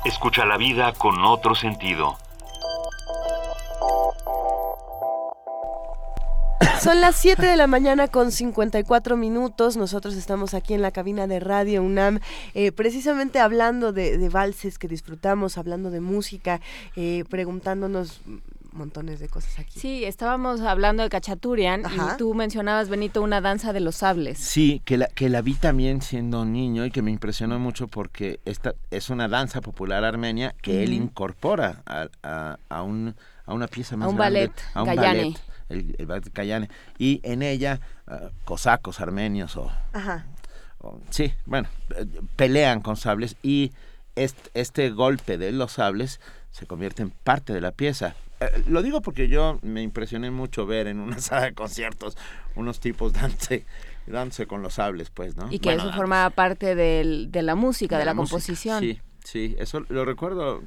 Escucha 0.03 0.43
la 0.45 0.57
vida 0.57 0.91
con 0.91 1.23
otro 1.23 1.55
sentido. 1.55 2.17
Son 6.81 6.99
las 6.99 7.15
7 7.15 7.45
de 7.45 7.55
la 7.55 7.67
mañana 7.67 8.09
con 8.09 8.33
54 8.33 9.15
minutos. 9.15 9.77
Nosotros 9.77 10.15
estamos 10.15 10.53
aquí 10.53 10.73
en 10.73 10.81
la 10.81 10.91
cabina 10.91 11.27
de 11.27 11.39
Radio 11.39 11.81
UNAM, 11.81 12.19
eh, 12.55 12.73
precisamente 12.73 13.39
hablando 13.39 13.93
de, 13.93 14.17
de, 14.17 14.27
valses 14.27 14.77
que 14.77 14.89
disfrutamos, 14.89 15.57
hablando 15.57 15.91
de 15.91 16.01
música, 16.01 16.59
eh, 16.97 17.23
preguntándonos 17.29 18.19
montones 18.71 19.19
de 19.19 19.27
cosas 19.27 19.59
aquí. 19.59 19.79
Sí, 19.79 20.05
estábamos 20.05 20.61
hablando 20.61 21.03
de 21.03 21.09
Cachaturian 21.09 21.83
y 21.85 22.17
tú 22.17 22.33
mencionabas, 22.33 22.89
Benito, 22.89 23.21
una 23.21 23.41
danza 23.41 23.73
de 23.73 23.79
los 23.79 23.97
sables. 23.97 24.37
Sí, 24.37 24.81
que 24.85 24.97
la, 24.97 25.07
que 25.07 25.29
la 25.29 25.41
vi 25.41 25.55
también 25.55 26.01
siendo 26.01 26.45
niño 26.45 26.85
y 26.85 26.91
que 26.91 27.01
me 27.01 27.11
impresionó 27.11 27.59
mucho 27.59 27.87
porque 27.87 28.39
esta 28.45 28.73
es 28.89 29.09
una 29.09 29.27
danza 29.27 29.61
popular 29.61 30.03
armenia 30.03 30.55
que 30.61 30.83
él 30.83 30.93
incorpora 30.93 31.83
a, 31.85 32.07
a, 32.23 32.57
a, 32.69 32.81
un, 32.83 33.15
a 33.45 33.53
una 33.53 33.67
pieza 33.67 33.97
más 33.97 34.07
a 34.07 34.09
un 34.09 34.15
grande, 34.15 34.39
ballet, 34.39 34.61
a 34.73 34.83
un 34.83 34.95
ballet, 34.95 35.35
el, 35.69 35.95
el 35.97 36.05
ballet 36.05 36.31
Kayane, 36.31 36.69
y 36.97 37.19
en 37.23 37.41
ella 37.41 37.79
uh, 38.07 38.29
cosacos 38.45 39.01
armenios 39.01 39.57
o, 39.57 39.71
o, 40.79 40.99
sí, 41.09 41.33
bueno, 41.45 41.67
pelean 42.35 42.81
con 42.81 42.95
sables 42.95 43.35
y 43.43 43.71
este, 44.15 44.49
este 44.53 44.89
golpe 44.91 45.37
de 45.37 45.51
los 45.51 45.73
sables 45.73 46.19
se 46.51 46.65
convierte 46.65 47.01
en 47.01 47.11
parte 47.11 47.53
de 47.53 47.61
la 47.61 47.71
pieza. 47.71 48.15
Eh, 48.41 48.63
lo 48.67 48.81
digo 48.81 49.01
porque 49.01 49.27
yo 49.27 49.59
me 49.61 49.83
impresioné 49.83 50.31
mucho 50.31 50.65
ver 50.65 50.87
en 50.87 50.99
una 50.99 51.19
sala 51.21 51.43
de 51.43 51.53
conciertos 51.53 52.17
unos 52.55 52.79
tipos 52.79 53.13
dándose, 53.13 53.65
dándose 54.07 54.47
con 54.47 54.63
los 54.63 54.73
sables, 54.73 55.11
pues, 55.11 55.37
¿no? 55.37 55.47
Y 55.51 55.59
que 55.59 55.69
bueno, 55.69 55.83
eso 55.83 55.93
formaba 55.93 56.29
parte 56.31 56.73
del, 56.75 57.31
de 57.31 57.43
la 57.43 57.53
música, 57.55 57.95
de, 57.95 57.99
de 57.99 58.05
la, 58.05 58.11
la 58.11 58.15
música. 58.15 58.33
composición. 58.33 58.79
Sí, 58.81 58.99
sí, 59.23 59.55
eso 59.59 59.85
lo 59.89 60.05
recuerdo 60.05 60.63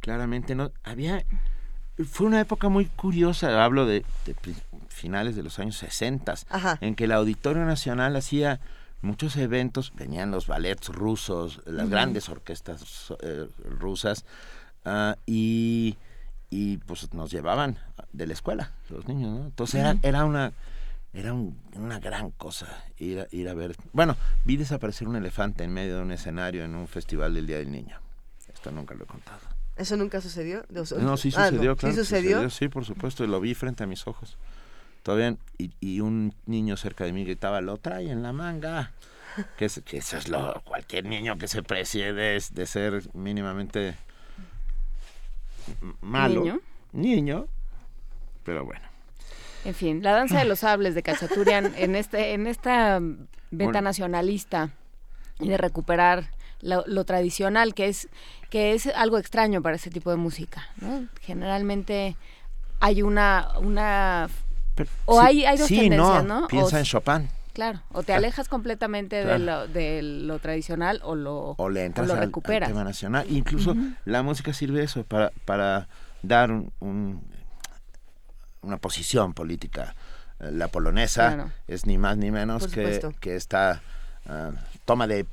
claramente. 0.00 0.54
No, 0.54 0.72
había, 0.82 1.24
fue 2.10 2.26
una 2.26 2.40
época 2.40 2.70
muy 2.70 2.86
curiosa, 2.86 3.62
hablo 3.62 3.84
de, 3.84 4.04
de 4.24 4.34
finales 4.88 5.36
de 5.36 5.42
los 5.42 5.58
años 5.58 5.76
60, 5.76 6.34
Ajá. 6.48 6.78
en 6.80 6.94
que 6.94 7.04
el 7.04 7.12
Auditorio 7.12 7.64
Nacional 7.66 8.16
hacía 8.16 8.60
muchos 9.02 9.36
eventos, 9.36 9.92
venían 9.94 10.30
los 10.30 10.46
ballets 10.46 10.88
rusos, 10.88 11.60
las 11.66 11.84
uh 11.84 11.88
-huh. 11.88 11.90
grandes 11.90 12.28
orquestas 12.30 13.12
eh, 13.22 13.46
rusas, 13.78 14.24
uh, 14.86 15.12
y 15.26 15.96
y 16.50 16.78
pues 16.78 17.12
nos 17.14 17.30
llevaban 17.30 17.78
de 18.12 18.26
la 18.26 18.32
escuela 18.32 18.72
los 18.88 19.06
niños 19.06 19.30
¿no? 19.30 19.44
entonces 19.46 19.80
era, 19.80 19.96
era 20.02 20.24
una 20.24 20.52
era 21.12 21.32
un, 21.32 21.58
una 21.74 21.98
gran 21.98 22.30
cosa 22.30 22.84
ir 22.98 23.20
a, 23.20 23.26
ir 23.30 23.48
a 23.48 23.54
ver 23.54 23.76
bueno 23.92 24.16
vi 24.44 24.56
desaparecer 24.56 25.08
un 25.08 25.16
elefante 25.16 25.64
en 25.64 25.72
medio 25.72 25.96
de 25.96 26.02
un 26.02 26.12
escenario 26.12 26.64
en 26.64 26.74
un 26.74 26.88
festival 26.88 27.34
del 27.34 27.46
día 27.46 27.58
del 27.58 27.70
niño 27.70 28.00
esto 28.52 28.70
nunca 28.70 28.94
lo 28.94 29.04
he 29.04 29.06
contado 29.06 29.40
eso 29.76 29.96
nunca 29.96 30.20
sucedió 30.20 30.64
no 30.70 30.84
sí 31.16 31.30
sucedió 31.30 31.70
ah, 31.70 31.74
no. 31.74 31.76
claro 31.76 31.94
¿Sí 31.94 32.00
sucedió? 32.00 32.30
sucedió 32.30 32.50
sí 32.50 32.68
por 32.68 32.84
supuesto 32.84 33.26
lo 33.26 33.40
vi 33.40 33.54
frente 33.54 33.84
a 33.84 33.86
mis 33.86 34.06
ojos 34.06 34.36
todavía 35.02 35.36
y, 35.58 35.72
y 35.80 36.00
un 36.00 36.34
niño 36.46 36.76
cerca 36.76 37.04
de 37.04 37.12
mí 37.12 37.24
gritaba 37.24 37.60
lo 37.60 37.76
trae 37.78 38.10
en 38.10 38.22
la 38.22 38.32
manga 38.32 38.92
que, 39.56 39.66
es, 39.66 39.82
que 39.84 39.98
eso 39.98 40.16
es 40.16 40.28
lo 40.28 40.62
cualquier 40.64 41.04
niño 41.04 41.38
que 41.38 41.48
se 41.48 41.62
precie 41.62 42.12
de, 42.12 42.42
de 42.52 42.66
ser 42.66 43.02
mínimamente 43.14 43.96
malo. 46.00 46.42
Niño. 46.42 46.60
Niño. 46.92 47.46
Pero 48.44 48.64
bueno. 48.64 48.82
En 49.64 49.74
fin, 49.74 50.02
la 50.02 50.12
danza 50.12 50.38
de 50.38 50.44
los 50.44 50.60
sables 50.60 50.94
de 50.94 51.02
Cachaturian 51.02 51.74
en 51.78 51.94
este 51.96 52.32
en 52.32 52.46
esta 52.46 53.00
venta 53.50 53.80
nacionalista 53.80 54.70
y 55.40 55.48
de 55.48 55.56
recuperar 55.56 56.30
lo, 56.60 56.84
lo, 56.86 57.04
tradicional 57.04 57.74
que 57.74 57.88
es 57.88 58.08
que 58.50 58.72
es 58.72 58.86
algo 58.86 59.18
extraño 59.18 59.62
para 59.62 59.76
ese 59.76 59.90
tipo 59.90 60.10
de 60.10 60.16
música, 60.16 60.68
¿no? 60.80 61.06
Generalmente 61.20 62.16
hay 62.80 63.02
una 63.02 63.58
una 63.60 64.28
Pero, 64.74 64.90
o 65.06 65.20
sí, 65.20 65.26
hay 65.26 65.44
hay 65.44 65.58
dos 65.58 65.68
sí, 65.68 65.78
tendencias, 65.80 66.24
no, 66.24 66.40
¿no? 66.40 66.48
Piensa 66.48 66.76
o, 66.76 66.78
en 66.78 66.84
Chopin. 66.84 67.28
Claro, 67.58 67.82
o 67.90 68.04
te 68.04 68.12
alejas 68.12 68.48
completamente 68.48 69.20
claro. 69.20 69.32
de, 69.32 69.44
lo, 69.44 69.66
de, 69.66 70.02
lo, 70.02 70.38
tradicional 70.38 71.00
o 71.02 71.16
lo, 71.16 71.56
o 71.58 71.68
le 71.68 71.86
entras 71.86 72.04
o 72.04 72.06
lo 72.06 72.14
al, 72.14 72.20
recuperas. 72.20 72.68
Al 72.68 72.72
tema 72.72 72.84
nacional. 72.84 73.26
Incluso 73.28 73.72
uh 73.72 73.74
-huh. 73.74 73.96
la 74.04 74.22
música 74.22 74.52
sirve 74.52 74.84
eso 74.84 75.02
para, 75.02 75.32
para 75.44 75.88
dar 76.22 76.52
un, 76.52 76.72
un, 76.78 77.20
una 78.62 78.76
posición 78.76 79.34
política. 79.34 79.96
La 80.38 80.68
polonesa 80.68 81.34
claro. 81.34 81.50
es 81.66 81.84
ni 81.84 81.98
más 81.98 82.16
ni 82.16 82.30
menos 82.30 82.68
que, 82.68 83.00
que, 83.18 83.34
esta 83.34 83.82
uh, 84.26 84.54
toma 84.84 85.08
de 85.08 85.26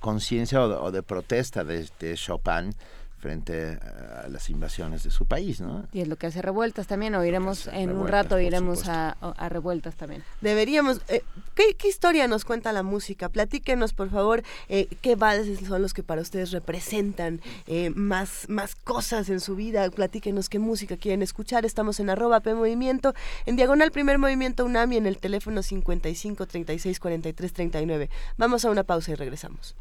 conciencia 0.00 0.64
o, 0.64 0.86
o, 0.86 0.90
de 0.90 1.04
protesta 1.04 1.62
de, 1.62 1.88
de 2.00 2.16
Chopin 2.16 2.74
frente 3.22 3.78
a 4.24 4.28
las 4.28 4.50
invasiones 4.50 5.04
de 5.04 5.12
su 5.12 5.26
país, 5.26 5.60
¿no? 5.60 5.86
Y 5.92 6.00
es 6.00 6.08
lo 6.08 6.16
que 6.16 6.26
hace 6.26 6.42
revueltas 6.42 6.88
también, 6.88 7.14
oiremos 7.14 7.68
en 7.68 7.90
revueltas, 7.90 8.00
un 8.00 8.08
rato, 8.08 8.40
iremos 8.40 8.88
a, 8.88 9.10
a, 9.10 9.48
revueltas 9.48 9.94
también. 9.94 10.24
Deberíamos, 10.40 11.00
eh, 11.06 11.22
¿qué, 11.54 11.74
¿qué, 11.78 11.88
historia 11.88 12.26
nos 12.26 12.44
cuenta 12.44 12.72
la 12.72 12.82
música? 12.82 13.28
Platíquenos, 13.28 13.92
por 13.92 14.10
favor, 14.10 14.42
eh, 14.68 14.88
qué 15.02 15.14
valses 15.14 15.60
son 15.60 15.82
los 15.82 15.94
que 15.94 16.02
para 16.02 16.20
ustedes 16.20 16.50
representan 16.50 17.40
eh, 17.68 17.90
más, 17.90 18.48
más 18.48 18.74
cosas 18.74 19.28
en 19.28 19.38
su 19.38 19.54
vida, 19.54 19.88
platíquenos 19.88 20.48
qué 20.48 20.58
música 20.58 20.96
quieren 20.96 21.22
escuchar, 21.22 21.64
estamos 21.64 22.00
en 22.00 22.10
arroba 22.10 22.40
P 22.40 22.54
Movimiento, 22.54 23.14
en 23.46 23.54
diagonal 23.54 23.92
primer 23.92 24.18
movimiento 24.18 24.64
UNAMI 24.64 24.96
en 24.96 25.06
el 25.06 25.18
teléfono 25.18 25.62
55 25.62 26.46
36 26.46 26.98
43 26.98 27.52
39. 27.52 28.10
Vamos 28.36 28.64
a 28.64 28.70
una 28.70 28.82
pausa 28.82 29.12
y 29.12 29.14
regresamos. 29.14 29.76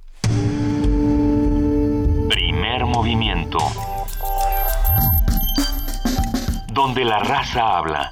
Primer 2.31 2.85
movimiento. 2.85 3.57
Donde 6.71 7.03
la 7.03 7.19
raza 7.19 7.77
habla. 7.77 8.09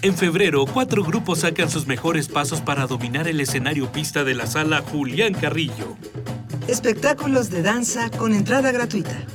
En 0.00 0.16
febrero, 0.16 0.64
cuatro 0.64 1.04
grupos 1.04 1.40
sacan 1.40 1.68
sus 1.68 1.86
mejores 1.86 2.28
pasos 2.28 2.62
para 2.62 2.86
dominar 2.86 3.28
el 3.28 3.38
escenario 3.42 3.92
pista 3.92 4.24
de 4.24 4.32
la 4.34 4.46
sala 4.46 4.80
Julián 4.80 5.34
Carrillo. 5.34 5.98
Espectáculos 6.66 7.50
de 7.50 7.60
danza 7.60 8.10
con 8.12 8.32
entrada 8.32 8.72
gratuita. 8.72 9.26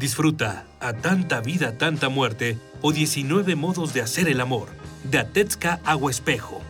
Disfruta 0.00 0.64
A 0.80 0.94
Tanta 0.94 1.38
Vida, 1.38 1.78
Tanta 1.78 2.08
Muerte 2.08 2.58
o 2.80 2.90
19 2.90 3.54
Modos 3.54 3.94
de 3.94 4.02
Hacer 4.02 4.26
el 4.26 4.40
Amor, 4.40 4.66
de 5.04 5.18
Atetska 5.18 5.78
Agua 5.84 6.10
Espejo. 6.10 6.60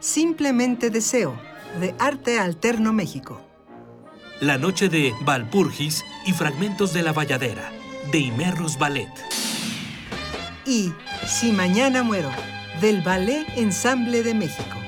Simplemente 0.00 0.90
Deseo, 0.90 1.34
de 1.80 1.94
Arte 1.98 2.38
Alterno 2.38 2.92
México. 2.92 3.40
La 4.40 4.58
noche 4.58 4.88
de 4.88 5.14
Valpurgis 5.22 6.04
y 6.26 6.32
Fragmentos 6.32 6.92
de 6.92 7.02
la 7.02 7.12
Valladera, 7.12 7.72
de 8.10 8.18
Imerrus 8.18 8.76
Ballet. 8.78 9.08
Y 10.66 10.92
Si 11.26 11.52
Mañana 11.52 12.02
Muero, 12.02 12.30
del 12.80 13.00
Ballet 13.02 13.46
Ensamble 13.56 14.22
de 14.22 14.34
México. 14.34 14.81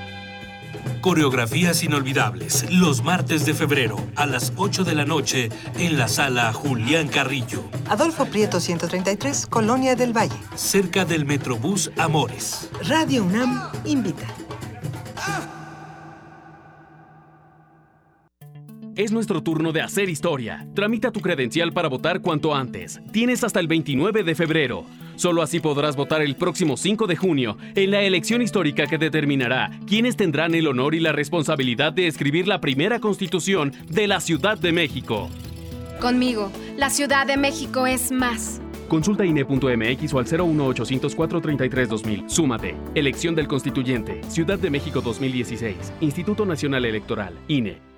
Coreografías 1.01 1.83
inolvidables, 1.83 2.71
los 2.71 3.03
martes 3.03 3.45
de 3.47 3.55
febrero 3.55 3.97
a 4.17 4.27
las 4.27 4.53
8 4.57 4.85
de 4.85 4.95
la 4.95 5.05
noche 5.05 5.51
en 5.79 5.99
la 5.99 6.09
sala 6.09 6.53
Julián 6.53 7.09
Carrillo. 7.09 7.65
Adolfo 7.89 8.27
Prieto 8.27 8.61
133, 8.61 9.47
Colonia 9.47 9.97
del 9.97 10.17
Valle. 10.17 10.37
Cerca 10.55 11.05
del 11.05 11.25
Metrobús 11.25 11.91
Amores. 11.99 12.69
Radio 12.89 13.25
UNAM 13.25 13.71
invita. 13.85 14.27
Es 18.97 19.11
nuestro 19.11 19.43
turno 19.43 19.73
de 19.73 19.83
hacer 19.83 20.09
historia. 20.09 20.69
Tramita 20.73 21.11
tu 21.11 21.21
credencial 21.21 21.73
para 21.73 21.89
votar 21.89 22.21
cuanto 22.21 22.55
antes. 22.55 23.01
Tienes 23.11 23.43
hasta 23.43 23.59
el 23.59 23.67
29 23.67 24.23
de 24.23 24.35
febrero. 24.37 24.85
Solo 25.17 25.43
así 25.43 25.59
podrás 25.59 25.97
votar 25.97 26.23
el 26.23 26.37
próximo 26.37 26.77
5 26.77 27.09
de 27.09 27.17
junio 27.17 27.57
en 27.75 27.91
la 27.91 28.03
elección 28.03 28.41
histórica 28.41 28.87
que 28.87 28.99
determinará 28.99 29.73
quiénes 29.89 30.17
tendrán 30.17 30.55
el 30.55 30.69
honor 30.69 30.95
y 30.95 31.01
la 31.01 31.11
responsabilidad 31.11 31.93
de 31.93 32.07
escribir 32.07 32.47
la 32.47 32.61
primera 32.61 33.01
constitución 33.01 33.73
de 33.89 34.07
la 34.07 34.21
Ciudad 34.21 34.59
de 34.59 34.71
México. 34.71 35.29
Conmigo, 36.01 36.53
la 36.77 36.89
Ciudad 36.89 37.27
de 37.27 37.37
México 37.37 37.87
es 37.87 38.13
más. 38.13 38.61
Consulta 38.89 39.25
INE.mx 39.25 40.15
o 40.15 40.19
al 40.21 40.27
01804 40.27 41.41
33 41.41 41.89
2000. 41.89 42.31
Súmate. 42.31 42.77
Elección 42.95 43.35
del 43.35 43.49
Constituyente. 43.49 44.21
Ciudad 44.29 44.59
de 44.59 44.71
México 44.71 45.01
2016. 45.01 45.95
Instituto 46.01 46.47
Nacional 46.47 46.85
Electoral. 46.85 47.35
INE. 47.49 47.94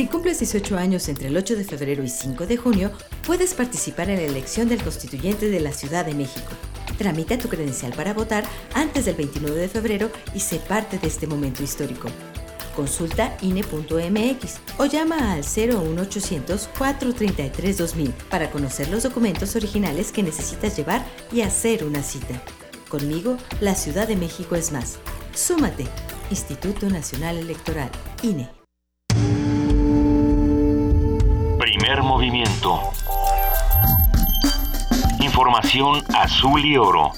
Si 0.00 0.06
cumples 0.06 0.38
18 0.38 0.78
años 0.78 1.10
entre 1.10 1.28
el 1.28 1.36
8 1.36 1.56
de 1.56 1.64
febrero 1.64 2.02
y 2.02 2.08
5 2.08 2.46
de 2.46 2.56
junio, 2.56 2.90
puedes 3.26 3.52
participar 3.52 4.08
en 4.08 4.16
la 4.16 4.28
elección 4.28 4.66
del 4.66 4.82
constituyente 4.82 5.50
de 5.50 5.60
la 5.60 5.72
Ciudad 5.72 6.06
de 6.06 6.14
México. 6.14 6.48
Tramita 6.96 7.36
tu 7.36 7.50
credencial 7.50 7.92
para 7.92 8.14
votar 8.14 8.44
antes 8.72 9.04
del 9.04 9.16
29 9.16 9.60
de 9.60 9.68
febrero 9.68 10.10
y 10.34 10.40
sé 10.40 10.56
parte 10.56 10.98
de 10.98 11.06
este 11.06 11.26
momento 11.26 11.62
histórico. 11.62 12.08
Consulta 12.74 13.36
INE.mx 13.42 14.60
o 14.78 14.86
llama 14.86 15.34
al 15.34 15.40
01800 15.40 16.70
433 16.78 17.76
2000 17.76 18.10
para 18.30 18.50
conocer 18.50 18.88
los 18.88 19.02
documentos 19.02 19.54
originales 19.54 20.12
que 20.12 20.22
necesitas 20.22 20.78
llevar 20.78 21.04
y 21.30 21.42
hacer 21.42 21.84
una 21.84 22.02
cita. 22.02 22.42
Conmigo, 22.88 23.36
la 23.60 23.74
Ciudad 23.74 24.08
de 24.08 24.16
México 24.16 24.56
es 24.56 24.72
más. 24.72 24.96
Súmate. 25.34 25.86
Instituto 26.30 26.88
Nacional 26.88 27.36
Electoral, 27.36 27.90
INE. 28.22 28.59
Movimiento. 31.98 32.92
Información 35.18 36.04
azul 36.14 36.64
y 36.64 36.76
oro. 36.76 37.12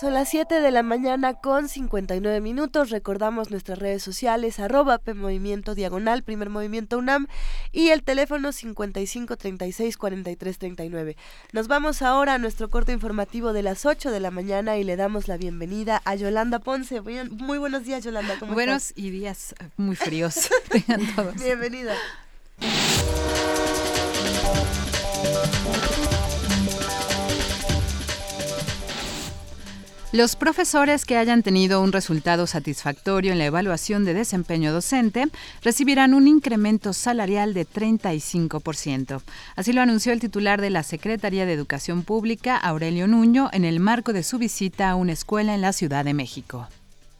Son 0.00 0.14
las 0.14 0.30
7 0.30 0.62
de 0.62 0.70
la 0.70 0.82
mañana 0.82 1.34
con 1.34 1.68
59 1.68 2.40
minutos. 2.40 2.88
Recordamos 2.88 3.50
nuestras 3.50 3.78
redes 3.78 4.02
sociales, 4.02 4.58
arroba 4.58 4.98
Movimiento 5.14 5.74
Diagonal, 5.74 6.22
Primer 6.22 6.48
Movimiento 6.48 6.96
UNAM 6.96 7.26
y 7.70 7.90
el 7.90 8.02
teléfono 8.02 8.50
55 8.50 9.36
36 9.36 9.98
43 9.98 10.58
39. 10.58 11.16
Nos 11.52 11.68
vamos 11.68 12.00
ahora 12.00 12.32
a 12.32 12.38
nuestro 12.38 12.70
corto 12.70 12.92
informativo 12.92 13.52
de 13.52 13.62
las 13.62 13.84
8 13.84 14.10
de 14.10 14.20
la 14.20 14.30
mañana 14.30 14.78
y 14.78 14.84
le 14.84 14.96
damos 14.96 15.28
la 15.28 15.36
bienvenida 15.36 16.00
a 16.06 16.14
Yolanda 16.14 16.60
Ponce. 16.60 17.02
Muy 17.02 17.58
buenos 17.58 17.84
días, 17.84 18.02
Yolanda. 18.02 18.38
¿cómo 18.38 18.54
Buenos 18.54 18.94
y 18.96 19.10
días 19.10 19.54
muy 19.76 19.96
fríos. 19.96 20.48
Tengan 20.70 21.14
todos. 21.14 21.34
Bienvenida. 21.34 21.94
Los 30.12 30.34
profesores 30.34 31.04
que 31.04 31.16
hayan 31.16 31.44
tenido 31.44 31.80
un 31.80 31.92
resultado 31.92 32.48
satisfactorio 32.48 33.30
en 33.30 33.38
la 33.38 33.44
evaluación 33.44 34.04
de 34.04 34.12
desempeño 34.12 34.72
docente 34.72 35.26
recibirán 35.62 36.14
un 36.14 36.26
incremento 36.26 36.92
salarial 36.92 37.54
de 37.54 37.62
35%. 37.62 39.22
Así 39.54 39.72
lo 39.72 39.82
anunció 39.82 40.12
el 40.12 40.18
titular 40.18 40.60
de 40.60 40.70
la 40.70 40.82
Secretaría 40.82 41.46
de 41.46 41.52
Educación 41.52 42.02
Pública, 42.02 42.56
Aurelio 42.56 43.06
Nuño, 43.06 43.50
en 43.52 43.64
el 43.64 43.78
marco 43.78 44.12
de 44.12 44.24
su 44.24 44.38
visita 44.38 44.90
a 44.90 44.96
una 44.96 45.12
escuela 45.12 45.54
en 45.54 45.60
la 45.60 45.72
Ciudad 45.72 46.04
de 46.04 46.12
México. 46.12 46.66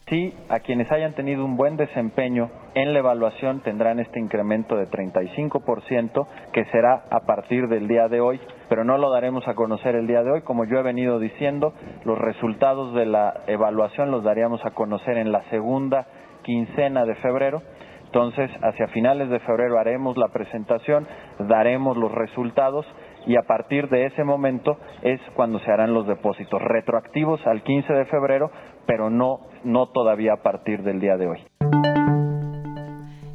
Sí, 0.09 0.33
a 0.49 0.59
quienes 0.59 0.91
hayan 0.91 1.15
tenido 1.15 1.45
un 1.45 1.55
buen 1.55 1.77
desempeño 1.77 2.51
en 2.75 2.91
la 2.91 2.99
evaluación 2.99 3.61
tendrán 3.61 4.01
este 4.01 4.19
incremento 4.19 4.75
de 4.75 4.89
35% 4.89 6.27
que 6.51 6.65
será 6.65 7.05
a 7.09 7.21
partir 7.21 7.69
del 7.69 7.87
día 7.87 8.09
de 8.09 8.19
hoy, 8.19 8.41
pero 8.71 8.85
no 8.85 8.97
lo 8.97 9.09
daremos 9.09 9.45
a 9.49 9.53
conocer 9.53 9.95
el 9.95 10.07
día 10.07 10.23
de 10.23 10.31
hoy. 10.31 10.43
Como 10.43 10.63
yo 10.63 10.79
he 10.79 10.81
venido 10.81 11.19
diciendo, 11.19 11.73
los 12.05 12.17
resultados 12.17 12.93
de 12.93 13.05
la 13.05 13.41
evaluación 13.47 14.11
los 14.11 14.23
daríamos 14.23 14.65
a 14.65 14.71
conocer 14.71 15.17
en 15.17 15.33
la 15.33 15.43
segunda 15.49 16.07
quincena 16.43 17.03
de 17.03 17.15
febrero. 17.15 17.61
Entonces, 18.05 18.49
hacia 18.61 18.87
finales 18.87 19.29
de 19.29 19.41
febrero 19.41 19.77
haremos 19.77 20.15
la 20.15 20.29
presentación, 20.29 21.05
daremos 21.49 21.97
los 21.97 22.13
resultados 22.13 22.85
y 23.27 23.35
a 23.35 23.41
partir 23.41 23.89
de 23.89 24.05
ese 24.05 24.23
momento 24.23 24.77
es 25.01 25.19
cuando 25.33 25.59
se 25.59 25.69
harán 25.69 25.93
los 25.93 26.07
depósitos 26.07 26.61
retroactivos 26.61 27.45
al 27.47 27.63
15 27.63 27.91
de 27.91 28.05
febrero, 28.05 28.51
pero 28.85 29.09
no 29.09 29.41
no 29.65 29.89
todavía 29.89 30.35
a 30.35 30.43
partir 30.43 30.81
del 30.83 31.01
día 31.01 31.17
de 31.17 31.27
hoy. 31.27 32.00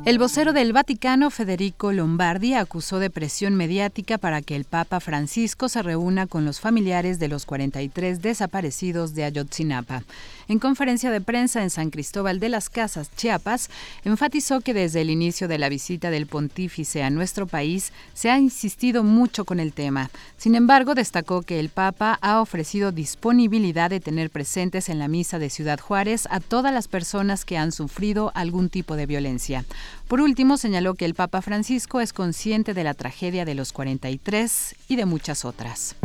El 0.07 0.21
vocero 0.21 0.53
del 0.53 0.73
Vaticano, 0.73 1.31
Federico 1.31 1.91
Lombardi, 1.91 2.55
acusó 2.55 3.01
de 3.01 3.11
presión 3.11 3.57
mediática 3.57 4.19
para 4.19 4.41
que 4.41 4.55
el 4.55 4.65
Papa 4.65 5.01
Francisco 5.01 5.69
se 5.69 5.83
reúna 5.83 6.29
con 6.29 6.45
los 6.45 6.61
familiares 6.61 7.19
de 7.19 7.27
los 7.27 7.45
43 7.45 8.23
desaparecidos 8.23 9.17
de 9.17 9.25
Ayotzinapa. 9.25 10.05
En 10.49 10.61
conferencia 10.61 11.11
de 11.11 11.21
prensa 11.21 11.63
en 11.63 11.71
San 11.71 11.91
Cristóbal 11.91 12.39
de 12.39 12.49
las 12.49 12.71
Casas, 12.71 13.11
Chiapas, 13.17 13.69
enfatizó 14.05 14.61
que 14.61 14.75
desde 14.75 15.01
el 15.01 15.11
inicio 15.11 15.49
de 15.49 15.59
la 15.59 15.69
visita 15.69 16.11
del 16.11 16.27
pontífice 16.27 17.03
a 17.03 17.11
nuestro 17.11 17.49
país 17.49 17.93
se 18.15 18.31
ha 18.31 18.39
insistido 18.39 19.03
mucho 19.03 19.45
con 19.45 19.59
el 19.59 19.73
tema. 19.73 20.09
Sin 20.37 20.55
embargo, 20.55 20.95
destacó 20.95 21.43
que 21.43 21.59
el 21.59 21.69
Papa 21.69 22.19
ha 22.21 22.41
ofrecido 22.41 22.93
disponibilidad 22.93 23.91
de 23.91 23.99
tener 23.99 24.31
presentes 24.31 24.89
en 24.89 25.01
la 25.01 25.09
misa 25.09 25.41
de 25.41 25.51
Ciudad 25.51 25.81
Juárez 25.81 26.29
a 26.31 26.39
todas 26.39 26.73
las 26.73 26.87
personas 26.87 27.45
que 27.45 27.59
han 27.59 27.73
sufrido 27.73 28.31
algún 28.37 28.69
tipo 28.69 28.95
de 28.95 29.07
violencia. 29.07 29.65
Por 30.07 30.21
último, 30.21 30.57
señaló 30.59 30.95
que 30.95 31.07
el 31.07 31.15
Papa 31.15 31.43
Francisco 31.43 32.01
es 32.01 32.13
consciente 32.13 32.73
de 32.73 32.85
la 32.85 32.95
tragedia 32.95 33.45
de 33.45 33.57
los 33.57 33.73
43 33.73 34.77
y 34.89 34.95
de 34.95 35.07
muchas 35.07 35.45
otras. 35.45 35.97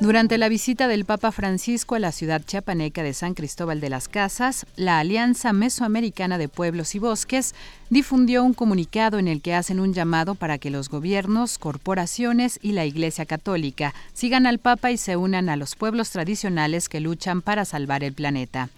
Durante 0.00 0.38
la 0.38 0.48
visita 0.48 0.86
del 0.86 1.04
Papa 1.04 1.32
Francisco 1.32 1.96
a 1.96 1.98
la 1.98 2.12
ciudad 2.12 2.40
chiapaneca 2.46 3.02
de 3.02 3.12
San 3.12 3.34
Cristóbal 3.34 3.80
de 3.80 3.90
las 3.90 4.06
Casas, 4.06 4.64
la 4.76 5.00
Alianza 5.00 5.52
Mesoamericana 5.52 6.38
de 6.38 6.48
Pueblos 6.48 6.94
y 6.94 7.00
Bosques 7.00 7.52
difundió 7.90 8.44
un 8.44 8.54
comunicado 8.54 9.18
en 9.18 9.26
el 9.26 9.42
que 9.42 9.54
hacen 9.54 9.80
un 9.80 9.92
llamado 9.92 10.36
para 10.36 10.58
que 10.58 10.70
los 10.70 10.88
gobiernos, 10.88 11.58
corporaciones 11.58 12.60
y 12.62 12.72
la 12.72 12.86
Iglesia 12.86 13.26
Católica 13.26 13.92
sigan 14.12 14.46
al 14.46 14.60
Papa 14.60 14.92
y 14.92 14.98
se 14.98 15.16
unan 15.16 15.48
a 15.48 15.56
los 15.56 15.74
pueblos 15.74 16.10
tradicionales 16.10 16.88
que 16.88 17.00
luchan 17.00 17.42
para 17.42 17.64
salvar 17.64 18.04
el 18.04 18.12
planeta. 18.12 18.68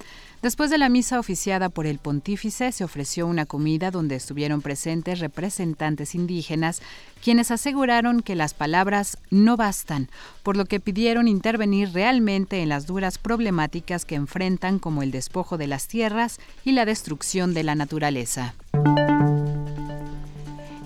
Después 0.43 0.71
de 0.71 0.79
la 0.79 0.89
misa 0.89 1.19
oficiada 1.19 1.69
por 1.69 1.87
el 1.87 1.99
pontífice, 1.99 2.73
se 2.73 2.83
ofreció 2.83 3.27
una 3.27 3.45
comida 3.45 3.91
donde 3.91 4.17
estuvieron 4.17 4.63
presentes 4.63 5.19
representantes 5.19 6.15
indígenas, 6.15 6.81
quienes 7.23 7.51
aseguraron 7.51 8.23
que 8.23 8.35
las 8.35 8.55
palabras 8.55 9.19
no 9.31 9.59
bastan, 9.59 10.09
por 10.43 10.57
lo 10.57 10.65
que 10.65 10.81
pidieron 10.81 11.29
intervenir 11.29 11.93
realmente 11.93 12.63
en 12.63 12.71
las 12.71 12.87
duras 12.87 13.19
problemáticas 13.19 14.07
que 14.07 14.15
enfrentan 14.15 14.79
como 14.79 15.03
el 15.03 15.11
despojo 15.11 15.59
de 15.59 15.67
las 15.67 15.89
tierras 15.89 16.39
y 16.65 16.73
la 16.73 16.87
destrucción 16.87 17.53
de 17.53 17.65
la 17.65 17.75
naturaleza. 17.75 18.55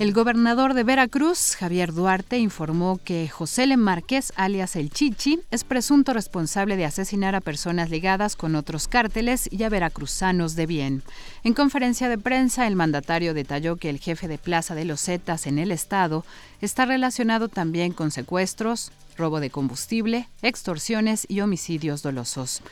El 0.00 0.12
gobernador 0.12 0.74
de 0.74 0.82
Veracruz, 0.82 1.54
Javier 1.54 1.92
Duarte, 1.92 2.38
informó 2.38 2.98
que 3.04 3.28
José 3.28 3.68
Le 3.68 3.76
Márquez, 3.76 4.32
alias 4.34 4.74
El 4.74 4.90
Chichi, 4.90 5.38
es 5.52 5.62
presunto 5.62 6.12
responsable 6.12 6.76
de 6.76 6.84
asesinar 6.84 7.36
a 7.36 7.40
personas 7.40 7.90
ligadas 7.90 8.34
con 8.34 8.56
otros 8.56 8.88
cárteles 8.88 9.48
y 9.52 9.62
a 9.62 9.68
veracruzanos 9.68 10.56
de 10.56 10.66
bien. 10.66 11.04
En 11.44 11.54
conferencia 11.54 12.08
de 12.08 12.18
prensa, 12.18 12.66
el 12.66 12.74
mandatario 12.74 13.34
detalló 13.34 13.76
que 13.76 13.88
el 13.88 14.00
jefe 14.00 14.26
de 14.26 14.36
Plaza 14.36 14.74
de 14.74 14.84
los 14.84 15.00
Zetas 15.00 15.46
en 15.46 15.60
el 15.60 15.70
estado 15.70 16.24
está 16.60 16.86
relacionado 16.86 17.48
también 17.48 17.92
con 17.92 18.10
secuestros, 18.10 18.90
robo 19.16 19.38
de 19.38 19.50
combustible, 19.50 20.28
extorsiones 20.42 21.24
y 21.28 21.40
homicidios 21.40 22.02
dolosos. 22.02 22.62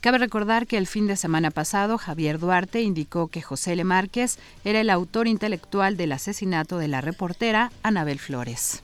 Cabe 0.00 0.18
recordar 0.18 0.68
que 0.68 0.78
el 0.78 0.86
fin 0.86 1.08
de 1.08 1.16
semana 1.16 1.50
pasado 1.50 1.98
Javier 1.98 2.38
Duarte 2.38 2.82
indicó 2.82 3.26
que 3.26 3.42
José 3.42 3.74
Le 3.74 3.82
Márquez 3.82 4.38
era 4.64 4.80
el 4.80 4.90
autor 4.90 5.26
intelectual 5.26 5.96
del 5.96 6.12
asesinato 6.12 6.78
de 6.78 6.86
la 6.86 7.00
reportera 7.00 7.72
Anabel 7.82 8.20
Flores. 8.20 8.80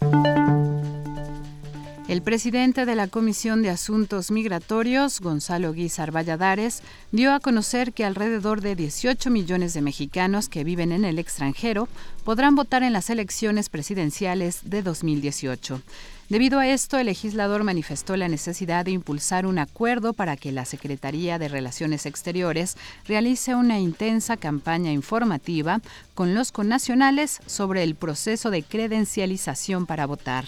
El 2.08 2.20
presidente 2.20 2.84
de 2.84 2.96
la 2.96 3.08
Comisión 3.08 3.62
de 3.62 3.70
Asuntos 3.70 4.30
Migratorios, 4.30 5.20
Gonzalo 5.20 5.72
Guizar 5.72 6.14
Valladares, 6.14 6.82
dio 7.12 7.32
a 7.32 7.40
conocer 7.40 7.92
que 7.92 8.04
alrededor 8.04 8.60
de 8.60 8.76
18 8.76 9.30
millones 9.30 9.72
de 9.72 9.82
mexicanos 9.82 10.48
que 10.48 10.64
viven 10.64 10.92
en 10.92 11.04
el 11.04 11.18
extranjero 11.18 11.88
podrán 12.24 12.56
votar 12.56 12.82
en 12.82 12.92
las 12.92 13.08
elecciones 13.08 13.68
presidenciales 13.68 14.68
de 14.68 14.82
2018. 14.82 15.80
Debido 16.30 16.58
a 16.58 16.66
esto, 16.66 16.96
el 16.96 17.06
legislador 17.06 17.64
manifestó 17.64 18.16
la 18.16 18.28
necesidad 18.28 18.86
de 18.86 18.92
impulsar 18.92 19.44
un 19.44 19.58
acuerdo 19.58 20.14
para 20.14 20.38
que 20.38 20.52
la 20.52 20.64
Secretaría 20.64 21.38
de 21.38 21.48
Relaciones 21.48 22.06
Exteriores 22.06 22.78
realice 23.06 23.54
una 23.54 23.78
intensa 23.78 24.38
campaña 24.38 24.90
informativa 24.90 25.82
con 26.14 26.34
los 26.34 26.50
connacionales 26.50 27.40
sobre 27.44 27.82
el 27.82 27.94
proceso 27.94 28.50
de 28.50 28.62
credencialización 28.62 29.84
para 29.84 30.06
votar. 30.06 30.46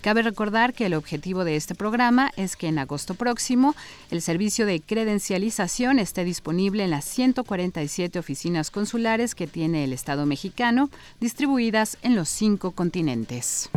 Cabe 0.00 0.22
recordar 0.22 0.72
que 0.72 0.86
el 0.86 0.94
objetivo 0.94 1.44
de 1.44 1.56
este 1.56 1.74
programa 1.74 2.30
es 2.36 2.56
que 2.56 2.68
en 2.68 2.78
agosto 2.78 3.14
próximo 3.14 3.74
el 4.10 4.22
servicio 4.22 4.64
de 4.64 4.80
credencialización 4.80 5.98
esté 5.98 6.24
disponible 6.24 6.84
en 6.84 6.90
las 6.90 7.04
147 7.04 8.18
oficinas 8.18 8.70
consulares 8.70 9.34
que 9.34 9.46
tiene 9.46 9.84
el 9.84 9.92
Estado 9.92 10.24
mexicano, 10.24 10.88
distribuidas 11.20 11.98
en 12.02 12.16
los 12.16 12.30
cinco 12.30 12.70
continentes. 12.70 13.68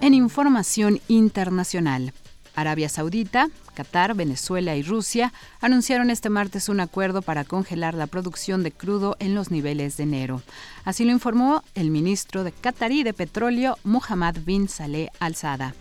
En 0.00 0.14
información 0.14 1.00
internacional, 1.08 2.12
Arabia 2.60 2.88
Saudita, 2.88 3.48
Qatar, 3.74 4.14
Venezuela 4.14 4.76
y 4.76 4.82
Rusia 4.82 5.32
anunciaron 5.60 6.10
este 6.10 6.30
martes 6.30 6.68
un 6.68 6.80
acuerdo 6.80 7.22
para 7.22 7.44
congelar 7.44 7.94
la 7.94 8.06
producción 8.06 8.62
de 8.62 8.72
crudo 8.72 9.16
en 9.18 9.34
los 9.34 9.50
niveles 9.50 9.96
de 9.96 10.02
enero. 10.04 10.42
Así 10.84 11.04
lo 11.04 11.12
informó 11.12 11.62
el 11.74 11.90
ministro 11.90 12.44
de 12.44 12.52
Qatarí 12.52 13.02
de 13.02 13.14
Petróleo, 13.14 13.78
Mohammad 13.84 14.36
bin 14.44 14.68
Saleh 14.68 15.10
al-Sada. 15.20 15.74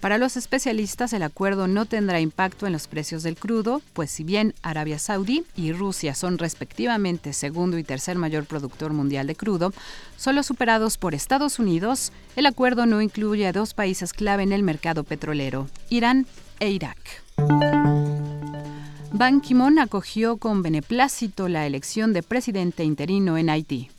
Para 0.00 0.16
los 0.16 0.38
especialistas, 0.38 1.12
el 1.12 1.22
acuerdo 1.22 1.68
no 1.68 1.84
tendrá 1.84 2.20
impacto 2.20 2.66
en 2.66 2.72
los 2.72 2.88
precios 2.88 3.22
del 3.22 3.36
crudo, 3.36 3.82
pues 3.92 4.10
si 4.10 4.24
bien 4.24 4.54
Arabia 4.62 4.98
Saudí 4.98 5.44
y 5.56 5.72
Rusia 5.72 6.14
son 6.14 6.38
respectivamente 6.38 7.34
segundo 7.34 7.76
y 7.76 7.84
tercer 7.84 8.16
mayor 8.16 8.46
productor 8.46 8.94
mundial 8.94 9.26
de 9.26 9.36
crudo, 9.36 9.74
solo 10.16 10.42
superados 10.42 10.96
por 10.96 11.14
Estados 11.14 11.58
Unidos, 11.58 12.12
el 12.34 12.46
acuerdo 12.46 12.86
no 12.86 13.02
incluye 13.02 13.46
a 13.46 13.52
dos 13.52 13.74
países 13.74 14.14
clave 14.14 14.42
en 14.42 14.52
el 14.52 14.62
mercado 14.62 15.04
petrolero, 15.04 15.68
Irán 15.90 16.26
e 16.60 16.70
Irak. 16.70 17.22
Ban 19.12 19.42
Ki-moon 19.42 19.78
acogió 19.78 20.38
con 20.38 20.62
beneplácito 20.62 21.48
la 21.48 21.66
elección 21.66 22.14
de 22.14 22.22
presidente 22.22 22.84
interino 22.84 23.36
en 23.36 23.50
Haití. 23.50 23.90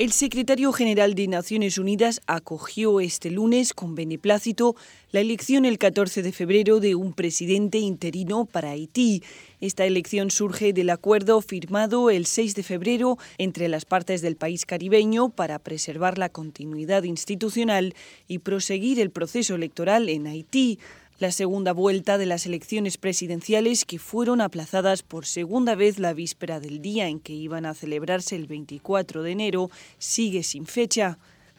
El 0.00 0.12
secretario 0.12 0.72
general 0.72 1.14
de 1.14 1.28
Naciones 1.28 1.76
Unidas 1.76 2.22
acogió 2.26 3.00
este 3.00 3.30
lunes 3.30 3.74
con 3.74 3.94
beneplácito 3.94 4.74
la 5.12 5.20
elección 5.20 5.66
el 5.66 5.76
14 5.76 6.22
de 6.22 6.32
febrero 6.32 6.80
de 6.80 6.94
un 6.94 7.12
presidente 7.12 7.76
interino 7.76 8.46
para 8.46 8.70
Haití. 8.70 9.22
Esta 9.60 9.84
elección 9.84 10.30
surge 10.30 10.72
del 10.72 10.88
acuerdo 10.88 11.42
firmado 11.42 12.08
el 12.08 12.24
6 12.24 12.54
de 12.54 12.62
febrero 12.62 13.18
entre 13.36 13.68
las 13.68 13.84
partes 13.84 14.22
del 14.22 14.36
país 14.36 14.64
caribeño 14.64 15.28
para 15.28 15.58
preservar 15.58 16.16
la 16.16 16.30
continuidad 16.30 17.02
institucional 17.02 17.94
y 18.26 18.38
proseguir 18.38 19.00
el 19.00 19.10
proceso 19.10 19.54
electoral 19.54 20.08
en 20.08 20.28
Haití 20.28 20.78
la 21.20 21.30
segunda 21.30 21.74
vuelta 21.74 22.16
de 22.16 22.24
las 22.24 22.46
elecciones 22.46 22.96
presidenciales 22.96 23.84
que 23.84 23.98
fueron 23.98 24.40
aplazadas 24.40 25.02
por 25.02 25.26
segunda 25.26 25.74
vez 25.74 25.98
la 25.98 26.14
víspera 26.14 26.60
del 26.60 26.80
día 26.80 27.08
en 27.08 27.20
que 27.20 27.34
iban 27.34 27.66
a 27.66 27.74
celebrarse 27.74 28.36
el 28.36 28.46
24 28.46 29.22
de 29.22 29.30
enero, 29.30 29.70
sigue 29.98 30.42
sin 30.42 30.64
fecha. 30.64 31.18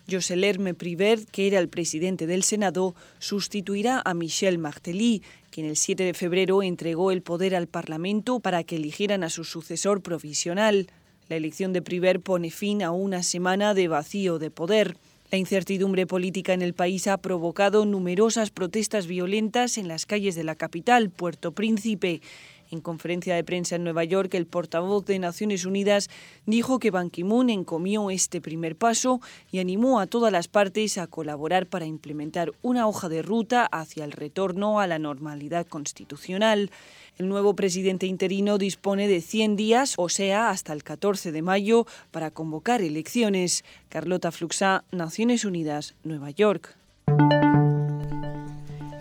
José 0.10 0.36
Lerme 0.36 0.74
Privert, 0.74 1.30
que 1.30 1.46
era 1.46 1.60
el 1.60 1.70
presidente 1.70 2.26
del 2.26 2.42
Senado, 2.42 2.96
sustituirá 3.20 4.02
a 4.04 4.16
Michel 4.16 4.58
Martelly, 4.58 5.22
quien 5.52 5.68
el 5.68 5.78
7 5.78 6.06
de 6.06 6.16
febrero 6.16 6.64
entregó 6.64 7.12
el 7.12 7.22
poder 7.22 7.56
al 7.56 7.68
Parlamento 7.68 8.40
para 8.40 8.64
que 8.64 8.78
eligieran 8.78 9.24
a 9.24 9.30
su 9.30 9.44
sucesor 9.44 10.02
provisional. 10.02 10.88
La 11.30 11.36
elección 11.36 11.72
de 11.72 11.84
Privert 11.84 12.24
pone 12.24 12.50
fin 12.50 12.82
a 12.82 12.90
una 12.90 13.22
semana 13.22 13.76
de 13.76 13.88
vacío 13.88 14.40
de 14.40 14.50
poder. 14.50 14.98
La 15.32 15.38
incertidumbre 15.38 16.06
política 16.06 16.52
en 16.52 16.62
el 16.62 16.74
país 16.74 17.08
ha 17.08 17.18
provocado 17.18 17.86
numerosas 17.86 18.52
protestas 18.52 19.08
violentas 19.08 19.78
en 19.78 19.88
las 19.88 20.06
calles 20.06 20.36
de 20.36 20.44
la 20.44 20.56
capital, 20.56 21.10
Puerto 21.10 21.54
Príncipe. 21.54 22.22
En 22.72 22.80
conferencia 22.80 23.36
de 23.36 23.44
prensa 23.44 23.76
en 23.76 23.84
Nueva 23.84 24.06
York, 24.06 24.34
el 24.34 24.48
portavoz 24.48 25.04
de 25.06 25.20
Naciones 25.20 25.66
Unidas 25.66 26.10
dijo 26.46 26.80
que 26.80 26.90
Ban 26.90 27.10
Ki-moon 27.10 27.50
encomió 27.50 28.10
este 28.10 28.40
primer 28.40 28.78
paso 28.78 29.20
y 29.52 29.60
animó 29.60 30.00
a 30.00 30.08
todas 30.08 30.32
las 30.32 30.48
partes 30.48 30.98
a 30.98 31.08
colaborar 31.08 31.68
para 31.68 31.86
implementar 31.86 32.54
una 32.62 32.88
hoja 32.88 33.10
de 33.10 33.24
ruta 33.24 33.66
hacia 33.66 34.06
el 34.06 34.14
retorno 34.14 34.80
a 34.80 34.88
la 34.88 35.00
normalidad 35.00 35.68
constitucional. 35.68 36.72
El 37.18 37.28
nuevo 37.28 37.58
presidente 37.58 38.06
interino 38.06 38.58
dispone 38.58 39.10
de 39.10 39.20
100 39.20 39.58
días, 39.58 39.96
o 39.98 40.08
sea, 40.08 40.50
hasta 40.50 40.72
el 40.72 40.86
14 40.86 41.34
de 41.34 41.42
mayo, 41.42 41.86
para 42.10 42.32
convocar 42.32 42.82
elecciones. 42.82 43.66
Carlota 43.90 44.32
Fluxá, 44.32 44.86
Naciones 44.94 45.44
Unidas, 45.44 45.94
Nueva 46.06 46.32
York. 46.32 46.81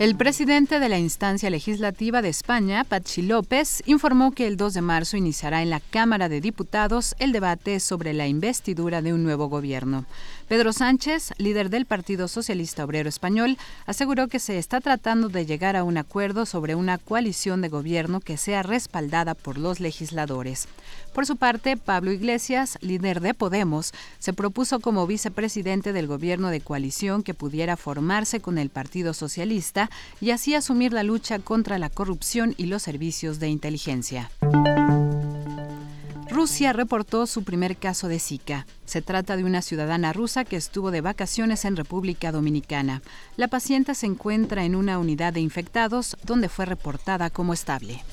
El 0.00 0.16
presidente 0.16 0.80
de 0.80 0.88
la 0.88 0.98
instancia 0.98 1.50
legislativa 1.50 2.22
de 2.22 2.30
España, 2.30 2.84
Pachi 2.84 3.20
López, 3.20 3.82
informó 3.84 4.32
que 4.32 4.46
el 4.46 4.56
2 4.56 4.72
de 4.72 4.80
marzo 4.80 5.18
iniciará 5.18 5.60
en 5.60 5.68
la 5.68 5.80
Cámara 5.80 6.30
de 6.30 6.40
Diputados 6.40 7.14
el 7.18 7.32
debate 7.32 7.80
sobre 7.80 8.14
la 8.14 8.26
investidura 8.26 9.02
de 9.02 9.12
un 9.12 9.22
nuevo 9.22 9.50
gobierno. 9.50 10.06
Pedro 10.50 10.72
Sánchez, 10.72 11.32
líder 11.38 11.70
del 11.70 11.86
Partido 11.86 12.26
Socialista 12.26 12.84
Obrero 12.84 13.08
Español, 13.08 13.56
aseguró 13.86 14.26
que 14.26 14.40
se 14.40 14.58
está 14.58 14.80
tratando 14.80 15.28
de 15.28 15.46
llegar 15.46 15.76
a 15.76 15.84
un 15.84 15.96
acuerdo 15.96 16.44
sobre 16.44 16.74
una 16.74 16.98
coalición 16.98 17.60
de 17.60 17.68
gobierno 17.68 18.18
que 18.18 18.36
sea 18.36 18.64
respaldada 18.64 19.36
por 19.36 19.58
los 19.58 19.78
legisladores. 19.78 20.66
Por 21.14 21.24
su 21.24 21.36
parte, 21.36 21.76
Pablo 21.76 22.10
Iglesias, 22.10 22.78
líder 22.80 23.20
de 23.20 23.32
Podemos, 23.32 23.92
se 24.18 24.32
propuso 24.32 24.80
como 24.80 25.06
vicepresidente 25.06 25.92
del 25.92 26.08
gobierno 26.08 26.48
de 26.48 26.60
coalición 26.60 27.22
que 27.22 27.32
pudiera 27.32 27.76
formarse 27.76 28.40
con 28.40 28.58
el 28.58 28.70
Partido 28.70 29.14
Socialista 29.14 29.88
y 30.20 30.32
así 30.32 30.56
asumir 30.56 30.92
la 30.92 31.04
lucha 31.04 31.38
contra 31.38 31.78
la 31.78 31.90
corrupción 31.90 32.56
y 32.56 32.66
los 32.66 32.82
servicios 32.82 33.38
de 33.38 33.50
inteligencia. 33.50 34.32
Rusia 36.30 36.72
reportó 36.72 37.26
su 37.26 37.42
primer 37.42 37.76
caso 37.76 38.06
de 38.06 38.20
Zika. 38.20 38.64
Se 38.84 39.02
trata 39.02 39.36
de 39.36 39.42
una 39.42 39.62
ciudadana 39.62 40.12
rusa 40.12 40.44
que 40.44 40.54
estuvo 40.54 40.92
de 40.92 41.00
vacaciones 41.00 41.64
en 41.64 41.76
República 41.76 42.30
Dominicana. 42.30 43.02
La 43.36 43.48
paciente 43.48 43.96
se 43.96 44.06
encuentra 44.06 44.64
en 44.64 44.76
una 44.76 45.00
unidad 45.00 45.32
de 45.32 45.40
infectados 45.40 46.16
donde 46.22 46.48
fue 46.48 46.66
reportada 46.66 47.30
como 47.30 47.52
estable. 47.52 48.04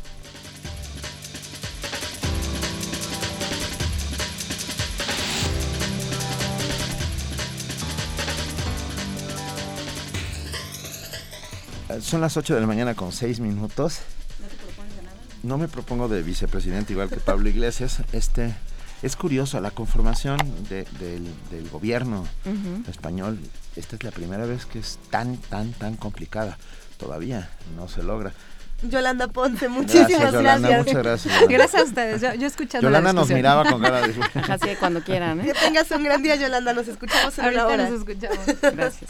Son 12.02 12.20
las 12.20 12.36
8 12.36 12.56
de 12.56 12.62
la 12.62 12.68
mañana 12.68 12.96
con 12.96 13.12
6 13.12 13.40
minutos. 13.40 14.02
¿No 15.48 15.58
me 15.58 15.70
propongo 15.70 16.10
de 16.10 16.24
vicepresidente 16.24 16.92
igual 16.92 17.10
que 17.10 17.22
Pablo 17.22 17.48
Iglesias. 17.48 18.02
Este 18.12 18.54
es 19.02 19.16
curioso 19.16 19.62
la 19.62 19.72
conformación 19.72 20.38
del, 20.68 21.70
gobierno 21.72 22.28
español. 22.90 23.40
Esta 23.78 23.96
es 23.96 24.04
la 24.04 24.12
primera 24.12 24.46
vez 24.46 24.66
que 24.66 24.80
es 24.80 25.00
tan 25.10 25.38
tan 25.38 25.72
tan 25.72 25.96
complicada. 25.96 26.58
Todavía 26.98 27.50
no 27.78 27.88
se 27.88 28.04
logra. 28.04 28.34
Yolanda 28.82 29.30
Ponce, 29.30 29.70
muchísimas 29.70 30.34
gracias. 30.34 30.80
Muchas 30.80 31.04
gracias. 31.04 31.48
Gracias 31.48 31.82
a 31.82 31.86
ustedes. 31.86 32.22
Yo, 32.22 32.34
yo 32.34 32.46
escuchando 32.46 32.86
Yolanda 32.86 33.14
nos 33.14 33.30
miraba 33.30 33.64
con 33.72 33.82
cara 33.82 34.06
de... 34.06 34.16
Así 34.50 34.76
cuando 34.78 35.02
quieran. 35.02 35.40
¿eh? 35.40 35.46
Que 35.46 35.54
tengas 35.54 35.90
un 35.92 36.04
gran 36.04 36.22
día, 36.22 36.36
Yolanda. 36.36 36.74
Nos 36.74 36.90
escuchamos 36.90 37.40
en 37.40 37.46
Ahorita 37.46 37.66
una 37.66 37.74
hora. 37.74 37.90
nos 37.90 38.00
escuchamos. 38.02 38.40
Gracias. 38.62 39.10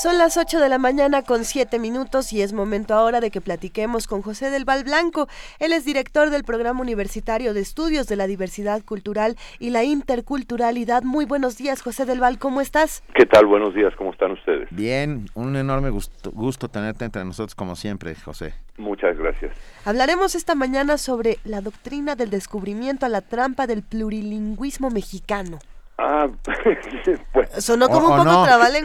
Son 0.00 0.16
las 0.16 0.36
8 0.36 0.60
de 0.60 0.68
la 0.68 0.78
mañana 0.78 1.22
con 1.22 1.44
7 1.44 1.80
minutos 1.80 2.32
y 2.32 2.40
es 2.40 2.52
momento 2.52 2.94
ahora 2.94 3.18
de 3.20 3.32
que 3.32 3.40
platiquemos 3.40 4.06
con 4.06 4.22
José 4.22 4.48
del 4.48 4.64
Val 4.64 4.84
Blanco. 4.84 5.26
Él 5.58 5.72
es 5.72 5.84
director 5.84 6.30
del 6.30 6.44
Programa 6.44 6.80
Universitario 6.82 7.52
de 7.52 7.60
Estudios 7.60 8.06
de 8.06 8.14
la 8.14 8.28
Diversidad 8.28 8.84
Cultural 8.84 9.36
y 9.58 9.70
la 9.70 9.82
Interculturalidad. 9.82 11.02
Muy 11.02 11.24
buenos 11.24 11.56
días, 11.56 11.82
José 11.82 12.04
del 12.04 12.20
Val, 12.20 12.38
¿cómo 12.38 12.60
estás? 12.60 13.02
¿Qué 13.12 13.26
tal? 13.26 13.46
Buenos 13.46 13.74
días, 13.74 13.92
¿cómo 13.98 14.12
están 14.12 14.30
ustedes? 14.30 14.68
Bien, 14.70 15.26
un 15.34 15.56
enorme 15.56 15.90
gusto, 15.90 16.30
gusto 16.30 16.68
tenerte 16.68 17.04
entre 17.04 17.24
nosotros 17.24 17.56
como 17.56 17.74
siempre, 17.74 18.14
José. 18.14 18.54
Muchas 18.76 19.18
gracias. 19.18 19.50
Hablaremos 19.84 20.36
esta 20.36 20.54
mañana 20.54 20.96
sobre 20.96 21.38
la 21.42 21.60
doctrina 21.60 22.14
del 22.14 22.30
descubrimiento 22.30 23.04
a 23.04 23.08
la 23.08 23.22
trampa 23.22 23.66
del 23.66 23.82
plurilingüismo 23.82 24.90
mexicano. 24.90 25.58
Ah, 26.00 26.28
pues, 27.32 27.64
Sonó 27.64 27.88
como 27.88 28.06
O- 28.06 28.10
un 28.12 28.16
poco 28.18 28.24
no, 28.24 28.42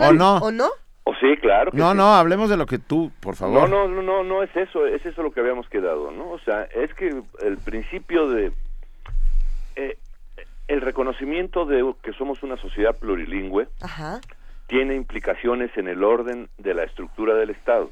o 0.08 0.14
no. 0.14 0.38
¿o 0.38 0.52
no? 0.52 0.70
¿O 1.06 1.14
sí, 1.16 1.36
claro. 1.38 1.72
que 1.72 1.78
No, 1.78 1.92
sí. 1.92 1.98
no, 1.98 2.14
hablemos 2.16 2.50
de 2.50 2.58
lo 2.58 2.66
que 2.66 2.80
tú, 2.80 3.12
por 3.20 3.36
favor. 3.36 3.68
No, 3.70 3.88
no, 3.88 3.88
no, 3.90 4.02
no, 4.02 4.24
no 4.24 4.42
es 4.44 4.56
eso, 4.56 4.86
es 4.88 5.06
eso 5.06 5.22
lo 5.22 5.32
que 5.32 5.42
habíamos 5.42 5.68
quedado, 5.70 6.12
¿no? 6.12 6.32
O 6.32 6.40
sea, 6.40 6.64
es 6.74 6.94
que 6.94 7.10
el 7.42 7.58
principio 7.58 8.30
de 8.30 8.52
eh, 9.76 9.98
el 10.68 10.82
reconocimiento 10.82 11.66
de 11.66 11.94
que 12.02 12.14
somos 12.14 12.42
una 12.44 12.56
sociedad 12.58 12.96
plurilingüe 12.98 13.68
Ajá. 13.82 14.22
tiene 14.68 14.96
implicaciones 14.96 15.76
en 15.78 15.88
el 15.90 16.04
orden 16.04 16.50
de 16.58 16.74
la 16.74 16.84
estructura 16.84 17.34
del 17.36 17.50
Estado. 17.50 17.92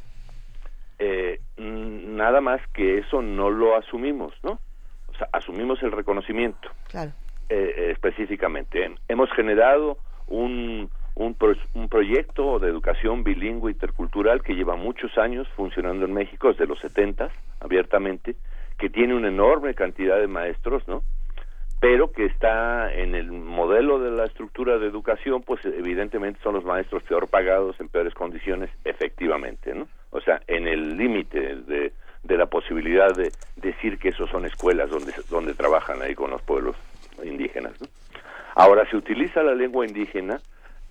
Eh, 0.99 1.39
nada 1.57 2.39
más 2.41 2.61
que 2.73 2.99
eso 2.99 3.21
no 3.21 3.49
lo 3.49 3.75
asumimos, 3.75 4.33
¿no? 4.43 4.59
O 5.07 5.13
sea, 5.17 5.27
asumimos 5.33 5.81
el 5.83 5.91
reconocimiento. 5.91 6.69
Claro. 6.89 7.11
eh, 7.49 7.73
eh, 7.77 7.91
específicamente. 7.91 8.87
Hem- 8.87 8.97
Hemos 9.09 9.29
generado 9.33 9.97
un, 10.27 10.89
un, 11.25 11.33
pro- 11.35 11.55
un 11.73 11.89
proyecto 11.89 12.59
de 12.59 12.69
educación 12.69 13.23
bilingüe 13.23 13.71
intercultural 13.71 14.41
que 14.43 14.53
lleva 14.55 14.75
muchos 14.75 15.17
años 15.17 15.47
funcionando 15.55 16.05
en 16.05 16.13
México, 16.13 16.49
desde 16.49 16.67
los 16.67 16.79
70 16.79 17.29
abiertamente, 17.59 18.35
que 18.77 18.89
tiene 18.89 19.15
una 19.15 19.27
enorme 19.27 19.73
cantidad 19.73 20.19
de 20.19 20.27
maestros, 20.27 20.87
¿no? 20.87 21.03
Pero 21.79 22.11
que 22.11 22.25
está 22.25 22.93
en 22.93 23.15
el 23.15 23.31
modelo 23.31 23.97
de 23.99 24.11
la 24.11 24.25
estructura 24.25 24.77
de 24.77 24.85
educación, 24.87 25.41
pues 25.41 25.65
evidentemente 25.65 26.39
son 26.43 26.53
los 26.53 26.63
maestros 26.63 27.01
peor 27.03 27.27
pagados, 27.27 27.79
en 27.79 27.87
peores 27.89 28.13
condiciones, 28.13 28.69
efectivamente, 28.85 29.73
¿no? 29.73 29.87
O 30.11 30.21
sea, 30.21 30.41
en 30.47 30.67
el 30.67 30.95
límite 30.97 31.55
de, 31.55 31.91
de 32.23 32.37
la 32.37 32.45
posibilidad 32.45 33.15
de 33.15 33.31
decir 33.55 33.97
que 33.97 34.09
esos 34.09 34.29
son 34.29 34.45
escuelas 34.45 34.89
donde, 34.91 35.11
donde 35.29 35.53
trabajan 35.55 36.01
ahí 36.03 36.13
con 36.13 36.29
los 36.29 36.41
pueblos 36.43 36.75
indígenas. 37.23 37.79
¿no? 37.81 37.87
Ahora 38.55 38.87
se 38.89 38.97
utiliza 38.97 39.41
la 39.41 39.55
lengua 39.55 39.85
indígena 39.85 40.39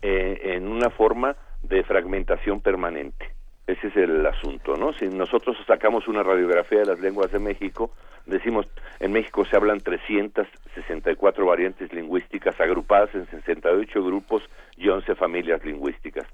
eh, 0.02 0.40
en 0.56 0.68
una 0.68 0.90
forma 0.90 1.36
de 1.62 1.82
fragmentación 1.82 2.60
permanente. 2.60 3.30
Ese 3.66 3.88
es 3.88 3.96
el 3.96 4.26
asunto, 4.26 4.76
¿no? 4.76 4.92
Si 4.94 5.06
nosotros 5.06 5.56
sacamos 5.66 6.08
una 6.08 6.22
radiografía 6.22 6.80
de 6.80 6.86
las 6.86 7.00
lenguas 7.00 7.30
de 7.30 7.38
México, 7.38 7.92
decimos, 8.26 8.66
en 8.98 9.12
México 9.12 9.44
se 9.44 9.56
hablan 9.56 9.80
364 9.80 11.46
variantes 11.46 11.92
lingüísticas 11.92 12.60
agrupadas 12.60 13.14
en 13.14 13.26
68 13.26 14.02
grupos 14.04 14.42
y 14.76 14.88
11 14.88 15.14
familias 15.14 15.64
lingüísticas. 15.64 16.26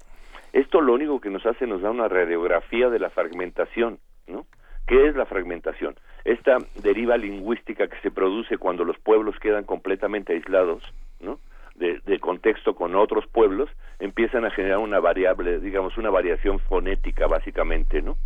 Esto 0.53 0.81
lo 0.81 0.93
único 0.93 1.19
que 1.21 1.29
nos 1.29 1.45
hace 1.45 1.67
nos 1.67 1.81
da 1.81 1.91
una 1.91 2.07
radiografía 2.07 2.89
de 2.89 2.99
la 2.99 3.09
fragmentación, 3.09 3.99
¿no? 4.27 4.47
¿Qué 4.87 5.07
es 5.07 5.15
la 5.15 5.25
fragmentación? 5.25 5.95
Esta 6.23 6.57
deriva 6.81 7.17
lingüística 7.17 7.87
que 7.87 7.99
se 8.01 8.09
produce 8.09 8.57
cuando 8.57 8.85
los 8.85 8.97
pueblos 8.97 9.37
quedan 9.39 9.65
completamente 9.65 10.33
aislados, 10.33 10.81
¿no? 11.19 11.39
De, 11.77 12.19
contexto 12.19 12.73
con 12.73 12.95
otros 12.95 13.27
pueblos, 13.27 13.69
empiezan 13.99 14.43
a 14.45 14.49
generar 14.49 14.79
una 14.79 14.99
variable, 14.99 15.59
digamos, 15.59 15.95
una 15.97 16.09
variación 16.09 16.57
fonética, 16.57 17.27
básicamente, 17.27 18.01
¿no? 18.01 18.17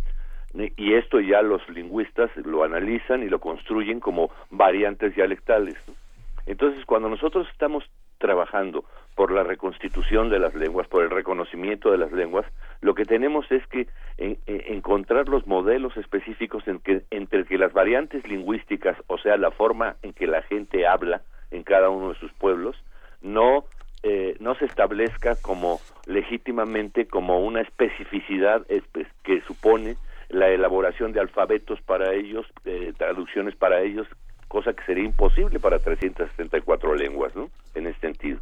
Y 0.54 0.94
esto 0.94 1.20
ya 1.20 1.42
los 1.42 1.66
lingüistas 1.68 2.30
lo 2.44 2.64
analizan 2.64 3.22
y 3.22 3.28
lo 3.28 3.40
construyen 3.40 4.00
como 4.00 4.30
variantes 4.50 5.14
dialectales. 5.14 5.76
Entonces, 6.46 6.84
cuando 6.86 7.08
nosotros 7.08 7.46
estamos 7.52 7.84
trabajando 8.18 8.84
por 9.14 9.30
la 9.30 9.42
reconstitución 9.42 10.30
de 10.30 10.38
las 10.38 10.54
lenguas, 10.54 10.88
por 10.88 11.02
el 11.02 11.10
reconocimiento 11.10 11.90
de 11.90 11.98
las 11.98 12.12
lenguas, 12.12 12.46
lo 12.80 12.94
que 12.94 13.04
tenemos 13.04 13.50
es 13.50 13.66
que 13.66 13.86
encontrar 14.46 15.28
los 15.28 15.46
modelos 15.46 15.96
específicos 15.96 16.66
en 16.66 16.78
que, 16.78 17.02
entre 17.10 17.44
que 17.44 17.58
las 17.58 17.72
variantes 17.72 18.26
lingüísticas, 18.26 18.96
o 19.08 19.18
sea, 19.18 19.36
la 19.36 19.50
forma 19.50 19.96
en 20.02 20.12
que 20.14 20.26
la 20.26 20.42
gente 20.42 20.86
habla 20.86 21.22
en 21.50 21.62
cada 21.62 21.90
uno 21.90 22.10
de 22.10 22.18
sus 22.18 22.32
pueblos, 22.32 22.76
no 23.22 23.64
eh, 24.04 24.36
no 24.40 24.56
se 24.56 24.64
establezca 24.64 25.36
como 25.40 25.80
legítimamente 26.06 27.06
como 27.06 27.40
una 27.40 27.60
especificidad 27.60 28.66
que 29.22 29.40
supone 29.42 29.96
la 30.28 30.48
elaboración 30.48 31.12
de 31.12 31.20
alfabetos 31.20 31.80
para 31.82 32.12
ellos, 32.12 32.44
eh, 32.64 32.92
traducciones 32.96 33.54
para 33.54 33.80
ellos, 33.82 34.08
cosa 34.48 34.72
que 34.72 34.84
sería 34.84 35.04
imposible 35.04 35.60
para 35.60 35.78
374 35.78 36.96
lenguas, 36.96 37.36
¿no? 37.36 37.50
En 37.74 37.86
ese 37.86 38.00
sentido. 38.00 38.40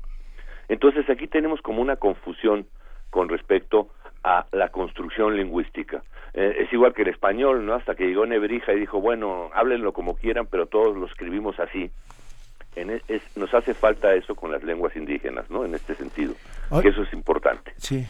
Entonces 0.68 1.10
aquí 1.10 1.26
tenemos 1.26 1.60
como 1.60 1.82
una 1.82 1.96
confusión 1.96 2.66
con 3.10 3.28
respecto 3.28 3.90
a 4.22 4.46
la 4.52 4.68
construcción 4.68 5.36
lingüística. 5.36 6.02
Eh, 6.32 6.58
es 6.60 6.72
igual 6.72 6.94
que 6.94 7.02
el 7.02 7.08
español, 7.08 7.66
¿no? 7.66 7.74
Hasta 7.74 7.96
que 7.96 8.06
llegó 8.06 8.24
Nebrija 8.24 8.72
y 8.72 8.80
dijo, 8.80 9.00
bueno, 9.00 9.50
háblenlo 9.52 9.92
como 9.92 10.16
quieran, 10.16 10.46
pero 10.46 10.66
todos 10.66 10.96
lo 10.96 11.06
escribimos 11.06 11.58
así. 11.58 11.90
En 12.76 12.90
e, 12.90 13.02
es, 13.08 13.22
nos 13.36 13.52
hace 13.54 13.74
falta 13.74 14.14
eso 14.14 14.34
con 14.34 14.52
las 14.52 14.62
lenguas 14.62 14.94
indígenas, 14.96 15.50
¿no? 15.50 15.64
En 15.64 15.74
este 15.74 15.94
sentido, 15.94 16.34
que 16.82 16.88
eso 16.88 17.02
es 17.02 17.12
importante. 17.12 17.72
Sí. 17.76 18.06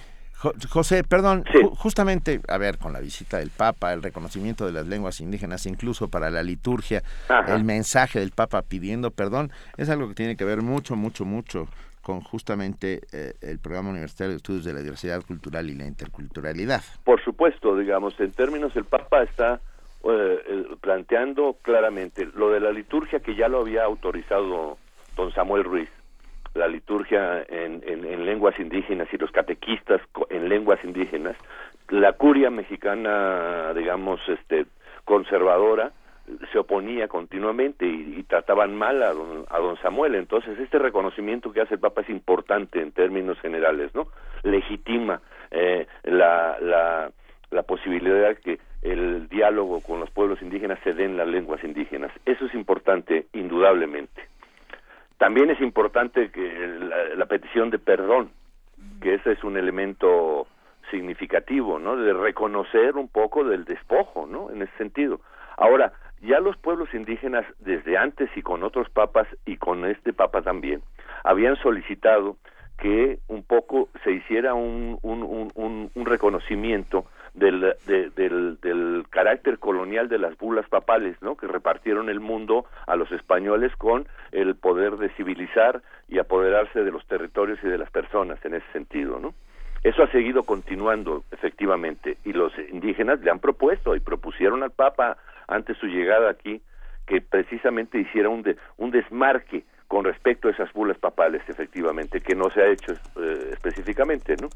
José, 0.71 1.05
perdón, 1.05 1.45
justamente, 1.77 2.41
a 2.49 2.57
ver, 2.57 2.79
con 2.79 2.95
la 2.95 3.01
visita 3.01 3.37
del 3.37 3.51
Papa, 3.51 3.93
el 3.93 4.03
reconocimiento 4.03 4.65
de 4.65 4.73
las 4.73 4.87
lenguas 4.87 5.21
indígenas, 5.21 5.67
incluso 5.67 6.09
para 6.09 6.31
la 6.31 6.43
liturgia, 6.43 7.03
el 7.47 7.63
mensaje 7.63 8.21
del 8.21 8.31
Papa 8.31 8.63
pidiendo 8.63 9.11
perdón, 9.11 9.53
es 9.77 9.91
algo 9.91 10.09
que 10.09 10.15
tiene 10.15 10.37
que 10.37 10.47
ver 10.47 10.63
mucho, 10.63 10.97
mucho, 10.97 11.27
mucho 11.27 11.69
con 12.01 12.23
justamente 12.23 13.01
eh, 13.13 13.35
el 13.43 13.59
programa 13.59 13.91
universitario 13.91 14.31
de 14.31 14.39
estudios 14.39 14.65
de 14.65 14.73
la 14.73 14.81
diversidad 14.81 15.23
cultural 15.23 15.69
y 15.69 15.75
la 15.75 15.85
interculturalidad. 15.85 16.83
Por 17.05 17.23
supuesto, 17.23 17.77
digamos, 17.77 18.19
en 18.19 18.33
términos, 18.33 18.75
el 18.77 18.85
Papa 18.85 19.23
está 19.23 19.61
eh, 20.05 20.67
planteando 20.81 21.57
claramente 21.63 22.29
lo 22.35 22.51
de 22.51 22.61
la 22.61 22.71
liturgia 22.71 23.21
que 23.21 23.35
ya 23.35 23.49
lo 23.49 23.61
había 23.61 23.85
autorizado 23.85 24.79
don 25.17 25.33
Samuel 25.33 25.65
Ruiz 25.65 25.91
la 26.55 26.67
liturgia 26.67 27.45
en, 27.49 27.83
en, 27.87 28.27
lenguas 28.27 28.59
indígenas 28.59 29.09
y 29.13 29.19
los 29.19 29.31
catequistas 29.31 30.01
en 30.31 30.49
lenguas 30.49 30.83
indígenas, 30.85 31.37
la 31.89 32.13
curia 32.15 32.51
mexicana, 32.51 33.73
digamos, 33.75 34.21
este, 34.29 34.67
conservadora, 35.05 35.93
se 36.53 36.59
oponía 36.59 37.09
continuamente 37.09 37.87
y, 37.87 38.23
trataban 38.25 38.77
mal 38.77 39.03
a 39.03 39.13
don, 39.13 39.45
a 39.49 39.59
don, 39.59 39.77
Samuel. 39.79 40.15
Entonces, 40.15 40.57
este 40.59 40.79
reconocimiento 40.79 41.53
que 41.53 41.61
hace 41.61 41.75
el 41.75 41.81
Papa 41.81 42.03
es 42.03 42.11
importante 42.11 42.81
en 42.81 42.93
términos 42.93 43.41
generales, 43.41 43.93
¿no? 43.95 44.07
Legitima 44.45 45.21
eh, 45.51 45.89
la, 46.05 46.57
la, 46.61 47.11
la 47.51 47.63
posibilidad 47.65 48.37
que 48.37 48.61
el 48.83 49.29
diálogo 49.29 49.81
con 49.81 50.01
los 50.01 50.11
pueblos 50.11 50.41
indígenas 50.41 50.79
se 50.83 50.95
dé 50.95 51.05
en 51.05 51.17
las 51.17 51.29
lenguas 51.29 51.63
indígenas. 51.65 52.11
Eso 52.25 52.47
es 52.47 52.55
importante, 52.55 53.27
indudablemente. 53.33 54.23
También 55.19 55.51
es 55.51 55.61
importante 55.61 56.31
que 56.31 56.79
la, 57.17 57.27
petición 57.27 57.69
de 57.71 57.79
perdón, 57.79 58.31
que 59.03 59.15
ese 59.15 59.33
es 59.33 59.45
un 59.45 59.59
elemento 59.59 60.47
significativo, 60.91 61.79
¿no? 61.79 61.97
De 61.97 62.15
reconocer 62.15 62.97
un 62.97 63.09
poco 63.09 63.45
del 63.45 63.67
despojo, 63.67 64.27
¿no? 64.27 64.51
En 64.51 64.63
ese 64.63 64.73
sentido. 64.79 65.21
Ahora, 65.59 65.93
ya 66.23 66.41
los 66.41 66.57
pueblos 66.57 66.93
indígenas 66.95 67.45
desde 67.59 67.99
antes 67.99 68.31
y 68.35 68.41
con 68.41 68.63
otros 68.63 68.89
papas 68.89 69.29
y 69.45 69.59
con 69.59 69.85
este 69.85 70.15
papa 70.15 70.41
también 70.41 70.83
habían 71.23 71.57
solicitado 71.57 72.37
que 72.79 73.19
un 73.29 73.43
poco 73.43 73.91
se 74.03 74.13
hiciera 74.13 74.55
un, 74.55 74.99
un, 75.03 75.23
un, 75.23 75.91
un 75.95 76.07
reconocimiento 76.07 77.05
del, 77.35 77.75
del, 77.87 78.59
del, 78.61 79.05
carácter 79.11 79.59
colonial 79.59 80.09
de 80.09 80.19
las 80.19 80.37
bulas 80.37 80.69
papales, 80.69 81.17
¿no? 81.21 81.37
Que 81.37 81.47
repartieron 81.47 82.09
el 82.09 82.21
mundo 82.21 82.67
a 82.87 82.97
los 82.97 83.11
españoles 83.13 83.75
con 83.77 84.07
el 84.33 84.55
poder 84.57 84.97
de 84.97 85.11
civilizar 85.11 85.83
y 86.09 86.19
apoderarse 86.19 86.83
de 86.83 86.91
los 86.91 87.07
territorios 87.07 87.59
y 87.63 87.69
de 87.69 87.79
las 87.79 87.91
personas 87.91 88.45
en 88.45 88.55
ese 88.55 88.67
sentido, 88.73 89.19
¿no? 89.19 89.35
Eso 89.83 90.03
ha 90.03 90.11
seguido 90.11 90.43
continuando 90.43 91.25
efectivamente 91.31 92.19
y 92.25 92.33
los 92.33 92.53
indígenas 92.71 93.21
le 93.21 93.31
han 93.31 93.39
propuesto 93.39 93.97
y 93.97 94.01
propusieron 94.01 94.63
al 94.63 94.73
Papa 94.73 95.17
antes 95.49 95.79
su 95.79 95.87
llegada 95.87 96.31
aquí 96.31 96.61
que 97.07 97.23
precisamente 97.23 97.99
hiciera 97.99 98.29
un, 98.29 98.45
un 98.77 98.91
desmarque 98.91 99.65
con 99.89 100.05
respecto 100.05 100.47
a 100.47 100.53
esas 100.53 100.73
bulas 100.73 100.99
papales, 100.99 101.43
efectivamente, 101.49 102.21
que 102.21 102.37
no 102.37 102.49
se 102.51 102.63
ha 102.63 102.69
hecho 102.69 102.93
eh, 102.93 103.51
específicamente, 103.53 104.37
¿no? 104.41 104.49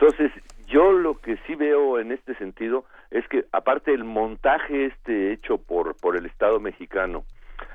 Entonces, 0.00 0.30
yo 0.66 0.92
lo 0.92 1.14
que 1.18 1.38
sí 1.46 1.56
veo 1.56 1.98
en 1.98 2.12
este 2.12 2.34
sentido 2.36 2.84
es 3.10 3.26
que 3.28 3.46
aparte 3.52 3.90
del 3.90 4.04
montaje 4.04 4.86
este 4.86 5.32
hecho 5.32 5.58
por 5.58 5.96
por 5.96 6.16
el 6.16 6.26
Estado 6.26 6.60
mexicano 6.60 7.24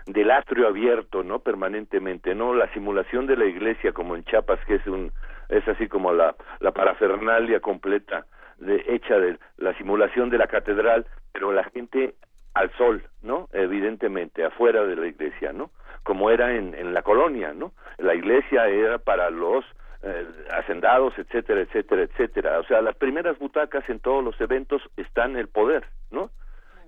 del 0.06 0.32
atrio 0.32 0.68
abierto, 0.68 1.24
¿no? 1.24 1.40
permanentemente, 1.40 2.34
¿no? 2.34 2.54
La 2.54 2.72
simulación 2.74 3.28
de 3.28 3.36
la 3.36 3.46
iglesia 3.46 3.92
como 3.92 4.16
en 4.16 4.24
Chiapas 4.24 4.60
que 4.66 4.76
es 4.76 4.88
un 4.88 5.12
es 5.50 5.68
así 5.68 5.88
como 5.88 6.14
la 6.14 6.36
la 6.62 6.72
parafernalia 6.72 7.60
completa 7.60 8.26
de 8.58 8.86
hecha 8.88 9.20
de 9.20 9.38
la 9.58 9.76
simulación 9.78 10.30
de 10.30 10.38
la 10.38 10.48
catedral, 10.48 11.06
pero 11.34 11.52
la 11.52 11.66
gente 11.66 12.16
al 12.54 12.72
sol, 12.78 13.04
¿no? 13.22 13.50
Evidentemente, 13.52 14.46
afuera 14.46 14.86
de 14.86 14.96
la 14.96 15.08
iglesia, 15.08 15.52
¿no? 15.52 15.72
Como 16.04 16.30
era 16.30 16.56
en, 16.56 16.76
en 16.76 16.94
la 16.94 17.02
colonia, 17.02 17.54
¿no? 17.54 17.74
La 17.98 18.14
iglesia 18.14 18.68
era 18.68 19.00
para 19.00 19.30
los 19.30 19.66
eh, 20.04 20.28
hacendados, 20.52 21.18
etcétera, 21.18 21.62
etcétera, 21.62 22.04
etcétera. 22.04 22.60
O 22.60 22.64
sea, 22.66 22.82
las 22.82 22.96
primeras 22.96 23.40
butacas 23.40 23.88
en 23.90 24.00
todos 24.00 24.24
los 24.24 24.40
eventos 24.42 24.82
están 24.98 25.38
el 25.38 25.48
poder, 25.48 25.86
¿no? 26.12 26.30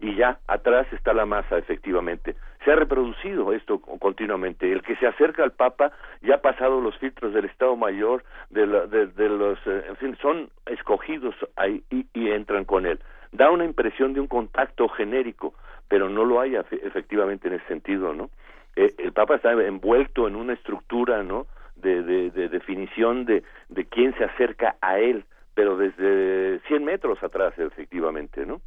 Y 0.02 0.16
ya 0.16 0.40
atrás 0.48 0.86
está 0.92 1.14
la 1.14 1.26
masa, 1.26 1.58
efectivamente. 1.58 2.36
Se 2.66 2.72
ha 2.72 2.76
reproducido 2.76 3.54
esto 3.54 3.80
continuamente. 3.80 4.70
El 4.70 4.82
que 4.82 4.98
se 4.98 5.08
acerca 5.08 5.44
al 5.44 5.54
Papa 5.54 5.94
ya 6.22 6.36
ha 6.36 6.42
pasado 6.42 6.82
los 6.82 6.98
filtros 6.98 7.34
del 7.34 7.46
Estado 7.46 7.76
Mayor, 7.78 8.24
de, 8.50 8.68
de, 8.68 9.30
los, 9.30 9.58
eh, 9.66 9.86
en 9.88 9.96
fin, 9.96 10.18
son 10.22 10.50
escogidos 10.66 11.36
ahí 11.56 11.84
y, 11.90 12.08
y 12.14 12.32
entran 12.32 12.66
con 12.66 12.86
él. 12.86 13.00
Da 13.32 13.50
una 13.50 13.64
impresión 13.64 14.14
de 14.14 14.20
un 14.20 14.28
contacto 14.28 14.90
genérico, 14.90 15.54
pero 15.88 16.10
no 16.10 16.26
lo 16.26 16.42
hay 16.42 16.56
efectivamente 16.56 17.48
en 17.48 17.54
ese 17.56 17.68
sentido, 17.68 18.14
¿no? 18.14 18.30
Eh, 18.76 18.94
el 18.98 19.14
Papa 19.14 19.36
está 19.36 19.54
envuelto 19.54 20.28
en 20.28 20.36
una 20.36 20.54
estructura, 20.54 21.24
¿no? 21.24 21.48
De, 21.76 22.04
de, 22.04 22.50
definición 22.50 23.26
de, 23.26 23.44
de 23.70 23.86
quién 23.86 24.16
se 24.18 24.24
acerca 24.24 24.76
a 24.82 25.00
él, 25.00 25.26
pero 25.54 25.78
desde 25.78 26.60
100 26.68 26.84
metros 26.84 27.22
atrás, 27.24 27.54
efectivamente, 27.58 28.46
¿no? 28.46 28.62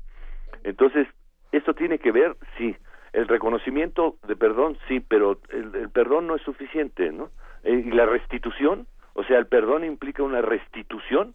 Entonces, 0.65 1.07
esto 1.53 1.75
tiene 1.75 1.99
que 1.99 2.13
ver, 2.13 2.37
sí, 2.57 2.77
el 3.13 3.29
reconocimiento 3.29 4.17
de 4.27 4.37
perdón, 4.37 4.77
sí, 4.87 5.01
pero 5.01 5.41
el, 5.51 5.91
perdón 5.91 6.27
no 6.27 6.37
es 6.37 6.43
suficiente, 6.43 7.11
¿no? 7.11 7.31
Eh, 7.65 7.85
y 7.87 7.91
la 7.91 8.07
restitución, 8.07 8.87
o 9.15 9.25
sea, 9.25 9.39
el 9.39 9.47
perdón 9.47 9.85
implica 9.85 10.23
una 10.23 10.43
restitución 10.43 11.35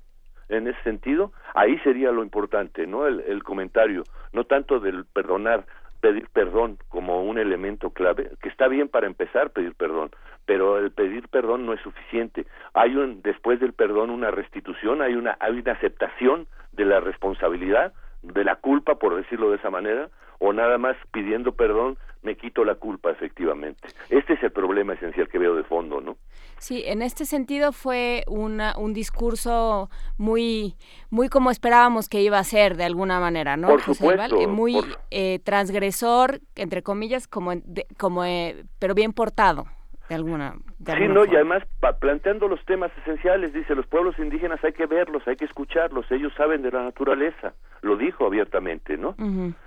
en 0.50 0.68
ese 0.68 0.82
sentido, 0.84 1.32
ahí 1.56 1.78
sería 1.80 2.12
lo 2.12 2.24
importante, 2.24 2.86
¿no? 2.86 3.08
El, 3.08 3.22
el 3.22 3.44
comentario, 3.44 4.04
no 4.34 4.44
tanto 4.44 4.80
del 4.80 5.06
perdonar, 5.06 5.66
pedir 6.04 6.28
perdón 6.34 6.80
como 6.90 7.24
un 7.24 7.38
elemento 7.38 7.92
clave, 7.92 8.32
que 8.42 8.50
está 8.50 8.68
bien 8.68 8.90
para 8.90 9.08
empezar 9.08 9.52
pedir 9.52 9.74
perdón, 9.74 10.12
pero 10.46 10.78
el 10.78 10.92
pedir 10.92 11.30
perdón 11.30 11.66
no 11.66 11.72
es 11.72 11.80
suficiente. 11.80 12.46
Hay 12.74 12.98
un 12.98 13.22
después 13.22 13.62
del 13.62 13.72
perdón 13.72 14.10
una 14.10 14.30
restitución, 14.30 15.02
hay 15.02 15.16
una 15.16 15.38
hay 15.40 15.54
una 15.58 15.72
aceptación 15.72 16.46
de 16.74 16.84
la 16.84 17.00
responsabilidad, 17.00 17.94
de 18.22 18.44
la 18.44 18.58
culpa 18.58 18.96
por 18.96 19.16
decirlo 19.16 19.50
de 19.50 19.56
esa 19.56 19.70
manera, 19.70 20.10
o 20.44 20.52
nada 20.52 20.78
más 20.78 20.98
pidiendo 21.14 21.54
perdón 21.54 21.98
me 22.22 22.36
quito 22.36 22.66
la 22.66 22.76
culpa 22.76 23.12
efectivamente. 23.12 23.88
Este 24.10 24.34
es 24.34 24.44
el 24.44 24.52
problema 24.52 24.94
esencial 24.94 25.28
que 25.30 25.38
veo 25.38 25.56
de 25.56 25.64
fondo, 25.64 26.02
¿no? 26.02 26.18
Sí, 26.58 26.84
en 26.86 27.02
este 27.02 27.26
sentido 27.26 27.72
fue 27.72 28.24
una, 28.28 28.78
un 28.78 28.94
discurso 28.94 29.90
muy 30.18 30.76
muy 31.10 31.30
como 31.30 31.50
esperábamos 31.50 32.10
que 32.10 32.22
iba 32.22 32.40
a 32.40 32.44
ser 32.44 32.76
de 32.76 32.84
alguna 32.84 33.20
manera, 33.22 33.56
¿no? 33.56 33.68
Por 33.70 33.82
supuesto, 33.82 34.42
eh, 34.42 34.48
muy 34.48 34.78
eh, 35.12 35.40
transgresor, 35.44 36.42
entre 36.56 36.84
comillas, 36.84 37.28
como 37.28 37.54
como 37.98 38.26
eh, 38.26 38.66
pero 38.80 38.96
bien 38.96 39.14
portado. 39.14 39.66
De 40.10 40.16
alguna, 40.16 40.54
de 40.80 40.92
Sí, 40.94 41.04
alguna 41.04 41.14
no, 41.14 41.26
y 41.26 41.36
además 41.36 41.64
pa- 41.80 41.94
planteando 41.98 42.48
los 42.48 42.64
temas 42.66 42.92
esenciales, 43.00 43.54
dice, 43.54 43.74
los 43.76 43.88
pueblos 43.88 44.18
indígenas 44.20 44.64
hay 44.64 44.74
que 44.74 44.86
verlos, 44.86 45.28
hay 45.28 45.36
que 45.36 45.46
escucharlos, 45.46 46.12
ellos 46.12 46.34
saben 46.36 46.62
de 46.62 46.72
la 46.72 46.84
naturaleza, 46.84 47.54
lo 47.82 47.96
dijo 47.96 48.26
abiertamente, 48.26 48.98
¿no? 48.98 49.16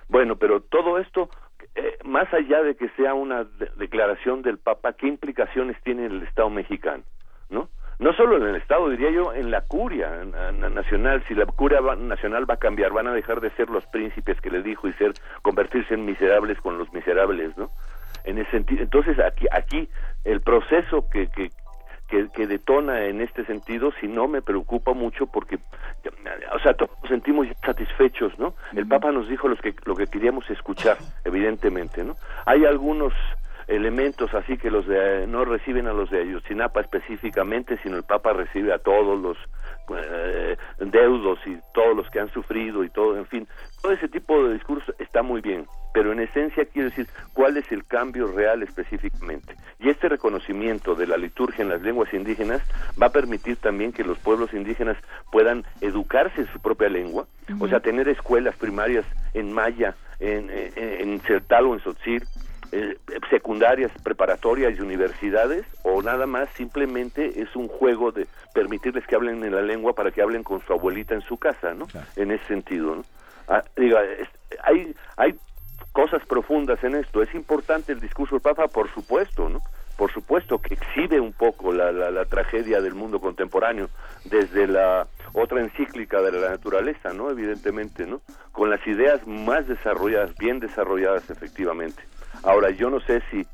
Bueno, 0.08 0.36
pero 0.36 0.60
todo 0.60 0.98
esto, 0.98 1.30
eh, 1.74 1.96
más 2.04 2.32
allá 2.34 2.62
de 2.62 2.76
que 2.76 2.88
sea 2.90 3.14
una 3.14 3.44
de- 3.44 3.70
declaración 3.76 4.42
del 4.42 4.58
Papa, 4.58 4.92
¿qué 4.92 5.06
implicaciones 5.08 5.80
tiene 5.82 6.06
en 6.06 6.12
el 6.12 6.22
Estado 6.22 6.50
mexicano? 6.50 7.02
¿No? 7.48 7.68
No 7.98 8.12
solo 8.12 8.36
en 8.36 8.42
el 8.42 8.56
Estado, 8.56 8.90
diría 8.90 9.10
yo, 9.10 9.32
en 9.32 9.50
la 9.50 9.62
curia 9.62 10.22
na- 10.24 10.52
nacional. 10.68 11.24
Si 11.28 11.34
la 11.34 11.46
curia 11.46 11.80
va- 11.80 11.96
nacional 11.96 12.48
va 12.48 12.54
a 12.54 12.58
cambiar, 12.58 12.92
van 12.92 13.06
a 13.06 13.14
dejar 13.14 13.40
de 13.40 13.48
ser 13.52 13.70
los 13.70 13.86
príncipes 13.86 14.38
que 14.42 14.50
le 14.50 14.62
dijo 14.62 14.86
y 14.86 14.92
ser 14.94 15.14
convertirse 15.40 15.94
en 15.94 16.04
miserables 16.04 16.60
con 16.60 16.76
los 16.76 16.92
miserables, 16.92 17.56
¿no? 17.56 17.70
En 18.26 18.38
ese 18.38 18.50
sentido, 18.50 18.82
entonces 18.82 19.18
aquí, 19.18 19.46
aquí 19.50 19.88
el 20.24 20.40
proceso 20.40 21.08
que, 21.08 21.28
que, 21.28 21.50
que, 22.08 22.28
que 22.34 22.46
detona 22.46 23.04
en 23.04 23.20
este 23.20 23.44
sentido, 23.44 23.92
si 24.00 24.08
no 24.08 24.28
me 24.28 24.42
preocupa 24.42 24.92
mucho 24.92 25.26
porque, 25.26 25.58
o 26.52 26.58
sea, 26.58 26.74
todos 26.74 26.90
nos 27.00 27.08
sentimos 27.08 27.46
satisfechos, 27.64 28.38
¿no? 28.38 28.54
El 28.74 28.86
Papa 28.86 29.12
nos 29.12 29.28
dijo 29.28 29.48
los 29.48 29.60
que, 29.60 29.74
lo 29.84 29.94
que 29.94 30.06
queríamos 30.06 30.48
escuchar, 30.50 30.98
evidentemente, 31.24 32.04
¿no? 32.04 32.16
Hay 32.44 32.64
algunos 32.64 33.12
elementos 33.68 34.32
así 34.34 34.58
que 34.58 34.70
los 34.70 34.86
de 34.86 35.26
no 35.26 35.44
reciben 35.44 35.88
a 35.88 35.92
los 35.92 36.10
de 36.10 36.20
Ayotzinapa 36.20 36.80
específicamente, 36.80 37.78
sino 37.82 37.96
el 37.96 38.04
Papa 38.04 38.32
recibe 38.32 38.72
a 38.72 38.78
todos 38.78 39.20
los 39.20 39.36
eh, 39.96 40.56
deudos 40.78 41.38
y 41.46 41.58
todos 41.74 41.96
los 41.96 42.08
que 42.10 42.20
han 42.20 42.30
sufrido 42.32 42.84
y 42.84 42.90
todo, 42.90 43.16
en 43.16 43.26
fin, 43.26 43.48
todo 43.82 43.92
ese 43.92 44.08
tipo 44.08 44.44
de 44.44 44.54
discurso 44.54 44.92
está 44.98 45.22
muy 45.22 45.40
bien, 45.40 45.66
pero 45.96 46.12
en 46.12 46.20
esencia 46.20 46.66
quiero 46.66 46.90
decir 46.90 47.06
cuál 47.32 47.56
es 47.56 47.72
el 47.72 47.86
cambio 47.86 48.26
real 48.30 48.62
específicamente. 48.62 49.54
Y 49.78 49.88
este 49.88 50.10
reconocimiento 50.10 50.94
de 50.94 51.06
la 51.06 51.16
liturgia 51.16 51.62
en 51.62 51.70
las 51.70 51.80
lenguas 51.80 52.12
indígenas 52.12 52.60
va 53.00 53.06
a 53.06 53.12
permitir 53.12 53.56
también 53.56 53.92
que 53.94 54.04
los 54.04 54.18
pueblos 54.18 54.52
indígenas 54.52 54.98
puedan 55.32 55.64
educarse 55.80 56.42
en 56.42 56.48
su 56.52 56.60
propia 56.60 56.90
lengua, 56.90 57.26
o 57.60 57.66
sea, 57.66 57.80
tener 57.80 58.08
escuelas 58.10 58.54
primarias 58.56 59.06
en 59.32 59.50
maya, 59.54 59.94
en, 60.20 60.50
en, 60.50 60.70
en 60.76 61.22
Sertal 61.22 61.64
o 61.64 61.72
en 61.72 61.80
Sotzil, 61.80 62.22
eh, 62.72 62.98
secundarias, 63.30 63.90
preparatorias 64.02 64.76
y 64.76 64.82
universidades, 64.82 65.64
o 65.82 66.02
nada 66.02 66.26
más 66.26 66.50
simplemente 66.58 67.40
es 67.40 67.56
un 67.56 67.68
juego 67.68 68.12
de 68.12 68.26
permitirles 68.52 69.06
que 69.06 69.14
hablen 69.14 69.42
en 69.42 69.54
la 69.54 69.62
lengua 69.62 69.94
para 69.94 70.10
que 70.10 70.20
hablen 70.20 70.42
con 70.42 70.60
su 70.66 70.74
abuelita 70.74 71.14
en 71.14 71.22
su 71.22 71.38
casa, 71.38 71.72
¿no? 71.72 71.86
En 72.16 72.32
ese 72.32 72.44
sentido, 72.48 72.96
¿no? 72.96 73.04
Ah, 73.48 73.64
diga, 73.78 74.04
es- 74.04 74.28
hay, 74.62 74.94
hay 75.16 75.38
cosas 75.96 76.22
profundas 76.26 76.84
en 76.84 76.94
esto. 76.94 77.22
Es 77.22 77.34
importante 77.34 77.90
el 77.90 78.00
discurso 78.00 78.34
del 78.34 78.42
Papa, 78.42 78.68
por 78.68 78.92
supuesto, 78.92 79.48
¿no? 79.48 79.62
Por 79.96 80.12
supuesto 80.12 80.58
que 80.58 80.74
exhibe 80.74 81.18
un 81.18 81.32
poco 81.32 81.72
la, 81.72 81.90
la, 81.90 82.10
la 82.10 82.26
tragedia 82.26 82.82
del 82.82 82.94
mundo 82.94 83.18
contemporáneo 83.18 83.88
desde 84.26 84.66
la 84.66 85.06
otra 85.32 85.62
encíclica 85.62 86.20
de 86.20 86.32
la 86.32 86.50
naturaleza, 86.50 87.14
¿no? 87.14 87.30
Evidentemente, 87.30 88.04
¿no? 88.04 88.20
Con 88.52 88.68
las 88.68 88.86
ideas 88.86 89.26
más 89.26 89.66
desarrolladas, 89.66 90.36
bien 90.36 90.60
desarrolladas 90.60 91.30
efectivamente. 91.30 92.02
Ahora, 92.42 92.68
yo 92.68 92.90
no 92.90 93.00
sé 93.00 93.22
si 93.30 93.46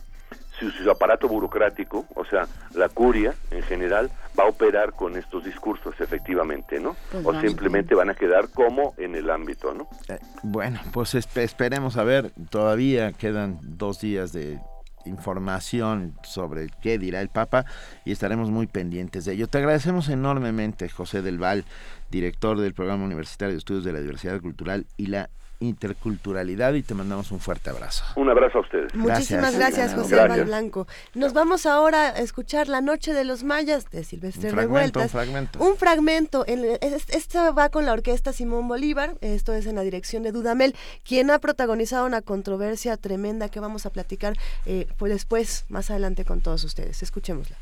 su, 0.70 0.82
su 0.84 0.90
aparato 0.90 1.28
burocrático, 1.28 2.06
o 2.14 2.24
sea, 2.24 2.47
la 2.74 2.89
curia 2.89 3.34
en 3.51 3.62
general, 3.62 4.10
va 4.39 4.44
a 4.44 4.48
operar 4.48 4.93
con 4.93 5.16
estos 5.16 5.44
discursos 5.44 5.94
efectivamente, 6.01 6.80
¿no? 6.80 6.97
Pues 7.10 7.24
o 7.26 7.40
simplemente 7.40 7.94
van 7.94 8.10
a 8.10 8.14
quedar 8.14 8.48
como 8.48 8.94
en 8.97 9.14
el 9.14 9.28
ámbito, 9.30 9.74
¿no? 9.74 9.89
Eh, 10.09 10.18
Bueno, 10.43 10.80
pues 10.93 11.14
espe- 11.14 11.43
esperemos 11.43 11.97
a 11.97 12.05
ver, 12.05 12.32
todavía 12.51 13.12
quedan 13.12 13.59
dos 13.62 14.01
días 14.01 14.32
de 14.32 14.59
información 15.05 16.14
sobre 16.22 16.68
qué 16.80 16.98
dirá 16.98 17.20
el 17.20 17.28
Papa 17.28 17.64
y 18.05 18.12
estaremos 18.12 18.51
muy 18.51 18.66
pendientes 18.66 19.24
de 19.24 19.32
ello. 19.34 19.48
Te 19.48 19.59
agradecemos 19.59 20.09
enormemente, 20.09 20.89
José 20.89 21.22
del 21.22 21.39
Val, 21.39 21.64
director 22.10 22.59
del 22.59 22.72
Programa 22.74 23.05
Universitario 23.05 23.52
de 23.52 23.59
Estudios 23.59 23.84
de 23.84 23.93
la 23.93 24.01
Diversidad 24.01 24.40
Cultural 24.40 24.86
y 24.97 25.06
la 25.06 25.28
Interculturalidad 25.62 26.74
y 26.74 26.82
te 26.82 26.94
mandamos 26.94 27.30
un 27.32 27.40
fuerte 27.40 27.70
abrazo. 27.70 28.05
Un 28.16 28.28
abrazo 28.28 28.59
a 28.59 28.60
ustedes. 28.62 28.94
Muchísimas 28.94 29.55
gracias, 29.56 29.94
José. 29.94 30.16
Val 30.16 30.44
Blanco. 30.44 30.86
Nos 31.14 31.32
vamos 31.32 31.66
ahora 31.66 32.09
a 32.09 32.18
escuchar 32.18 32.68
La 32.68 32.80
Noche 32.80 33.12
de 33.14 33.24
los 33.24 33.44
Mayas 33.44 33.89
de 33.90 34.05
Silvestre 34.05 34.48
Un 34.51 34.55
fragmento, 34.55 35.01
Revueltas. 35.01 35.02
un 35.05 35.09
fragmento. 35.09 35.59
Un 35.64 35.76
fragmento. 35.76 36.44
En- 36.47 36.64
es- 36.80 37.09
Esto 37.10 37.55
va 37.55 37.68
con 37.68 37.86
la 37.86 37.93
orquesta 37.93 38.32
Simón 38.32 38.68
Bolívar, 38.68 39.14
esto 39.20 39.52
es 39.52 39.66
en 39.66 39.76
la 39.76 39.82
dirección 39.82 40.22
de 40.22 40.32
Dudamel, 40.32 40.74
quien 41.05 41.30
ha 41.30 41.39
protagonizado 41.39 42.06
una 42.06 42.22
controversia 42.22 42.97
tremenda 42.97 43.48
que 43.48 43.60
vamos 43.60 43.86
a 43.86 43.90
platicar 43.90 44.34
eh, 44.66 44.86
pues 44.98 45.12
después, 45.12 45.64
más 45.68 45.90
adelante 45.90 46.24
con 46.24 46.40
todos 46.40 46.64
ustedes. 46.64 47.02
Escuchémosla. 47.02 47.56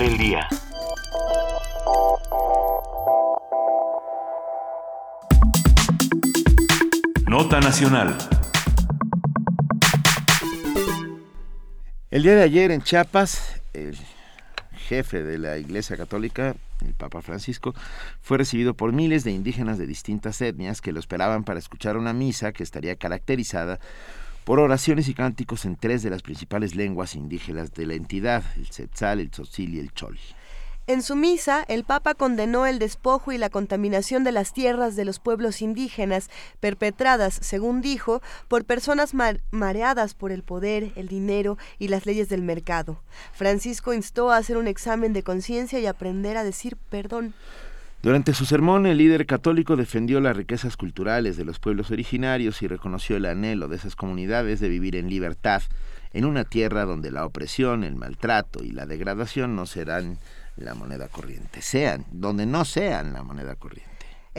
El 0.00 0.16
día. 0.16 0.48
Nota 7.26 7.58
Nacional. 7.58 8.16
El 12.12 12.22
día 12.22 12.36
de 12.36 12.42
ayer 12.42 12.70
en 12.70 12.82
Chiapas, 12.82 13.60
el 13.72 13.98
jefe 14.72 15.24
de 15.24 15.38
la 15.38 15.58
Iglesia 15.58 15.96
Católica, 15.96 16.54
el 16.86 16.94
Papa 16.94 17.20
Francisco, 17.20 17.74
fue 18.22 18.38
recibido 18.38 18.74
por 18.74 18.92
miles 18.92 19.24
de 19.24 19.32
indígenas 19.32 19.78
de 19.78 19.88
distintas 19.88 20.40
etnias 20.40 20.80
que 20.80 20.92
lo 20.92 21.00
esperaban 21.00 21.42
para 21.42 21.58
escuchar 21.58 21.96
una 21.96 22.12
misa 22.12 22.52
que 22.52 22.62
estaría 22.62 22.94
caracterizada 22.94 23.80
por 24.48 24.60
oraciones 24.60 25.08
y 25.08 25.12
cánticos 25.12 25.66
en 25.66 25.76
tres 25.76 26.02
de 26.02 26.08
las 26.08 26.22
principales 26.22 26.74
lenguas 26.74 27.14
indígenas 27.14 27.74
de 27.74 27.84
la 27.84 27.92
entidad, 27.92 28.42
el 28.56 28.70
Tzetzal, 28.70 29.20
el 29.20 29.28
Tzotzil 29.28 29.74
y 29.74 29.78
el 29.78 29.92
Chol. 29.92 30.18
En 30.86 31.02
su 31.02 31.16
misa, 31.16 31.66
el 31.68 31.84
Papa 31.84 32.14
condenó 32.14 32.64
el 32.64 32.78
despojo 32.78 33.30
y 33.30 33.36
la 33.36 33.50
contaminación 33.50 34.24
de 34.24 34.32
las 34.32 34.54
tierras 34.54 34.96
de 34.96 35.04
los 35.04 35.18
pueblos 35.18 35.60
indígenas, 35.60 36.30
perpetradas, 36.60 37.38
según 37.42 37.82
dijo, 37.82 38.22
por 38.48 38.64
personas 38.64 39.12
mareadas 39.50 40.14
por 40.14 40.32
el 40.32 40.42
poder, 40.42 40.92
el 40.96 41.08
dinero 41.08 41.58
y 41.78 41.88
las 41.88 42.06
leyes 42.06 42.30
del 42.30 42.40
mercado. 42.40 43.02
Francisco 43.34 43.92
instó 43.92 44.30
a 44.30 44.38
hacer 44.38 44.56
un 44.56 44.66
examen 44.66 45.12
de 45.12 45.22
conciencia 45.22 45.78
y 45.78 45.84
aprender 45.84 46.38
a 46.38 46.44
decir 46.44 46.78
perdón. 46.88 47.34
Durante 48.00 48.32
su 48.32 48.44
sermón, 48.44 48.86
el 48.86 48.98
líder 48.98 49.26
católico 49.26 49.74
defendió 49.74 50.20
las 50.20 50.36
riquezas 50.36 50.76
culturales 50.76 51.36
de 51.36 51.44
los 51.44 51.58
pueblos 51.58 51.90
originarios 51.90 52.62
y 52.62 52.68
reconoció 52.68 53.16
el 53.16 53.26
anhelo 53.26 53.66
de 53.66 53.74
esas 53.74 53.96
comunidades 53.96 54.60
de 54.60 54.68
vivir 54.68 54.94
en 54.94 55.10
libertad, 55.10 55.62
en 56.12 56.24
una 56.24 56.44
tierra 56.44 56.84
donde 56.84 57.10
la 57.10 57.26
opresión, 57.26 57.82
el 57.82 57.96
maltrato 57.96 58.62
y 58.62 58.70
la 58.70 58.86
degradación 58.86 59.56
no 59.56 59.66
serán 59.66 60.18
la 60.56 60.74
moneda 60.74 61.08
corriente, 61.08 61.60
sean, 61.60 62.04
donde 62.12 62.46
no 62.46 62.64
sean 62.64 63.12
la 63.12 63.24
moneda 63.24 63.56
corriente. 63.56 63.87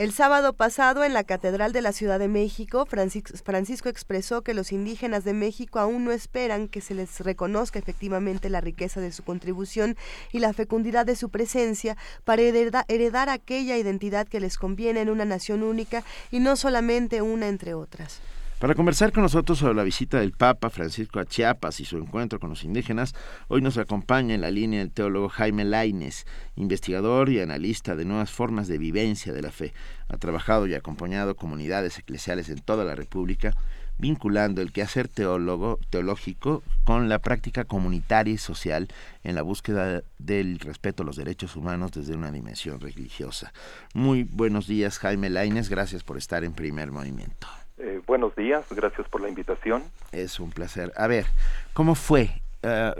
El 0.00 0.12
sábado 0.12 0.54
pasado, 0.54 1.04
en 1.04 1.12
la 1.12 1.24
Catedral 1.24 1.74
de 1.74 1.82
la 1.82 1.92
Ciudad 1.92 2.18
de 2.18 2.26
México, 2.26 2.86
Francisco 2.86 3.90
expresó 3.90 4.40
que 4.40 4.54
los 4.54 4.72
indígenas 4.72 5.24
de 5.24 5.34
México 5.34 5.78
aún 5.78 6.06
no 6.06 6.10
esperan 6.10 6.68
que 6.68 6.80
se 6.80 6.94
les 6.94 7.20
reconozca 7.20 7.78
efectivamente 7.78 8.48
la 8.48 8.62
riqueza 8.62 9.02
de 9.02 9.12
su 9.12 9.24
contribución 9.24 9.98
y 10.32 10.38
la 10.38 10.54
fecundidad 10.54 11.04
de 11.04 11.16
su 11.16 11.28
presencia 11.28 11.98
para 12.24 12.40
heredar 12.40 13.28
aquella 13.28 13.76
identidad 13.76 14.26
que 14.26 14.40
les 14.40 14.56
conviene 14.56 15.02
en 15.02 15.10
una 15.10 15.26
nación 15.26 15.62
única 15.62 16.02
y 16.30 16.40
no 16.40 16.56
solamente 16.56 17.20
una 17.20 17.48
entre 17.48 17.74
otras. 17.74 18.22
Para 18.60 18.74
conversar 18.74 19.10
con 19.10 19.22
nosotros 19.22 19.56
sobre 19.56 19.74
la 19.74 19.84
visita 19.84 20.20
del 20.20 20.32
Papa 20.32 20.68
Francisco 20.68 21.18
a 21.18 21.24
Chiapas 21.24 21.80
y 21.80 21.86
su 21.86 21.96
encuentro 21.96 22.38
con 22.38 22.50
los 22.50 22.62
indígenas, 22.62 23.14
hoy 23.48 23.62
nos 23.62 23.78
acompaña 23.78 24.34
en 24.34 24.42
la 24.42 24.50
línea 24.50 24.82
el 24.82 24.90
teólogo 24.90 25.30
Jaime 25.30 25.64
Laines, 25.64 26.26
investigador 26.56 27.30
y 27.30 27.40
analista 27.40 27.96
de 27.96 28.04
nuevas 28.04 28.30
formas 28.30 28.68
de 28.68 28.76
vivencia 28.76 29.32
de 29.32 29.40
la 29.40 29.50
fe. 29.50 29.72
Ha 30.08 30.18
trabajado 30.18 30.66
y 30.66 30.74
acompañado 30.74 31.36
comunidades 31.36 31.98
eclesiales 31.98 32.50
en 32.50 32.58
toda 32.58 32.84
la 32.84 32.94
República, 32.94 33.54
vinculando 33.96 34.60
el 34.60 34.72
quehacer 34.72 35.08
teólogo, 35.08 35.78
teológico 35.88 36.62
con 36.84 37.08
la 37.08 37.18
práctica 37.18 37.64
comunitaria 37.64 38.34
y 38.34 38.38
social 38.38 38.88
en 39.24 39.36
la 39.36 39.42
búsqueda 39.42 40.02
del 40.18 40.58
respeto 40.58 41.02
a 41.02 41.06
los 41.06 41.16
derechos 41.16 41.56
humanos 41.56 41.92
desde 41.92 42.14
una 42.14 42.30
dimensión 42.30 42.78
religiosa. 42.78 43.54
Muy 43.94 44.24
buenos 44.24 44.66
días, 44.66 44.98
Jaime 44.98 45.30
Laines, 45.30 45.70
gracias 45.70 46.04
por 46.04 46.18
estar 46.18 46.44
en 46.44 46.52
primer 46.52 46.92
movimiento. 46.92 47.48
Eh, 47.82 48.02
buenos 48.06 48.36
días, 48.36 48.66
gracias 48.70 49.08
por 49.08 49.22
la 49.22 49.30
invitación. 49.30 49.82
Es 50.12 50.38
un 50.38 50.50
placer. 50.50 50.92
A 50.96 51.06
ver, 51.06 51.24
¿cómo 51.72 51.94
fue? 51.94 52.28
Eh, 52.62 52.92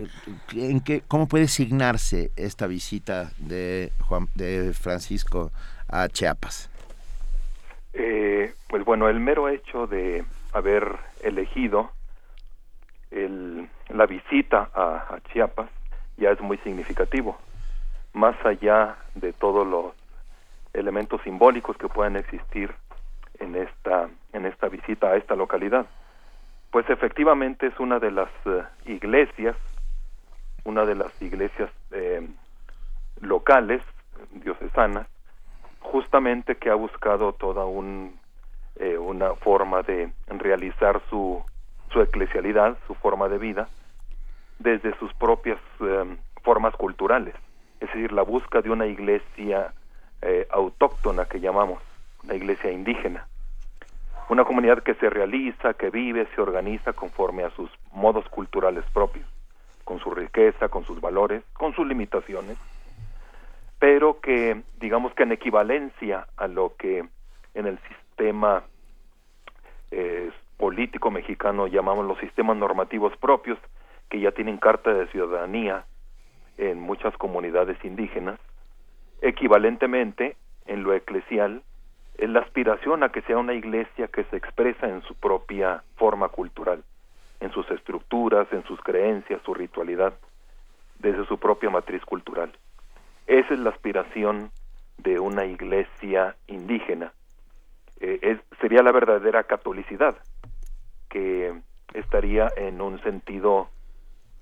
¿en 0.52 0.80
qué, 0.80 1.02
¿Cómo 1.06 1.28
puede 1.28 1.48
signarse 1.48 2.30
esta 2.36 2.66
visita 2.66 3.30
de, 3.36 3.92
Juan, 4.00 4.28
de 4.34 4.72
Francisco 4.72 5.50
a 5.86 6.08
Chiapas? 6.08 6.70
Eh, 7.92 8.54
pues 8.68 8.82
bueno, 8.86 9.10
el 9.10 9.20
mero 9.20 9.50
hecho 9.50 9.86
de 9.86 10.24
haber 10.54 10.96
elegido 11.22 11.90
el, 13.10 13.68
la 13.90 14.06
visita 14.06 14.70
a, 14.72 15.14
a 15.14 15.20
Chiapas 15.30 15.68
ya 16.16 16.30
es 16.30 16.40
muy 16.40 16.56
significativo. 16.58 17.36
Más 18.14 18.34
allá 18.46 18.96
de 19.14 19.34
todos 19.34 19.66
los 19.66 19.92
elementos 20.72 21.20
simbólicos 21.22 21.76
que 21.76 21.88
puedan 21.88 22.16
existir 22.16 22.72
en 23.40 23.56
esta 23.56 24.08
en 24.32 24.46
esta 24.46 24.68
visita 24.68 25.08
a 25.08 25.16
esta 25.16 25.34
localidad. 25.34 25.86
Pues 26.70 26.88
efectivamente 26.88 27.66
es 27.66 27.78
una 27.80 27.98
de 27.98 28.10
las 28.12 28.30
eh, 28.46 28.62
iglesias, 28.86 29.56
una 30.64 30.84
de 30.84 30.94
las 30.94 31.20
iglesias 31.20 31.70
eh, 31.90 32.26
locales 33.20 33.82
diocesanas, 34.32 35.08
justamente 35.80 36.56
que 36.56 36.70
ha 36.70 36.74
buscado 36.74 37.32
toda 37.32 37.64
un, 37.64 38.18
eh, 38.76 38.98
una 38.98 39.34
forma 39.34 39.82
de 39.82 40.12
realizar 40.28 41.00
su, 41.10 41.42
su 41.92 42.00
eclesialidad, 42.00 42.76
su 42.86 42.94
forma 42.94 43.28
de 43.28 43.38
vida, 43.38 43.68
desde 44.58 44.96
sus 44.98 45.12
propias 45.14 45.58
formas 46.42 46.76
culturales, 46.76 47.34
es 47.80 47.88
decir, 47.88 48.12
la 48.12 48.20
busca 48.20 48.60
de 48.60 48.68
una 48.70 48.86
iglesia 48.86 49.72
autóctona 50.50 51.24
que 51.24 51.40
llamamos, 51.40 51.82
una 52.24 52.34
iglesia 52.34 52.70
indígena. 52.70 53.26
Una 54.28 54.44
comunidad 54.44 54.82
que 54.82 54.94
se 54.94 55.10
realiza, 55.10 55.74
que 55.74 55.90
vive, 55.90 56.28
se 56.34 56.40
organiza 56.40 56.92
conforme 56.92 57.42
a 57.42 57.50
sus 57.50 57.70
modos 57.92 58.28
culturales 58.28 58.84
propios, 58.92 59.26
con 59.84 59.98
su 59.98 60.10
riqueza, 60.12 60.68
con 60.68 60.84
sus 60.84 61.00
valores, 61.00 61.42
con 61.52 61.74
sus 61.74 61.86
limitaciones, 61.86 62.56
pero 63.80 64.20
que 64.20 64.62
digamos 64.78 65.12
que 65.14 65.24
en 65.24 65.32
equivalencia 65.32 66.28
a 66.36 66.46
lo 66.46 66.76
que 66.76 67.04
en 67.54 67.66
el 67.66 67.78
sistema 67.88 68.62
eh, 69.90 70.30
político 70.58 71.10
mexicano 71.10 71.66
llamamos 71.66 72.06
los 72.06 72.18
sistemas 72.18 72.56
normativos 72.56 73.16
propios, 73.16 73.58
que 74.08 74.20
ya 74.20 74.30
tienen 74.32 74.58
carta 74.58 74.92
de 74.92 75.08
ciudadanía 75.08 75.86
en 76.58 76.78
muchas 76.78 77.16
comunidades 77.16 77.82
indígenas, 77.84 78.38
equivalentemente 79.22 80.36
en 80.66 80.84
lo 80.84 80.94
eclesial 80.94 81.62
la 82.28 82.40
aspiración 82.40 83.02
a 83.02 83.08
que 83.10 83.22
sea 83.22 83.38
una 83.38 83.54
iglesia 83.54 84.08
que 84.08 84.24
se 84.24 84.36
expresa 84.36 84.86
en 84.86 85.02
su 85.02 85.14
propia 85.14 85.82
forma 85.96 86.28
cultural, 86.28 86.84
en 87.40 87.50
sus 87.52 87.70
estructuras, 87.70 88.46
en 88.52 88.62
sus 88.64 88.80
creencias, 88.80 89.40
su 89.42 89.54
ritualidad, 89.54 90.12
desde 90.98 91.24
su 91.26 91.38
propia 91.38 91.70
matriz 91.70 92.04
cultural. 92.04 92.52
Esa 93.26 93.54
es 93.54 93.60
la 93.60 93.70
aspiración 93.70 94.50
de 94.98 95.18
una 95.18 95.46
iglesia 95.46 96.36
indígena. 96.46 97.12
Eh, 98.00 98.38
sería 98.60 98.82
la 98.82 98.92
verdadera 98.92 99.44
catolicidad, 99.44 100.16
que 101.08 101.54
estaría 101.94 102.48
en 102.56 102.82
un 102.82 103.00
sentido 103.02 103.68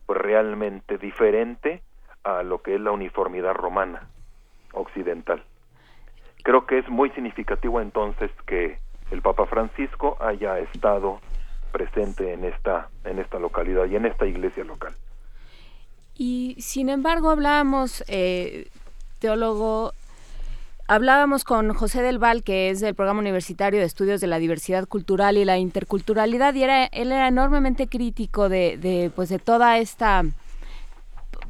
realmente 0.09 0.99
diferente 0.99 1.83
a 2.25 2.43
lo 2.43 2.63
que 2.63 2.75
es 2.75 2.81
la 2.81 2.91
uniformidad 2.91 3.55
romana 3.55 4.09
occidental 4.73 5.45
creo 6.43 6.67
que 6.67 6.79
es 6.79 6.89
muy 6.89 7.11
significativo 7.11 7.81
entonces 7.81 8.31
que 8.47 8.79
el 9.11 9.23
Papa 9.23 9.47
Francisco 9.47 10.17
haya 10.21 10.59
estado 10.59 11.21
presente 11.73 12.33
en 12.33 12.45
esta 12.45 12.89
en 13.05 13.19
esta 13.19 13.39
localidad 13.39 13.87
y 13.87 13.97
en 13.97 14.07
esta 14.07 14.27
iglesia 14.27 14.65
local. 14.65 14.93
Y 16.19 16.57
sin 16.59 16.89
embargo 16.89 17.31
hablábamos, 17.31 18.03
eh, 18.09 18.69
teólogo, 19.21 19.93
hablábamos 20.89 21.45
con 21.45 21.73
José 21.73 22.03
del 22.03 22.19
Val, 22.19 22.43
que 22.43 22.71
es 22.71 22.81
del 22.81 22.97
Programa 22.97 23.21
Universitario 23.21 23.79
de 23.79 23.87
Estudios 23.87 24.21
de 24.21 24.27
la 24.27 24.41
Diversidad 24.41 24.89
Cultural 24.89 25.37
y 25.37 25.45
la 25.45 25.59
Interculturalidad, 25.59 26.55
y 26.55 26.65
era, 26.65 26.87
él 26.87 27.13
era 27.13 27.29
enormemente 27.29 27.87
crítico 27.87 28.49
de, 28.49 28.77
de, 28.79 29.13
pues, 29.15 29.29
de 29.29 29.39
toda 29.39 29.79
esta 29.79 30.25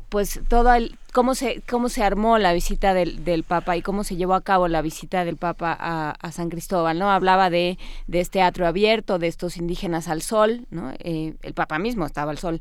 pues 0.09 0.41
todo 0.49 0.73
el, 0.75 0.97
cómo 1.13 1.35
se 1.35 1.63
cómo 1.69 1.89
se 1.89 2.03
armó 2.03 2.39
la 2.39 2.53
visita 2.53 2.95
del, 2.95 3.25
del 3.25 3.45
Papa 3.45 3.77
y 3.77 3.83
cómo 3.83 4.05
se 4.05 4.17
llevó 4.17 4.35
a 4.35 4.41
cabo 4.41 4.69
la 4.69 4.83
visita 4.83 5.25
del 5.25 5.37
Papa 5.37 5.77
a, 5.79 6.33
San 6.33 6.49
Cristóbal, 6.49 6.99
¿no? 6.99 7.11
Hablaba 7.11 7.51
de, 7.51 7.79
de, 8.07 8.21
este 8.21 8.43
atrio 8.43 8.67
abierto, 8.67 9.19
de 9.19 9.27
estos 9.27 9.57
indígenas 9.57 10.09
al 10.09 10.23
sol, 10.23 10.67
¿no? 10.71 10.93
Eh, 10.99 11.35
el 11.43 11.55
Papa 11.55 11.79
mismo 11.79 12.07
estaba 12.07 12.31
al 12.31 12.39
sol, 12.39 12.61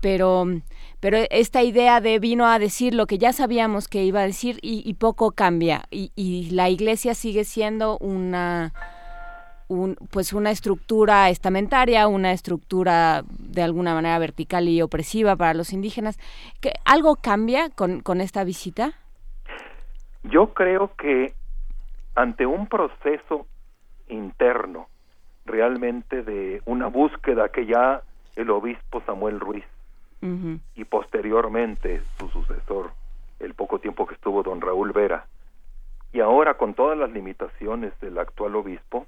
pero, 0.00 0.46
pero 1.00 1.18
esta 1.30 1.62
idea 1.62 2.00
de 2.00 2.18
vino 2.18 2.46
a 2.46 2.58
decir 2.58 2.94
lo 2.94 3.06
que 3.06 3.18
ya 3.18 3.32
sabíamos 3.32 3.88
que 3.88 4.04
iba 4.04 4.20
a 4.20 4.26
decir 4.26 4.58
y, 4.62 4.82
y 4.88 4.94
poco 4.94 5.32
cambia 5.32 5.86
y, 5.90 6.12
y 6.14 6.50
la 6.50 6.70
Iglesia 6.70 7.14
sigue 7.14 7.44
siendo 7.44 7.98
una 7.98 8.72
pues 10.10 10.32
una 10.32 10.50
estructura 10.50 11.28
estamentaria, 11.28 12.08
una 12.08 12.32
estructura 12.32 13.22
de 13.28 13.62
alguna 13.62 13.94
manera 13.94 14.18
vertical 14.18 14.68
y 14.68 14.80
opresiva 14.82 15.36
para 15.36 15.54
los 15.54 15.72
indígenas. 15.72 16.18
¿Que 16.60 16.72
¿Algo 16.84 17.16
cambia 17.16 17.68
con, 17.70 18.00
con 18.00 18.20
esta 18.20 18.44
visita? 18.44 18.94
Yo 20.24 20.54
creo 20.54 20.92
que 20.96 21.34
ante 22.14 22.46
un 22.46 22.66
proceso 22.66 23.46
interno 24.08 24.88
realmente 25.44 26.22
de 26.22 26.62
una 26.66 26.88
búsqueda 26.88 27.48
que 27.50 27.66
ya 27.66 28.02
el 28.36 28.50
obispo 28.50 29.02
Samuel 29.06 29.40
Ruiz 29.40 29.64
y 30.74 30.84
posteriormente 30.84 32.02
su 32.18 32.28
sucesor, 32.30 32.90
el 33.38 33.54
poco 33.54 33.78
tiempo 33.78 34.04
que 34.06 34.14
estuvo 34.14 34.42
don 34.42 34.60
Raúl 34.60 34.92
Vera, 34.92 35.26
y 36.12 36.20
ahora 36.20 36.54
con 36.54 36.74
todas 36.74 36.98
las 36.98 37.10
limitaciones 37.12 37.92
del 38.00 38.18
actual 38.18 38.56
obispo, 38.56 39.06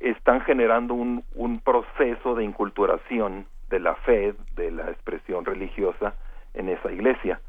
están 0.00 0.40
generando 0.42 0.94
un, 0.94 1.24
un 1.34 1.60
proceso 1.60 2.34
de 2.34 2.44
inculturación 2.44 3.46
de 3.70 3.80
la 3.80 3.94
fe, 3.96 4.34
de 4.54 4.70
la 4.70 4.90
expresión 4.90 5.44
religiosa 5.44 6.14
en 6.54 6.68
esa 6.68 6.92
iglesia. 6.92 7.40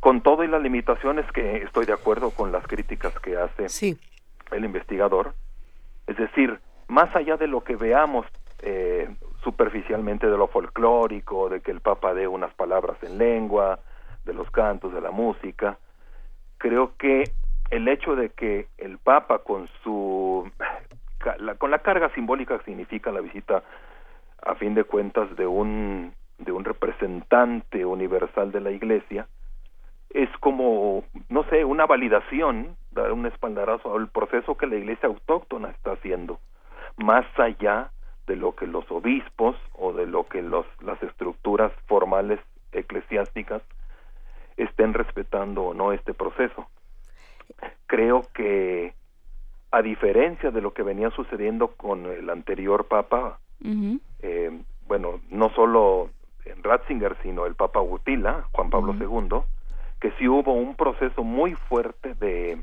Con 0.00 0.22
todo 0.22 0.44
y 0.44 0.48
las 0.48 0.62
limitaciones 0.62 1.30
que 1.32 1.58
estoy 1.58 1.86
de 1.86 1.92
acuerdo 1.92 2.30
con 2.30 2.52
las 2.52 2.66
críticas 2.66 3.18
que 3.18 3.36
hace 3.36 3.96
el 4.52 4.64
investigador, 4.64 5.34
es 6.06 6.16
decir, 6.16 6.58
más 6.86 7.14
allá 7.14 7.36
de 7.36 7.48
lo 7.48 7.62
que 7.62 7.76
veamos 7.76 8.26
eh, 8.62 9.08
superficialmente 9.42 10.28
de 10.28 10.36
lo 10.36 10.48
folclórico, 10.48 11.48
de 11.48 11.60
que 11.60 11.70
el 11.70 11.80
Papa 11.80 12.14
dé 12.14 12.26
unas 12.26 12.52
palabras 12.54 12.96
en 13.02 13.18
lengua, 13.18 13.80
de 14.24 14.34
los 14.34 14.50
cantos, 14.50 14.92
de 14.92 15.00
la 15.00 15.10
música. 15.10 15.78
Creo 16.58 16.92
que 16.96 17.24
el 17.70 17.88
hecho 17.88 18.16
de 18.16 18.30
que 18.30 18.68
el 18.78 18.98
Papa 18.98 19.40
con 19.40 19.68
su 19.82 20.50
con 21.58 21.70
la 21.70 21.78
carga 21.80 22.10
simbólica 22.14 22.58
que 22.58 22.64
significa 22.64 23.10
la 23.10 23.20
visita 23.20 23.62
a 24.42 24.54
fin 24.54 24.74
de 24.74 24.84
cuentas 24.84 25.34
de 25.36 25.46
un 25.46 26.14
de 26.38 26.52
un 26.52 26.64
representante 26.64 27.84
universal 27.84 28.52
de 28.52 28.60
la 28.60 28.70
Iglesia 28.70 29.26
es 30.10 30.30
como 30.38 31.04
no 31.28 31.44
sé 31.44 31.64
una 31.64 31.86
validación 31.86 32.76
dar 32.92 33.12
un 33.12 33.26
espaldarazo 33.26 33.94
al 33.96 34.08
proceso 34.08 34.56
que 34.56 34.66
la 34.66 34.76
Iglesia 34.76 35.08
autóctona 35.08 35.70
está 35.70 35.92
haciendo 35.92 36.38
más 36.96 37.26
allá 37.38 37.90
de 38.26 38.36
lo 38.36 38.54
que 38.54 38.66
los 38.66 38.88
obispos 38.90 39.56
o 39.72 39.92
de 39.92 40.06
lo 40.06 40.28
que 40.28 40.42
los, 40.42 40.66
las 40.80 41.02
estructuras 41.02 41.72
formales 41.86 42.38
eclesiásticas 42.72 43.62
estén 44.56 44.92
respetando 44.92 45.62
o 45.62 45.74
no 45.74 45.92
este 45.92 46.12
proceso. 46.12 46.68
Creo 47.86 48.22
que 48.34 48.92
a 49.70 49.82
diferencia 49.82 50.50
de 50.50 50.60
lo 50.60 50.72
que 50.72 50.82
venía 50.82 51.10
sucediendo 51.10 51.68
con 51.68 52.06
el 52.06 52.30
anterior 52.30 52.86
Papa, 52.86 53.38
eh, 54.20 54.62
bueno, 54.86 55.20
no 55.30 55.50
solo 55.50 56.10
Ratzinger, 56.62 57.16
sino 57.22 57.46
el 57.46 57.54
Papa 57.54 57.80
Gutila, 57.80 58.46
Juan 58.52 58.70
Pablo 58.70 58.94
II, 58.94 59.40
que 60.00 60.12
sí 60.12 60.28
hubo 60.28 60.52
un 60.52 60.74
proceso 60.74 61.22
muy 61.22 61.54
fuerte 61.54 62.14
de, 62.14 62.58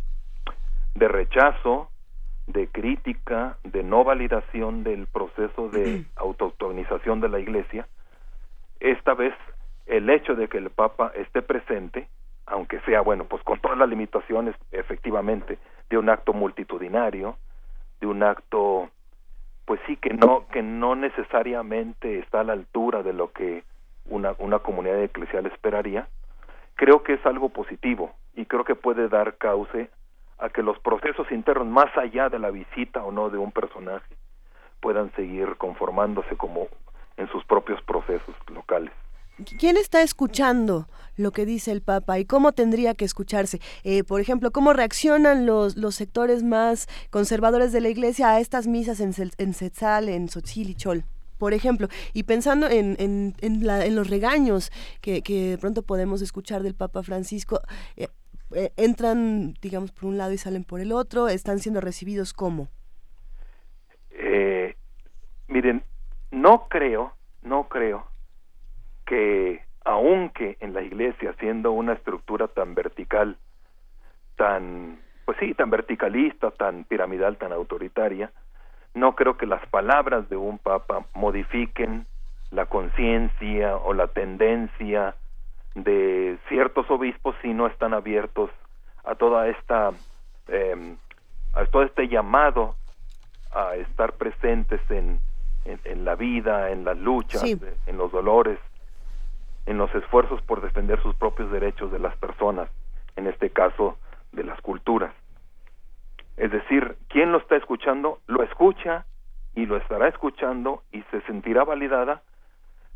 de 0.95 1.07
rechazo, 1.07 1.89
de 2.47 2.67
crítica, 2.67 3.57
de 3.63 3.83
no 3.83 4.03
validación 4.03 4.83
del 4.83 5.07
proceso 5.07 5.69
de 5.69 6.05
autoautorización 6.15 7.21
de 7.21 7.29
la 7.29 7.39
Iglesia, 7.39 7.87
esta 8.79 9.13
vez 9.13 9.33
el 9.85 10.09
hecho 10.09 10.35
de 10.35 10.47
que 10.47 10.57
el 10.57 10.69
Papa 10.69 11.11
esté 11.15 11.41
presente, 11.41 12.07
aunque 12.45 12.79
sea, 12.81 13.01
bueno, 13.01 13.25
pues 13.25 13.43
con 13.43 13.59
todas 13.59 13.77
las 13.77 13.89
limitaciones, 13.89 14.55
efectivamente, 14.71 15.57
de 15.89 15.97
un 15.97 16.09
acto 16.09 16.33
multitudinario, 16.33 17.37
de 17.99 18.07
un 18.07 18.23
acto, 18.23 18.89
pues 19.65 19.79
sí, 19.87 19.97
que 19.97 20.13
no, 20.13 20.47
que 20.47 20.61
no 20.61 20.95
necesariamente 20.95 22.19
está 22.19 22.41
a 22.41 22.43
la 22.43 22.53
altura 22.53 23.03
de 23.03 23.13
lo 23.13 23.31
que 23.31 23.63
una, 24.07 24.35
una 24.37 24.59
comunidad 24.59 25.01
eclesial 25.01 25.45
esperaría, 25.47 26.07
creo 26.75 27.03
que 27.03 27.13
es 27.13 27.25
algo 27.25 27.49
positivo 27.49 28.13
y 28.35 28.45
creo 28.45 28.63
que 28.63 28.75
puede 28.75 29.07
dar 29.07 29.37
cauce 29.37 29.89
a 30.37 30.49
que 30.49 30.61
los 30.61 30.77
procesos 30.79 31.31
internos, 31.31 31.67
más 31.67 31.95
allá 31.97 32.29
de 32.29 32.39
la 32.39 32.51
visita 32.51 33.03
o 33.03 33.11
no 33.11 33.29
de 33.29 33.37
un 33.37 33.51
personaje, 33.51 34.15
puedan 34.81 35.11
seguir 35.13 35.55
conformándose 35.57 36.35
como 36.35 36.67
en 37.17 37.27
sus 37.29 37.43
propios 37.45 37.81
procesos 37.83 38.35
locales. 38.53 38.91
¿Quién 39.43 39.75
está 39.75 40.01
escuchando 40.01 40.87
lo 41.17 41.31
que 41.31 41.45
dice 41.45 41.71
el 41.71 41.81
Papa 41.81 42.19
y 42.19 42.25
cómo 42.25 42.53
tendría 42.53 42.93
que 42.93 43.03
escucharse? 43.03 43.59
Eh, 43.83 44.05
por 44.05 44.21
ejemplo, 44.21 44.51
¿cómo 44.51 44.71
reaccionan 44.71 45.45
los, 45.45 45.75
los 45.75 45.95
sectores 45.95 46.41
más 46.41 46.87
conservadores 47.09 47.73
de 47.73 47.81
la 47.81 47.89
Iglesia 47.89 48.29
a 48.29 48.39
estas 48.39 48.65
misas 48.67 49.01
en, 49.01 49.13
en 49.37 49.53
Setzal, 49.53 50.07
en 50.07 50.29
Chol? 50.29 51.03
por 51.37 51.53
ejemplo, 51.53 51.89
y 52.13 52.23
pensando 52.23 52.69
en, 52.69 52.95
en, 52.97 53.95
los 53.95 54.09
regaños 54.09 54.71
que, 55.01 55.21
que, 55.21 55.49
de 55.49 55.57
pronto 55.57 55.81
podemos 55.81 56.21
escuchar 56.21 56.63
del 56.63 56.75
Papa 56.75 57.03
Francisco, 57.03 57.59
eh, 57.97 58.07
eh, 58.53 58.71
entran, 58.77 59.53
digamos, 59.61 59.91
por 59.91 60.05
un 60.05 60.17
lado 60.17 60.31
y 60.31 60.37
salen 60.37 60.63
por 60.63 60.79
el 60.79 60.93
otro, 60.93 61.27
están 61.27 61.59
siendo 61.59 61.81
recibidos 61.81 62.31
como. 62.31 62.69
Miren, 65.47 65.83
no 66.31 66.67
creo, 66.69 67.13
no 67.43 67.67
creo 67.67 68.14
que 69.05 69.63
aunque 69.83 70.57
en 70.59 70.73
la 70.73 70.81
iglesia, 70.81 71.35
siendo 71.39 71.71
una 71.71 71.93
estructura 71.93 72.47
tan 72.47 72.73
vertical, 72.73 73.37
tan, 74.35 74.99
pues 75.25 75.37
sí, 75.39 75.53
tan 75.53 75.69
verticalista, 75.69 76.51
tan 76.51 76.85
piramidal, 76.85 77.37
tan 77.37 77.53
autoritaria, 77.53 78.31
no 78.95 79.15
creo 79.15 79.37
que 79.37 79.45
las 79.45 79.65
palabras 79.67 80.27
de 80.29 80.37
un 80.37 80.57
papa 80.57 81.05
modifiquen 81.13 82.07
la 82.51 82.65
conciencia 82.65 83.75
o 83.77 83.93
la 83.93 84.07
tendencia 84.07 85.15
de 85.75 86.37
ciertos 86.47 86.89
obispos 86.89 87.35
si 87.41 87.53
no 87.53 87.67
están 87.67 87.93
abiertos 87.93 88.49
a 89.03 89.15
toda 89.15 89.49
esta 89.49 89.91
eh, 90.47 90.95
a 91.53 91.65
todo 91.65 91.83
este 91.83 92.07
llamado 92.07 92.75
a 93.51 93.75
estar 93.75 94.13
presentes 94.13 94.79
en, 94.89 95.19
en, 95.65 96.05
la 96.05 96.15
vida, 96.15 96.71
en 96.71 96.83
las 96.83 96.97
luchas, 96.97 97.43
en 97.43 97.97
los 97.97 98.11
dolores, 98.11 98.59
en 99.65 99.77
los 99.77 99.93
esfuerzos 99.95 100.41
por 100.41 100.61
defender 100.61 101.01
sus 101.01 101.15
propios 101.15 101.51
derechos 101.51 101.91
de 101.91 101.99
las 101.99 102.15
personas, 102.17 102.69
en 103.15 103.27
este 103.27 103.49
caso 103.49 103.97
de 104.31 104.43
las 104.43 104.59
culturas. 104.61 105.13
Es 106.37 106.51
decir, 106.51 106.97
quien 107.07 107.31
lo 107.31 107.37
está 107.37 107.55
escuchando, 107.55 108.19
lo 108.27 108.43
escucha 108.43 109.05
y 109.55 109.65
lo 109.65 109.77
estará 109.77 110.07
escuchando 110.07 110.83
y 110.91 111.01
se 111.03 111.21
sentirá 111.21 111.63
validada 111.63 112.21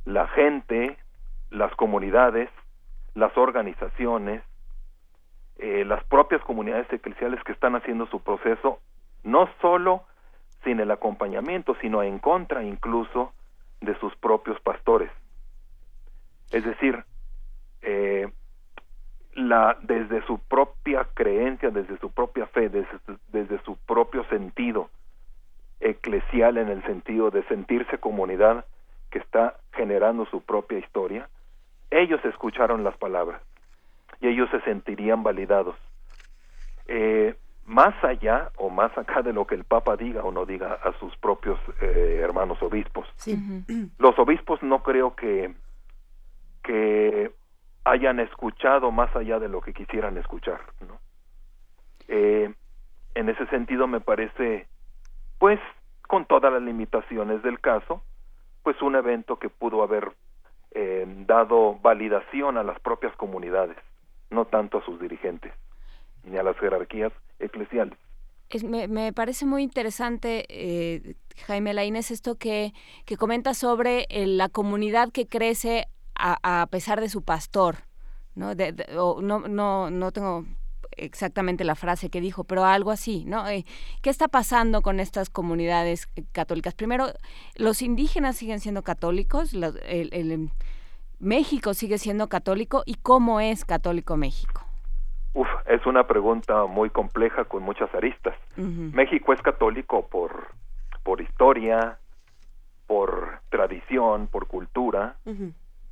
la 0.05 0.27
gente, 0.27 0.97
las 1.49 1.73
comunidades, 1.75 2.49
las 3.15 3.35
organizaciones, 3.37 4.43
eh, 5.57 5.83
las 5.85 6.03
propias 6.05 6.41
comunidades 6.41 6.91
eclesiales 6.91 7.43
que 7.43 7.51
están 7.53 7.75
haciendo 7.75 8.07
su 8.07 8.21
proceso, 8.21 8.79
no 9.23 9.49
solo 9.61 10.03
sin 10.63 10.79
el 10.79 10.91
acompañamiento, 10.91 11.75
sino 11.81 12.03
en 12.03 12.19
contra 12.19 12.63
incluso 12.63 13.33
de 13.81 13.97
sus 13.99 14.15
propios 14.17 14.59
pastores. 14.61 15.11
Es 16.51 16.63
decir, 16.65 17.03
eh, 17.81 18.27
la, 19.35 19.77
desde 19.81 20.25
su 20.25 20.39
propia 20.39 21.07
creencia, 21.13 21.69
desde 21.69 21.97
su 21.99 22.11
propia 22.11 22.47
fe, 22.47 22.69
desde, 22.69 22.97
desde 23.31 23.61
su 23.63 23.77
propio 23.77 24.23
sentido 24.25 24.89
eclesial 25.79 26.57
en 26.57 26.69
el 26.69 26.83
sentido 26.83 27.31
de 27.31 27.43
sentirse 27.43 27.97
comunidad 27.99 28.65
que 29.11 29.19
está 29.19 29.57
generando 29.73 30.25
su 30.25 30.41
propia 30.41 30.79
historia, 30.79 31.29
ellos 31.89 32.23
escucharon 32.25 32.83
las 32.83 32.97
palabras 32.97 33.41
y 34.19 34.27
ellos 34.27 34.49
se 34.51 34.61
sentirían 34.61 35.23
validados. 35.23 35.75
Eh, 36.87 37.35
más 37.65 37.93
allá 38.03 38.51
o 38.57 38.69
más 38.69 38.95
acá 38.97 39.21
de 39.21 39.31
lo 39.31 39.45
que 39.45 39.55
el 39.55 39.63
Papa 39.63 39.95
diga 39.95 40.23
o 40.23 40.31
no 40.31 40.45
diga 40.45 40.73
a 40.83 40.91
sus 40.99 41.15
propios 41.17 41.59
eh, 41.81 42.19
hermanos 42.21 42.61
obispos. 42.63 43.07
Los 43.99 44.17
obispos 44.17 44.61
no 44.63 44.81
creo 44.81 45.15
que, 45.15 45.53
que 46.69 47.31
hayan 47.83 48.19
escuchado 48.19 48.91
más 48.91 49.15
allá 49.15 49.39
de 49.39 49.49
lo 49.49 49.59
que 49.59 49.73
quisieran 49.73 50.19
escuchar. 50.19 50.61
¿no? 50.81 50.99
Eh, 52.07 52.53
en 53.15 53.29
ese 53.29 53.47
sentido 53.47 53.87
me 53.87 54.01
parece, 54.01 54.67
pues, 55.39 55.59
con 56.07 56.25
todas 56.25 56.53
las 56.53 56.61
limitaciones 56.61 57.41
del 57.41 57.59
caso, 57.59 58.03
pues 58.61 58.79
un 58.83 58.95
evento 58.95 59.39
que 59.39 59.49
pudo 59.49 59.81
haber 59.81 60.11
eh, 60.69 61.07
dado 61.25 61.79
validación 61.79 62.59
a 62.59 62.63
las 62.63 62.79
propias 62.81 63.15
comunidades, 63.15 63.77
no 64.29 64.45
tanto 64.45 64.77
a 64.77 64.85
sus 64.85 65.01
dirigentes 65.01 65.51
ni 66.23 66.37
a 66.37 66.43
las 66.43 66.55
jerarquías 66.59 67.11
eclesiales. 67.39 67.97
me, 68.63 69.11
parece 69.11 69.47
muy 69.47 69.63
interesante, 69.63 70.45
eh, 70.49 71.15
Jaime 71.47 71.73
Laínez, 71.73 72.11
esto 72.11 72.35
que, 72.35 72.73
que 73.07 73.17
comenta 73.17 73.55
sobre 73.55 74.05
la 74.11 74.49
comunidad 74.49 75.09
que 75.11 75.25
crece 75.25 75.87
a, 76.19 76.67
pesar 76.69 76.99
de 77.01 77.09
su 77.09 77.23
pastor. 77.23 77.77
¿no? 78.35 78.53
no, 79.21 79.47
no, 79.47 79.89
no 79.89 80.11
tengo 80.11 80.45
exactamente 80.97 81.63
la 81.63 81.75
frase 81.75 82.09
que 82.09 82.21
dijo, 82.21 82.43
pero 82.43 82.65
algo 82.65 82.91
así, 82.91 83.25
¿no? 83.25 83.47
Eh, 83.47 83.65
¿Qué 84.01 84.09
está 84.09 84.27
pasando 84.27 84.81
con 84.81 84.99
estas 84.99 85.29
comunidades 85.29 86.09
eh, 86.15 86.23
católicas? 86.31 86.73
Primero, 86.73 87.07
los 87.55 87.81
indígenas 87.81 88.37
siguen 88.37 88.59
siendo 88.59 88.83
católicos, 88.83 89.53
el, 89.53 90.51
México 91.19 91.73
sigue 91.73 91.97
siendo 91.97 92.29
católico 92.29 92.83
y 92.85 92.95
cómo 92.95 93.39
es 93.39 93.65
católico 93.65 94.15
México. 94.15 94.63
Uf, 95.33 95.47
es 95.67 95.85
una 95.85 96.07
pregunta 96.07 96.65
muy 96.65 96.89
compleja 96.89 97.45
con 97.45 97.61
muchas 97.63 97.93
aristas. 97.93 98.35
México 98.55 99.33
es 99.33 99.41
católico 99.41 100.07
por 100.07 100.47
por 101.03 101.21
historia, 101.21 101.97
por 102.87 103.39
tradición, 103.49 104.27
por 104.27 104.47
cultura 104.47 105.15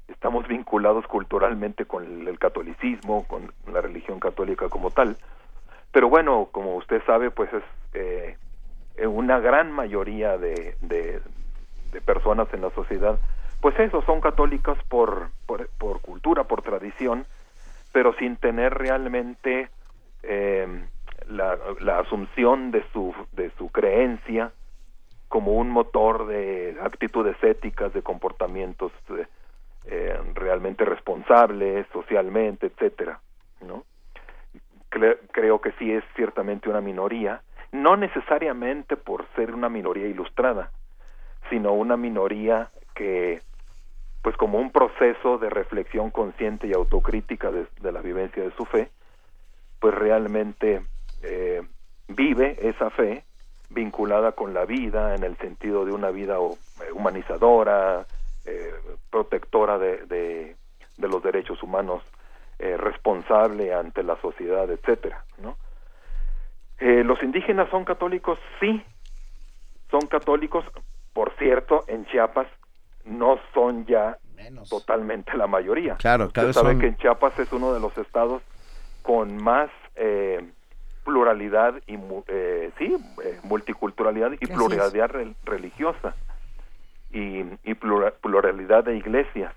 estamos 0.07 0.47
vinculados 0.47 1.05
culturalmente 1.07 1.85
con 1.85 2.27
el, 2.27 2.39
catolicismo, 2.39 3.25
con 3.27 3.51
la 3.71 3.81
religión 3.81 4.19
católica 4.19 4.69
como 4.69 4.91
tal. 4.91 5.17
Pero 5.91 6.09
bueno, 6.09 6.49
como 6.51 6.75
usted 6.75 7.01
sabe, 7.05 7.31
pues 7.31 7.51
es 7.53 7.63
eh, 7.93 8.38
una 9.05 9.39
gran 9.39 9.71
mayoría 9.71 10.38
de, 10.38 10.75
de, 10.81 11.21
personas 12.05 12.47
en 12.53 12.61
la 12.61 12.69
sociedad, 12.71 13.19
pues 13.59 13.77
eso, 13.79 14.03
son 14.03 14.21
católicas 14.21 14.77
por, 14.88 15.29
por, 15.47 15.67
por 15.79 15.99
cultura, 16.01 16.43
por 16.43 16.61
tradición, 16.61 17.25
pero 17.91 18.13
sin 18.13 18.35
tener 18.35 18.75
realmente 18.75 19.69
eh, 20.21 20.67
la, 21.27 21.57
la, 21.79 21.99
asunción 21.99 22.69
de 22.69 22.84
su, 22.93 23.15
de 23.31 23.49
su 23.57 23.69
creencia 23.69 24.51
como 25.27 25.53
un 25.53 25.69
motor 25.69 26.27
de 26.27 26.77
actitudes 26.84 27.35
éticas, 27.43 27.93
de 27.93 28.03
comportamientos 28.03 28.91
eh, 29.09 29.25
realmente 30.34 30.84
responsables 30.84 31.88
socialmente, 31.93 32.68
etcétera, 32.68 33.19
¿no? 33.65 33.85
creo 34.89 35.61
que 35.61 35.72
sí 35.73 35.91
es 35.91 36.03
ciertamente 36.15 36.69
una 36.69 36.81
minoría, 36.81 37.41
no 37.72 37.97
necesariamente 37.97 38.97
por 38.97 39.26
ser 39.35 39.53
una 39.53 39.69
minoría 39.69 40.07
ilustrada, 40.07 40.72
sino 41.49 41.73
una 41.73 41.97
minoría 41.97 42.69
que, 42.95 43.41
pues 44.22 44.35
como 44.38 44.59
un 44.59 44.72
proceso 44.72 45.38
de 45.38 45.49
reflexión 45.49 46.11
consciente 46.11 46.68
y 46.68 46.73
autocrítica 46.73 47.51
de, 47.51 47.91
la 47.91 48.01
vivencia 48.01 48.43
de 48.43 48.51
su 48.51 48.65
fe, 48.65 48.89
pues 49.80 49.93
realmente 49.93 50.81
eh, 51.23 51.61
vive 52.07 52.57
esa 52.61 52.89
fe 52.89 53.23
vinculada 53.69 54.31
con 54.31 54.53
la 54.53 54.65
vida 54.65 55.15
en 55.15 55.23
el 55.23 55.38
sentido 55.38 55.85
de 55.85 55.91
una 55.91 56.09
vida 56.09 56.38
eh, 56.38 56.91
humanizadora, 56.93 58.05
eh, 58.48 58.74
protectora 59.10 59.78
de, 59.78 60.06
de, 60.06 60.56
los 61.07 61.22
derechos 61.24 61.61
humanos, 61.64 62.03
responsable 62.60 63.72
ante 63.72 64.02
la 64.02 64.19
sociedad, 64.19 64.68
etcétera, 64.72 65.24
¿no? 65.38 65.56
los 66.80 67.22
indígenas 67.22 67.69
son 67.69 67.86
católicos, 67.86 68.40
sí, 68.60 68.84
son 69.91 70.02
católicos, 70.07 70.65
por 71.14 71.34
cierto, 71.38 71.84
en 71.88 72.06
Chiapas 72.07 72.48
no 73.06 73.40
son 73.53 73.86
ya 73.86 74.18
totalmente 74.69 75.36
la 75.36 75.48
mayoría. 75.48 75.95
Claro, 75.95 76.26
Usted 76.26 76.53
sabe 76.53 76.78
que 76.78 76.88
en 76.88 76.98
Chiapas 76.98 77.38
es 77.40 77.52
uno 77.52 77.74
de 77.74 77.80
los 77.80 77.98
estados 77.98 78.41
con 79.02 79.41
más 79.41 79.69
eh, 79.95 80.45
pluralidad 81.03 81.76
y 81.88 81.98
eh, 82.28 82.72
sí, 82.78 82.95
eh, 83.24 83.40
multiculturalidad 83.44 84.32
y 84.34 84.45
pluralidad 84.45 85.11
religiosa 85.44 86.14
y, 87.18 87.60
y 87.64 87.73
pluralidad 87.73 88.84
de 88.84 88.98
iglesias. 88.98 89.53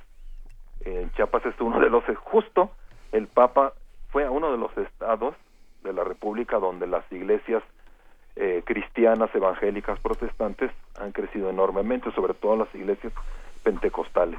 En 0.85 1.11
Chiapas 1.13 1.45
es 1.47 1.61
uno 1.61 1.79
de 1.81 1.91
los 1.91 2.05
justo 2.25 2.71
el 3.13 3.27
Papa 3.27 3.73
fue 4.11 4.25
a 4.25 4.31
uno 4.31 4.51
de 4.53 4.59
los 4.59 4.77
estados 4.79 5.35
de 5.83 5.93
la 5.93 6.05
República 6.05 6.59
donde 6.59 6.87
las 6.87 7.05
iglesias 7.13 7.63
eh, 8.37 8.63
cristianas, 8.65 9.35
evangélicas, 9.35 9.99
protestantes 10.01 10.71
han 10.99 11.13
crecido 11.13 11.51
enormemente, 11.51 12.11
sobre 12.13 12.35
todo 12.35 12.57
las 12.57 12.75
iglesias 12.75 13.13
pentecostales. 13.63 14.39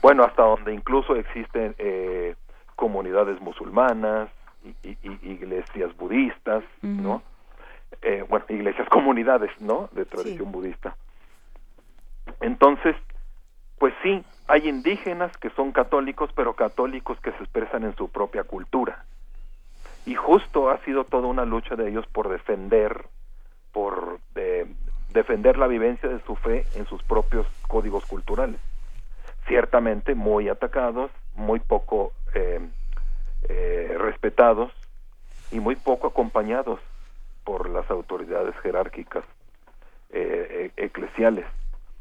Bueno, 0.00 0.22
hasta 0.24 0.42
donde 0.42 0.72
incluso 0.72 1.16
existen 1.16 1.74
eh, 1.78 2.36
comunidades 2.76 3.40
musulmanas, 3.40 4.30
y, 4.62 4.96
iglesias 5.22 5.96
budistas, 5.96 6.62
¿no? 6.82 7.22
Eh, 8.02 8.24
bueno, 8.28 8.44
iglesias 8.48 8.88
comunidades, 8.90 9.50
¿no? 9.60 9.88
De 9.92 10.04
tradición 10.04 10.52
budista. 10.52 10.96
Entonces, 12.40 12.96
pues 13.78 13.94
sí, 14.02 14.24
hay 14.46 14.68
indígenas 14.68 15.36
que 15.38 15.50
son 15.50 15.72
católicos, 15.72 16.30
pero 16.34 16.54
católicos 16.54 17.18
que 17.20 17.32
se 17.32 17.38
expresan 17.38 17.84
en 17.84 17.96
su 17.96 18.08
propia 18.08 18.44
cultura. 18.44 19.04
Y 20.06 20.14
justo 20.14 20.70
ha 20.70 20.78
sido 20.84 21.04
toda 21.04 21.28
una 21.28 21.44
lucha 21.44 21.76
de 21.76 21.88
ellos 21.88 22.06
por 22.08 22.28
defender 22.28 23.06
por 23.72 24.18
defender 25.12 25.56
la 25.56 25.68
vivencia 25.68 26.08
de 26.08 26.20
su 26.24 26.34
fe 26.34 26.66
en 26.74 26.86
sus 26.86 27.02
propios 27.04 27.46
códigos 27.68 28.04
culturales. 28.04 28.60
Ciertamente 29.46 30.16
muy 30.16 30.48
atacados 30.48 31.10
muy 31.36 31.60
poco 31.60 32.12
eh, 32.34 32.60
eh, 33.48 33.96
respetados 33.98 34.72
y 35.52 35.60
muy 35.60 35.76
poco 35.76 36.08
acompañados 36.08 36.80
por 37.44 37.70
las 37.70 37.88
autoridades 37.90 38.56
jerárquicas 38.62 39.24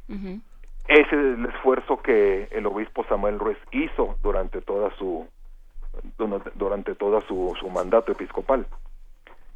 ese 0.09 1.01
es 1.01 1.13
el 1.13 1.45
esfuerzo 1.45 2.01
que 2.01 2.47
el 2.51 2.65
obispo 2.65 3.05
Samuel 3.05 3.37
Ruiz 3.39 3.57
hizo 3.71 4.17
durante 4.23 4.61
toda 4.61 4.89
su 4.97 5.27
durante 6.55 6.95
toda 6.95 7.21
su, 7.21 7.55
su 7.59 7.69
mandato 7.69 8.11
episcopal. 8.11 8.65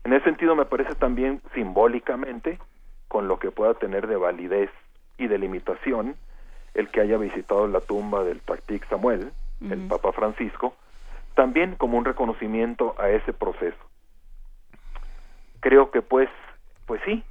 En 0.04 0.14
ese 0.14 0.26
sentido 0.26 0.56
me 0.56 0.66
parece 0.66 0.96
también 0.96 1.42
simbólicamente, 1.54 2.60
con 3.08 3.28
lo 3.28 3.40
que 3.40 3.52
pueda 3.52 3.74
tener 3.76 4.08
de 4.08 4.18
validez 4.18 4.70
y 5.18 5.28
de 5.28 5.38
limitación, 5.38 6.16
el 6.74 6.90
que 6.90 7.02
haya 7.02 7.18
visitado 7.18 7.68
la 7.68 7.80
tumba 7.80 8.24
del 8.24 8.42
Tactic 8.42 8.88
Samuel, 8.90 9.32
el 9.62 9.88
Papa 9.88 10.12
Francisco, 10.12 10.76
también 11.36 11.76
como 11.76 11.98
un 11.98 12.04
reconocimiento 12.06 12.96
a 12.98 13.10
ese 13.10 13.32
proceso. 13.32 13.78
Creo 15.62 15.90
que 15.92 16.02
pues, 16.02 16.30
pues 16.86 17.02
sí, 17.06 17.24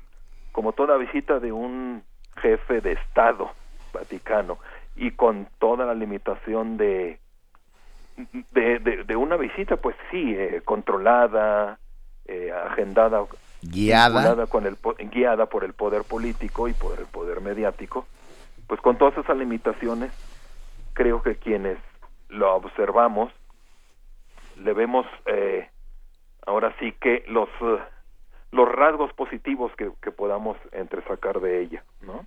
como 0.53 0.73
toda 0.73 0.97
visita 0.97 1.41
de 1.41 1.53
un 1.53 2.03
jefe 2.37 2.81
de 2.81 2.93
Estado 2.93 3.51
vaticano 3.93 4.59
y 4.97 5.13
con 5.13 5.49
toda 5.59 5.87
la 5.87 5.95
limitación 5.95 6.77
de 6.77 7.19
de, 8.53 9.05
de, 9.07 9.17
una 9.17 9.37
visita, 9.37 9.77
pues 9.77 9.97
sí, 10.11 10.35
eh, 10.37 10.61
controlada, 10.65 11.79
eh, 12.27 12.53
agendada, 12.53 13.25
guiada. 13.63 14.47
con 14.47 14.67
el, 14.67 14.77
guiada 15.11 15.47
por 15.47 15.65
el 15.65 15.73
poder 15.73 16.03
político 16.05 16.69
y 16.69 16.75
por 16.75 16.99
el 16.99 17.07
poder 17.07 17.41
mediático, 17.41 18.07
pues 18.67 18.81
con 18.81 18.97
todas 18.99 19.17
esas 19.17 19.37
limitaciones, 19.37 20.13
creo 20.93 21.23
que 21.23 21.37
quienes 21.37 21.79
lo 22.29 22.55
observamos, 22.55 23.33
le 24.57 24.73
vemos 24.75 25.07
eh, 25.27 25.69
ahora 26.47 26.75
sí 26.79 26.93
que 27.01 27.25
los, 27.29 27.49
los 28.53 28.69
rasgos 28.71 29.13
positivos 29.15 29.73
que, 29.77 29.91
que 30.01 30.13
podamos 30.13 30.57
entresacar 30.73 31.41
de 31.41 31.63
ella, 31.63 31.85
¿no? 32.03 32.27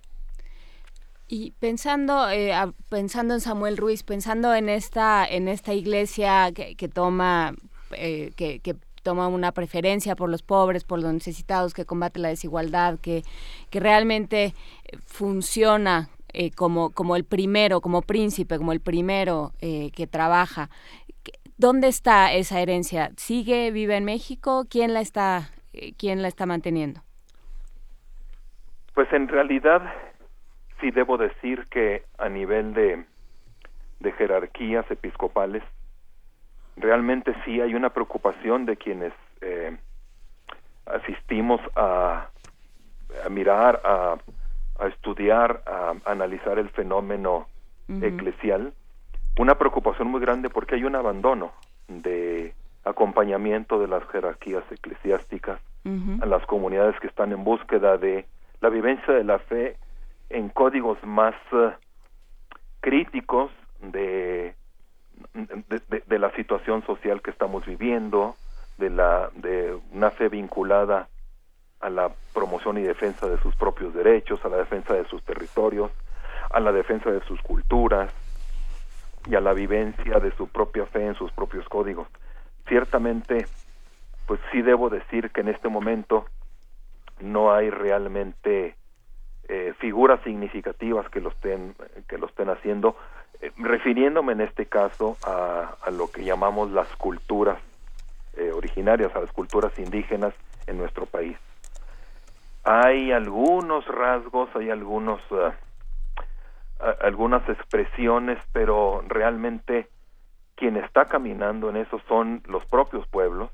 Y 1.28 1.52
pensando, 1.58 2.28
eh, 2.30 2.52
pensando 2.88 3.34
en 3.34 3.40
Samuel 3.40 3.76
Ruiz, 3.76 4.02
pensando 4.02 4.54
en 4.54 4.68
esta, 4.68 5.26
en 5.26 5.48
esta 5.48 5.72
iglesia 5.72 6.52
que, 6.52 6.76
que 6.76 6.88
toma, 6.88 7.54
eh, 7.92 8.32
que, 8.36 8.60
que, 8.60 8.76
toma 9.02 9.28
una 9.28 9.52
preferencia 9.52 10.16
por 10.16 10.28
los 10.28 10.42
pobres, 10.42 10.82
por 10.82 11.00
los 11.00 11.12
necesitados, 11.12 11.74
que 11.74 11.84
combate 11.84 12.18
la 12.18 12.28
desigualdad, 12.28 12.98
que, 12.98 13.22
que 13.70 13.78
realmente 13.78 14.52
funciona 15.04 16.08
eh, 16.32 16.50
como, 16.50 16.90
como 16.90 17.14
el 17.14 17.22
primero, 17.22 17.80
como 17.80 18.02
príncipe, 18.02 18.58
como 18.58 18.72
el 18.72 18.80
primero 18.80 19.52
que 19.60 20.08
trabaja. 20.10 20.70
¿Dónde 21.56 21.86
está 21.86 22.32
esa 22.34 22.60
herencia? 22.60 23.12
¿Sigue, 23.16 23.70
vive 23.70 23.96
en 23.96 24.04
México? 24.04 24.66
¿Quién 24.68 24.92
la 24.92 25.00
está, 25.00 25.52
quién 25.98 26.22
la 26.22 26.28
está 26.28 26.46
manteniendo? 26.46 27.00
Pues 28.94 29.12
en 29.12 29.28
realidad 29.28 29.82
sí 30.80 30.90
debo 30.90 31.16
decir 31.16 31.66
que 31.70 32.04
a 32.18 32.28
nivel 32.28 32.74
de, 32.74 33.04
de 34.00 34.12
jerarquías 34.12 34.90
episcopales, 34.90 35.62
realmente 36.76 37.34
sí 37.44 37.60
hay 37.60 37.74
una 37.74 37.90
preocupación 37.90 38.66
de 38.66 38.76
quienes 38.76 39.12
eh, 39.40 39.76
asistimos 40.86 41.60
a, 41.74 42.28
a 43.24 43.28
mirar, 43.28 43.80
a, 43.84 44.16
a, 44.78 44.86
estudiar, 44.88 45.62
a, 45.66 45.94
analizar 46.04 46.58
el 46.58 46.68
fenómeno 46.70 47.48
eclesial, 47.88 48.72
una 49.38 49.54
preocupación 49.56 50.08
muy 50.08 50.20
grande 50.20 50.50
porque 50.50 50.74
hay 50.74 50.84
un 50.84 50.96
abandono 50.96 51.52
de 51.86 52.52
acompañamiento 52.86 53.80
de 53.80 53.88
las 53.88 54.06
jerarquías 54.08 54.64
eclesiásticas 54.70 55.60
a 56.20 56.26
las 56.26 56.44
comunidades 56.46 56.98
que 56.98 57.06
están 57.06 57.30
en 57.30 57.44
búsqueda 57.44 57.96
de 57.96 58.26
la 58.60 58.70
vivencia 58.70 59.14
de 59.14 59.22
la 59.22 59.38
fe 59.38 59.76
en 60.30 60.48
códigos 60.48 60.98
más 61.04 61.34
eh, 61.52 61.70
críticos 62.80 63.52
de, 63.80 64.56
de, 65.32 66.18
la 66.18 66.32
situación 66.32 66.84
social 66.84 67.22
que 67.22 67.30
estamos 67.30 67.64
viviendo, 67.66 68.34
de, 68.78 68.90
la, 68.90 69.30
de 69.34 69.78
una 69.92 70.10
fe 70.10 70.28
vinculada 70.28 71.08
a 71.78 71.88
la 71.88 72.10
promoción 72.34 72.78
y 72.78 72.82
defensa 72.82 73.28
de 73.28 73.38
sus 73.38 73.54
propios 73.54 73.94
derechos, 73.94 74.44
a 74.44 74.48
la 74.48 74.56
defensa 74.56 74.92
de 74.94 75.04
sus 75.04 75.22
territorios, 75.22 75.92
a 76.50 76.58
la 76.58 76.72
defensa 76.72 77.12
de 77.12 77.20
sus 77.20 77.40
culturas 77.42 78.12
y 79.30 79.36
a 79.36 79.40
la 79.40 79.52
vivencia 79.52 80.18
de 80.18 80.32
su 80.32 80.48
propia 80.48 80.84
fe 80.86 81.06
en 81.06 81.14
sus 81.14 81.30
propios 81.30 81.68
códigos. 81.68 82.08
Ciertamente, 82.68 83.46
pues 84.26 84.40
sí 84.50 84.62
debo 84.62 84.90
decir 84.90 85.30
que 85.30 85.40
en 85.40 85.48
este 85.48 85.68
momento 85.68 86.26
no 87.20 87.52
hay 87.52 87.70
realmente 87.70 88.76
eh, 89.48 89.74
figuras 89.78 90.20
significativas 90.24 91.08
que 91.08 91.20
lo 91.20 91.30
estén 91.30 91.74
que 92.08 92.18
lo 92.18 92.26
estén 92.26 92.48
haciendo 92.48 92.96
eh, 93.40 93.52
refiriéndome 93.58 94.32
en 94.32 94.40
este 94.40 94.66
caso 94.66 95.16
a, 95.24 95.76
a, 95.82 95.90
lo 95.90 96.10
que 96.10 96.24
llamamos 96.24 96.72
las 96.72 96.88
culturas 96.96 97.58
eh, 98.36 98.50
originarias 98.50 99.14
a 99.14 99.20
las 99.20 99.30
culturas 99.30 99.78
indígenas 99.78 100.34
en 100.66 100.78
nuestro 100.78 101.06
país. 101.06 101.38
Hay 102.64 103.12
algunos 103.12 103.86
rasgos 103.86 104.48
hay 104.56 104.70
algunos 104.70 105.20
algunas 107.00 107.48
expresiones 107.48 108.38
pero 108.52 109.04
realmente 109.06 109.88
quien 110.56 110.76
está 110.76 111.04
caminando 111.04 111.70
en 111.70 111.76
eso 111.76 112.00
son 112.08 112.42
los 112.46 112.64
propios 112.66 113.06
pueblos 113.06 113.50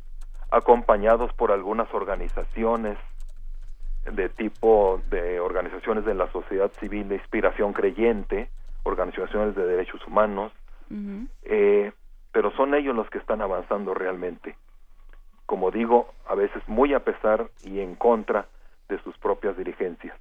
acompañados 0.51 1.33
por 1.35 1.53
algunas 1.53 1.93
organizaciones 1.93 2.97
de 4.05 4.29
tipo 4.29 5.01
de 5.11 5.41
organizaciones 5.41 6.05
de 6.05 6.15
la 6.15 6.31
sociedad 6.33 6.71
civil 6.81 7.09
de 7.09 7.17
inspiración 7.17 7.73
creyente 7.73 8.49
organizaciones 8.85 9.55
de 9.55 9.65
derechos 9.65 10.05
humanos, 10.07 10.53
eh, 11.45 11.93
pero 12.33 12.51
son 12.53 12.75
ellos 12.75 12.95
los 12.95 13.09
que 13.11 13.19
están 13.19 13.41
avanzando 13.41 13.95
realmente. 13.95 14.57
Como 15.47 15.71
digo, 15.71 16.13
a 16.27 16.35
veces 16.35 16.63
muy 16.67 16.95
a 16.95 17.01
pesar 17.01 17.49
y 17.63 17.81
en 17.81 17.95
contra 17.95 18.47
de 18.89 18.99
sus 19.03 19.17
propias 19.19 19.57
dirigencias. 19.57 20.17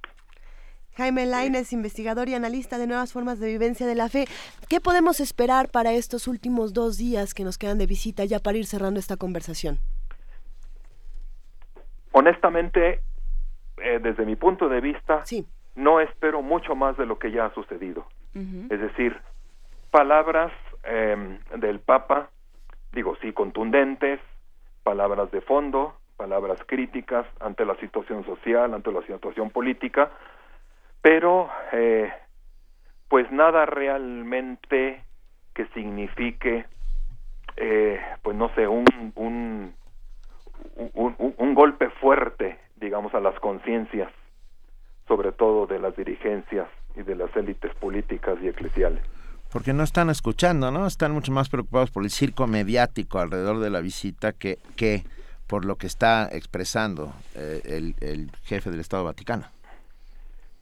Jaime 0.96 1.24
Laines, 1.24 1.72
investigador 1.72 2.28
y 2.28 2.34
analista 2.34 2.76
de 2.76 2.86
nuevas 2.86 3.12
formas 3.12 3.40
de 3.40 3.46
vivencia 3.46 3.86
de 3.86 3.94
la 3.94 4.08
fe. 4.08 4.26
¿Qué 4.68 4.80
podemos 4.80 5.20
esperar 5.20 5.70
para 5.70 5.92
estos 5.92 6.28
últimos 6.28 6.74
dos 6.74 6.98
días 6.98 7.32
que 7.32 7.44
nos 7.44 7.56
quedan 7.56 7.78
de 7.78 7.86
visita 7.86 8.24
ya 8.24 8.38
para 8.38 8.58
ir 8.58 8.66
cerrando 8.66 9.00
esta 9.00 9.16
conversación? 9.16 9.78
Honestamente, 12.12 13.00
eh, 13.78 14.00
desde 14.02 14.26
mi 14.26 14.36
punto 14.36 14.68
de 14.68 14.80
vista, 14.82 15.24
no 15.74 16.00
espero 16.00 16.42
mucho 16.42 16.74
más 16.74 16.96
de 16.98 17.06
lo 17.06 17.18
que 17.18 17.30
ya 17.30 17.46
ha 17.46 17.54
sucedido. 17.54 18.06
Es 18.34 18.80
decir, 18.80 19.18
palabras 19.90 20.52
em, 20.84 21.38
del 21.56 21.80
Papa, 21.80 22.30
digo, 22.92 23.14
sí, 23.20 23.32
contundentes, 23.32 24.20
palabras 24.82 25.30
de 25.30 25.42
fondo, 25.42 25.94
palabras 26.16 26.58
críticas 26.66 27.26
ante 27.40 27.66
la 27.66 27.76
situación 27.76 28.24
social, 28.24 28.72
ante 28.72 28.90
la 28.90 29.02
situación 29.02 29.50
política, 29.50 30.10
pero 31.02 31.50
eh, 31.72 32.10
pues 33.08 33.30
nada 33.30 33.66
realmente 33.66 35.04
que 35.52 35.66
signifique, 35.74 36.64
eh, 37.56 38.00
pues 38.22 38.36
no 38.36 38.48
sé, 38.54 38.66
un, 38.66 38.86
un, 39.16 39.74
un, 40.94 41.34
un 41.36 41.54
golpe 41.54 41.90
fuerte, 42.00 42.58
digamos, 42.76 43.12
a 43.14 43.20
las 43.20 43.38
conciencias, 43.40 44.10
sobre 45.08 45.32
todo 45.32 45.66
de 45.66 45.78
las 45.78 45.94
dirigencias 45.96 46.68
y 46.96 47.02
de 47.02 47.16
las 47.16 47.34
élites 47.36 47.74
políticas 47.74 48.38
y 48.40 48.48
eclesiales. 48.48 49.02
Porque 49.52 49.74
no 49.74 49.82
están 49.82 50.08
escuchando, 50.08 50.70
¿no? 50.70 50.86
Están 50.86 51.12
mucho 51.12 51.32
más 51.32 51.50
preocupados 51.50 51.90
por 51.90 52.04
el 52.04 52.10
circo 52.10 52.46
mediático 52.46 53.18
alrededor 53.18 53.58
de 53.58 53.68
la 53.68 53.80
visita 53.80 54.32
que, 54.32 54.56
que 54.76 55.02
por 55.46 55.66
lo 55.66 55.76
que 55.76 55.86
está 55.86 56.28
expresando 56.32 57.12
eh, 57.34 57.60
el, 57.64 57.94
el 58.00 58.30
jefe 58.44 58.70
del 58.70 58.80
Estado 58.80 59.04
Vaticano 59.04 59.44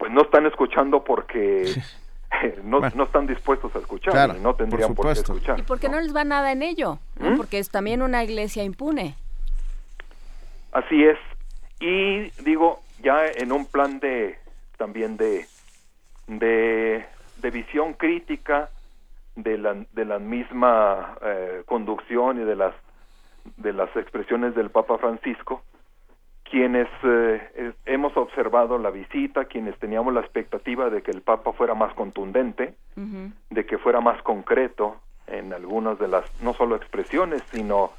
pues 0.00 0.10
no 0.10 0.22
están 0.22 0.46
escuchando 0.46 1.04
porque 1.04 1.74
no, 2.64 2.80
no, 2.80 3.04
están 3.04 3.26
dispuestos 3.26 3.76
a 3.76 3.80
escuchar 3.80 4.34
y 4.34 4.40
no 4.40 4.54
tendrían 4.54 4.94
por, 4.94 5.04
qué 5.04 5.12
escuchar. 5.12 5.60
Y 5.60 5.62
porque 5.62 5.90
no 5.90 6.00
les 6.00 6.16
va 6.16 6.24
nada 6.24 6.52
en 6.52 6.62
ello, 6.62 6.98
¿Mm? 7.20 7.36
porque 7.36 7.58
es 7.58 7.68
también 7.68 8.00
una 8.00 8.24
iglesia 8.24 8.64
impune. 8.64 9.14
Así 10.72 11.04
es. 11.04 11.18
Y 11.80 12.30
digo, 12.42 12.80
ya 13.02 13.26
en 13.26 13.52
un 13.52 13.66
plan 13.66 14.00
de 14.00 14.38
también 14.78 15.18
de 15.18 15.46
de, 16.26 17.04
de 17.42 17.50
visión 17.50 17.92
crítica 17.92 18.70
de 19.36 19.58
la, 19.58 19.84
de 19.92 20.04
la 20.06 20.18
misma 20.18 21.18
eh, 21.22 21.62
conducción 21.66 22.40
y 22.40 22.44
de 22.44 22.56
las 22.56 22.74
de 23.58 23.74
las 23.74 23.94
expresiones 23.96 24.54
del 24.54 24.70
Papa 24.70 24.96
Francisco, 24.96 25.62
quienes 26.50 26.88
eh, 27.04 27.72
hemos 27.86 28.16
observado 28.16 28.76
la 28.76 28.90
visita, 28.90 29.44
quienes 29.44 29.78
teníamos 29.78 30.12
la 30.12 30.20
expectativa 30.20 30.90
de 30.90 31.00
que 31.00 31.12
el 31.12 31.22
Papa 31.22 31.52
fuera 31.52 31.74
más 31.74 31.94
contundente, 31.94 32.74
de 32.96 33.66
que 33.66 33.78
fuera 33.78 34.00
más 34.00 34.20
concreto 34.22 34.96
en 35.28 35.52
algunas 35.52 35.98
de 35.98 36.08
las, 36.08 36.24
no 36.42 36.52
solo 36.54 36.74
expresiones, 36.76 37.42
sino, 37.52 37.92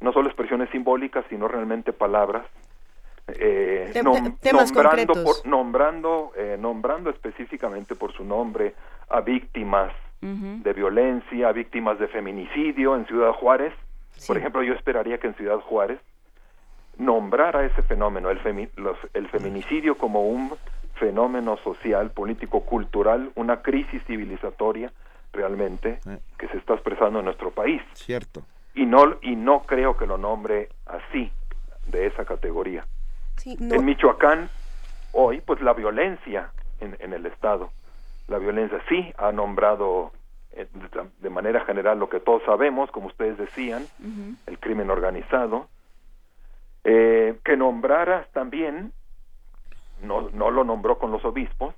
no 0.00 0.12
solo 0.12 0.28
expresiones 0.28 0.68
simbólicas, 0.70 1.24
sino 1.30 1.48
realmente 1.48 1.92
palabras, 1.92 2.46
eh, 3.28 3.92
nombrando, 4.04 5.14
por, 5.14 5.46
nombrando, 5.46 6.32
eh, 6.36 6.56
nombrando 6.60 7.10
específicamente 7.10 7.96
por 7.96 8.12
su 8.12 8.24
nombre 8.24 8.74
a 9.08 9.20
víctimas 9.20 9.92
de 10.20 10.72
violencia, 10.72 11.48
a 11.48 11.52
víctimas 11.52 12.00
de 12.00 12.08
feminicidio 12.08 12.96
en 12.96 13.06
Ciudad 13.06 13.32
Juárez. 13.32 13.72
Por 14.26 14.36
ejemplo, 14.36 14.62
yo 14.62 14.74
esperaría 14.74 15.18
que 15.18 15.28
en 15.28 15.34
Ciudad 15.34 15.60
Juárez 15.60 16.00
nombrar 16.98 17.56
a 17.56 17.64
ese 17.64 17.82
fenómeno, 17.82 18.30
el, 18.30 18.40
el 19.14 19.28
feminicidio 19.28 19.96
como 19.96 20.26
un 20.26 20.52
fenómeno 20.94 21.56
social, 21.58 22.10
político, 22.10 22.60
cultural, 22.60 23.30
una 23.34 23.62
crisis 23.62 24.02
civilizatoria 24.04 24.92
realmente 25.32 26.00
que 26.38 26.48
se 26.48 26.56
está 26.56 26.74
expresando 26.74 27.18
en 27.18 27.26
nuestro 27.26 27.50
país. 27.50 27.82
Cierto. 27.92 28.42
Y 28.74 28.86
no, 28.86 29.16
y 29.22 29.36
no 29.36 29.60
creo 29.60 29.96
que 29.96 30.06
lo 30.06 30.18
nombre 30.18 30.70
así, 30.86 31.30
de 31.86 32.06
esa 32.06 32.24
categoría. 32.24 32.86
En 33.44 33.84
Michoacán, 33.84 34.48
hoy, 35.12 35.40
pues 35.40 35.60
la 35.60 35.72
violencia 35.72 36.50
en, 36.80 36.96
en, 37.00 37.12
el 37.12 37.26
Estado, 37.26 37.70
la 38.28 38.38
violencia 38.38 38.80
sí 38.88 39.12
ha 39.18 39.30
nombrado 39.30 40.12
eh, 40.52 40.66
de 41.20 41.30
manera 41.30 41.60
general 41.64 41.98
lo 41.98 42.08
que 42.08 42.18
todos 42.18 42.42
sabemos, 42.44 42.90
como 42.90 43.06
ustedes 43.08 43.36
decían, 43.38 43.86
el 44.46 44.58
crimen 44.58 44.90
organizado, 44.90 45.68
eh, 46.88 47.36
que 47.44 47.56
nombrara 47.56 48.28
también, 48.32 48.92
no, 50.02 50.30
no 50.30 50.52
lo 50.52 50.62
nombró 50.62 50.98
con 50.98 51.10
los 51.10 51.24
obispos, 51.24 51.74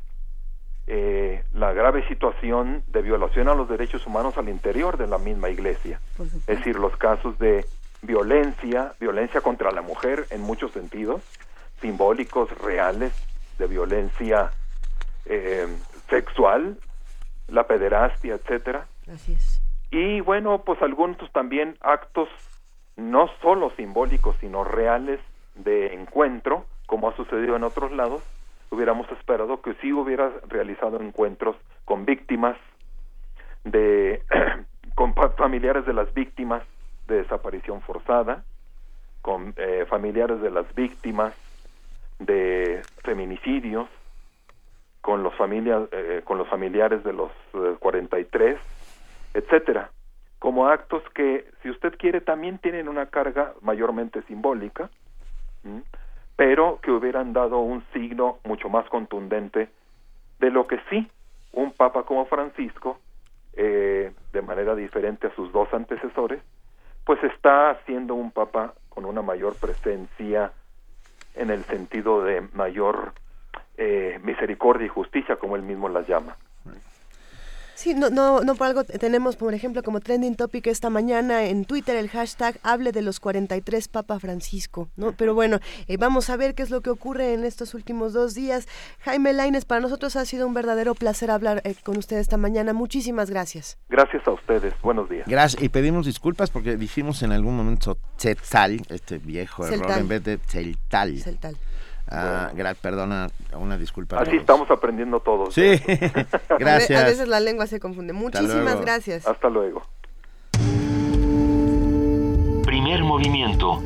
eh, 0.87 1.45
la 1.55 1.73
grave 1.73 2.07
situación 2.09 2.83
de 2.89 3.01
violación 3.01 3.49
a 3.49 3.55
los 3.55 3.71
derechos 3.71 4.07
humanos 4.07 4.37
al 4.37 4.51
interior 4.51 4.99
de 4.99 5.07
la 5.07 5.17
misma 5.17 5.49
iglesia. 5.49 5.99
Es 6.19 6.47
decir, 6.47 6.77
los 6.77 6.95
casos 6.99 7.39
de 7.39 7.65
violencia, 8.03 8.93
violencia 9.01 9.41
contra 9.41 9.71
la 9.71 9.81
mujer 9.81 10.27
en 10.29 10.43
muchos 10.43 10.73
sentidos, 10.73 11.23
simbólicos, 11.81 12.51
reales, 12.59 13.15
de 13.59 13.67
violencia 13.67 14.51
eh, 15.25 15.69
sexual, 16.11 16.77
la 17.49 17.67
pederastia, 17.67 18.35
etcétera. 18.35 18.87
Y 19.91 20.21
bueno, 20.21 20.65
pues 20.67 20.83
algunos 20.83 21.17
también 21.33 21.79
actos 21.81 22.29
no 22.99 23.31
solo 23.41 23.71
simbólicos, 23.77 24.37
sino 24.41 24.65
reales 24.65 25.21
de 25.55 25.95
encuentro, 25.95 26.67
como 26.87 27.09
ha 27.09 27.17
sucedido 27.17 27.57
en 27.57 27.63
otros 27.63 27.93
lados, 27.93 28.23
hubiéramos 28.71 29.11
esperado 29.13 29.63
que 29.63 29.75
sí 29.75 29.93
hubiera 29.93 30.31
realizado 30.49 31.01
encuentros 31.01 31.57
con 31.85 32.05
víctimas 32.05 32.57
de 33.65 34.23
con 34.95 35.15
familiares 35.15 35.87
de 35.87 35.93
las 35.93 36.13
víctimas 36.13 36.63
de 37.07 37.23
desaparición 37.23 37.81
forzada, 37.83 38.43
con 39.23 39.55
eh, 39.57 39.87
familiares 39.89 40.41
de 40.41 40.51
las 40.51 40.75
víctimas 40.75 41.35
de 42.19 42.83
feminicidios, 43.05 43.89
con 45.01 45.23
los 45.23 45.35
familias 45.37 45.89
eh, 45.93 46.23
con 46.25 46.37
los 46.37 46.49
familiares 46.49 47.05
de 47.05 47.13
los 47.13 47.31
43, 47.79 48.57
eh, 48.57 48.59
etcétera 49.35 49.91
como 50.39 50.69
actos 50.69 51.03
que, 51.15 51.51
si 51.63 51.71
usted 51.71 51.97
quiere, 51.99 52.21
también 52.21 52.59
tienen 52.59 52.89
una 52.89 53.07
carga 53.07 53.55
mayormente 53.61 54.23
simbólica, 54.23 54.91
pero 56.37 56.79
que 56.81 56.93
hubieran 56.93 57.33
dado 57.33 57.59
un 57.59 57.85
signo 57.93 58.39
mucho 58.45 58.69
más 58.69 58.89
contundente 58.89 59.69
de 60.39 60.51
lo 60.51 60.67
que 60.67 60.79
sí 60.89 61.11
un 61.53 61.73
papa 61.73 62.05
como 62.05 62.27
Francisco, 62.27 62.99
eh, 63.55 64.13
de 64.33 64.43
manera 64.43 64.75
diferente 64.75 65.27
a 65.27 65.35
sus 65.35 65.51
dos 65.53 65.69
antecesores, 65.73 66.41
pues 67.05 67.23
está 67.25 67.79
siendo 67.87 68.15
un 68.15 68.31
papa 68.31 68.75
con 68.89 69.05
una 69.05 69.23
mayor 69.23 69.57
presencia 69.57 70.53
en 71.35 71.51
el 71.51 71.65
sentido 71.65 72.23
de 72.23 72.43
mayor 72.53 73.13
eh, 73.77 74.21
misericordia 74.23 74.87
y 74.87 74.91
justicia, 74.91 75.37
como 75.37 75.57
él 75.57 75.63
mismo 75.63 75.89
las 75.89 76.07
llama. 76.07 76.37
Sí, 77.79 77.95
no, 77.95 78.11
no, 78.11 78.41
no 78.41 78.57
por 78.57 78.67
algo 78.67 78.83
tenemos, 78.83 79.37
por 79.37 79.55
ejemplo, 79.55 79.85
como 79.85 80.01
trending 80.01 80.35
topic 80.35 80.67
esta 80.67 80.91
mañana 80.91 81.45
en 81.45 81.65
Twitter 81.65 81.95
el 81.95 82.09
hashtag 82.09 82.59
hable 82.65 82.91
de 82.91 83.03
los 83.03 83.21
43 83.21 83.87
Papa 83.87 84.19
Francisco, 84.19 84.89
¿no? 84.97 85.13
Pero 85.13 85.33
bueno, 85.33 85.61
eh, 85.87 85.97
vamos 85.97 86.29
a 86.29 86.37
ver 86.37 86.57
qué 86.57 86.65
es 86.65 86.71
lo 86.71 86.81
que 86.81 86.91
ocurre 86.91 87.35
en 87.35 87.45
estos 87.45 87.75
últimos 87.75 88.13
dos 88.13 88.35
días. 88.35 88.67
Jaime 89.03 89.33
Laines, 89.33 89.65
para 89.65 89.81
nosotros 89.81 90.17
ha 90.17 90.25
sido 90.25 90.49
un 90.49 90.55
verdadero 90.55 90.97
placer 90.97 91.31
hablar 91.31 91.63
eh, 91.63 91.77
con 91.85 91.97
usted 91.99 92.17
esta 92.17 92.37
mañana. 92.37 92.73
Muchísimas 92.73 93.31
gracias. 93.31 93.79
Gracias 93.89 94.27
a 94.27 94.33
ustedes. 94.33 94.75
Buenos 94.83 95.09
días. 95.09 95.29
Gracias. 95.29 95.63
Y 95.63 95.69
pedimos 95.69 96.05
disculpas 96.05 96.51
porque 96.51 96.77
dijimos 96.77 97.23
en 97.23 97.31
algún 97.31 97.57
momento 97.57 97.97
Tzetzal, 98.17 98.83
este 98.89 99.19
viejo 99.19 99.65
error, 99.65 99.99
en 99.99 100.09
vez 100.09 100.25
de. 100.25 100.41
Celtal. 100.49 101.57
Ah, 102.11 102.51
perdona, 102.81 103.29
una 103.53 103.77
disculpa. 103.77 104.19
Así 104.19 104.37
estamos 104.37 104.71
aprendiendo 104.71 105.21
todos. 105.21 105.55
Sí, 105.55 105.81
gracias. 106.59 107.03
A 107.03 107.07
veces 107.07 107.29
la 107.29 107.41
lengua 107.41 107.67
se 107.67 107.81
confunde. 107.81 108.13
Muchísimas 108.13 108.81
gracias. 108.81 109.27
Hasta 109.27 109.49
luego. 109.49 109.83
Primer 112.65 113.03
movimiento. 113.03 113.83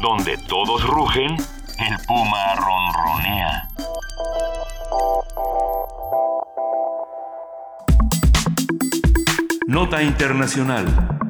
Donde 0.00 0.36
todos 0.48 0.86
rugen, 0.86 1.36
el 1.36 2.06
puma 2.06 2.54
ronronea. 2.54 3.68
Nota 9.66 10.02
Internacional. 10.02 11.27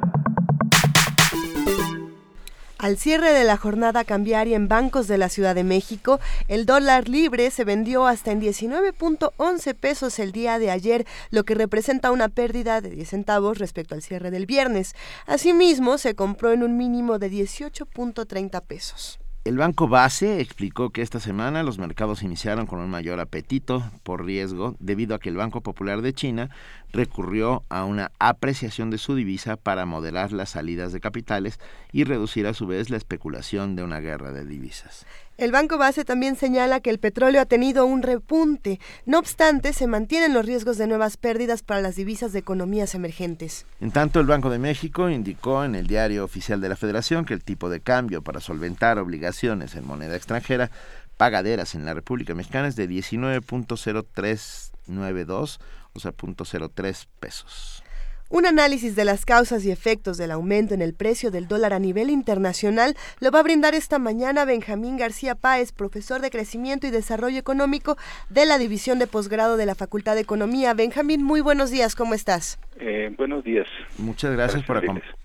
Al 2.79 2.97
cierre 2.97 3.33
de 3.33 3.43
la 3.43 3.57
jornada 3.57 4.05
cambiaria 4.05 4.55
en 4.55 4.69
bancos 4.69 5.09
de 5.09 5.19
la 5.19 5.29
Ciudad 5.29 5.57
de 5.57 5.65
México, 5.65 6.21
el 6.47 6.65
dólar 6.65 7.09
libre 7.09 7.51
se 7.51 7.65
vendió 7.65 8.07
hasta 8.07 8.31
en 8.31 8.41
19.11 8.41 9.75
pesos 9.75 10.21
el 10.21 10.31
día 10.31 10.61
de 10.61 10.71
ayer, 10.71 11.05
lo 11.31 11.43
que 11.43 11.57
representa 11.57 12.13
una 12.13 12.29
pérdida 12.29 12.81
de 12.81 12.91
10 12.91 13.09
centavos 13.09 13.59
respecto 13.59 13.97
al 13.97 14.03
cierre 14.03 14.31
del 14.31 14.47
viernes. 14.47 14.95
Asimismo, 15.27 15.99
se 15.99 16.15
compró 16.15 16.53
en 16.53 16.63
un 16.63 16.77
mínimo 16.77 17.19
de 17.19 17.33
18.30 17.33 18.63
pesos. 18.63 19.19
El 19.49 19.57
Banco 19.57 19.89
Base 19.89 20.43
explicó 20.43 20.91
que 20.91 21.01
esta 21.01 21.21
semana 21.21 21.63
los 21.63 21.79
mercados 21.79 22.23
iniciaron 22.23 22.67
con 22.67 22.81
un 22.81 22.91
mayor 22.91 23.19
apetito 23.19 23.83
por 24.03 24.27
riesgo 24.27 24.77
debido 24.79 25.15
a 25.15 25.19
que 25.19 25.31
el 25.31 25.39
Banco 25.39 25.63
Popular 25.63 26.03
de 26.03 26.13
China 26.13 26.51
recurrió 26.93 27.65
a 27.71 27.87
una 27.87 28.13
apreciación 28.19 28.91
de 28.91 28.99
su 28.99 29.15
divisa 29.15 29.57
para 29.57 29.87
moderar 29.87 30.33
las 30.33 30.51
salidas 30.51 30.93
de 30.93 31.01
capitales 31.01 31.61
y 31.93 32.05
reducir 32.05 32.47
a 32.47 32.53
su 32.53 32.67
vez 32.67 32.91
la 32.91 32.99
especulación 32.99 33.75
de 33.75 33.85
una 33.85 34.01
guerra 34.01 34.33
de 34.33 34.45
divisas. 34.45 35.07
El 35.39 35.53
Banco 35.53 35.79
Base 35.79 36.05
también 36.05 36.35
señala 36.35 36.81
que 36.81 36.91
el 36.91 36.99
petróleo 36.99 37.41
ha 37.41 37.47
tenido 37.47 37.87
un 37.87 38.03
repunte. 38.03 38.81
No 39.07 39.21
obstante, 39.21 39.73
se 39.73 39.87
mantienen 39.87 40.35
los 40.35 40.45
riesgos 40.45 40.79
de 40.79 40.89
nuevas 40.89 41.17
pérdidas 41.17 41.63
para 41.63 41.81
las 41.81 41.95
divisas 41.95 42.33
de 42.33 42.41
economías 42.41 42.97
emergentes. 42.97 43.65
En 43.81 43.93
tanto, 43.93 44.19
el 44.19 44.27
Banco 44.27 44.51
de 44.51 44.59
México 44.59 45.09
indicó 45.09 45.63
en 45.63 45.77
el 45.77 45.87
diario 45.87 46.25
oficial 46.25 46.61
de 46.61 46.69
la 46.69 46.75
Federación 46.75 47.25
que 47.25 47.35
el 47.35 47.45
tipo 47.45 47.71
de 47.71 47.79
cambio 47.79 48.23
para 48.23 48.41
solventar 48.41 48.99
obligaciones 48.99 49.77
en 49.77 49.87
moneda 49.87 50.17
extranjera 50.17 50.73
pagaderas 51.17 51.77
en 51.77 51.85
la 51.85 51.95
República 51.95 52.35
Mexicana 52.35 52.67
es 52.67 52.75
de 52.75 52.89
19.0392, 52.89 55.61
o 55.93 56.01
sea, 56.01 56.13
.03 56.13 57.07
pesos. 57.21 57.85
Un 58.31 58.45
análisis 58.45 58.95
de 58.95 59.07
las 59.07 59.25
causas 59.25 59.65
y 59.65 59.71
efectos 59.71 60.19
del 60.19 60.33
aumento 60.33 60.75
en 60.75 60.83
el 60.83 60.93
precio 60.93 61.31
del 61.31 61.49
dólar 61.49 61.73
a 61.73 61.79
nivel 61.79 62.11
internacional 62.11 62.95
lo 63.21 63.31
va 63.31 63.39
a 63.39 63.43
brindar 63.43 63.75
esta 63.75 63.99
mañana 63.99 64.45
Benjamín 64.45 64.99
García 64.99 65.35
Páez, 65.35 65.73
profesor 65.73 66.21
de 66.21 66.31
Crecimiento 66.31 66.87
y 66.87 66.91
Desarrollo 66.91 67.39
Económico 67.39 67.97
de 68.29 68.45
la 68.45 68.59
División 68.59 68.99
de 68.99 69.07
Posgrado 69.07 69.57
de 69.57 69.65
la 69.65 69.75
Facultad 69.75 70.15
de 70.15 70.21
Economía. 70.21 70.75
Benjamín, 70.75 71.23
muy 71.23 71.41
buenos 71.41 71.71
días, 71.71 71.95
¿cómo 71.95 72.13
estás? 72.13 72.61
Eh, 72.79 73.11
buenos 73.17 73.45
días. 73.45 73.67
Muchas 73.97 74.35
gracias 74.35 74.63
por 74.65 74.77
acompañarnos. 74.77 75.17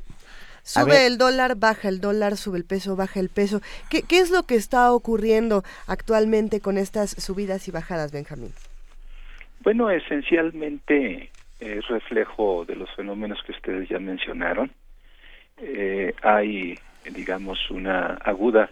Sube 0.62 1.06
el 1.06 1.18
dólar, 1.18 1.58
baja 1.58 1.90
el 1.90 2.00
dólar, 2.00 2.38
sube 2.38 2.58
el 2.58 2.64
peso, 2.64 2.96
baja 2.96 3.20
el 3.20 3.28
peso. 3.28 3.62
¿Qué, 3.90 4.04
¿Qué 4.04 4.20
es 4.20 4.32
lo 4.32 4.44
que 4.44 4.56
está 4.56 4.94
ocurriendo 4.94 5.66
actualmente 5.88 6.62
con 6.62 6.78
estas 6.78 7.10
subidas 7.22 7.68
y 7.68 7.72
bajadas, 7.72 8.14
Benjamín? 8.14 8.54
Bueno, 9.62 9.90
esencialmente 9.90 11.32
es 11.64 11.88
reflejo 11.88 12.66
de 12.66 12.76
los 12.76 12.90
fenómenos 12.92 13.42
que 13.44 13.54
ustedes 13.54 13.88
ya 13.88 14.00
mencionaron. 14.00 14.72
Eh, 15.58 16.14
hay, 16.22 16.78
digamos, 17.10 17.72
una 17.72 18.16
aguda 18.16 18.70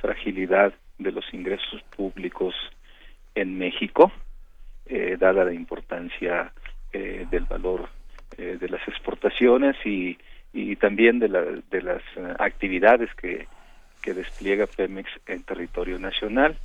fragilidad 0.00 0.74
de 0.98 1.12
los 1.12 1.24
ingresos 1.32 1.82
públicos 1.96 2.54
en 3.34 3.58
México, 3.58 4.12
eh, 4.86 5.16
dada 5.18 5.44
la 5.44 5.54
importancia 5.54 6.52
eh, 6.92 7.26
del 7.30 7.44
valor 7.44 7.88
de 8.36 8.68
las 8.68 8.86
exportaciones 8.88 9.76
y, 9.84 10.18
también 10.80 11.20
de, 11.20 11.28
la, 11.28 11.42
de 11.42 11.82
las 11.82 12.02
actividades 12.40 13.14
que, 13.14 13.46
que 14.02 14.12
despliega 14.12 14.66
Pemex 14.66 15.08
en 15.26 15.44
territorio 15.44 16.00
nacional. 16.00 16.58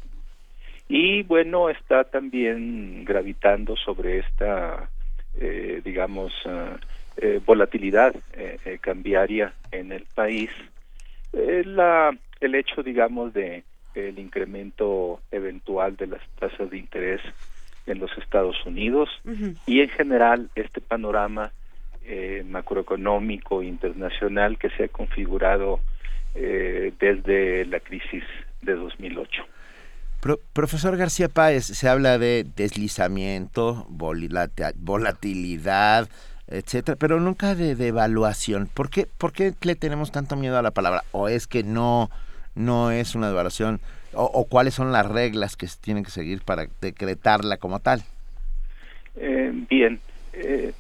Y 0.87 1.21
bueno, 1.21 1.69
está 1.69 2.05
también 2.05 3.05
gravitando 3.05 3.75
sobre 3.75 4.17
esta 4.17 4.89
eh, 5.41 5.81
digamos, 5.85 6.33
eh, 6.45 6.75
eh, 7.17 7.41
volatilidad 7.45 8.13
cambiaria 8.81 9.53
en 9.71 9.91
el 9.91 10.05
país, 10.13 10.49
la, 11.31 12.15
el 12.41 12.55
hecho, 12.55 12.83
digamos, 12.83 13.33
de 13.33 13.63
el 13.95 14.19
incremento 14.19 15.21
eventual 15.31 15.95
de 15.95 16.07
las 16.07 16.21
tasas 16.39 16.69
de 16.69 16.77
interés 16.77 17.21
en 17.85 17.99
los 17.99 18.11
Estados 18.17 18.55
Unidos 18.65 19.09
y 19.65 19.81
en 19.81 19.89
general 19.89 20.49
este 20.55 20.79
panorama 20.79 21.51
macroeconómico 22.45 23.63
internacional 23.63 24.57
que 24.57 24.69
se 24.71 24.85
ha 24.85 24.87
configurado 24.87 25.79
desde 26.33 27.65
la 27.65 27.79
crisis 27.79 28.23
de 28.61 28.75
2008 28.75 29.43
profesor 30.53 30.97
García 30.97 31.29
Páez, 31.29 31.65
se 31.65 31.87
habla 31.87 32.17
de 32.17 32.45
deslizamiento, 32.55 33.85
volatilidad, 33.89 36.09
etcétera, 36.47 36.97
pero 36.99 37.19
nunca 37.19 37.55
de 37.55 37.75
devaluación. 37.75 38.67
¿Por 38.67 38.89
qué, 38.89 39.07
¿Por 39.17 39.31
qué 39.31 39.53
le 39.61 39.75
tenemos 39.75 40.11
tanto 40.11 40.35
miedo 40.35 40.57
a 40.57 40.61
la 40.61 40.71
palabra? 40.71 41.03
¿O 41.11 41.29
es 41.29 41.47
que 41.47 41.63
no, 41.63 42.09
no 42.55 42.91
es 42.91 43.15
una 43.15 43.27
devaluación? 43.27 43.79
¿O, 44.13 44.45
cuáles 44.45 44.73
son 44.73 44.91
las 44.91 45.05
reglas 45.05 45.55
que 45.55 45.67
se 45.67 45.79
tienen 45.79 46.03
que 46.03 46.09
seguir 46.09 46.41
para 46.41 46.65
decretarla 46.81 47.57
como 47.57 47.79
tal? 47.79 48.01
Eh, 49.15 49.51
bien, 49.69 49.99
eh, 50.33 50.73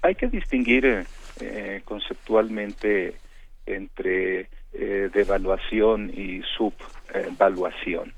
hay 0.00 0.14
que 0.14 0.28
distinguir 0.28 1.04
eh, 1.40 1.82
conceptualmente 1.84 3.14
entre 3.66 4.48
devaluación 4.72 6.10
y 6.10 6.42
subvaluación. 6.56 8.12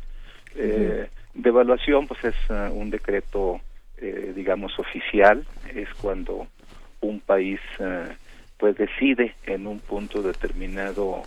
Eh, 0.57 1.09
de 1.35 1.49
evaluación, 1.51 2.07
pues 2.07 2.25
es 2.25 2.35
eh, 2.49 2.71
un 2.73 2.91
decreto, 2.91 3.61
eh, 3.99 4.33
digamos, 4.35 4.79
oficial, 4.79 5.45
es 5.75 5.89
cuando 6.01 6.47
un 7.01 7.21
país 7.21 7.61
pues 8.57 8.75
decide 8.79 9.35
en 9.45 9.67
un 9.67 9.81
punto 9.81 10.23
determinado 10.23 11.23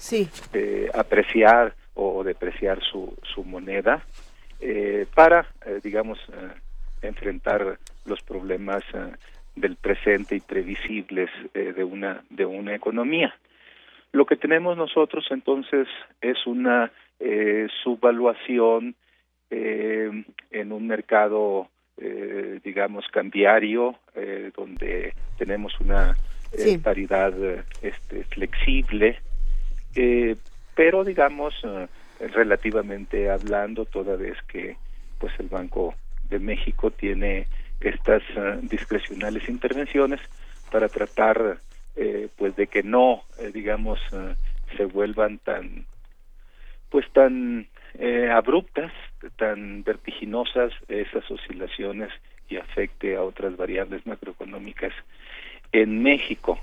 apreciar 0.95 1.75
o 1.93 2.23
depreciar 2.23 2.81
su, 2.81 3.15
su 3.21 3.43
moneda 3.43 4.03
para, 5.13 5.47
digamos, 5.83 6.17
enfrentar 7.03 7.77
los 8.05 8.21
problemas 8.23 8.83
del 9.55 9.75
presente 9.75 10.35
y 10.35 10.39
previsibles 10.39 11.29
de 11.53 11.83
una 11.83 12.23
de 12.31 12.45
una 12.45 12.73
economía. 12.73 13.33
Lo 14.11 14.25
que 14.25 14.35
tenemos 14.35 14.75
nosotros 14.75 15.27
entonces 15.29 15.87
es 16.21 16.47
una 16.47 16.91
subvaluación 17.83 18.95
eh, 19.49 20.23
en 20.51 20.71
un 20.71 20.87
mercado, 20.87 21.69
eh, 21.97 22.59
digamos, 22.63 23.05
cambiario, 23.11 23.95
eh, 24.15 24.51
donde 24.55 25.13
tenemos 25.37 25.79
una 25.79 26.15
eh, 26.53 26.79
paridad 26.79 27.33
este, 27.81 28.23
flexible, 28.25 29.19
pero 30.75 31.03
digamos, 31.03 31.55
relativamente 32.19 33.29
hablando, 33.29 33.85
toda 33.85 34.15
vez 34.15 34.37
que 34.47 34.77
pues 35.17 35.33
el 35.39 35.47
Banco 35.47 35.93
de 36.29 36.39
México 36.39 36.91
tiene 36.91 37.47
estas 37.81 38.23
discrecionales 38.61 39.49
intervenciones 39.49 40.21
para 40.71 40.87
tratar 40.87 41.57
pues 42.37 42.55
de 42.55 42.67
que 42.67 42.83
no 42.83 43.23
digamos 43.53 43.99
se 44.77 44.85
vuelvan 44.85 45.39
tan 45.39 45.85
pues 46.89 47.11
tan 47.11 47.67
eh, 47.97 48.29
abruptas, 48.31 48.91
tan 49.35 49.83
vertiginosas 49.83 50.71
esas 50.87 51.29
oscilaciones 51.29 52.09
y 52.47 52.57
afecte 52.57 53.15
a 53.15 53.23
otras 53.23 53.57
variables 53.57 54.05
macroeconómicas 54.05 54.93
en 55.71 56.01
México. 56.03 56.59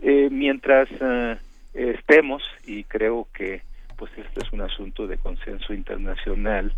Eh, 0.00 0.28
mientras 0.30 0.88
eh, 1.00 1.36
estemos, 1.74 2.42
y 2.64 2.84
creo 2.84 3.28
que 3.34 3.62
pues 3.96 4.10
este 4.16 4.40
es 4.40 4.52
un 4.52 4.60
asunto 4.60 5.06
de 5.06 5.16
consenso 5.16 5.72
internacional, 5.72 6.72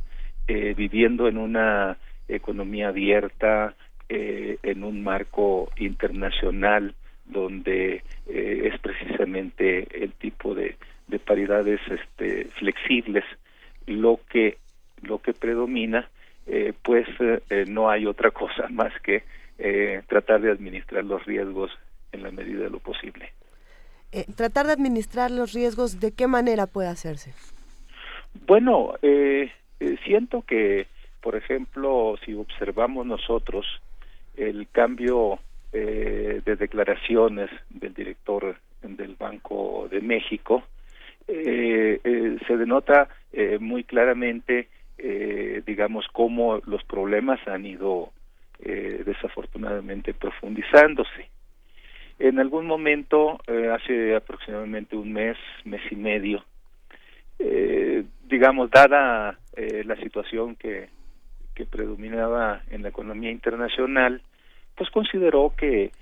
viviendo 0.47 1.29
en 1.29 1.37
una 1.37 1.99
economía 2.27 2.89
abierta, 2.89 3.75
en 4.09 4.83
un 4.83 5.03
marco 5.03 5.69
internacional 5.77 6.95
donde 7.27 8.03
es 8.27 8.79
precisamente 8.79 9.87
el 10.03 10.13
tipo 10.13 10.55
de, 10.55 10.77
de 11.09 11.19
paridades 11.19 11.81
este, 11.91 12.45
flexibles 12.59 13.25
lo 13.89 14.20
que 14.28 14.59
lo 15.02 15.19
que 15.20 15.32
predomina 15.32 16.09
eh, 16.51 16.73
pues 16.82 17.06
eh, 17.20 17.66
no 17.69 17.90
hay 17.90 18.06
otra 18.06 18.31
cosa 18.31 18.69
más 18.70 18.93
que 19.02 19.23
eh, 19.59 20.02
tratar 20.09 20.40
de 20.40 20.51
administrar 20.51 21.05
los 21.05 21.24
riesgos 21.27 21.70
en 22.12 22.23
la 22.23 22.31
medida 22.31 22.65
de 22.65 22.70
lo 22.70 22.78
posible. 22.78 23.32
tratar 24.35 24.66
de 24.66 24.73
administrar 24.73 25.31
los 25.31 25.52
riesgos, 25.52 26.01
¿de 26.01 26.12
qué 26.12 26.27
manera 26.27 26.66
puede 26.66 26.89
hacerse? 26.89 27.35
Bueno, 28.47 28.94
siento 30.05 30.43
que, 30.43 30.86
por 31.20 31.36
ejemplo, 31.36 32.16
si 32.24 32.32
observamos 32.35 33.05
nosotros 33.05 33.66
el 34.36 34.69
cambio 34.70 35.39
de 35.73 36.56
declaraciones 36.59 37.51
del 37.69 37.93
director 37.93 38.56
del 38.82 39.16
Banco 39.16 39.89
de 39.90 40.01
México, 40.01 40.62
eh, 41.29 42.01
eh, 42.03 42.39
se 42.47 42.57
denota 42.57 43.09
eh, 43.33 43.59
muy 43.61 43.85
claramente, 43.85 44.69
eh, 44.97 45.63
digamos, 45.67 46.07
cómo 46.13 46.61
los 46.67 46.83
problemas 46.85 47.39
han 47.47 47.67
ido 47.67 48.11
eh, 48.61 49.03
desafortunadamente 49.05 50.15
profundizándose. 50.15 51.29
En 52.19 52.41
algún 52.41 52.67
momento, 52.67 53.39
hace 53.73 54.17
aproximadamente 54.17 54.97
un 54.97 55.13
mes, 55.13 55.37
mes 55.65 55.83
y 55.89 55.95
medio, 55.95 56.45
digamos, 58.25 58.73
dada 58.73 59.39
la 59.57 59.97
situación 60.03 60.57
que, 60.57 60.89
que 61.55 61.65
predominaba 61.65 62.63
en 62.73 62.83
la 62.83 62.89
economía 62.89 63.31
internacional, 63.31 64.21
pues 64.75 64.91
consideró 64.91 65.55
que 65.57 65.93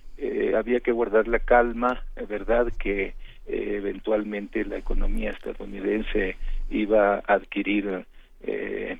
había 0.56 0.80
que 0.80 0.92
guardar 0.92 1.28
la 1.28 1.40
calma, 1.40 2.02
verdad 2.26 2.68
que 2.78 3.12
eventualmente 3.46 4.64
la 4.64 4.76
economía 4.76 5.30
estadounidense 5.30 6.36
iba 6.70 7.16
a 7.16 7.22
adquirir 7.26 8.04
eh, 8.42 8.98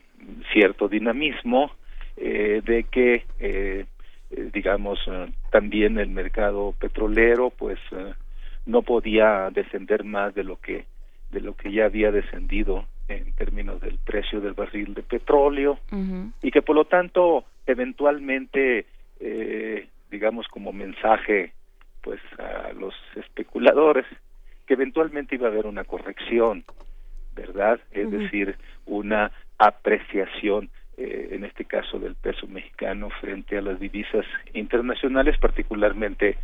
cierto 0.53 0.89
dinamismo, 0.89 1.71
eh, 2.17 2.63
de 2.65 2.85
que, 2.85 3.25
eh, 3.39 3.87
digamos, 4.53 4.99
también 5.51 5.99
el 5.99 6.09
mercado 6.09 6.75
petrolero, 6.79 7.51
pues, 7.51 7.79
no 8.65 8.83
podía 8.83 9.51
descender 9.51 10.05
más 10.05 10.35
de 10.35 10.45
lo 10.45 10.61
que 10.61 10.85
de 11.31 11.41
lo 11.41 11.55
que 11.55 11.73
ya 11.73 11.87
había 11.87 12.13
descendido 12.13 12.85
en 13.09 13.33
términos 13.33 13.81
del 13.81 13.99
precio 13.99 14.41
del 14.41 14.55
barril 14.55 14.95
de 14.95 15.03
petróleo 15.03 15.79
y 16.41 16.51
que 16.53 16.63
por 16.63 16.77
lo 16.77 16.85
tanto 16.85 17.45
eventualmente 17.67 18.87
digamos 20.09 20.47
como 20.47 20.73
mensaje 20.73 21.53
pues 22.01 22.21
a 22.39 22.73
los 22.73 22.95
especuladores 23.17 24.07
que 24.67 24.75
eventualmente 24.75 25.37
iba 25.37 25.49
a 25.49 25.51
haber 25.51 25.67
una 25.67 25.85
corrección 25.85 26.65
verdad 27.35 27.79
es 27.93 28.11
decir 28.11 28.57
una 28.87 29.31
apreciación 29.59 30.71
eh, 30.99 31.29
en 31.33 31.45
este 31.45 31.67
caso 31.67 31.99
del 31.99 32.15
peso 32.15 32.47
mexicano 32.47 33.11
frente 33.21 33.59
a 33.59 33.61
las 33.61 33.79
divisas 33.79 34.25
internacionales, 34.55 35.37
particularmente 35.39 36.31
eh, 36.31 36.37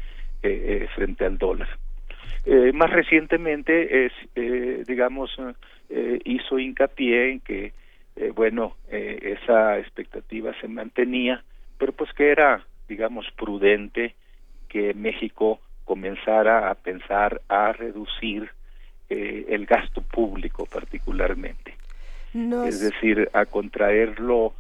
eh, 0.43 0.89
frente 0.95 1.25
al 1.25 1.39
dólar. 1.39 1.69
más 2.75 2.91
recientemente, 2.91 4.07
es, 4.07 4.13
digamos, 4.87 5.31
hizo 6.25 6.59
hincapié 6.59 7.31
en 7.31 7.41
que, 7.41 7.73
bueno, 8.35 8.77
esa 8.91 9.79
expectativa 9.79 10.53
se 10.61 10.69
mantenía, 10.69 11.43
pero 11.79 11.93
pues 11.93 12.13
que 12.13 12.31
era, 12.31 12.67
digamos, 12.89 13.27
prudente 13.37 14.15
que 14.69 14.93
México 14.93 15.61
comenzara 15.85 16.71
a 16.71 16.75
pensar 16.75 17.41
a 17.49 17.73
reducir 17.73 18.51
el 19.09 19.67
gasto 19.67 20.01
público 20.01 20.65
particularmente. 20.65 21.77
Es 22.67 22.81
decir, 22.81 23.29
a 23.35 23.45
contraerlo 23.45 24.55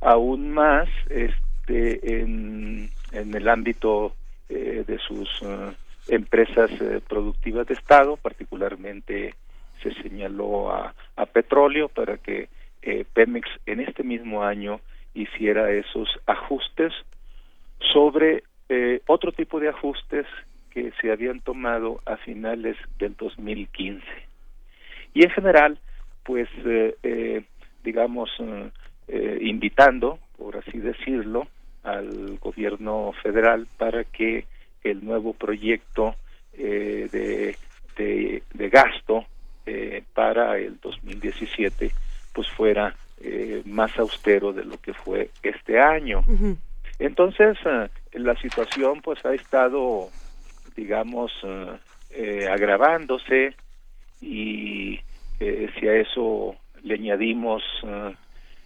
aún 0.00 0.50
más 0.50 0.88
este, 1.10 2.20
en, 2.20 2.90
en 3.12 3.34
el 3.34 3.48
ámbito 3.48 4.14
eh, 4.48 4.84
de 4.86 4.98
sus 4.98 5.28
eh, 5.42 5.72
empresas 6.08 6.70
eh, 6.80 7.00
productivas 7.06 7.66
de 7.66 7.74
Estado, 7.74 8.16
particularmente 8.16 9.34
se 9.82 9.92
señaló 10.02 10.70
a, 10.70 10.94
a 11.16 11.26
petróleo 11.26 11.88
para 11.88 12.18
que 12.18 12.48
Pemex 13.12 13.48
en 13.66 13.80
este 13.80 14.02
mismo 14.02 14.42
año 14.42 14.80
hiciera 15.14 15.70
esos 15.70 16.08
ajustes 16.26 16.92
sobre 17.92 18.42
otro 19.06 19.30
tipo 19.32 19.60
de 19.60 19.68
ajustes 19.68 20.26
que 20.72 20.92
se 21.00 21.12
habían 21.12 21.40
tomado 21.40 22.00
a 22.06 22.16
finales 22.16 22.76
del 22.98 23.14
2015. 23.16 24.04
Y 25.14 25.24
en 25.24 25.30
general, 25.30 25.78
pues 26.24 26.48
eh, 26.64 26.96
eh, 27.02 27.42
digamos 27.82 28.30
eh, 29.08 29.38
invitando 29.42 30.18
por 30.36 30.56
así 30.56 30.78
decirlo 30.78 31.46
al 31.82 32.38
gobierno 32.38 33.12
federal 33.22 33.66
para 33.76 34.04
que 34.04 34.46
el 34.84 35.04
nuevo 35.04 35.32
proyecto 35.32 36.14
de, 36.52 37.56
de, 37.96 38.68
gasto 38.68 39.24
para 40.14 40.58
el 40.58 40.78
2017 40.80 41.90
pues 42.32 42.48
fuera 42.50 42.94
más 43.64 43.96
austero 43.98 44.52
de 44.52 44.64
lo 44.64 44.76
que 44.80 44.92
fue 44.92 45.30
este 45.42 45.80
año 45.80 46.22
entonces 46.98 47.58
la 48.12 48.36
situación 48.36 49.00
pues 49.02 49.24
ha 49.24 49.34
estado 49.34 50.10
digamos 50.76 51.32
agravándose 52.50 53.54
y 54.22 55.00
eh, 55.40 55.68
si 55.78 55.88
a 55.88 55.94
eso 55.96 56.54
le 56.84 56.94
añadimos 56.94 57.64
eh, 57.82 58.14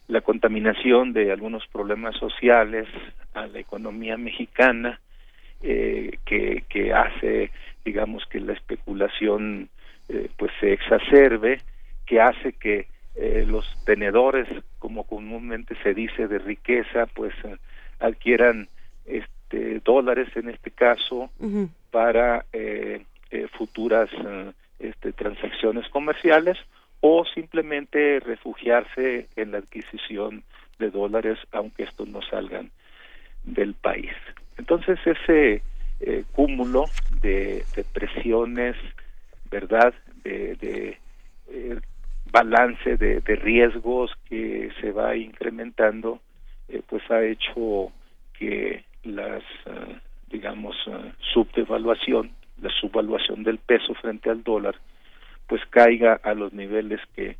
la 0.08 0.20
contaminación 0.20 1.14
de 1.14 1.32
algunos 1.32 1.66
problemas 1.68 2.14
sociales 2.16 2.86
a 3.32 3.46
la 3.46 3.58
economía 3.58 4.18
mexicana, 4.18 5.00
eh, 5.62 6.18
que, 6.26 6.64
que 6.68 6.92
hace, 6.92 7.50
digamos, 7.82 8.26
que 8.26 8.40
la 8.40 8.52
especulación 8.52 9.70
pues 10.36 10.52
se 10.60 10.72
exacerbe, 10.72 11.60
que 12.04 12.20
hace 12.20 12.52
que 12.52 12.86
los 13.46 13.66
tenedores, 13.84 14.46
como 14.78 15.02
comúnmente 15.02 15.74
se 15.82 15.94
dice, 15.94 16.28
de 16.28 16.38
riqueza, 16.38 17.06
pues 17.06 17.34
adquieran 17.98 18.68
este, 19.04 19.35
dólares 19.84 20.28
en 20.36 20.50
este 20.50 20.70
caso 20.70 21.30
para 21.90 22.44
futuras 23.56 24.10
este, 24.78 25.12
transacciones 25.12 25.88
comerciales 25.88 26.58
o 27.00 27.24
simplemente 27.24 28.20
refugiarse 28.20 29.28
en 29.36 29.52
la 29.52 29.58
adquisición 29.58 30.42
de 30.78 30.90
dólares 30.90 31.38
aunque 31.52 31.84
estos 31.84 32.08
no 32.08 32.20
salgan 32.22 32.70
del 33.44 33.74
país. 33.74 34.12
Entonces 34.58 34.98
ese 35.06 35.62
eh, 36.00 36.24
cúmulo 36.32 36.84
de, 37.22 37.64
presiones, 37.92 38.76
¿verdad? 39.50 39.94
De, 40.22 40.98
eh, 41.48 41.80
balance 42.30 42.96
de, 42.96 43.20
riesgos 43.36 44.12
que 44.28 44.70
se 44.80 44.90
va 44.92 45.16
incrementando, 45.16 46.20
eh, 46.68 46.82
pues 46.86 47.08
ha 47.10 47.22
hecho 47.22 47.92
que 48.38 48.84
las, 49.06 49.42
digamos, 50.28 50.76
subdevaluación 51.32 52.32
la 52.60 52.70
subvaluación 52.80 53.42
del 53.42 53.58
peso 53.58 53.94
frente 53.94 54.30
al 54.30 54.42
dólar, 54.42 54.76
pues 55.46 55.60
caiga 55.70 56.20
a 56.22 56.34
los 56.34 56.52
niveles 56.52 57.00
que 57.14 57.36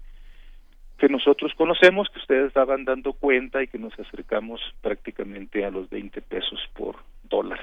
que 0.99 1.09
nosotros 1.11 1.53
conocemos, 1.59 2.09
que 2.09 2.21
ustedes 2.21 2.47
estaban 2.47 2.87
dando 2.87 3.13
cuenta 3.13 3.63
y 3.63 3.69
que 3.69 3.79
nos 3.79 3.93
acercamos 3.99 4.63
prácticamente 4.81 5.63
a 5.63 5.71
los 5.71 5.91
20 5.91 6.23
pesos 6.23 6.59
por 6.73 6.97
dólar. 7.25 7.61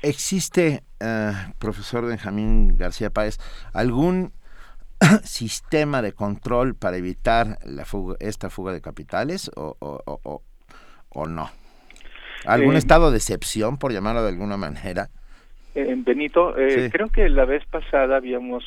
¿Existe, 0.00 0.84
eh, 1.00 1.32
profesor 1.58 2.06
Benjamín 2.06 2.78
García 2.78 3.10
Páez, 3.10 3.38
algún 3.74 4.32
sistema 5.22 6.00
de 6.00 6.14
control 6.14 6.74
para 6.74 6.96
evitar 6.96 7.58
la 7.66 7.84
fuga, 7.84 8.16
esta 8.20 8.48
fuga 8.48 8.72
de 8.72 8.80
capitales 8.80 9.50
o, 9.54 9.76
o, 9.78 10.42
o, 11.10 11.26
no? 11.26 11.50
¿Algún 12.44 12.74
eh, 12.74 12.78
estado 12.78 13.10
de 13.10 13.18
excepción, 13.18 13.78
por 13.78 13.92
llamarlo 13.92 14.22
de 14.22 14.30
alguna 14.30 14.56
manera? 14.56 15.08
Eh, 15.78 15.94
Benito, 15.96 16.58
eh, 16.58 16.90
creo 16.90 17.08
que 17.08 17.28
la 17.28 17.44
vez 17.44 17.64
pasada 17.66 18.16
habíamos 18.16 18.64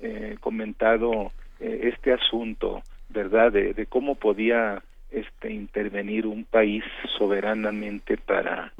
eh, 0.00 0.36
comentado 0.40 1.32
este 1.58 2.14
asunto, 2.14 2.82
¿verdad? 3.10 3.52
De, 3.52 3.86
cómo 3.86 4.14
podía 4.14 4.82
este 5.10 5.52
intervenir 5.52 6.26
un 6.26 6.44
país 6.44 6.82
soberanamente 7.18 8.16
para 8.16 8.72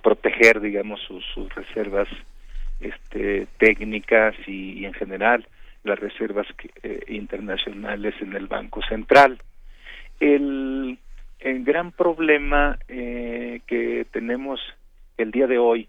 proteger, 0.00 0.60
digamos, 0.60 1.00
sus, 1.00 1.52
reservas 1.56 2.06
este, 2.78 3.48
técnicas 3.58 4.36
y, 4.46 4.84
en 4.84 4.92
general 4.92 5.48
las 5.82 5.98
reservas 5.98 6.46
internacionales 7.08 8.14
en 8.20 8.36
el 8.36 8.46
Banco 8.46 8.80
Central. 8.88 9.42
El, 10.20 10.96
el 11.40 11.64
gran 11.64 11.92
problema 11.92 12.78
que 12.88 14.06
tenemos 14.12 14.60
el 15.16 15.30
día 15.30 15.46
de 15.46 15.58
hoy 15.58 15.88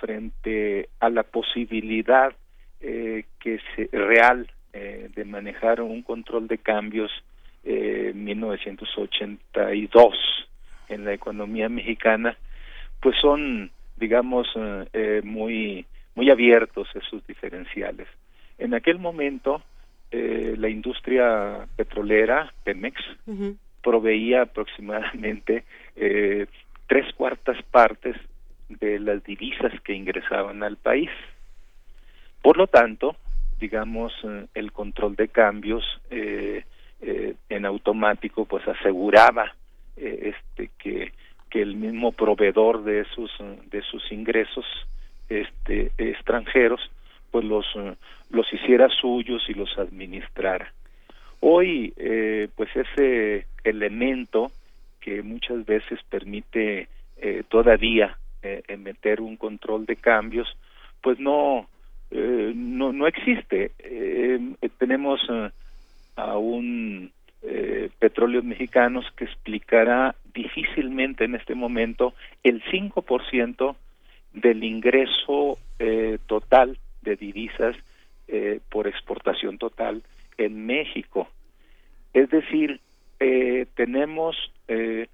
frente 0.00 0.88
a 0.98 1.08
la 1.10 1.22
posibilidad 1.22 2.34
eh, 2.80 3.26
que 3.38 3.60
se, 3.76 3.88
real 3.96 4.50
eh, 4.72 5.08
de 5.14 5.24
manejar 5.24 5.80
un 5.80 6.02
control 6.02 6.48
de 6.48 6.58
cambios 6.58 7.12
eh, 7.62 8.10
en 8.10 8.24
1982 8.24 10.14
en 10.88 11.04
la 11.04 11.12
economía 11.12 11.68
mexicana, 11.68 12.36
pues 13.00 13.14
son, 13.20 13.70
digamos, 13.96 14.48
muy 15.22 15.86
muy 16.14 16.30
abiertos 16.30 16.88
esos 16.94 17.26
diferenciales. 17.26 18.08
En 18.58 18.74
aquel 18.74 18.98
momento, 18.98 19.62
la 20.10 20.68
industria 20.68 21.66
petrolera, 21.76 22.52
Pemex, 22.64 23.00
proveía 23.82 24.42
aproximadamente 24.42 25.64
tres 25.94 27.12
cuartas 27.14 27.56
partes 27.70 28.16
de 28.68 28.98
las 28.98 29.22
divisas 29.24 29.72
que 29.82 29.94
ingresaban 29.94 30.62
al 30.62 30.76
país. 30.76 31.10
Por 32.42 32.56
lo 32.56 32.66
tanto, 32.66 33.16
digamos, 33.58 34.12
eh, 34.24 34.46
el 34.54 34.72
control 34.72 35.16
de 35.16 35.28
cambios 35.28 35.84
eh, 36.10 36.64
eh, 37.00 37.34
en 37.48 37.64
automático 37.64 38.44
pues 38.44 38.66
aseguraba 38.66 39.54
este 39.96 40.70
que, 40.78 41.12
que 41.50 41.62
el 41.62 41.76
mismo 41.76 42.12
proveedor 42.12 42.82
de 42.82 43.04
sus 43.14 43.30
de 43.70 43.82
sus 43.82 44.10
ingresos 44.10 44.64
este 45.28 45.92
extranjeros 45.98 46.80
pues 47.30 47.44
los 47.44 47.66
los 48.30 48.52
hiciera 48.52 48.88
suyos 48.88 49.42
y 49.48 49.54
los 49.54 49.76
administrara 49.78 50.72
hoy 51.42 51.92
pues 52.56 52.70
ese 52.74 53.46
elemento 53.64 54.50
que 55.00 55.22
muchas 55.22 55.66
veces 55.66 56.00
permite 56.08 56.88
todavía 57.48 58.16
meter 58.78 59.20
un 59.20 59.36
control 59.36 59.84
de 59.86 59.96
cambios 59.96 60.48
pues 61.00 61.18
no 61.20 61.68
no 62.10 62.92
no 62.92 63.06
existe. 63.06 63.72
Tenemos 64.78 65.20
a 66.16 66.38
un 66.38 67.12
eh, 67.42 67.90
petróleos 67.98 68.44
mexicanos 68.44 69.04
que 69.16 69.24
explicará 69.24 70.14
difícilmente 70.32 71.24
en 71.24 71.34
este 71.34 71.56
momento 71.56 72.14
el 72.44 72.62
5% 72.62 73.74
del 74.32 74.62
ingreso 74.62 75.58
eh, 75.80 76.18
total 76.26 76.78
de 77.02 77.16
divisas 77.16 77.74
eh, 78.28 78.60
por 78.70 78.86
exportación 78.86 79.58
total 79.58 80.02
en 80.38 80.66
México. 80.66 81.28
Es 82.12 82.28
decir, 82.30 82.80
eh, 83.20 83.66
tenemos 83.74 84.36
eh, 84.68 85.08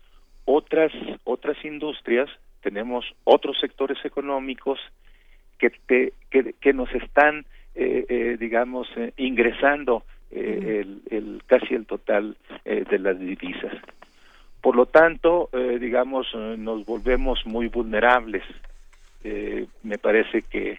otras 0.45 0.93
otras 1.25 1.57
industrias, 1.65 2.29
tenemos 2.63 3.05
otros 3.25 3.59
sectores 3.61 3.99
económicos 4.05 4.81
que 5.59 5.71
te, 5.71 6.13
que, 6.31 6.55
que 6.61 6.73
nos 6.73 6.93
están, 6.95 7.45
eh, 7.75 8.07
eh, 8.09 8.37
digamos, 8.39 8.89
eh, 8.97 9.13
ingresando 9.17 10.05
eh, 10.31 10.83
el, 10.83 11.03
el, 11.11 11.43
casi 11.47 11.75
el 11.75 11.87
total 11.87 12.37
eh, 12.65 12.85
de 12.89 12.99
las 12.99 13.19
divisas. 13.19 13.75
Por 14.61 14.75
lo 14.75 14.87
tanto, 14.87 15.49
eh, 15.53 15.79
digamos, 15.79 16.35
nos 16.35 16.85
volvemos 16.85 17.47
muy 17.47 17.69
vulnerables. 17.69 18.43
Eh, 19.23 19.67
me 19.83 19.99
parece 19.99 20.43
que 20.43 20.79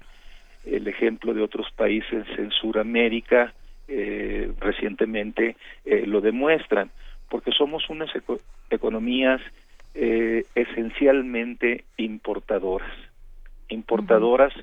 el 0.66 0.88
ejemplo 0.88 1.34
de 1.34 1.42
otros 1.42 1.72
países 1.72 2.26
en 2.38 2.52
Sudamérica 2.52 3.54
eh, 3.92 4.52
recientemente 4.60 5.56
eh, 5.84 6.06
lo 6.06 6.22
demuestran, 6.22 6.92
porque 7.28 7.52
somos 7.52 7.90
unas 7.90 8.16
eco 8.16 8.38
economías 8.70 9.42
eh, 9.96 10.46
esencialmente 10.54 11.86
importadoras, 11.98 12.92
importadoras, 13.68 14.54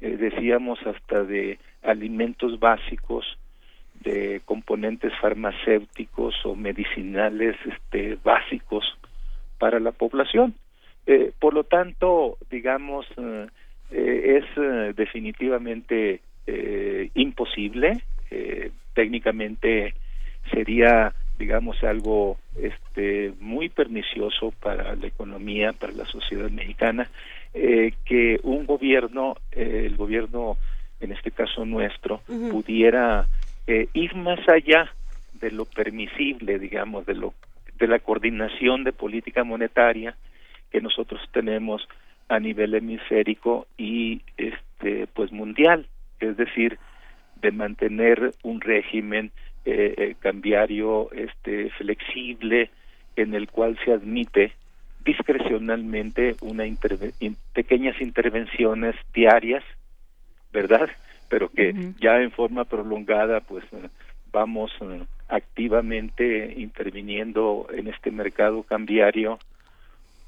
decíamos, 0.00 0.80
hasta 0.84 1.22
de 1.22 1.60
alimentos 1.84 2.58
básicos, 2.58 3.24
de 4.00 4.42
componentes 4.44 5.12
farmacéuticos 5.20 6.34
o 6.44 6.56
medicinales 6.56 7.54
este, 7.64 8.18
básicos 8.24 8.84
para 9.60 9.78
la 9.78 9.92
población. 9.92 10.54
Por 11.38 11.54
lo 11.54 11.62
tanto, 11.62 12.36
digamos, 12.50 13.06
es 13.92 14.44
definitivamente 14.96 16.20
imposible, 17.14 18.02
eh, 18.32 18.70
técnicamente 18.94 19.94
sería, 20.50 21.14
digamos, 21.38 21.82
algo 21.84 22.38
este, 22.56 23.32
muy 23.40 23.68
pernicioso 23.68 24.52
para 24.60 24.96
la 24.96 25.06
economía, 25.06 25.72
para 25.72 25.92
la 25.92 26.06
sociedad 26.06 26.50
mexicana, 26.50 27.10
eh, 27.54 27.92
que 28.04 28.40
un 28.42 28.64
gobierno, 28.66 29.36
eh, 29.52 29.84
el 29.86 29.96
gobierno, 29.96 30.56
en 31.00 31.12
este 31.12 31.30
caso 31.30 31.64
nuestro, 31.64 32.22
pudiera 32.50 33.26
eh, 33.66 33.88
ir 33.92 34.14
más 34.14 34.40
allá 34.48 34.90
de 35.34 35.50
lo 35.50 35.66
permisible, 35.66 36.58
digamos, 36.58 37.04
de 37.06 37.14
lo 37.14 37.34
de 37.78 37.88
la 37.88 37.98
coordinación 37.98 38.84
de 38.84 38.92
política 38.92 39.42
monetaria 39.42 40.14
que 40.70 40.80
nosotros 40.80 41.20
tenemos 41.32 41.88
a 42.28 42.38
nivel 42.38 42.74
hemisférico 42.74 43.66
y 43.76 44.22
este 44.36 45.08
pues 45.12 45.32
mundial, 45.32 45.88
es 46.20 46.36
decir, 46.36 46.78
de 47.42 47.50
mantener 47.50 48.32
un 48.42 48.60
régimen 48.60 49.32
eh, 49.64 49.94
eh, 49.96 50.14
cambiario 50.20 51.10
este 51.12 51.70
flexible 51.70 52.70
en 53.16 53.34
el 53.34 53.48
cual 53.48 53.78
se 53.84 53.92
admite 53.92 54.52
discrecionalmente 55.04 56.36
una 56.40 56.64
interve- 56.66 57.12
in- 57.20 57.36
pequeñas 57.52 58.00
intervenciones 58.00 58.94
diarias, 59.12 59.64
¿verdad? 60.52 60.88
Pero 61.28 61.48
que 61.50 61.74
ya 62.00 62.20
en 62.22 62.30
forma 62.30 62.64
prolongada 62.64 63.40
pues 63.40 63.64
eh, 63.72 63.88
vamos 64.32 64.70
eh, 64.80 65.02
activamente 65.28 66.54
interviniendo 66.56 67.66
en 67.72 67.88
este 67.88 68.10
mercado 68.10 68.62
cambiario 68.62 69.38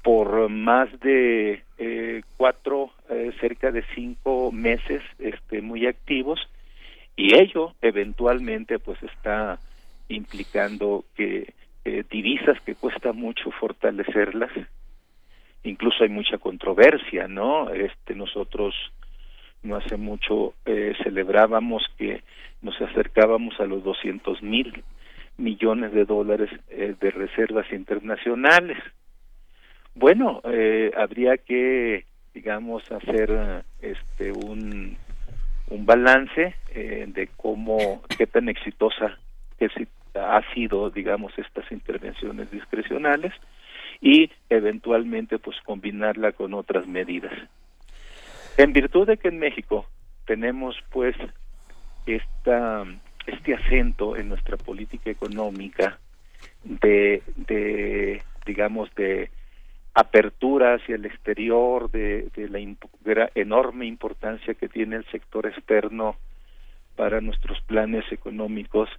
por 0.03 0.49
más 0.49 0.87
de 0.99 1.63
eh, 1.77 2.21
cuatro, 2.37 2.91
eh, 3.09 3.31
cerca 3.39 3.71
de 3.71 3.83
cinco 3.95 4.51
meses 4.51 5.01
este, 5.19 5.61
muy 5.61 5.87
activos 5.87 6.39
y 7.15 7.35
ello 7.35 7.73
eventualmente 7.81 8.79
pues 8.79 9.01
está 9.03 9.59
implicando 10.09 11.05
que 11.15 11.53
eh, 11.85 12.03
divisas 12.09 12.59
que 12.61 12.75
cuesta 12.75 13.13
mucho 13.13 13.51
fortalecerlas. 13.51 14.51
Incluso 15.63 16.03
hay 16.03 16.09
mucha 16.09 16.37
controversia 16.37 17.27
no 17.27 17.69
este 17.69 18.15
nosotros 18.15 18.75
no 19.63 19.77
hace 19.77 19.97
mucho 19.97 20.53
eh, 20.65 20.93
celebrábamos 21.03 21.83
que 21.97 22.21
nos 22.61 22.79
acercábamos 22.81 23.59
a 23.59 23.65
los 23.65 23.83
200 23.83 24.43
mil 24.43 24.83
millones 25.37 25.91
de 25.93 26.05
dólares 26.05 26.49
eh, 26.69 26.95
de 26.99 27.11
reservas 27.11 27.71
internacionales. 27.71 28.77
Bueno 29.95 30.41
eh, 30.43 30.91
habría 30.95 31.37
que 31.37 32.05
digamos 32.33 32.83
hacer 32.91 33.63
este 33.81 34.31
un 34.33 34.97
un 35.69 35.85
balance 35.85 36.55
eh, 36.73 37.05
de 37.07 37.29
cómo 37.35 38.01
qué 38.17 38.27
tan 38.27 38.49
exitosa 38.49 39.17
que 39.57 39.69
ha 40.15 40.41
sido 40.53 40.89
digamos 40.89 41.33
estas 41.37 41.71
intervenciones 41.71 42.51
discrecionales 42.51 43.33
y 44.01 44.29
eventualmente 44.49 45.39
pues 45.39 45.57
combinarla 45.63 46.33
con 46.33 46.53
otras 46.53 46.87
medidas. 46.87 47.33
En 48.57 48.73
virtud 48.73 49.07
de 49.07 49.17
que 49.17 49.29
en 49.29 49.39
México 49.39 49.85
tenemos 50.25 50.75
pues 50.91 51.15
esta 52.05 52.85
este 53.25 53.55
acento 53.55 54.15
en 54.15 54.29
nuestra 54.29 54.57
política 54.57 55.09
económica 55.09 55.99
de 56.63 57.23
de 57.35 58.21
digamos 58.45 58.93
de 58.95 59.31
apertura 59.95 60.75
hacia 60.75 60.95
el 60.95 61.05
exterior 61.05 61.89
de, 61.89 62.27
de 62.35 62.49
la 62.49 62.59
enorme 63.33 63.85
importancia 63.85 64.53
que 64.53 64.67
tiene 64.67 64.97
el 64.97 65.05
sector 65.05 65.47
externo 65.47 66.17
para 66.97 67.21
nuestros 67.21 67.61
planes 67.61 68.03
económicos 68.11 68.89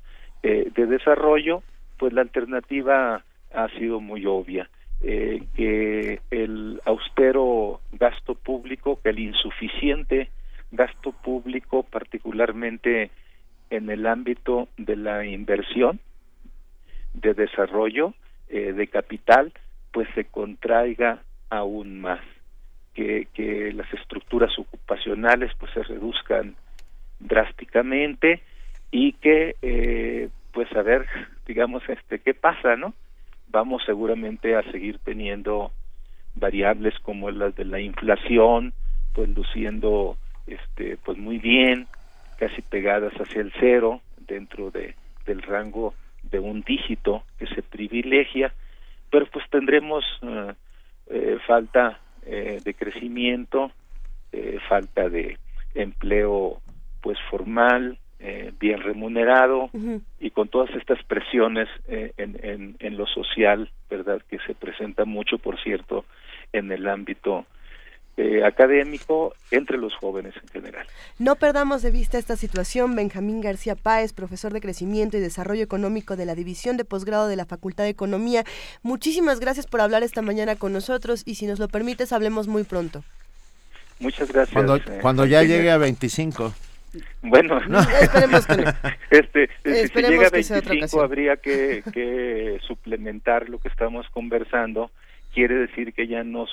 eh, 0.43 0.71
de 0.75 0.87
desarrollo 0.87 1.63
pues 1.99 2.15
la 2.15 2.23
alternativa 2.23 3.23
ha 3.53 3.69
sido 3.79 4.01
muy 4.01 4.25
obvia 4.25 4.71
eh, 5.03 5.43
que 5.55 6.21
el 6.31 6.81
austero 6.87 7.81
gasto 7.93 8.35
público 8.35 8.99
que 9.03 9.11
el 9.11 9.19
insuficiente 9.19 10.31
gasto 10.71 11.13
público 11.13 11.83
particularmente 11.83 13.11
en 13.69 13.91
el 13.91 14.07
ámbito 14.07 14.69
de 14.79 14.97
la 14.97 15.27
inversión 15.27 16.01
de 17.13 17.35
desarrollo 17.35 18.15
eh, 18.49 18.73
de 18.73 18.87
capital 18.87 19.53
pues 19.93 20.09
se 20.15 20.25
contraiga 20.25 21.23
aún 21.51 22.01
más 22.01 22.21
que, 22.95 23.29
que 23.35 23.73
las 23.73 23.93
estructuras 23.93 24.59
ocupacionales 24.59 25.53
pues 25.59 25.73
se 25.73 25.83
reduzcan 25.83 26.57
drásticamente 27.21 28.43
y 28.91 29.13
que 29.13 29.57
eh, 29.63 30.29
pues 30.53 30.71
a 30.75 30.83
ver 30.83 31.07
digamos 31.47 31.83
este 31.89 32.19
qué 32.21 32.35
pasa 32.35 32.77
no 32.77 32.95
vamos 33.49 33.83
seguramente 33.85 34.57
a 34.57 34.63
seguir 34.71 34.99
teniendo 35.05 35.73
variables 36.35 36.99
como 37.01 37.31
las 37.31 37.55
de 37.55 37.65
la 37.65 37.81
inflación 37.81 38.73
pues 39.15 39.29
luciendo 39.31 40.17
este 40.47 40.97
pues 41.05 41.19
muy 41.19 41.39
bien 41.39 41.87
casi 42.39 42.63
pegadas 42.63 43.13
hacia 43.15 43.41
el 43.41 43.53
cero 43.59 44.01
dentro 44.27 44.71
de 44.71 44.95
del 45.27 45.43
rango 45.43 45.95
de 46.23 46.39
un 46.39 46.63
dígito 46.63 47.25
que 47.39 47.47
se 47.47 47.63
privilegia 47.63 48.53
pero 49.11 49.27
pues 49.27 49.45
tendremos 49.51 50.05
eh, 50.23 50.53
eh, 51.09 51.39
falta 51.47 52.01
eh, 52.25 52.61
de 52.65 52.75
crecimiento 52.75 53.71
eh, 54.33 54.59
falta 54.69 55.09
de 55.09 55.39
empleo 55.75 56.61
pues 57.01 57.19
formal 57.31 57.99
eh, 58.19 58.53
bien 58.59 58.81
remunerado 58.81 59.71
y 60.19 60.31
con 60.31 60.49
todas 60.49 60.71
estas 60.75 61.03
presiones 61.05 61.69
en, 61.87 62.39
en, 62.43 62.77
en 62.79 62.97
lo 62.97 63.07
social 63.07 63.71
verdad 63.89 64.23
que 64.29 64.39
se 64.47 64.55
presenta 64.55 65.05
mucho 65.05 65.39
por 65.39 65.61
cierto 65.63 66.05
en 66.53 66.73
el 66.73 66.89
ámbito 66.89 67.47
eh, 68.19 68.45
académico 68.45 69.35
entre 69.51 69.77
los 69.77 69.95
jóvenes 69.95 70.35
en 70.43 70.49
general 70.49 70.87
No 71.19 71.37
perdamos 71.37 71.83
de 71.83 71.91
vista 71.91 72.17
esta 72.19 72.37
situación. 72.37 72.97
Benjamín 72.97 73.41
García 73.43 73.75
Páez, 73.75 74.13
profesor 74.15 74.53
de 74.55 74.61
Crecimiento 74.61 75.17
y 75.17 75.21
Desarrollo 75.21 75.63
Económico 75.63 76.17
de 76.17 76.25
la 76.25 76.35
División 76.35 76.77
de 76.77 76.85
Posgrado 76.87 77.29
de 77.29 77.37
la 77.37 77.45
Facultad 77.45 77.85
de 77.85 77.91
Economía. 77.91 78.45
Muchísimas 78.83 79.39
gracias 79.41 79.67
por 79.67 79.81
hablar 79.81 80.03
esta 80.03 80.23
mañana 80.23 80.57
con 80.57 80.73
nosotros 80.73 81.23
y 81.27 81.35
si 81.35 81.47
nos 81.47 81.59
lo 81.59 81.69
permites, 81.69 82.13
hablemos 82.13 82.49
muy 82.49 82.65
pronto. 82.65 83.05
muchas 84.01 84.33
gracias 84.33 84.55
Cuando, 84.55 84.77
eh, 84.77 84.99
cuando 85.03 85.27
ya 85.27 85.43
llegue 85.43 85.71
a 85.71 85.77
25. 85.79 86.55
Bueno, 87.23 87.59
Esperemos 88.01 88.47
que 88.47 88.57
no. 88.57 88.73
Este, 89.11 89.51
si 89.65 89.71
Esperemos 89.71 90.11
llega 90.11 90.29
a 90.29 90.31
que 90.31 90.43
sea 90.43 90.59
otra 90.59 90.71
25 90.71 90.97
ocasión. 90.97 91.05
habría 91.05 91.37
que, 91.37 91.83
que 91.93 92.59
suplementar 92.67 93.49
lo 93.51 93.59
que 93.59 93.69
estamos 93.69 94.07
conversando. 94.11 94.91
Quiere 95.35 95.55
decir 95.57 95.93
que 95.93 96.07
ya 96.07 96.25
nos 96.25 96.49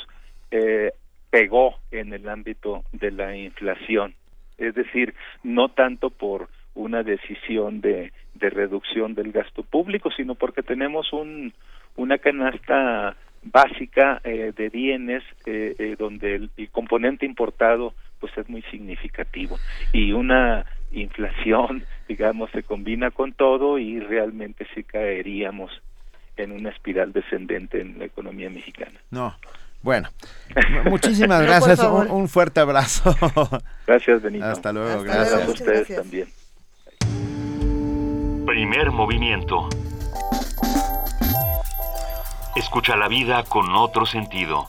eh, 0.51 0.91
pegó 1.33 1.79
en 1.89 2.13
el 2.13 2.29
ámbito 2.29 2.83
de 2.91 3.09
la 3.09 3.35
inflación. 3.35 4.13
Es 4.59 4.75
decir, 4.75 5.15
no 5.41 5.69
tanto 5.69 6.11
por 6.11 6.47
una 6.75 7.01
decisión 7.01 7.81
de, 7.81 8.13
de 8.35 8.49
reducción 8.51 9.15
del 9.15 9.31
gasto 9.31 9.63
público, 9.63 10.11
sino 10.11 10.35
porque 10.35 10.61
tenemos 10.61 11.11
un, 11.11 11.51
una 11.95 12.19
canasta 12.19 13.15
básica 13.41 14.21
eh, 14.23 14.53
de 14.55 14.69
bienes 14.69 15.23
eh, 15.47 15.73
eh, 15.79 15.95
donde 15.97 16.35
el, 16.35 16.69
componente 16.71 17.25
importado 17.25 17.95
pues 18.19 18.31
es 18.37 18.47
muy 18.47 18.61
significativo 18.69 19.57
y 19.91 20.13
una 20.13 20.67
inflación 20.91 21.83
digamos 22.07 22.51
se 22.51 22.61
combina 22.61 23.09
con 23.09 23.33
todo 23.33 23.79
y 23.79 23.99
realmente 23.99 24.67
sí 24.75 24.83
caeríamos 24.83 25.81
en 26.37 26.51
una 26.51 26.69
espiral 26.69 27.11
descendente 27.11 27.81
en 27.81 27.97
la 27.97 28.05
economía 28.05 28.49
mexicana. 28.51 28.99
No. 29.09 29.35
Bueno, 29.83 30.09
mu- 30.83 30.83
muchísimas 30.91 31.41
gracias. 31.43 31.79
Un, 31.79 32.09
un 32.09 32.27
fuerte 32.29 32.59
abrazo. 32.61 33.15
Gracias, 33.87 34.21
Benito. 34.21 34.45
Hasta 34.45 34.71
luego, 34.73 34.89
Hasta 34.89 35.03
gracias. 35.03 35.29
luego, 35.31 35.45
Muchas 35.47 35.61
ustedes 35.61 35.87
gracias. 35.89 36.01
también. 36.01 36.27
Primer 38.45 38.91
movimiento. 38.91 39.67
Escucha 42.55 42.95
la 42.95 43.07
vida 43.07 43.43
con 43.43 43.75
otro 43.75 44.05
sentido. 44.05 44.67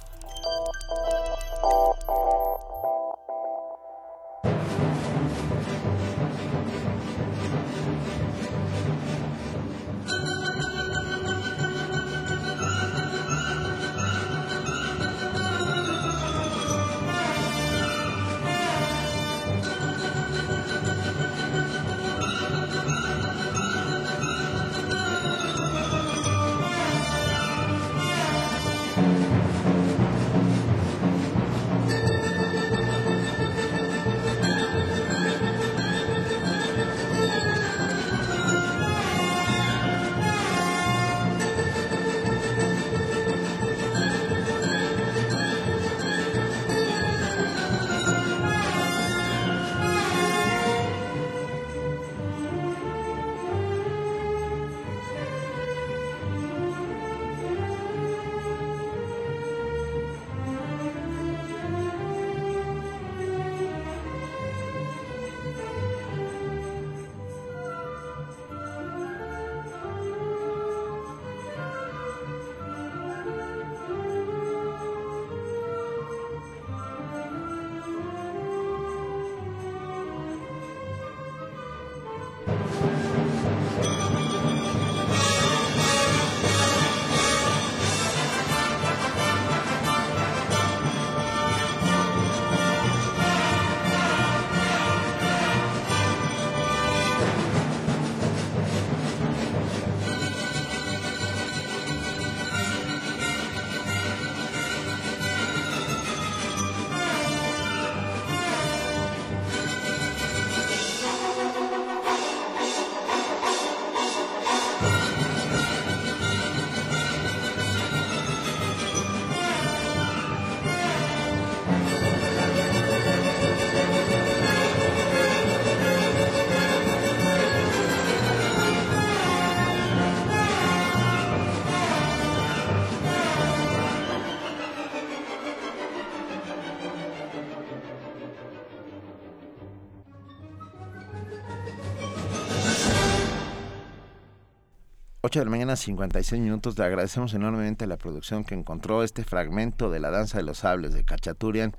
Ocho 145.34 145.40
de 145.40 145.46
la 145.46 145.50
mañana, 145.50 145.74
56 145.74 146.40
minutos. 146.40 146.78
Le 146.78 146.84
agradecemos 146.84 147.34
enormemente 147.34 147.86
a 147.86 147.88
la 147.88 147.96
producción 147.96 148.44
que 148.44 148.54
encontró 148.54 149.02
este 149.02 149.24
fragmento 149.24 149.90
de 149.90 149.98
la 149.98 150.12
danza 150.12 150.38
de 150.38 150.44
los 150.44 150.58
sables 150.58 150.94
de 150.94 151.02
Cachaturian. 151.02 151.74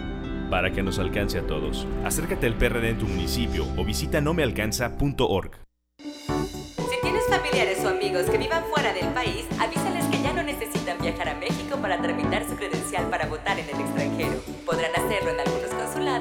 para 0.50 0.72
que 0.72 0.82
nos 0.82 0.98
alcance 0.98 1.38
a 1.40 1.46
todos. 1.46 1.86
Acércate 2.06 2.48
al 2.48 2.56
PRD 2.56 2.92
en 2.92 3.00
tu 3.00 3.06
municipio 3.06 3.66
o 3.78 3.84
visita 3.84 4.22
nomealcanza.org. 4.22 5.52
Si 5.98 7.02
tienes 7.02 7.28
familiares 7.28 7.84
o 7.84 7.90
amigos 7.90 8.30
que 8.30 8.38
vivan 8.38 8.64
fuera 8.74 8.94
del 8.94 9.08
país, 9.10 9.46
avísales 9.60 10.06
que 10.06 10.22
ya 10.22 10.32
no 10.32 10.42
necesitan 10.42 10.98
viajar 11.02 11.28
a 11.28 11.36
México 11.36 11.78
para 11.82 12.02
tramitar 12.02 12.48
su 12.48 12.56
credencial 12.56 13.10
para 13.10 13.28
votar 13.28 13.60
en 13.60 13.68
el 13.68 13.82
extranjero. 13.82 14.42
Podrán 14.66 14.92
hacerlo 14.96 15.32
en 15.32 15.40
algunos 15.42 15.63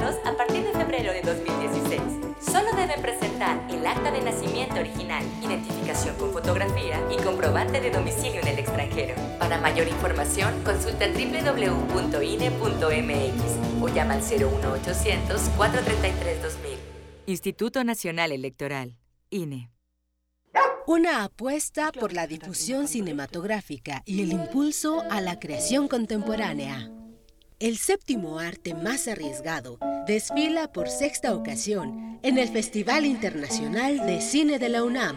a 0.01 0.33
partir 0.39 0.65
de 0.65 0.73
febrero 0.73 1.13
de 1.13 1.21
2016. 1.21 2.01
Solo 2.41 2.73
deben 2.75 3.03
presentar 3.03 3.61
el 3.71 3.87
acta 3.87 4.11
de 4.11 4.23
nacimiento 4.23 4.77
original, 4.77 5.23
identificación 5.43 6.17
con 6.17 6.33
fotografía 6.33 6.99
y 7.11 7.23
comprobante 7.23 7.79
de 7.79 7.91
domicilio 7.91 8.41
en 8.41 8.49
el 8.49 8.59
extranjero. 8.59 9.15
Para 9.39 9.61
mayor 9.61 9.87
información, 9.89 10.55
consulta 10.65 11.07
www.ine.mx 11.09 12.23
o 13.83 13.89
llama 13.89 14.15
al 14.15 14.23
01800 14.23 15.43
433 15.59 16.43
2000. 16.43 16.79
Instituto 17.27 17.85
Nacional 17.85 18.33
Electoral, 18.33 18.97
INE. 19.29 19.71
Una 20.87 21.25
apuesta 21.25 21.93
por 21.93 22.15
la 22.15 22.27
difusión 22.27 22.89
cinematográfica 22.89 24.03
y 24.07 24.23
el 24.23 24.33
impulso 24.33 25.03
a 25.11 25.21
la 25.21 25.39
creación 25.39 25.87
contemporánea. 25.87 26.91
El 27.63 27.79
séptimo 27.79 28.41
arte 28.41 28.75
más 28.75 29.07
arriesgado 29.07 29.79
desfila 30.05 30.73
por 30.73 30.89
sexta 30.89 31.33
ocasión 31.33 32.19
en 32.25 32.37
el 32.37 32.49
Festival 32.49 33.07
Internacional 33.07 34.05
de 34.05 34.21
Cine 34.21 34.59
de 34.59 34.69
la 34.69 34.83
UNAM. 34.83 35.15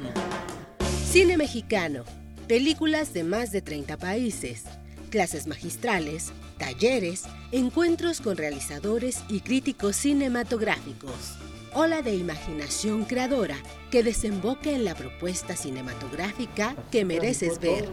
Cine 1.09 1.37
mexicano, 1.37 2.03
películas 2.47 3.13
de 3.13 3.23
más 3.23 3.51
de 3.51 3.63
30 3.63 3.97
países, 3.97 4.65
clases 5.09 5.47
magistrales, 5.47 6.33
talleres, 6.59 7.23
encuentros 7.51 8.21
con 8.21 8.37
realizadores 8.37 9.23
y 9.27 9.39
críticos 9.39 9.95
cinematográficos. 9.95 11.39
Ola 11.73 12.03
de 12.03 12.13
imaginación 12.13 13.05
creadora 13.05 13.57
que 13.89 14.03
desemboque 14.03 14.75
en 14.75 14.85
la 14.85 14.93
propuesta 14.93 15.55
cinematográfica 15.55 16.75
que 16.91 17.05
mereces 17.05 17.59
ver. 17.59 17.89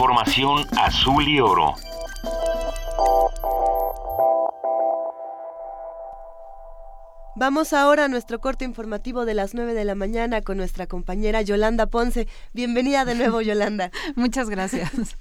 Información 0.00 0.66
azul 0.78 1.28
y 1.28 1.40
oro. 1.40 1.74
Vamos 7.36 7.74
ahora 7.74 8.06
a 8.06 8.08
nuestro 8.08 8.40
corte 8.40 8.64
informativo 8.64 9.26
de 9.26 9.34
las 9.34 9.52
9 9.52 9.74
de 9.74 9.84
la 9.84 9.94
mañana 9.94 10.40
con 10.40 10.56
nuestra 10.56 10.86
compañera 10.86 11.42
Yolanda 11.42 11.84
Ponce. 11.84 12.28
Bienvenida 12.54 13.04
de 13.04 13.14
nuevo, 13.14 13.42
Yolanda. 13.42 13.90
Muchas 14.16 14.48
gracias. 14.48 15.18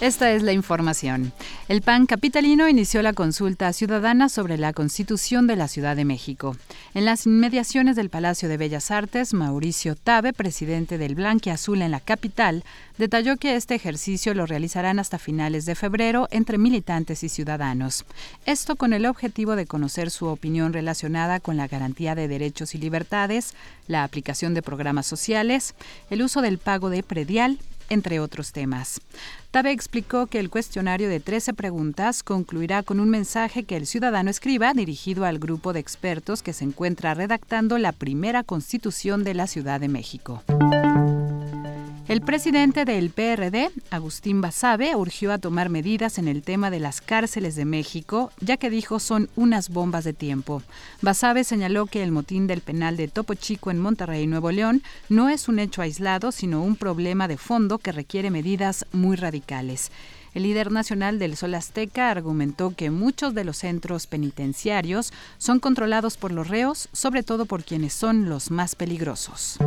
Esta 0.00 0.32
es 0.32 0.42
la 0.42 0.54
información. 0.54 1.30
El 1.68 1.82
PAN 1.82 2.06
capitalino 2.06 2.66
inició 2.70 3.02
la 3.02 3.12
consulta 3.12 3.70
ciudadana 3.74 4.30
sobre 4.30 4.56
la 4.56 4.72
Constitución 4.72 5.46
de 5.46 5.56
la 5.56 5.68
Ciudad 5.68 5.94
de 5.94 6.06
México. 6.06 6.56
En 6.94 7.04
las 7.04 7.26
inmediaciones 7.26 7.96
del 7.96 8.08
Palacio 8.08 8.48
de 8.48 8.56
Bellas 8.56 8.90
Artes, 8.90 9.34
Mauricio 9.34 9.96
Tabe, 9.96 10.32
presidente 10.32 10.96
del 10.96 11.16
Blanque 11.16 11.50
Azul 11.50 11.82
en 11.82 11.90
la 11.90 12.00
capital, 12.00 12.64
detalló 12.96 13.36
que 13.36 13.56
este 13.56 13.74
ejercicio 13.74 14.32
lo 14.32 14.46
realizarán 14.46 14.98
hasta 14.98 15.18
finales 15.18 15.66
de 15.66 15.74
febrero 15.74 16.28
entre 16.30 16.56
militantes 16.56 17.22
y 17.22 17.28
ciudadanos. 17.28 18.06
Esto 18.46 18.76
con 18.76 18.94
el 18.94 19.04
objetivo 19.04 19.54
de 19.54 19.66
conocer 19.66 20.10
su 20.10 20.28
opinión 20.28 20.72
relacionada 20.72 21.40
con 21.40 21.58
la 21.58 21.68
garantía 21.68 22.14
de 22.14 22.26
derechos 22.26 22.74
y 22.74 22.78
libertades, 22.78 23.54
la 23.86 24.02
aplicación 24.04 24.54
de 24.54 24.62
programas 24.62 25.06
sociales, 25.06 25.74
el 26.08 26.22
uso 26.22 26.40
del 26.40 26.56
pago 26.56 26.88
de 26.88 27.02
predial, 27.02 27.58
entre 27.90 28.18
otros 28.18 28.52
temas. 28.52 29.00
Tabe 29.50 29.72
explicó 29.72 30.26
que 30.26 30.38
el 30.38 30.48
cuestionario 30.48 31.08
de 31.08 31.20
13 31.20 31.52
preguntas 31.52 32.22
concluirá 32.22 32.82
con 32.82 33.00
un 33.00 33.10
mensaje 33.10 33.64
que 33.64 33.76
el 33.76 33.86
ciudadano 33.86 34.30
escriba 34.30 34.72
dirigido 34.72 35.26
al 35.26 35.38
grupo 35.38 35.74
de 35.74 35.80
expertos 35.80 36.42
que 36.42 36.54
se 36.54 36.64
encuentra 36.64 37.12
redactando 37.12 37.76
la 37.76 37.92
primera 37.92 38.44
constitución 38.44 39.24
de 39.24 39.34
la 39.34 39.46
Ciudad 39.46 39.80
de 39.80 39.88
México. 39.88 40.42
El 42.08 42.22
presidente 42.22 42.84
del 42.84 43.10
PRD, 43.10 43.70
Agustín 43.90 44.40
Basabe, 44.40 44.96
urgió 44.96 45.32
a 45.32 45.38
tomar 45.38 45.68
medidas 45.68 46.18
en 46.18 46.26
el 46.26 46.42
tema 46.42 46.70
de 46.70 46.80
las 46.80 47.00
cárceles 47.00 47.54
de 47.54 47.64
México, 47.64 48.32
ya 48.40 48.56
que 48.56 48.68
dijo 48.68 48.98
son 48.98 49.28
unas 49.36 49.68
bombas 49.68 50.04
de 50.04 50.12
tiempo. 50.12 50.62
Basabe 51.02 51.44
señaló 51.44 51.86
que 51.86 52.02
el 52.02 52.10
motín 52.10 52.48
del 52.48 52.62
penal 52.62 52.96
de 52.96 53.06
Topo 53.06 53.34
Chico 53.34 53.70
en 53.70 53.78
Monterrey, 53.78 54.26
Nuevo 54.26 54.50
León, 54.50 54.82
no 55.08 55.28
es 55.28 55.48
un 55.48 55.60
hecho 55.60 55.82
aislado, 55.82 56.32
sino 56.32 56.62
un 56.62 56.74
problema 56.74 57.28
de 57.28 57.36
fondo 57.36 57.78
que 57.78 57.92
requiere 57.92 58.30
medidas 58.30 58.86
muy 58.92 59.16
radicales. 59.16 59.92
El 60.34 60.44
líder 60.44 60.70
nacional 60.70 61.18
del 61.18 61.36
Sol 61.36 61.54
Azteca 61.54 62.10
argumentó 62.10 62.74
que 62.74 62.90
muchos 62.90 63.34
de 63.34 63.44
los 63.44 63.58
centros 63.58 64.06
penitenciarios 64.06 65.12
son 65.38 65.58
controlados 65.58 66.16
por 66.16 66.32
los 66.32 66.48
reos, 66.48 66.88
sobre 66.92 67.22
todo 67.22 67.46
por 67.46 67.64
quienes 67.64 67.92
son 67.92 68.28
los 68.28 68.50
más 68.50 68.76
peligrosos. 68.76 69.58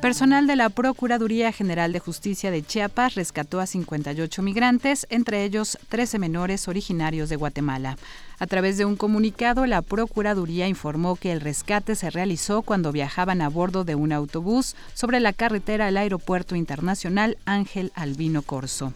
Personal 0.00 0.46
de 0.46 0.54
la 0.54 0.68
Procuraduría 0.68 1.50
General 1.50 1.92
de 1.92 1.98
Justicia 1.98 2.52
de 2.52 2.62
Chiapas 2.62 3.16
rescató 3.16 3.58
a 3.58 3.66
58 3.66 4.42
migrantes, 4.42 5.08
entre 5.10 5.42
ellos 5.42 5.76
13 5.88 6.20
menores 6.20 6.68
originarios 6.68 7.28
de 7.28 7.34
Guatemala. 7.34 7.98
A 8.38 8.46
través 8.46 8.78
de 8.78 8.84
un 8.84 8.94
comunicado, 8.94 9.66
la 9.66 9.82
Procuraduría 9.82 10.68
informó 10.68 11.16
que 11.16 11.32
el 11.32 11.40
rescate 11.40 11.96
se 11.96 12.10
realizó 12.10 12.62
cuando 12.62 12.92
viajaban 12.92 13.42
a 13.42 13.48
bordo 13.48 13.82
de 13.82 13.96
un 13.96 14.12
autobús 14.12 14.76
sobre 14.94 15.18
la 15.18 15.32
carretera 15.32 15.88
al 15.88 15.96
Aeropuerto 15.96 16.54
Internacional 16.54 17.36
Ángel 17.44 17.90
Albino 17.96 18.42
Corso. 18.42 18.92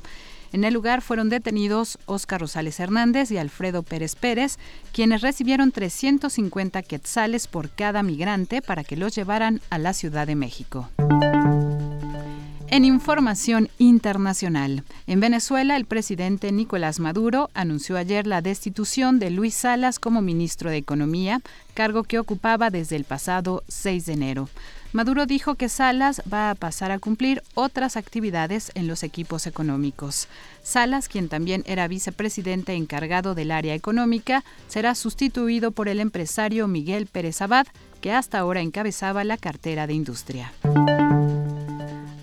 En 0.53 0.65
el 0.65 0.74
lugar 0.74 1.01
fueron 1.01 1.31
detenidos 1.31 1.99
Óscar 2.05 2.43
Rosales 2.43 2.79
Hernández 2.79 3.31
y 3.31 3.39
Alfredo 3.39 3.83
Pérez 3.83 4.15
Pérez, 4.15 4.59
quienes 4.93 5.23
recibieron 5.23 5.73
350 5.73 6.83
quetzales 6.83 7.47
por 7.47 7.70
cada 7.70 8.03
migrante 8.03 8.61
para 8.61 8.85
que 8.85 8.97
los 8.97 9.15
llevaran 9.15 9.61
a 9.70 9.79
la 9.79 9.95
Ciudad 9.95 10.27
de 10.27 10.35
México. 10.35 10.91
En 12.69 12.87
información 12.87 13.69
internacional, 13.77 14.83
en 15.07 15.20
Venezuela 15.20 15.77
el 15.77 15.85
presidente 15.85 16.53
Nicolás 16.53 17.01
Maduro 17.01 17.51
anunció 17.53 17.99
ayer 17.99 18.27
la 18.27 18.41
destitución 18.41 19.19
de 19.19 19.31
Luis 19.31 19.55
Salas 19.55 19.99
como 19.99 20.23
ministro 20.23 20.70
de 20.70 20.79
Economía, 20.79 21.43
cargo 21.74 22.03
que 22.03 22.19
ocupaba 22.19 22.70
desde 22.70 22.97
el 22.97 23.05
pasado 23.05 23.62
6 23.69 24.07
de 24.07 24.12
enero. 24.15 24.49
Maduro 24.93 25.24
dijo 25.24 25.55
que 25.55 25.70
Salas 25.70 26.23
va 26.31 26.51
a 26.51 26.55
pasar 26.55 26.90
a 26.90 26.98
cumplir 26.98 27.43
otras 27.55 27.97
actividades 27.97 28.70
en 28.74 28.86
los 28.86 29.02
equipos 29.02 29.47
económicos. 29.47 30.28
Salas, 30.62 31.09
quien 31.09 31.28
también 31.28 31.64
era 31.66 31.89
vicepresidente 31.89 32.74
encargado 32.74 33.35
del 33.35 33.52
área 33.52 33.74
económica, 33.74 34.44
será 34.69 34.94
sustituido 34.94 35.70
por 35.70 35.89
el 35.89 35.98
empresario 35.98 36.69
Miguel 36.69 37.06
Pérez 37.06 37.40
Abad, 37.40 37.66
que 38.02 38.12
hasta 38.12 38.39
ahora 38.39 38.60
encabezaba 38.60 39.24
la 39.24 39.39
cartera 39.39 39.86
de 39.86 39.94
industria. 39.94 40.52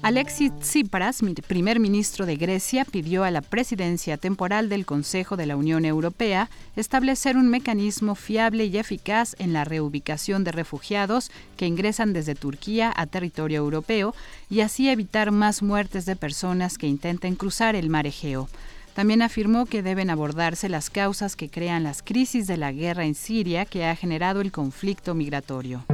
Alexis 0.01 0.51
Tsipras, 0.59 1.19
primer 1.47 1.79
ministro 1.79 2.25
de 2.25 2.37
Grecia, 2.37 2.85
pidió 2.85 3.25
a 3.25 3.31
la 3.31 3.41
presidencia 3.41 4.15
temporal 4.17 4.69
del 4.69 4.85
Consejo 4.85 5.35
de 5.35 5.45
la 5.45 5.57
Unión 5.57 5.83
Europea 5.83 6.49
establecer 6.77 7.35
un 7.35 7.49
mecanismo 7.49 8.15
fiable 8.15 8.65
y 8.65 8.77
eficaz 8.77 9.35
en 9.39 9.51
la 9.51 9.65
reubicación 9.65 10.45
de 10.45 10.53
refugiados 10.53 11.31
que 11.57 11.67
ingresan 11.67 12.13
desde 12.13 12.33
Turquía 12.33 12.93
a 12.95 13.07
territorio 13.07 13.57
europeo 13.57 14.15
y 14.49 14.61
así 14.61 14.89
evitar 14.89 15.31
más 15.31 15.61
muertes 15.61 16.05
de 16.05 16.15
personas 16.15 16.77
que 16.77 16.87
intenten 16.87 17.35
cruzar 17.35 17.75
el 17.75 17.89
mar 17.89 18.07
Egeo. 18.07 18.47
También 18.93 19.21
afirmó 19.21 19.65
que 19.65 19.83
deben 19.83 20.09
abordarse 20.09 20.69
las 20.69 20.89
causas 20.89 21.35
que 21.35 21.49
crean 21.49 21.83
las 21.83 22.01
crisis 22.01 22.47
de 22.47 22.57
la 22.57 22.71
guerra 22.71 23.05
en 23.05 23.15
Siria 23.15 23.65
que 23.65 23.85
ha 23.85 23.95
generado 23.95 24.41
el 24.41 24.51
conflicto 24.51 25.13
migratorio. 25.13 25.85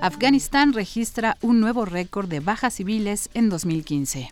Afganistán 0.00 0.72
registra 0.72 1.36
un 1.40 1.60
nuevo 1.60 1.84
récord 1.84 2.28
de 2.28 2.40
bajas 2.40 2.74
civiles 2.74 3.30
en 3.34 3.48
2015. 3.48 4.30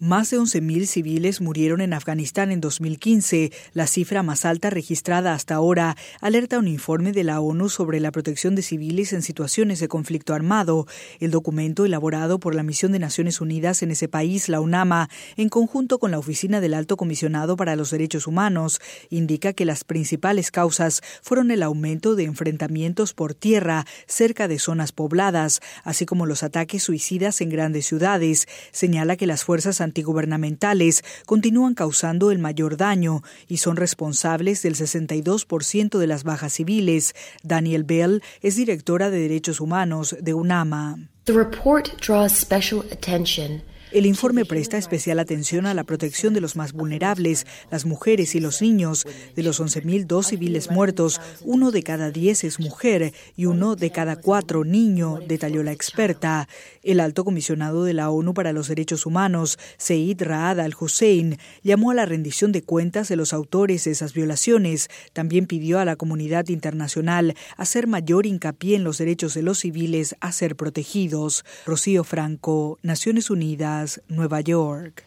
Más 0.00 0.30
de 0.30 0.38
11.000 0.38 0.86
civiles 0.86 1.40
murieron 1.40 1.80
en 1.80 1.92
Afganistán 1.92 2.52
en 2.52 2.60
2015, 2.60 3.50
la 3.72 3.88
cifra 3.88 4.22
más 4.22 4.44
alta 4.44 4.70
registrada 4.70 5.34
hasta 5.34 5.56
ahora, 5.56 5.96
alerta 6.20 6.60
un 6.60 6.68
informe 6.68 7.10
de 7.10 7.24
la 7.24 7.40
ONU 7.40 7.68
sobre 7.68 7.98
la 7.98 8.12
protección 8.12 8.54
de 8.54 8.62
civiles 8.62 9.12
en 9.12 9.22
situaciones 9.22 9.80
de 9.80 9.88
conflicto 9.88 10.34
armado. 10.34 10.86
El 11.18 11.32
documento, 11.32 11.84
elaborado 11.84 12.38
por 12.38 12.54
la 12.54 12.62
Misión 12.62 12.92
de 12.92 13.00
Naciones 13.00 13.40
Unidas 13.40 13.82
en 13.82 13.90
ese 13.90 14.06
país, 14.06 14.48
la 14.48 14.60
UNAMA, 14.60 15.10
en 15.36 15.48
conjunto 15.48 15.98
con 15.98 16.12
la 16.12 16.20
Oficina 16.20 16.60
del 16.60 16.74
Alto 16.74 16.96
Comisionado 16.96 17.56
para 17.56 17.74
los 17.74 17.90
Derechos 17.90 18.28
Humanos, 18.28 18.80
indica 19.10 19.52
que 19.52 19.64
las 19.64 19.82
principales 19.82 20.52
causas 20.52 21.02
fueron 21.22 21.50
el 21.50 21.64
aumento 21.64 22.14
de 22.14 22.22
enfrentamientos 22.22 23.14
por 23.14 23.34
tierra 23.34 23.84
cerca 24.06 24.46
de 24.46 24.60
zonas 24.60 24.92
pobladas, 24.92 25.60
así 25.82 26.06
como 26.06 26.24
los 26.24 26.44
ataques 26.44 26.84
suicidas 26.84 27.40
en 27.40 27.48
grandes 27.48 27.86
ciudades. 27.86 28.46
Señala 28.70 29.16
que 29.16 29.26
las 29.26 29.42
fuerzas 29.42 29.87
antigubernamentales 29.88 31.02
continúan 31.26 31.74
causando 31.74 32.30
el 32.30 32.38
mayor 32.38 32.76
daño 32.76 33.22
y 33.48 33.58
son 33.58 33.76
responsables 33.76 34.62
del 34.62 34.76
62% 34.76 35.98
de 35.98 36.06
las 36.06 36.24
bajas 36.24 36.52
civiles. 36.52 37.14
Daniel 37.42 37.84
Bell 37.84 38.22
es 38.40 38.56
directora 38.56 39.10
de 39.10 39.20
Derechos 39.20 39.60
Humanos 39.60 40.16
de 40.20 40.34
UNAMA. 40.34 40.98
The 41.24 41.34
report 41.34 42.00
draws 42.00 42.32
special 42.32 42.84
attention 42.90 43.62
el 43.90 44.04
informe 44.04 44.44
presta 44.44 44.76
especial 44.76 45.18
atención 45.18 45.64
a 45.64 45.72
la 45.72 45.84
protección 45.84 46.34
de 46.34 46.40
los 46.40 46.56
más 46.56 46.72
vulnerables, 46.72 47.46
las 47.70 47.86
mujeres 47.86 48.34
y 48.34 48.40
los 48.40 48.60
niños. 48.60 49.06
De 49.34 49.42
los 49.42 49.60
11.002 49.60 50.24
civiles 50.24 50.70
muertos, 50.70 51.20
uno 51.42 51.70
de 51.70 51.82
cada 51.82 52.10
diez 52.10 52.44
es 52.44 52.60
mujer 52.60 53.14
y 53.36 53.46
uno 53.46 53.76
de 53.76 53.90
cada 53.90 54.16
cuatro 54.16 54.64
niño, 54.64 55.20
detalló 55.26 55.62
la 55.62 55.72
experta. 55.72 56.48
El 56.82 57.00
alto 57.00 57.24
comisionado 57.24 57.84
de 57.84 57.94
la 57.94 58.10
ONU 58.10 58.34
para 58.34 58.52
los 58.52 58.68
Derechos 58.68 59.06
Humanos, 59.06 59.58
Seid 59.78 60.20
Raad 60.20 60.60
al-Hussein, 60.60 61.38
llamó 61.62 61.90
a 61.90 61.94
la 61.94 62.04
rendición 62.04 62.52
de 62.52 62.62
cuentas 62.62 63.08
de 63.08 63.16
los 63.16 63.32
autores 63.32 63.84
de 63.84 63.92
esas 63.92 64.12
violaciones. 64.12 64.88
También 65.12 65.46
pidió 65.46 65.78
a 65.78 65.84
la 65.84 65.96
comunidad 65.96 66.48
internacional 66.48 67.34
hacer 67.56 67.86
mayor 67.86 68.26
hincapié 68.26 68.76
en 68.76 68.84
los 68.84 68.98
derechos 68.98 69.34
de 69.34 69.42
los 69.42 69.60
civiles 69.60 70.16
a 70.20 70.32
ser 70.32 70.56
protegidos. 70.56 71.44
Rocío 71.64 72.04
Franco, 72.04 72.78
Naciones 72.82 73.30
Unidas. 73.30 73.77
Nueva 74.08 74.40
York. 74.40 75.04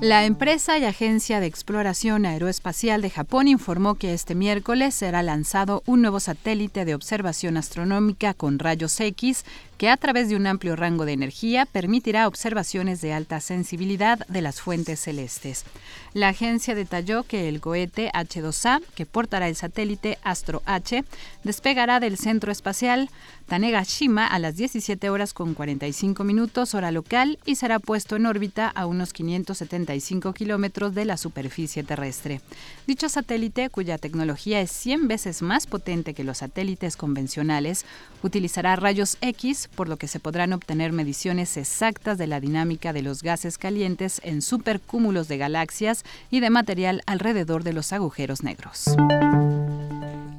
La 0.00 0.24
empresa 0.24 0.78
y 0.78 0.84
agencia 0.84 1.40
de 1.40 1.46
exploración 1.46 2.24
aeroespacial 2.24 3.02
de 3.02 3.10
Japón 3.10 3.48
informó 3.48 3.96
que 3.96 4.14
este 4.14 4.34
miércoles 4.34 4.94
será 4.94 5.22
lanzado 5.22 5.82
un 5.84 6.00
nuevo 6.00 6.20
satélite 6.20 6.86
de 6.86 6.94
observación 6.94 7.58
astronómica 7.58 8.32
con 8.32 8.58
rayos 8.58 8.98
X 8.98 9.44
que 9.80 9.88
a 9.88 9.96
través 9.96 10.28
de 10.28 10.36
un 10.36 10.46
amplio 10.46 10.76
rango 10.76 11.06
de 11.06 11.14
energía 11.14 11.64
permitirá 11.64 12.28
observaciones 12.28 13.00
de 13.00 13.14
alta 13.14 13.40
sensibilidad 13.40 14.18
de 14.28 14.42
las 14.42 14.60
fuentes 14.60 15.00
celestes. 15.00 15.64
La 16.12 16.28
agencia 16.28 16.74
detalló 16.74 17.22
que 17.22 17.48
el 17.48 17.62
cohete 17.62 18.10
H2A, 18.12 18.82
que 18.94 19.06
portará 19.06 19.48
el 19.48 19.56
satélite 19.56 20.18
Astro 20.22 20.62
H, 20.66 21.02
despegará 21.44 21.98
del 21.98 22.18
centro 22.18 22.52
espacial 22.52 23.08
Tanegashima 23.46 24.26
a 24.26 24.38
las 24.38 24.56
17 24.56 25.08
horas 25.08 25.32
con 25.32 25.54
45 25.54 26.24
minutos 26.24 26.74
hora 26.74 26.90
local 26.90 27.38
y 27.46 27.56
será 27.56 27.78
puesto 27.78 28.16
en 28.16 28.26
órbita 28.26 28.68
a 28.68 28.84
unos 28.84 29.14
575 29.14 30.34
kilómetros 30.34 30.94
de 30.94 31.06
la 31.06 31.16
superficie 31.16 31.82
terrestre. 31.84 32.42
Dicho 32.86 33.08
satélite, 33.08 33.70
cuya 33.70 33.96
tecnología 33.96 34.60
es 34.60 34.70
100 34.72 35.08
veces 35.08 35.40
más 35.40 35.66
potente 35.66 36.12
que 36.12 36.22
los 36.22 36.38
satélites 36.38 36.98
convencionales, 36.98 37.86
utilizará 38.22 38.76
rayos 38.76 39.16
X 39.22 39.69
por 39.74 39.88
lo 39.88 39.96
que 39.96 40.08
se 40.08 40.20
podrán 40.20 40.52
obtener 40.52 40.92
mediciones 40.92 41.56
exactas 41.56 42.18
de 42.18 42.26
la 42.26 42.40
dinámica 42.40 42.92
de 42.92 43.02
los 43.02 43.22
gases 43.22 43.58
calientes 43.58 44.20
en 44.24 44.42
supercúmulos 44.42 45.28
de 45.28 45.38
galaxias 45.38 46.04
y 46.30 46.40
de 46.40 46.50
material 46.50 47.02
alrededor 47.06 47.64
de 47.64 47.72
los 47.72 47.92
agujeros 47.92 48.42
negros 48.42 48.96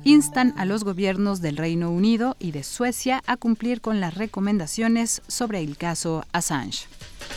instan 0.04 0.54
a 0.58 0.66
los 0.66 0.84
gobiernos 0.84 1.42
del 1.42 1.58
Reino 1.58 1.90
Unido 1.92 2.36
y 2.40 2.52
de 2.52 2.64
Suecia 2.64 3.22
a 3.28 3.38
cumplir 3.38 3.82
con 3.82 4.00
las 4.00 4.16
recomendaciones 4.16 5.22
sobre 5.28 5.60
el 5.60 5.78
caso 5.78 6.26
Assange. 6.34 6.88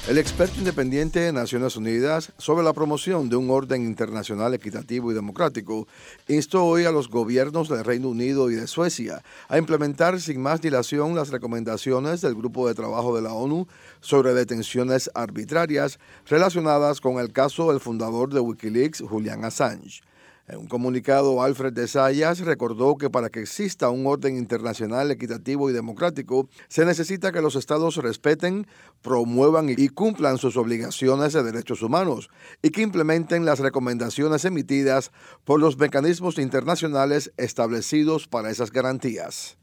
El 0.06 0.18
experto 0.18 0.58
independiente 0.58 1.20
de 1.20 1.32
Naciones 1.32 1.76
Unidas 1.76 2.32
sobre 2.36 2.62
la 2.62 2.74
promoción 2.74 3.30
de 3.30 3.36
un 3.36 3.50
orden 3.50 3.82
internacional 3.82 4.52
equitativo 4.52 5.10
y 5.10 5.14
democrático 5.14 5.88
instó 6.28 6.66
hoy 6.66 6.84
a 6.84 6.90
los 6.90 7.08
gobiernos 7.08 7.70
del 7.70 7.84
Reino 7.84 8.10
Unido 8.10 8.50
y 8.50 8.54
de 8.54 8.66
Suecia 8.66 9.22
a 9.48 9.56
implementar 9.56 10.20
sin 10.20 10.42
más 10.42 10.60
dilación 10.60 11.14
las 11.14 11.30
recomendaciones 11.30 12.20
del 12.20 12.34
Grupo 12.34 12.68
de 12.68 12.74
Trabajo 12.74 13.16
de 13.16 13.22
la 13.22 13.32
ONU 13.32 13.66
sobre 14.00 14.34
detenciones 14.34 15.10
arbitrarias 15.14 15.98
relacionadas 16.26 17.00
con 17.00 17.18
el 17.18 17.32
caso 17.32 17.70
del 17.70 17.80
fundador 17.80 18.32
de 18.34 18.40
Wikileaks, 18.40 19.00
Julian 19.00 19.44
Assange. 19.46 20.02
En 20.46 20.58
un 20.58 20.66
comunicado, 20.66 21.42
Alfred 21.42 21.72
de 21.72 21.88
Sayas 21.88 22.40
recordó 22.40 22.98
que 22.98 23.08
para 23.08 23.30
que 23.30 23.40
exista 23.40 23.88
un 23.88 24.06
orden 24.06 24.36
internacional 24.36 25.10
equitativo 25.10 25.70
y 25.70 25.72
democrático, 25.72 26.50
se 26.68 26.84
necesita 26.84 27.32
que 27.32 27.40
los 27.40 27.56
estados 27.56 27.96
respeten, 27.96 28.66
promuevan 29.00 29.70
y 29.70 29.88
cumplan 29.88 30.36
sus 30.36 30.58
obligaciones 30.58 31.32
de 31.32 31.42
derechos 31.42 31.80
humanos 31.80 32.28
y 32.60 32.70
que 32.70 32.82
implementen 32.82 33.46
las 33.46 33.58
recomendaciones 33.58 34.44
emitidas 34.44 35.12
por 35.44 35.60
los 35.60 35.78
mecanismos 35.78 36.36
internacionales 36.36 37.32
establecidos 37.38 38.28
para 38.28 38.50
esas 38.50 38.70
garantías. 38.70 39.56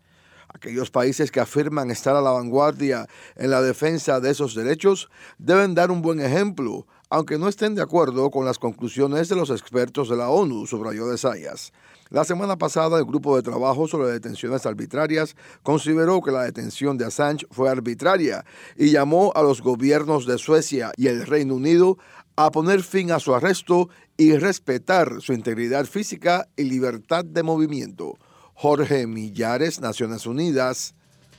Aquellos 0.53 0.89
países 0.89 1.31
que 1.31 1.39
afirman 1.39 1.91
estar 1.91 2.15
a 2.15 2.21
la 2.21 2.31
vanguardia 2.31 3.07
en 3.35 3.51
la 3.51 3.61
defensa 3.61 4.19
de 4.19 4.31
esos 4.31 4.55
derechos 4.55 5.09
deben 5.37 5.75
dar 5.75 5.91
un 5.91 6.01
buen 6.01 6.19
ejemplo 6.19 6.87
aunque 7.11 7.37
no 7.37 7.49
estén 7.49 7.75
de 7.75 7.81
acuerdo 7.81 8.31
con 8.31 8.45
las 8.45 8.57
conclusiones 8.57 9.27
de 9.27 9.35
los 9.35 9.49
expertos 9.49 10.07
de 10.07 10.15
la 10.15 10.29
ONU, 10.29 10.65
subrayó 10.65 11.07
de 11.07 11.17
Sayas. 11.17 11.73
La 12.09 12.23
semana 12.23 12.57
pasada, 12.57 12.97
el 12.97 13.05
grupo 13.05 13.35
de 13.35 13.43
trabajo 13.43 13.85
sobre 13.85 14.11
detenciones 14.11 14.65
arbitrarias 14.65 15.35
consideró 15.61 16.21
que 16.21 16.31
la 16.31 16.43
detención 16.43 16.97
de 16.97 17.05
Assange 17.05 17.45
fue 17.51 17.69
arbitraria 17.69 18.45
y 18.77 18.91
llamó 18.91 19.33
a 19.35 19.43
los 19.43 19.61
gobiernos 19.61 20.25
de 20.25 20.37
Suecia 20.37 20.93
y 20.95 21.07
el 21.07 21.27
Reino 21.27 21.55
Unido 21.55 21.97
a 22.37 22.49
poner 22.49 22.81
fin 22.81 23.11
a 23.11 23.19
su 23.19 23.35
arresto 23.35 23.89
y 24.15 24.37
respetar 24.37 25.21
su 25.21 25.33
integridad 25.33 25.85
física 25.85 26.47
y 26.55 26.63
libertad 26.63 27.25
de 27.25 27.43
movimiento. 27.43 28.17
Jorge 28.53 29.05
Millares, 29.05 29.81
Naciones 29.81 30.25
Unidas, 30.25 30.95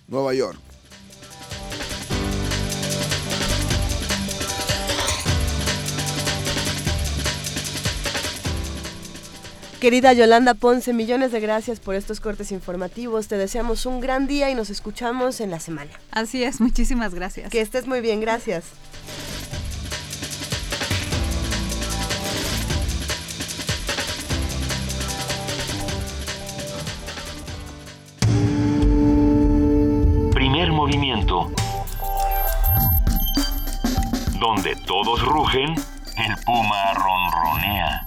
Nueva 0.06 0.34
York. 0.34 0.71
Querida 9.82 10.12
Yolanda 10.12 10.54
Ponce, 10.54 10.92
millones 10.92 11.32
de 11.32 11.40
gracias 11.40 11.80
por 11.80 11.96
estos 11.96 12.20
cortes 12.20 12.52
informativos. 12.52 13.26
Te 13.26 13.36
deseamos 13.36 13.84
un 13.84 14.00
gran 14.00 14.28
día 14.28 14.48
y 14.48 14.54
nos 14.54 14.70
escuchamos 14.70 15.40
en 15.40 15.50
la 15.50 15.58
semana. 15.58 15.90
Así 16.12 16.44
es, 16.44 16.60
muchísimas 16.60 17.16
gracias. 17.16 17.50
Que 17.50 17.60
estés 17.60 17.88
muy 17.88 18.00
bien, 18.00 18.20
gracias. 18.20 18.64
Primer 30.32 30.70
movimiento. 30.70 31.50
Donde 34.38 34.76
todos 34.86 35.20
rugen, 35.22 35.74
el 36.18 36.36
puma 36.44 36.94
ronronea. 36.94 38.06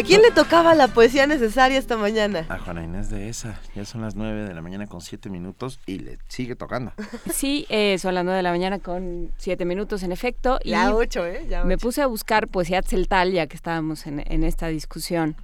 ¿A 0.00 0.02
quién 0.02 0.22
le 0.22 0.30
tocaba 0.30 0.74
la 0.74 0.88
poesía 0.88 1.26
necesaria 1.26 1.78
esta 1.78 1.98
mañana? 1.98 2.46
A 2.48 2.56
Juana 2.56 2.82
Inés 2.82 3.10
de 3.10 3.28
esa. 3.28 3.60
Ya 3.74 3.84
son 3.84 4.00
las 4.00 4.14
9 4.14 4.48
de 4.48 4.54
la 4.54 4.62
mañana 4.62 4.86
con 4.86 5.02
7 5.02 5.28
minutos 5.28 5.78
y 5.84 5.98
le 5.98 6.16
sigue 6.26 6.56
tocando. 6.56 6.94
Sí, 7.30 7.66
eh, 7.68 7.98
son 7.98 8.14
las 8.14 8.24
9 8.24 8.38
de 8.38 8.42
la 8.42 8.50
mañana 8.50 8.78
con 8.78 9.30
7 9.36 9.66
minutos 9.66 10.02
en 10.02 10.10
efecto. 10.10 10.58
Ya 10.64 10.94
8, 10.94 11.26
¿eh? 11.26 11.46
Ya 11.50 11.64
Me 11.64 11.76
puse 11.76 12.00
a 12.00 12.06
buscar 12.06 12.48
poesía 12.48 12.80
celtal 12.80 13.30
ya 13.32 13.46
que 13.46 13.56
estábamos 13.56 14.06
en, 14.06 14.24
en 14.26 14.42
esta 14.42 14.68
discusión. 14.68 15.36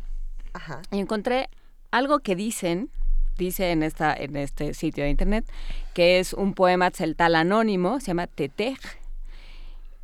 Ajá. 0.54 0.80
Y 0.90 1.00
encontré 1.00 1.50
algo 1.90 2.20
que 2.20 2.34
dicen, 2.34 2.88
dice 3.36 3.72
en, 3.72 3.82
esta, 3.82 4.14
en 4.14 4.36
este 4.36 4.72
sitio 4.72 5.04
de 5.04 5.10
internet, 5.10 5.44
que 5.92 6.18
es 6.18 6.32
un 6.32 6.54
poema 6.54 6.90
celtal 6.92 7.34
anónimo, 7.34 8.00
se 8.00 8.06
llama 8.06 8.26
Tetej, 8.26 8.78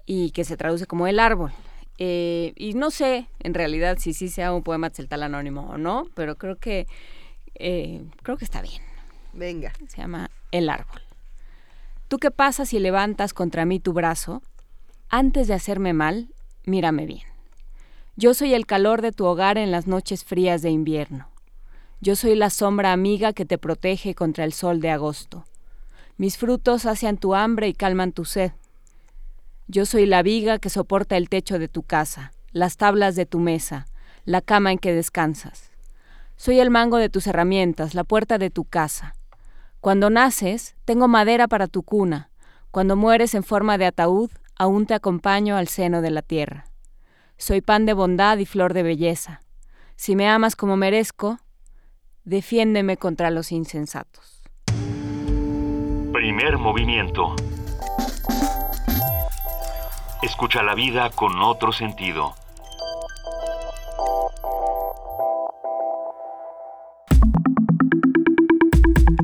y 0.05 0.31
que 0.33 0.45
se 0.45 0.59
traduce 0.59 0.85
como 0.85 1.07
el 1.07 1.21
árbol. 1.21 1.53
Eh, 1.99 2.53
y 2.57 2.75
no 2.75 2.91
sé 2.91 3.29
en 3.41 3.55
realidad 3.55 3.99
si 3.99 4.15
sí 4.15 4.29
sea 4.29 4.53
un 4.53 4.63
poema 4.63 4.91
celtal 4.91 5.23
anónimo 5.23 5.69
o 5.71 5.79
no, 5.79 6.09
pero 6.15 6.37
creo 6.37 6.57
que, 6.57 6.87
eh, 7.55 8.03
creo 8.23 8.37
que 8.37 8.45
está 8.45 8.63
bien. 8.63 8.83
Venga. 9.33 9.73
Se 9.89 9.99
llama 9.99 10.31
El 10.51 10.69
árbol. 10.69 11.01
Tú 12.09 12.19
qué 12.19 12.31
pasas 12.31 12.71
si 12.71 12.79
levantas 12.79 13.33
contra 13.33 13.65
mí 13.65 13.81
tu 13.81 13.93
brazo, 13.93 14.43
antes 15.09 15.49
de 15.49 15.55
hacerme 15.55 15.93
mal, 15.93 16.29
mírame 16.65 17.07
bien. 17.07 17.27
Yo 18.17 18.35
soy 18.35 18.53
el 18.53 18.67
calor 18.67 19.01
de 19.01 19.13
tu 19.13 19.25
hogar 19.25 19.57
en 19.57 19.71
las 19.71 19.87
noches 19.87 20.25
frías 20.25 20.61
de 20.61 20.71
invierno. 20.71 21.29
Yo 22.01 22.17
soy 22.17 22.35
la 22.35 22.51
sombra 22.51 22.93
amiga 22.93 23.33
que 23.33 23.47
te 23.47 23.59
protege 23.59 24.15
contra 24.15 24.45
el 24.45 24.53
sol 24.53 24.81
de 24.81 24.91
agosto. 24.91 25.47
Mis 26.19 26.37
frutos 26.37 26.83
sacian 26.83 27.17
tu 27.17 27.35
hambre 27.35 27.69
y 27.69 27.75
calman 27.75 28.13
tu 28.13 28.25
sed. 28.25 28.53
Yo 29.75 29.87
soy 29.87 30.05
la 30.05 30.23
viga 30.23 30.59
que 30.59 30.69
soporta 30.69 31.17
el 31.17 31.31
techo 31.31 31.59
de 31.59 31.67
tu 31.67 31.83
casa, 31.83 32.35
las 32.51 32.77
tablas 32.77 33.17
de 33.17 33.25
tu 33.25 33.39
mesa, 33.39 33.87
la 34.27 34.43
cama 34.43 34.71
en 34.71 34.77
que 34.77 34.93
descansas. 34.93 35.71
Soy 36.37 36.61
el 36.61 36.69
mango 36.69 36.99
de 36.99 37.09
tus 37.09 37.27
herramientas, 37.27 37.95
la 37.95 38.05
puerta 38.05 38.37
de 38.37 38.51
tu 38.51 38.67
casa. 38.67 39.15
Cuando 39.81 40.11
naces, 40.11 40.77
tengo 40.85 41.09
madera 41.09 41.49
para 41.49 41.69
tu 41.69 41.85
cuna. 41.85 42.29
Cuando 42.71 42.97
mueres 42.97 43.35
en 43.35 43.45
forma 43.45 43.79
de 43.79 43.87
ataúd, 43.87 44.31
aún 44.59 44.85
te 44.85 44.93
acompaño 44.93 45.57
al 45.57 45.69
seno 45.69 46.03
de 46.03 46.11
la 46.11 46.21
tierra. 46.21 46.67
Soy 47.39 47.63
pan 47.63 47.87
de 47.87 47.95
bondad 47.95 48.37
y 48.37 48.45
flor 48.45 48.75
de 48.75 48.83
belleza. 48.83 49.41
Si 49.97 50.17
me 50.17 50.29
amas 50.29 50.55
como 50.55 50.77
merezco, 50.77 51.39
defiéndeme 52.25 52.99
contra 52.99 53.31
los 53.31 53.51
insensatos. 53.53 54.43
Primer 56.13 56.59
movimiento. 56.59 57.35
Escucha 60.23 60.63
la 60.63 60.77
vida 60.77 61.11
con 61.11 61.43
otro 61.43 61.73
sentido. 61.73 62.35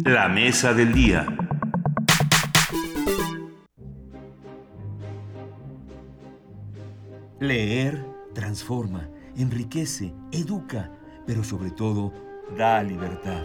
La 0.04 0.28
mesa 0.28 0.74
del 0.74 0.92
día. 0.92 1.24
Leer 7.38 8.04
transforma, 8.34 9.08
enriquece, 9.36 10.12
educa, 10.32 10.90
pero 11.28 11.44
sobre 11.44 11.70
todo 11.70 12.12
da 12.56 12.82
libertad. 12.82 13.44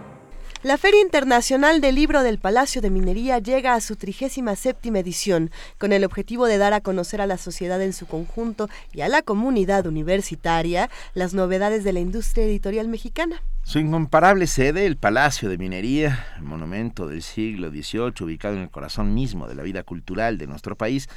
La 0.63 0.77
Feria 0.77 1.01
Internacional 1.01 1.81
del 1.81 1.95
Libro 1.95 2.21
del 2.21 2.37
Palacio 2.37 2.83
de 2.83 2.91
Minería 2.91 3.39
llega 3.39 3.73
a 3.73 3.81
su 3.81 3.95
37 3.95 4.89
edición, 4.99 5.49
con 5.79 5.91
el 5.91 6.03
objetivo 6.03 6.45
de 6.45 6.59
dar 6.59 6.73
a 6.73 6.81
conocer 6.81 7.19
a 7.19 7.25
la 7.25 7.39
sociedad 7.39 7.81
en 7.81 7.93
su 7.93 8.05
conjunto 8.05 8.69
y 8.93 9.01
a 9.01 9.07
la 9.07 9.23
comunidad 9.23 9.87
universitaria 9.87 10.91
las 11.15 11.33
novedades 11.33 11.83
de 11.83 11.93
la 11.93 11.99
industria 11.99 12.45
editorial 12.45 12.89
mexicana. 12.89 13.41
Su 13.63 13.79
incomparable 13.79 14.45
sede, 14.45 14.85
el 14.85 14.97
Palacio 14.97 15.49
de 15.49 15.57
Minería, 15.57 16.27
monumento 16.41 17.07
del 17.07 17.23
siglo 17.23 17.71
XVIII, 17.71 18.23
ubicado 18.23 18.55
en 18.55 18.61
el 18.61 18.69
corazón 18.69 19.15
mismo 19.15 19.47
de 19.47 19.55
la 19.55 19.63
vida 19.63 19.81
cultural 19.81 20.37
de 20.37 20.45
nuestro 20.45 20.75
país, 20.75 21.09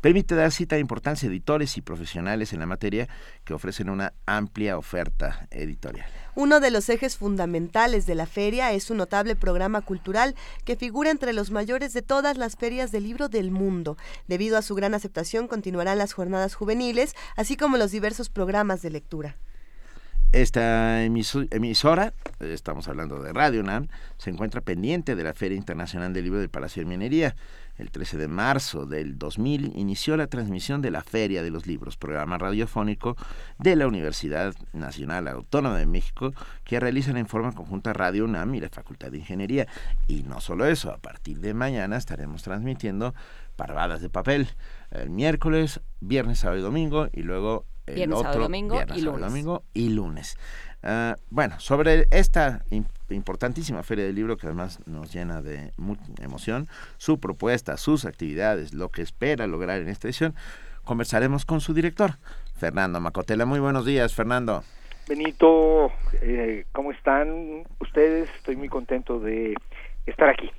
permite 0.00 0.36
dar 0.36 0.52
cita 0.52 0.76
a 0.76 0.78
importantes 0.78 1.24
editores 1.24 1.76
y 1.76 1.80
profesionales 1.80 2.52
en 2.52 2.60
la 2.60 2.66
materia 2.66 3.08
que 3.42 3.52
ofrecen 3.52 3.90
una 3.90 4.12
amplia 4.26 4.78
oferta 4.78 5.48
editorial. 5.50 6.21
Uno 6.34 6.60
de 6.60 6.70
los 6.70 6.88
ejes 6.88 7.18
fundamentales 7.18 8.06
de 8.06 8.14
la 8.14 8.24
feria 8.24 8.72
es 8.72 8.88
un 8.88 8.96
notable 8.96 9.36
programa 9.36 9.82
cultural 9.82 10.34
que 10.64 10.76
figura 10.76 11.10
entre 11.10 11.34
los 11.34 11.50
mayores 11.50 11.92
de 11.92 12.00
todas 12.00 12.38
las 12.38 12.56
ferias 12.56 12.90
de 12.90 13.00
libro 13.00 13.28
del 13.28 13.50
mundo. 13.50 13.98
Debido 14.28 14.56
a 14.56 14.62
su 14.62 14.74
gran 14.74 14.94
aceptación 14.94 15.46
continuarán 15.46 15.98
las 15.98 16.14
jornadas 16.14 16.54
juveniles, 16.54 17.14
así 17.36 17.58
como 17.58 17.76
los 17.76 17.90
diversos 17.90 18.30
programas 18.30 18.80
de 18.80 18.88
lectura. 18.88 19.36
Esta 20.32 21.04
emisora, 21.04 22.14
estamos 22.40 22.88
hablando 22.88 23.22
de 23.22 23.34
Radio 23.34 23.62
NAM, 23.62 23.88
se 24.16 24.30
encuentra 24.30 24.62
pendiente 24.62 25.14
de 25.14 25.24
la 25.24 25.34
Feria 25.34 25.58
Internacional 25.58 26.14
del 26.14 26.24
Libro 26.24 26.40
del 26.40 26.48
Palacio 26.48 26.82
de 26.82 26.88
Minería. 26.88 27.36
El 27.76 27.90
13 27.90 28.16
de 28.16 28.28
marzo 28.28 28.86
del 28.86 29.18
2000 29.18 29.72
inició 29.76 30.16
la 30.16 30.28
transmisión 30.28 30.80
de 30.80 30.90
la 30.90 31.02
Feria 31.02 31.42
de 31.42 31.50
los 31.50 31.66
Libros, 31.66 31.98
programa 31.98 32.38
radiofónico 32.38 33.14
de 33.58 33.76
la 33.76 33.86
Universidad 33.86 34.54
Nacional 34.72 35.28
Autónoma 35.28 35.76
de 35.76 35.84
México, 35.84 36.32
que 36.64 36.80
realizan 36.80 37.18
en 37.18 37.26
forma 37.26 37.52
conjunta 37.52 37.92
Radio 37.92 38.24
UNAM 38.24 38.54
y 38.54 38.60
la 38.60 38.70
Facultad 38.70 39.10
de 39.10 39.18
Ingeniería. 39.18 39.68
Y 40.08 40.22
no 40.22 40.40
solo 40.40 40.64
eso, 40.64 40.92
a 40.92 40.96
partir 40.96 41.40
de 41.40 41.52
mañana 41.52 41.98
estaremos 41.98 42.42
transmitiendo 42.42 43.14
Parvadas 43.56 44.00
de 44.00 44.08
Papel, 44.08 44.48
el 44.92 45.10
miércoles, 45.10 45.82
viernes, 46.00 46.38
sábado 46.38 46.58
y 46.58 46.62
domingo, 46.62 47.08
y 47.12 47.22
luego 47.22 47.66
el 47.86 47.94
Viernes, 47.94 48.16
otro 48.18 48.24
sábado, 48.32 48.42
domingo 48.44 48.74
viernes, 48.76 48.96
y 48.98 49.00
sábado, 49.00 49.18
lunes. 49.18 49.30
domingo 49.32 49.62
y 49.74 49.88
lunes. 49.90 50.36
Ah, 50.84 51.16
bueno, 51.30 51.58
sobre 51.60 52.06
esta 52.10 52.64
im- 52.70 52.86
importantísima 53.10 53.82
feria 53.82 54.04
del 54.04 54.14
libro 54.14 54.36
que 54.36 54.46
además 54.46 54.80
nos 54.86 55.12
llena 55.12 55.42
de 55.42 55.72
mucha 55.76 56.02
emoción, 56.22 56.68
su 56.96 57.18
propuesta, 57.20 57.76
sus 57.76 58.04
actividades, 58.04 58.74
lo 58.74 58.88
que 58.88 59.02
espera 59.02 59.46
lograr 59.46 59.80
en 59.80 59.88
esta 59.88 60.08
edición, 60.08 60.34
conversaremos 60.84 61.44
con 61.44 61.60
su 61.60 61.72
director, 61.74 62.18
Fernando 62.56 63.00
Macotela. 63.00 63.46
Muy 63.46 63.60
buenos 63.60 63.84
días, 63.86 64.14
Fernando. 64.14 64.64
Benito, 65.08 65.90
eh, 66.20 66.64
¿cómo 66.72 66.92
están 66.92 67.64
ustedes? 67.80 68.28
Estoy 68.36 68.56
muy 68.56 68.68
contento 68.68 69.18
de 69.20 69.54
estar 70.06 70.28
aquí, 70.28 70.50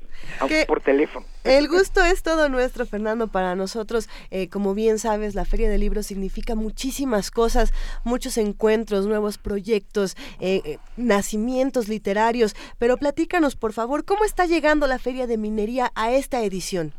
por 0.67 0.81
teléfono. 0.81 1.25
El 1.43 1.67
gusto 1.67 2.03
es 2.03 2.23
todo 2.23 2.49
nuestro, 2.49 2.85
Fernando, 2.85 3.27
para 3.27 3.55
nosotros. 3.55 4.09
Eh, 4.31 4.49
como 4.49 4.73
bien 4.73 4.99
sabes, 4.99 5.35
la 5.35 5.45
Feria 5.45 5.69
del 5.69 5.81
Libro 5.81 6.03
significa 6.03 6.55
muchísimas 6.55 7.31
cosas, 7.31 7.73
muchos 8.03 8.37
encuentros, 8.37 9.07
nuevos 9.07 9.37
proyectos, 9.37 10.15
eh, 10.39 10.61
eh, 10.65 10.77
nacimientos 10.97 11.87
literarios. 11.89 12.55
Pero 12.79 12.97
platícanos, 12.97 13.55
por 13.55 13.73
favor, 13.73 14.05
¿cómo 14.05 14.23
está 14.23 14.45
llegando 14.45 14.87
la 14.87 14.99
Feria 14.99 15.27
de 15.27 15.37
Minería 15.37 15.91
a 15.95 16.11
esta 16.11 16.43
edición? 16.43 16.93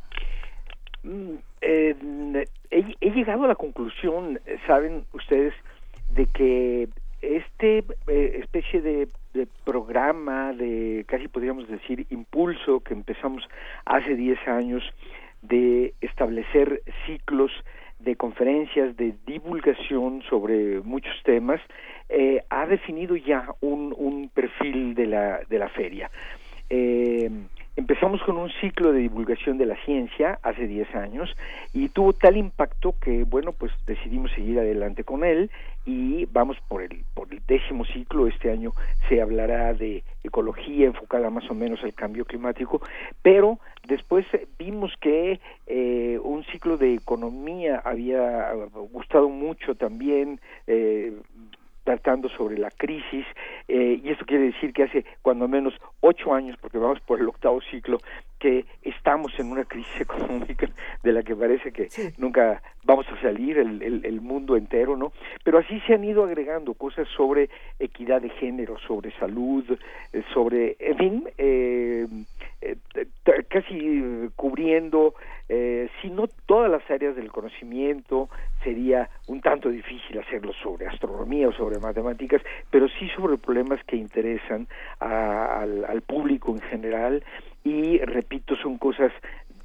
Mm, 1.03 1.37
he, 1.61 1.97
he 3.01 3.11
llegado 3.11 3.45
a 3.45 3.49
la 3.49 3.55
conclusión, 3.55 4.41
saben 4.67 5.05
ustedes, 5.13 5.55
de 6.15 6.27
que 6.27 6.89
este 7.23 7.79
eh, 8.09 8.41
especie 8.43 8.81
de, 8.81 9.09
de 9.35 9.47
programa, 9.65 10.53
de 10.53 11.05
casi 11.07 11.29
podríamos 11.29 11.69
decir 11.69 12.07
impulso 12.11 12.81
que 12.81 12.95
empezamos 12.95 13.47
hace 13.85 14.15
10 14.15 14.49
años 14.49 14.83
de 15.43 15.93
establecer 16.01 16.83
ciclos 17.05 17.53
de 17.99 18.17
conferencias 18.17 18.97
de 18.97 19.15
divulgación 19.27 20.23
sobre 20.29 20.81
muchos 20.81 21.15
temas, 21.25 21.61
eh, 22.09 22.43
ha 22.51 22.67
definido 22.67 23.17
ya 23.17 23.49
un, 23.61 23.95
un 23.97 24.29
perfil 24.29 24.95
de 24.95 25.07
la, 25.07 25.41
de 25.49 25.59
la 25.59 25.69
feria. 25.69 26.11
Eh, 26.71 27.31
empezamos 27.77 28.23
con 28.23 28.37
un 28.37 28.51
ciclo 28.61 28.93
de 28.93 29.01
divulgación 29.01 29.59
de 29.59 29.67
la 29.67 29.77
ciencia 29.85 30.39
hace 30.43 30.67
10 30.67 30.95
años 30.95 31.35
y 31.73 31.89
tuvo 31.89 32.13
tal 32.13 32.37
impacto 32.37 32.95
que, 33.01 33.25
bueno, 33.25 33.53
pues 33.53 33.73
decidimos 33.87 34.31
seguir 34.33 34.59
adelante 34.59 35.05
con 35.05 35.25
él 35.25 35.51
y 35.85 36.25
vamos 36.27 36.57
por 36.69 36.83
el, 36.83 37.05
por 37.15 37.33
el 37.33 37.41
décimo 37.47 37.85
ciclo. 37.85 38.27
Este 38.27 38.51
año 38.51 38.73
se 39.09 39.21
hablará 39.21 39.75
de 39.75 40.03
ecología 40.23 40.87
enfocada 40.87 41.31
más 41.31 41.51
o 41.51 41.55
menos 41.55 41.83
al 41.83 41.95
cambio 41.95 42.25
climático, 42.25 42.81
pero 43.23 43.59
después 43.87 44.25
vimos 44.59 44.93
que 45.01 45.41
eh, 45.67 46.19
un 46.23 46.45
ciclo 46.45 46.77
de 46.77 46.95
economía 46.95 47.83
había 47.85 48.53
gustado 48.93 49.29
mucho 49.29 49.75
también. 49.75 50.41
Eh, 50.67 51.13
tratando 51.85 52.29
sobre 52.31 52.59
la 52.59 52.71
crisis 52.71 53.27
eh, 53.69 54.01
y 54.03 54.11
esto 54.11 54.25
quiere 54.25 54.47
decir 54.47 54.73
que 54.73 54.85
hace 54.85 55.05
cuando 55.23 55.47
menos 55.47 55.75
ocho 56.01 56.35
años, 56.35 56.57
porque 56.61 56.79
vamos 56.79 57.01
por 57.01 57.21
el 57.21 57.29
octavo 57.29 57.61
ciclo, 57.71 57.99
que 58.45 58.67
estamos 58.83 59.33
en 59.39 59.51
una 59.51 59.65
crisis 59.65 60.01
económica 60.01 60.69
de 61.03 61.13
la 61.13 61.23
que 61.23 61.35
parece 61.35 61.73
que 61.73 61.89
nunca 62.19 62.63
vamos 62.85 63.07
a 63.09 63.21
salir 63.23 63.59
el, 63.59 63.83
el, 63.83 64.05
el, 64.05 64.21
mundo 64.21 64.57
entero, 64.57 64.97
¿no? 64.97 65.13
Pero 65.43 65.59
así 65.59 65.81
se 65.87 65.95
han 65.95 66.05
ido 66.05 66.25
agregando 66.25 66.75
cosas 66.75 67.09
sobre 67.17 67.49
equidad 67.79 68.21
de 68.21 68.31
género, 68.31 68.79
sobre 68.87 69.13
salud, 69.13 69.65
eh, 70.13 70.23
sobre, 70.35 70.77
en 70.79 70.97
fin, 70.99 71.29
eh, 71.39 72.07
eh, 72.61 72.77
casi 73.49 74.29
cubriendo, 74.37 75.15
eh, 75.49 75.89
si 76.01 76.11
no 76.11 76.27
todas 76.47 76.71
las 76.71 76.89
áreas 76.91 77.17
del 77.17 77.31
conocimiento, 77.31 78.29
sería 78.63 79.11
un 79.27 79.41
tanto 79.41 79.69
difícil 79.69 80.19
hacerlo 80.19 80.53
sobre 80.63 80.87
astronomía 80.87 81.49
o 81.49 81.53
sobre 81.53 81.79
matemáticas, 81.79 82.43
pero 82.71 82.89
sí 82.89 83.09
sobre 83.11 83.37
problemas 83.37 83.83
que 83.85 83.97
interesan 83.97 84.67
a, 85.01 85.61
al, 85.61 86.03
público 86.03 86.53
en 86.53 86.61
general 86.63 87.25
y, 87.63 87.99
repito, 87.99 88.57
son 88.57 88.79
cosas 88.79 89.13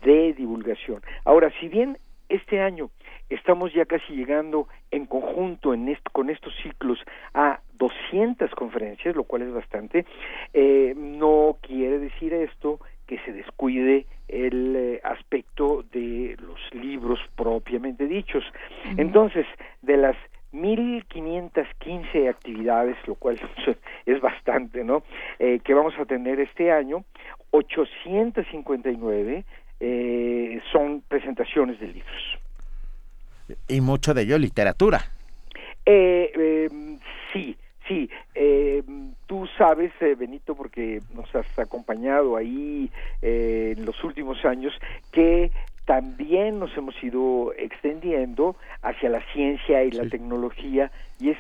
de 0.04 0.34
divulgación. 0.34 1.02
Ahora, 1.26 1.52
si 1.60 1.68
bien 1.68 1.98
este 2.28 2.62
año 2.62 2.90
estamos 3.30 3.74
ya 3.74 3.86
casi 3.86 4.14
llegando 4.14 4.68
en 4.92 5.06
conjunto 5.06 5.74
en 5.74 5.98
con 6.12 6.30
estos 6.30 6.54
ciclos 6.62 7.00
a 7.34 7.60
200 7.78 8.52
conferencias, 8.52 9.16
lo 9.16 9.24
cual 9.24 9.44
es 9.44 9.54
bastante. 9.54 10.06
Eh, 10.54 10.94
no 10.96 11.58
quiere 11.62 12.00
decir 12.00 12.34
esto 12.34 12.80
que 13.08 13.18
se 13.20 13.32
descuide 13.32 14.06
el 14.30 14.76
eh, 14.76 15.02
aspecto 15.04 15.84
de 15.92 16.38
los 16.40 16.60
libros 16.74 17.20
propiamente 17.36 18.08
dichos. 18.08 18.44
Entonces, 18.98 19.46
de 19.82 19.98
las 19.98 20.16
1515 20.52 22.30
actividades, 22.30 22.96
lo 23.08 23.16
cual 23.16 23.40
es 24.06 24.22
bastante, 24.22 24.84
¿no? 24.84 25.04
Eh, 25.38 25.60
que 25.64 25.74
vamos 25.74 25.94
a 26.00 26.06
tener 26.06 26.40
este 26.40 26.72
año, 26.72 27.04
859 27.52 29.44
eh, 29.80 30.62
son 30.72 31.02
presentaciones 31.08 31.80
de 31.80 31.88
libros. 31.88 32.40
Y 33.68 33.82
mucho 33.82 34.14
de 34.14 34.22
ello 34.24 34.38
literatura. 34.38 35.02
Eh, 35.86 36.68
em, 36.70 37.00
sí, 37.34 37.56
sí. 37.90 38.10
Eh, 38.36 38.84
tú 39.26 39.46
sabes, 39.58 39.92
eh, 40.00 40.16
Benito, 40.16 40.56
porque 40.56 41.02
nos 41.14 41.36
has 41.36 41.60
acompañado 41.60 42.38
ahí 42.38 42.90
eh, 43.22 43.74
en 43.76 43.86
los 43.86 44.02
últimos 44.06 44.46
años, 44.46 44.74
que 45.12 45.52
también 45.86 46.60
nos 46.60 46.78
hemos 46.78 46.96
ido 47.04 47.52
extendiendo 47.58 48.56
hacia 48.84 49.10
la 49.10 49.22
ciencia 49.34 49.84
y 49.84 49.92
la 49.92 50.08
tecnología 50.08 50.92
y 51.20 51.32
es 51.32 51.38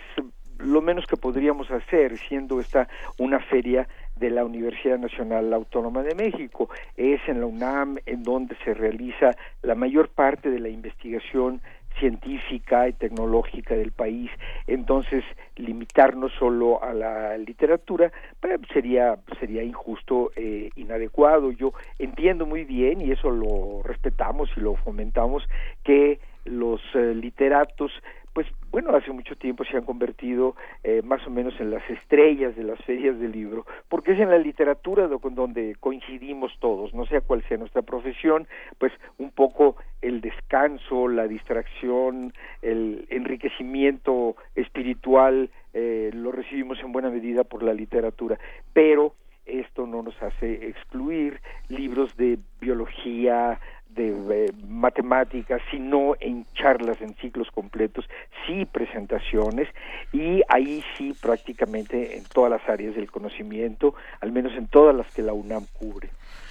lo 0.57 0.81
menos 0.81 1.05
que 1.05 1.17
podríamos 1.17 1.69
hacer 1.71 2.17
siendo 2.17 2.59
esta 2.59 2.89
una 3.17 3.39
feria 3.39 3.87
de 4.15 4.29
la 4.29 4.43
Universidad 4.43 4.97
Nacional 4.97 5.53
Autónoma 5.53 6.03
de 6.03 6.15
México. 6.15 6.69
Es 6.97 7.21
en 7.27 7.39
la 7.39 7.45
UNAM 7.45 7.99
en 8.05 8.23
donde 8.23 8.57
se 8.65 8.73
realiza 8.73 9.35
la 9.61 9.75
mayor 9.75 10.09
parte 10.09 10.49
de 10.49 10.59
la 10.59 10.69
investigación 10.69 11.61
científica 11.99 12.87
y 12.87 12.93
tecnológica 12.93 13.75
del 13.75 13.91
país. 13.91 14.29
Entonces, 14.67 15.23
limitarnos 15.55 16.31
solo 16.39 16.83
a 16.83 16.93
la 16.93 17.37
literatura 17.37 18.11
sería 18.73 19.17
sería 19.39 19.63
injusto, 19.63 20.31
eh, 20.35 20.69
inadecuado. 20.75 21.51
Yo 21.51 21.73
entiendo 21.97 22.45
muy 22.45 22.63
bien 22.63 23.01
y 23.01 23.11
eso 23.11 23.29
lo 23.29 23.81
respetamos 23.83 24.49
y 24.55 24.61
lo 24.61 24.75
fomentamos 24.75 25.43
que 25.83 26.19
los 26.45 26.81
eh, 26.95 27.13
literatos 27.13 27.91
pues 28.33 28.47
bueno, 28.71 28.95
hace 28.95 29.11
mucho 29.11 29.35
tiempo 29.35 29.65
se 29.65 29.75
han 29.75 29.83
convertido 29.83 30.55
eh, 30.83 31.01
más 31.03 31.25
o 31.25 31.29
menos 31.29 31.59
en 31.59 31.71
las 31.71 31.87
estrellas 31.89 32.55
de 32.55 32.63
las 32.63 32.79
ferias 32.85 33.19
del 33.19 33.31
libro, 33.31 33.65
porque 33.89 34.13
es 34.13 34.19
en 34.19 34.29
la 34.29 34.37
literatura 34.37 35.07
donde 35.07 35.75
coincidimos 35.79 36.51
todos, 36.59 36.93
no 36.93 37.05
sea 37.05 37.21
cual 37.21 37.43
sea 37.47 37.57
nuestra 37.57 37.81
profesión, 37.81 38.47
pues 38.77 38.93
un 39.17 39.31
poco 39.31 39.75
el 40.01 40.21
descanso, 40.21 41.07
la 41.07 41.27
distracción, 41.27 42.33
el 42.61 43.07
enriquecimiento 43.09 44.35
espiritual 44.55 45.49
eh, 45.73 46.11
lo 46.13 46.31
recibimos 46.31 46.79
en 46.79 46.91
buena 46.91 47.09
medida 47.09 47.43
por 47.43 47.63
la 47.63 47.73
literatura, 47.73 48.39
pero 48.73 49.15
esto 49.45 49.87
no 49.87 50.03
nos 50.03 50.21
hace 50.21 50.67
excluir 50.67 51.41
libros 51.69 52.15
de 52.17 52.37
biología, 52.61 53.59
de 53.89 54.09
eh, 54.09 54.51
matemáticas, 54.67 55.61
sino 55.71 56.15
en 56.19 56.45
charlas, 56.53 57.01
en 57.01 57.15
ciclos 57.15 57.49
completos, 57.51 58.07
sí 58.45 58.65
presentaciones 58.65 59.67
y 60.13 60.41
ahí 60.47 60.83
sí 60.97 61.13
prácticamente 61.19 62.17
en 62.17 62.23
todas 62.25 62.51
las 62.51 62.69
áreas 62.69 62.95
del 62.95 63.11
conocimiento, 63.11 63.95
al 64.21 64.31
menos 64.31 64.53
en 64.53 64.67
todas 64.67 64.95
las 64.95 65.11
que 65.13 65.21
la 65.21 65.33
UNAM 65.33 65.65
cubre 65.73 66.09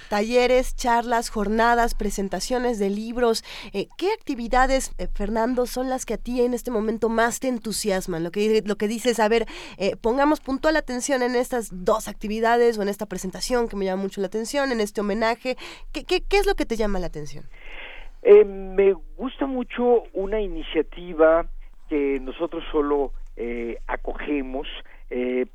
talleres, 0.09 0.75
charlas, 0.75 1.29
jornadas, 1.29 1.95
presentaciones 1.95 2.79
de 2.79 2.89
libros. 2.89 3.43
Eh, 3.73 3.87
¿Qué 3.97 4.11
actividades, 4.11 4.93
eh, 4.97 5.07
Fernando, 5.07 5.65
son 5.65 5.89
las 5.89 6.05
que 6.05 6.15
a 6.15 6.17
ti 6.17 6.41
en 6.41 6.53
este 6.53 6.71
momento 6.71 7.07
más 7.07 7.39
te 7.39 7.47
entusiasman? 7.47 8.23
Lo 8.23 8.31
que, 8.31 8.61
lo 8.65 8.75
que 8.75 8.87
dices, 8.87 9.19
a 9.19 9.29
ver, 9.29 9.45
eh, 9.77 9.95
pongamos 9.95 10.41
puntual 10.41 10.75
atención 10.75 11.21
en 11.21 11.35
estas 11.35 11.69
dos 11.71 12.07
actividades 12.07 12.77
o 12.77 12.81
en 12.81 12.89
esta 12.89 13.05
presentación 13.05 13.69
que 13.69 13.75
me 13.77 13.85
llama 13.85 14.01
mucho 14.01 14.19
la 14.19 14.27
atención, 14.27 14.71
en 14.71 14.81
este 14.81 14.99
homenaje. 14.99 15.55
¿Qué, 15.93 16.03
qué, 16.03 16.21
qué 16.21 16.37
es 16.37 16.47
lo 16.47 16.55
que 16.55 16.65
te 16.65 16.75
llama 16.75 16.99
la 16.99 17.07
atención? 17.07 17.45
me 18.21 18.91
gusta 19.15 19.45
mucho 19.45 20.03
una 20.13 20.41
iniciativa 20.41 21.45
que 21.87 22.19
nosotros 22.19 22.65
solo 22.69 23.13
acogemos, 23.87 24.67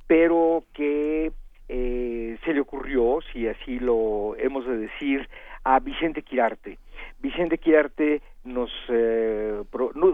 pero 0.06 0.64
que 0.72 1.30
eh, 1.68 2.38
se 2.44 2.52
le 2.52 2.60
ocurrió, 2.60 3.18
si 3.32 3.48
así 3.48 3.78
lo 3.78 4.36
hemos 4.36 4.66
de 4.66 4.76
decir, 4.76 5.28
a 5.64 5.80
Vicente 5.80 6.22
Quirarte. 6.22 6.78
Vicente 7.20 7.58
Quirarte 7.58 8.22
nos, 8.44 8.70
eh, 8.88 9.62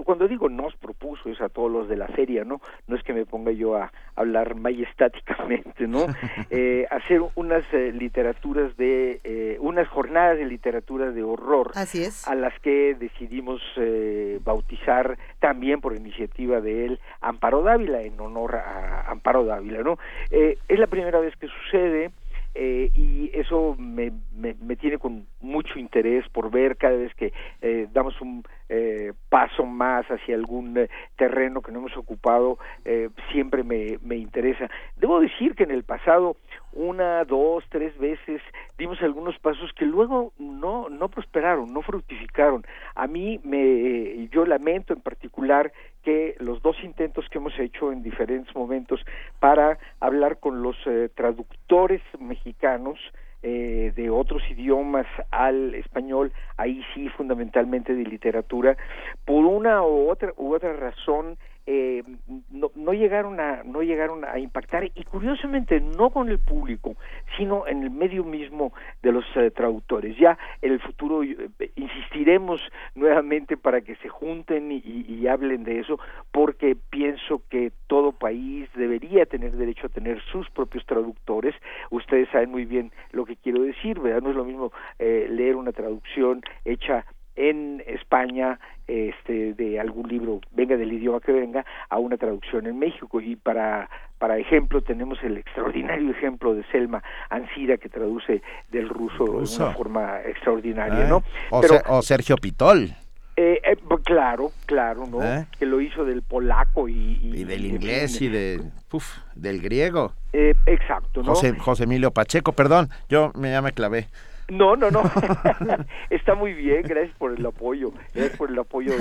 cuando 0.05 0.29
digo 0.29 0.49
nos 0.49 0.75
propuso, 0.77 1.29
es 1.29 1.41
a 1.41 1.49
todos 1.49 1.71
los 1.71 1.89
de 1.89 1.97
la 1.97 2.09
feria, 2.09 2.45
¿no? 2.45 2.61
No 2.87 2.97
es 2.97 3.03
que 3.03 3.13
me 3.13 3.27
ponga 3.27 3.53
yo 3.53 3.77
a 3.77 3.93
hablar 4.17 4.55
majestáticamente, 4.55 5.87
¿no? 5.87 6.07
eh, 6.51 6.87
hacer 6.91 7.23
unas 7.35 7.65
eh, 7.73 7.93
literaturas 7.93 8.77
de, 8.77 9.21
eh, 9.25 9.57
unas 9.61 9.89
jornadas 9.89 10.39
de 10.39 10.47
literatura 10.47 11.11
de 11.11 11.23
horror. 11.23 11.73
Así 11.75 12.03
es. 12.03 12.27
A 12.29 12.35
las 12.35 12.59
que 12.61 12.95
decidimos 12.99 13.61
eh, 13.77 14.39
bautizar 14.45 15.19
también 15.41 15.81
por 15.81 15.97
iniciativa 15.97 16.61
de 16.61 16.87
él 16.87 17.01
Amparo 17.21 17.63
Dávila, 17.63 18.03
en 18.03 18.19
honor 18.21 18.57
a 18.57 19.11
Amparo 19.11 19.45
Dávila, 19.45 19.83
¿no? 19.83 19.99
es 20.31 20.79
la 20.79 20.87
primera 20.87 21.19
vez 21.21 21.35
que 21.37 21.49
sucede, 21.49 22.11
eh, 22.55 22.91
y 22.95 23.31
eso 23.35 23.77
me, 23.79 24.13
me, 24.35 24.55
me, 24.61 24.77
tiene 24.77 24.99
con 24.99 25.27
mucho 25.41 25.79
interés 25.79 26.29
por 26.29 26.51
ver 26.51 26.77
cada 26.77 26.97
vez 26.97 27.15
que 27.15 27.33
eh, 27.61 27.87
damos 27.93 28.21
un 28.21 28.45
eh, 28.69 29.13
paso 29.29 29.65
más 29.65 30.07
hacia 30.07 30.35
algún 30.35 30.77
eh, 30.79 30.89
terreno 31.17 31.63
que 31.63 31.73
no 31.73 31.81
hemos 31.81 31.97
ocupado, 31.97 32.59
eh, 32.85 33.09
siempre 33.33 33.63
me, 33.63 33.99
me 34.03 34.17
interesa. 34.17 34.69
Debo 34.97 35.21
decir 35.21 35.55
que 35.55 35.65
en 35.65 35.71
el 35.71 35.85
pasado 35.85 36.37
una, 36.73 37.25
dos, 37.25 37.65
tres 37.69 37.97
veces 37.99 38.41
dimos 38.79 39.03
algunos 39.03 39.39
pasos 39.39 39.73
que 39.73 39.85
luego 39.85 40.33
no, 40.39 40.89
no 40.89 41.09
prosperaron, 41.09 41.73
no 41.73 41.83
fructificaron. 41.83 42.65
A 42.95 43.07
mí 43.07 43.41
me, 43.43 44.29
yo 44.29 44.47
lamento 44.47 44.93
en 44.93 45.01
particular 45.01 45.73
que 46.03 46.37
los 46.39 46.63
dos 46.63 46.77
intentos 46.83 47.29
que 47.29 47.39
hemos 47.39 47.59
hecho 47.59 47.93
en 47.93 48.03
diferentes 48.03 48.55
momentos 48.55 49.01
para 49.39 49.79
hablar 50.01 50.39
con 50.39 50.63
los 50.63 50.77
eh, 50.87 51.11
traductores 51.15 52.03
mexicanos 52.19 52.99
eh, 53.43 53.93
de 53.97 54.11
otros 54.11 54.43
idiomas 54.51 55.07
al 55.31 55.75
español, 55.75 56.31
ahí 56.59 56.85
sí 56.95 57.09
fundamentalmente 57.09 57.95
de 57.95 58.05
literatura, 58.05 58.77
por 59.25 59.47
una 59.47 59.83
u 59.83 60.11
otra, 60.11 60.35
u 60.37 60.55
otra 60.55 60.75
razón 60.75 61.39
eh, 61.67 62.03
no, 62.51 62.71
no, 62.75 62.93
llegaron 62.93 63.39
a 63.41 63.63
no 63.65 63.83
llegaron 63.83 64.25
a 64.25 64.39
impactar 64.39 64.85
y 64.85 65.05
curiosamente 65.05 65.81
no 65.81 66.11
con 66.11 66.29
el 66.29 66.39
público 66.39 66.97
sino 67.37 67.67
en 67.67 67.83
el 67.83 67.91
medio 67.91 68.25
mismo 68.25 68.73
de 69.03 69.13
los 69.13 69.25
eh, 69.37 69.51
traductores. 69.51 70.17
Ya 70.19 70.39
en 70.63 70.73
el 70.73 70.81
futuro 70.81 71.23
eh, 71.23 71.51
insistiremos 71.77 72.61
nuevamente 72.95 73.57
para 73.57 73.81
que 73.81 73.97
se 73.97 74.09
junten 74.09 74.73
y, 74.73 74.83
y, 74.85 75.27
hablen 75.27 75.65
de 75.65 75.81
eso 75.81 75.99
porque 76.33 76.77
pienso 76.91 77.43
que 77.49 77.73
todo 77.87 78.13
país 78.13 78.69
debería 78.75 79.27
tener 79.27 79.53
derecho 79.53 79.87
a 79.87 79.91
tener 79.91 80.21
sus 80.33 80.49
propios 80.51 80.85
traductores. 80.87 81.55
Ustedes 81.91 82.29
saben 82.31 82.51
muy 82.51 82.65
bien 82.65 82.93
lo 83.13 83.25
que 83.25 83.37
quiero 83.37 83.63
decir 83.63 84.01
verdad 84.01 84.23
no 84.23 84.31
es 84.31 84.37
lo 84.37 84.45
mismo 84.45 84.73
eh, 84.99 85.27
leer 85.31 85.57
una 85.57 85.73
traducción 85.73 86.43
hecha 86.65 87.05
en 87.37 87.83
España 87.87 88.59
este 88.87 89.55
de 89.55 89.79
algún 89.79 90.09
libro 90.09 90.41
venga 90.51 90.77
del 90.77 90.93
idioma 90.93 91.21
que 91.21 91.33
venga 91.33 91.65
a 91.89 91.99
una 91.99 92.17
traducción 92.17 92.67
en 92.67 92.79
México 92.79 93.21
y 93.21 93.37
para 93.37 93.89
para 94.19 94.37
ejemplo 94.37 94.83
tenemos 94.83 95.19
el 95.23 95.39
extraordinario 95.39 96.11
ejemplo 96.11 96.55
de 96.55 96.65
Selma 96.73 97.03
Ansira 97.31 97.79
que 97.79 97.89
traduce 97.89 98.43
del 98.71 98.89
ruso, 98.89 99.25
de 99.25 99.31
una 99.31 99.73
forma 99.73 100.21
extraordinaria, 100.27 101.07
¿no? 101.07 101.23
O, 101.51 101.61
Pero, 101.61 101.81
o 101.89 102.03
Sergio 102.03 102.37
Pitol. 102.37 102.91
Eh, 103.37 103.59
eh, 103.65 103.77
claro, 104.05 104.53
claro, 104.67 105.07
¿no? 105.07 105.25
¿Eh? 105.25 105.47
Que 105.59 105.65
lo 105.65 105.81
hizo 105.81 106.05
del 106.05 106.21
polaco 106.21 106.89
y... 106.91 107.19
Y, 107.23 107.41
y 107.41 107.45
del 107.45 107.65
inglés 107.65 108.21
y 108.21 108.29
de, 108.29 108.61
uf, 108.93 109.17
del 109.35 109.63
griego. 109.63 110.13
Eh, 110.35 110.55
exacto, 110.67 111.23
¿no? 111.23 111.31
José, 111.31 111.57
José 111.59 111.85
Emilio 111.85 112.11
Pacheco, 112.11 112.53
perdón, 112.53 112.91
yo 113.09 113.33
me, 113.35 113.51
ya 113.53 113.63
me 113.63 113.73
clavé. 113.73 114.09
No, 114.51 114.75
no, 114.75 114.91
no. 114.91 115.03
Está 116.11 116.35
muy 116.35 116.53
bien, 116.55 116.83
gracias 116.83 117.17
por 117.17 117.33
el 117.33 117.47
apoyo, 117.47 117.93
gracias 118.13 118.37
por 118.37 118.51
el 118.51 118.59
apoyo. 118.59 118.93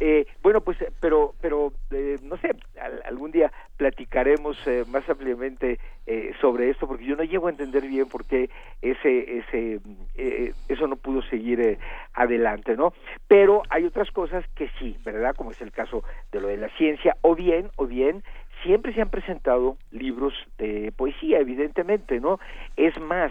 Eh, 0.00 0.26
bueno, 0.42 0.60
pues, 0.60 0.76
pero, 1.00 1.34
pero, 1.40 1.72
eh, 1.92 2.18
no 2.22 2.36
sé, 2.38 2.50
al, 2.80 3.00
algún 3.06 3.30
día 3.30 3.52
platicaremos 3.76 4.56
eh, 4.66 4.84
más 4.88 5.08
ampliamente 5.08 5.78
eh, 6.06 6.32
sobre 6.40 6.70
esto, 6.70 6.88
porque 6.88 7.04
yo 7.04 7.16
no 7.16 7.22
llego 7.22 7.46
a 7.46 7.50
entender 7.50 7.86
bien 7.86 8.06
por 8.06 8.24
qué 8.24 8.50
ese, 8.82 9.38
ese, 9.38 9.80
eh, 10.16 10.52
eso 10.68 10.86
no 10.88 10.96
pudo 10.96 11.22
seguir 11.22 11.78
adelante, 12.12 12.76
¿no? 12.76 12.92
Pero 13.28 13.62
hay 13.70 13.84
otras 13.84 14.10
cosas 14.10 14.44
que 14.56 14.68
sí, 14.78 14.98
¿verdad? 15.04 15.34
Como 15.36 15.52
es 15.52 15.60
el 15.62 15.70
caso 15.70 16.02
de 16.32 16.40
lo 16.40 16.48
de 16.48 16.56
la 16.56 16.68
ciencia, 16.70 17.16
o 17.22 17.34
bien, 17.34 17.70
o 17.76 17.86
bien 17.86 18.24
siempre 18.64 18.92
se 18.94 19.02
han 19.02 19.10
presentado 19.10 19.76
libros 19.92 20.34
de 20.58 20.92
poesía, 20.96 21.38
evidentemente, 21.38 22.18
¿no? 22.18 22.40
Es 22.76 22.98
más, 23.00 23.30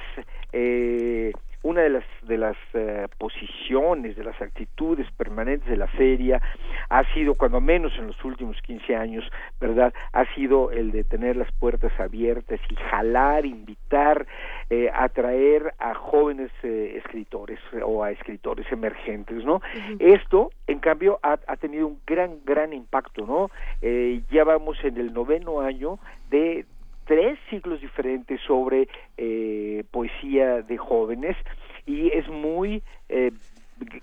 eh, 0.53 1.34
una 1.64 1.81
de 1.81 1.90
las 1.90 2.03
de 2.23 2.38
las 2.38 2.57
eh, 2.73 3.07
posiciones, 3.18 4.15
de 4.15 4.23
las 4.23 4.40
actitudes 4.41 5.10
permanentes 5.18 5.69
de 5.69 5.77
la 5.77 5.88
feria 5.88 6.41
ha 6.90 7.03
sido, 7.14 7.35
cuando 7.35 7.60
menos 7.60 7.94
en 7.98 8.07
los 8.07 8.23
últimos 8.23 8.61
15 8.61 8.95
años, 8.95 9.30
¿verdad? 9.60 9.94
Ha 10.11 10.26
sido 10.35 10.72
el 10.72 10.91
de 10.91 11.03
tener 11.03 11.35
las 11.35 11.52
puertas 11.53 11.91
abiertas 11.99 12.60
y 12.69 12.76
jalar, 12.76 13.45
invitar, 13.45 14.27
eh, 14.69 14.90
atraer 14.94 15.73
a 15.80 15.94
jóvenes 15.95 16.52
eh, 16.64 16.95
escritores 16.98 17.60
o 17.84 18.03
a 18.03 18.11
escritores 18.11 18.69
emergentes, 18.72 19.44
¿no? 19.44 19.61
Esto, 19.99 20.52
en 20.68 20.80
cambio, 20.80 21.19
ha, 21.23 21.40
ha, 21.48 21.57
tenido 21.57 21.88
un 21.88 21.99
gran, 22.06 22.40
gran 22.45 22.73
impacto, 22.73 23.26
¿no? 23.26 23.49
Eh, 23.81 24.22
ya 24.31 24.44
vamos 24.44 24.77
en 24.84 24.98
el 24.98 25.14
noveno 25.14 25.61
año 25.61 25.99
de 26.30 26.65
tres 27.06 27.38
ciclos 27.50 27.82
diferentes 27.82 28.40
sobre 28.42 28.88
eh, 29.18 29.84
poesía 29.92 30.62
de 30.62 30.78
jóvenes 30.78 31.36
y 31.86 32.10
es 32.10 32.28
muy 32.30 32.82
eh, 33.10 33.32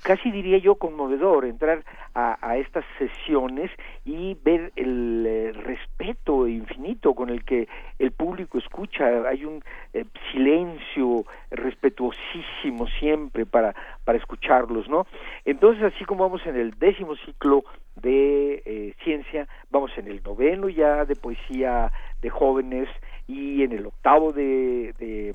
casi 0.03 0.31
diría 0.31 0.59
yo 0.59 0.75
conmovedor 0.77 1.45
entrar 1.45 1.85
a, 2.15 2.39
a 2.41 2.57
estas 2.57 2.85
sesiones 2.99 3.71
y 4.05 4.37
ver 4.43 4.73
el 4.77 5.25
eh, 5.27 5.53
respeto 5.53 6.47
infinito 6.47 7.15
con 7.15 7.31
el 7.31 7.45
que 7.45 7.69
el 7.99 8.13
público 8.13 8.59
escucha. 8.59 9.07
Hay 9.29 9.45
un 9.45 9.63
eh, 9.93 10.05
silencio 10.33 11.25
respetuosísimo 11.51 12.87
siempre 12.99 13.47
para 13.47 13.75
para 14.05 14.19
escucharlos 14.19 14.89
no 14.89 15.07
entonces 15.45 15.83
así 15.83 16.05
como 16.05 16.25
vamos 16.25 16.45
en 16.47 16.57
el 16.57 16.73
décimo 16.79 17.17
ciclo 17.17 17.65
de 17.97 18.63
eh, 18.65 18.95
ciencia 19.03 19.49
vamos 19.71 19.91
en 19.97 20.09
el 20.09 20.23
noveno 20.23 20.69
ya 20.69 21.05
de 21.05 21.17
poesía 21.17 21.93
de 22.23 22.31
jóvenes 22.31 22.89
y 23.27 23.63
en 23.63 23.73
el 23.73 23.87
octavo 23.87 24.33
de, 24.33 24.95
de 24.99 25.35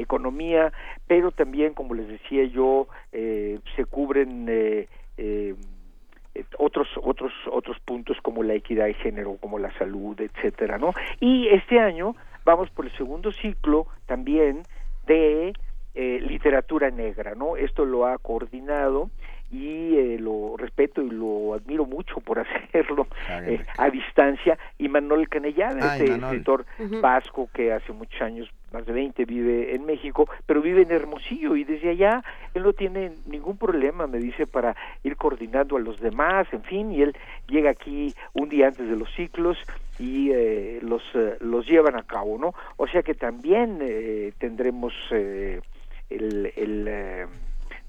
economía, 0.00 0.72
pero 1.06 1.30
también, 1.30 1.74
como 1.74 1.94
les 1.94 2.08
decía 2.08 2.44
yo, 2.44 2.88
eh, 3.12 3.58
se 3.76 3.84
cubren 3.84 4.46
eh, 4.48 4.88
eh, 5.16 5.54
otros 6.58 6.88
otros 7.02 7.32
otros 7.50 7.78
puntos 7.80 8.16
como 8.22 8.42
la 8.42 8.54
equidad 8.54 8.86
de 8.86 8.94
género, 8.94 9.36
como 9.40 9.58
la 9.58 9.76
salud, 9.78 10.20
etcétera, 10.20 10.78
¿no? 10.78 10.94
Y 11.20 11.48
este 11.48 11.80
año 11.80 12.14
vamos 12.44 12.70
por 12.70 12.86
el 12.86 12.96
segundo 12.96 13.32
ciclo 13.32 13.86
también 14.06 14.62
de 15.06 15.52
eh, 15.94 16.20
literatura 16.20 16.90
negra, 16.90 17.34
¿no? 17.34 17.56
Esto 17.56 17.84
lo 17.84 18.06
ha 18.06 18.18
coordinado 18.18 19.10
y 19.50 19.96
eh, 19.96 20.18
lo 20.20 20.56
respeto 20.56 21.00
y 21.02 21.10
lo 21.10 21.54
admiro 21.54 21.86
mucho 21.86 22.20
por 22.20 22.38
hacerlo 22.70 23.06
eh, 23.30 23.64
a 23.76 23.90
distancia. 23.90 24.58
Y 24.78 24.88
Manuel 24.88 25.28
Canellada, 25.28 25.92
Ay, 25.92 26.02
este 26.02 26.14
escritor 26.14 26.66
vasco 27.00 27.48
que 27.52 27.72
hace 27.72 27.92
muchos 27.92 28.20
años, 28.20 28.50
más 28.72 28.84
de 28.84 28.92
20, 28.92 29.24
vive 29.24 29.74
en 29.74 29.86
México, 29.86 30.28
pero 30.46 30.60
vive 30.60 30.82
en 30.82 30.90
Hermosillo 30.90 31.56
y 31.56 31.64
desde 31.64 31.90
allá 31.90 32.22
él 32.52 32.62
no 32.62 32.72
tiene 32.74 33.12
ningún 33.26 33.56
problema, 33.56 34.06
me 34.06 34.18
dice, 34.18 34.46
para 34.46 34.76
ir 35.02 35.16
coordinando 35.16 35.76
a 35.76 35.80
los 35.80 35.98
demás, 36.00 36.46
en 36.52 36.62
fin, 36.62 36.92
y 36.92 37.02
él 37.02 37.16
llega 37.48 37.70
aquí 37.70 38.14
un 38.34 38.48
día 38.48 38.68
antes 38.68 38.88
de 38.88 38.96
los 38.96 39.10
ciclos 39.14 39.56
y 39.98 40.30
eh, 40.32 40.78
los, 40.82 41.02
eh, 41.14 41.38
los 41.40 41.66
llevan 41.66 41.96
a 41.96 42.02
cabo, 42.02 42.38
¿no? 42.38 42.54
O 42.76 42.86
sea 42.86 43.02
que 43.02 43.14
también 43.14 43.78
eh, 43.80 44.32
tendremos 44.38 44.92
eh, 45.10 45.60
el... 46.10 46.52
el 46.56 46.88
eh, 46.88 47.26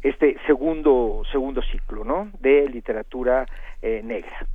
este 0.02 0.38
segundo 0.48 1.24
segundo 1.32 1.62
ciclo 1.62 2.04
no 2.04 2.32
de 2.40 2.68
literatura 2.70 3.46
eh, 3.82 4.02
negra 4.04 4.48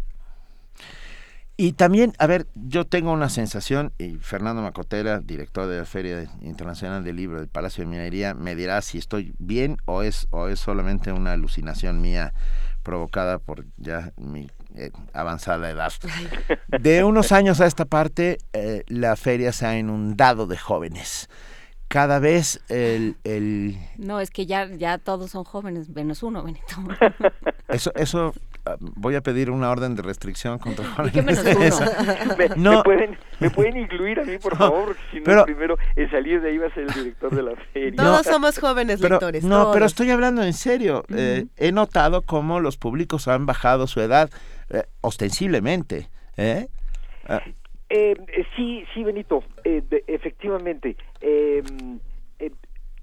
Y 1.57 1.75
también, 1.75 2.13
a 2.19 2.27
ver, 2.27 2.47
yo 2.55 2.85
tengo 2.85 3.13
una 3.13 3.29
sensación, 3.29 3.93
y 3.97 4.17
Fernando 4.17 4.61
Macotera, 4.61 5.21
director 5.21 5.69
de 5.69 5.79
la 5.79 5.85
Feria 5.85 6.25
Internacional 6.43 7.05
del 7.05 7.15
Libro 7.15 7.39
del 7.39 7.49
Palacio 7.49 7.85
de 7.85 7.91
Minería, 7.91 8.35
me 8.35 8.57
dirá 8.57 8.83
si 8.83 8.99
estoy 8.99 9.35
bien 9.39 9.77
o 9.85 10.03
es, 10.03 10.27
o 10.31 10.49
es 10.49 10.59
solamente 10.59 11.13
una 11.13 11.33
alucinación 11.33 12.01
mía 12.01 12.33
provocada 12.83 13.39
por 13.39 13.65
ya 13.77 14.13
mi 14.17 14.49
eh, 14.77 14.91
avanzada 15.13 15.71
edad. 15.71 15.93
De 16.81 17.05
unos 17.05 17.31
años 17.31 17.61
a 17.61 17.67
esta 17.67 17.85
parte, 17.85 18.39
eh, 18.53 18.83
la 18.89 19.15
feria 19.15 19.53
se 19.53 19.67
ha 19.67 19.79
inundado 19.79 20.49
de 20.49 20.59
jóvenes. 20.59 21.29
Cada 21.95 22.19
vez 22.19 22.61
el, 22.69 23.15
el 23.23 23.79
No, 23.99 24.19
es 24.19 24.33
que 24.33 24.47
ya, 24.47 24.67
ya 24.67 24.99
todos 24.99 25.31
son 25.31 25.45
jóvenes, 25.45 25.89
menos 25.91 26.25
uno, 26.25 26.43
Benito. 26.43 26.75
eso, 27.69 27.93
eso 27.95 28.35
ah, 28.67 28.75
voy 28.81 29.15
a 29.15 29.21
pedir 29.21 29.49
una 29.49 29.71
orden 29.71 29.95
de 29.95 30.03
restricción 30.03 30.59
contra 30.59 30.87
¿Y 31.07 31.11
qué 31.13 31.23
menos 31.23 31.45
uno? 31.45 32.37
me, 32.37 32.49
No. 32.57 32.79
me 32.79 32.83
pueden 32.83 33.19
me 33.39 33.49
pueden 33.49 33.77
incluir 33.77 34.19
a 34.19 34.25
mí 34.25 34.39
por 34.39 34.57
favor 34.57 34.97
si 35.13 35.19
no 35.19 35.23
pero- 35.25 35.39
el 35.43 35.45
primero 35.45 35.79
en 35.95 36.11
salir 36.11 36.41
de 36.41 36.51
ahí 36.51 36.59
va 36.59 36.67
a 36.67 36.75
ser 36.75 36.83
el 36.83 36.95
director 36.95 37.33
de 37.33 37.43
la 37.45 37.53
feria 37.73 37.95
Todos 38.03 38.27
somos 38.27 38.59
jóvenes 38.59 38.99
pero, 39.01 39.15
lectores. 39.15 39.45
No, 39.45 39.71
pero 39.71 39.87
estoy 39.87 40.11
hablando 40.11 40.43
en 40.43 40.53
serio. 40.53 41.05
Eh, 41.15 41.47
he 41.57 41.71
notado 41.71 42.23
cómo 42.23 42.59
los 42.59 42.77
públicos 42.77 43.29
han 43.29 43.47
bajado 43.47 43.87
su 43.87 44.01
edad 44.01 44.31
eh, 44.71 44.83
ostensiblemente. 45.01 46.11
¿eh? 46.37 46.67
Eh, 47.97 48.17
eh, 48.27 48.45
sí, 48.57 48.85
sí, 48.93 49.05
Benito, 49.05 49.45
eh, 49.63 49.81
de- 49.89 50.03
efectivamente. 50.09 50.97
eh, 51.21 51.63
eh, 52.41 52.51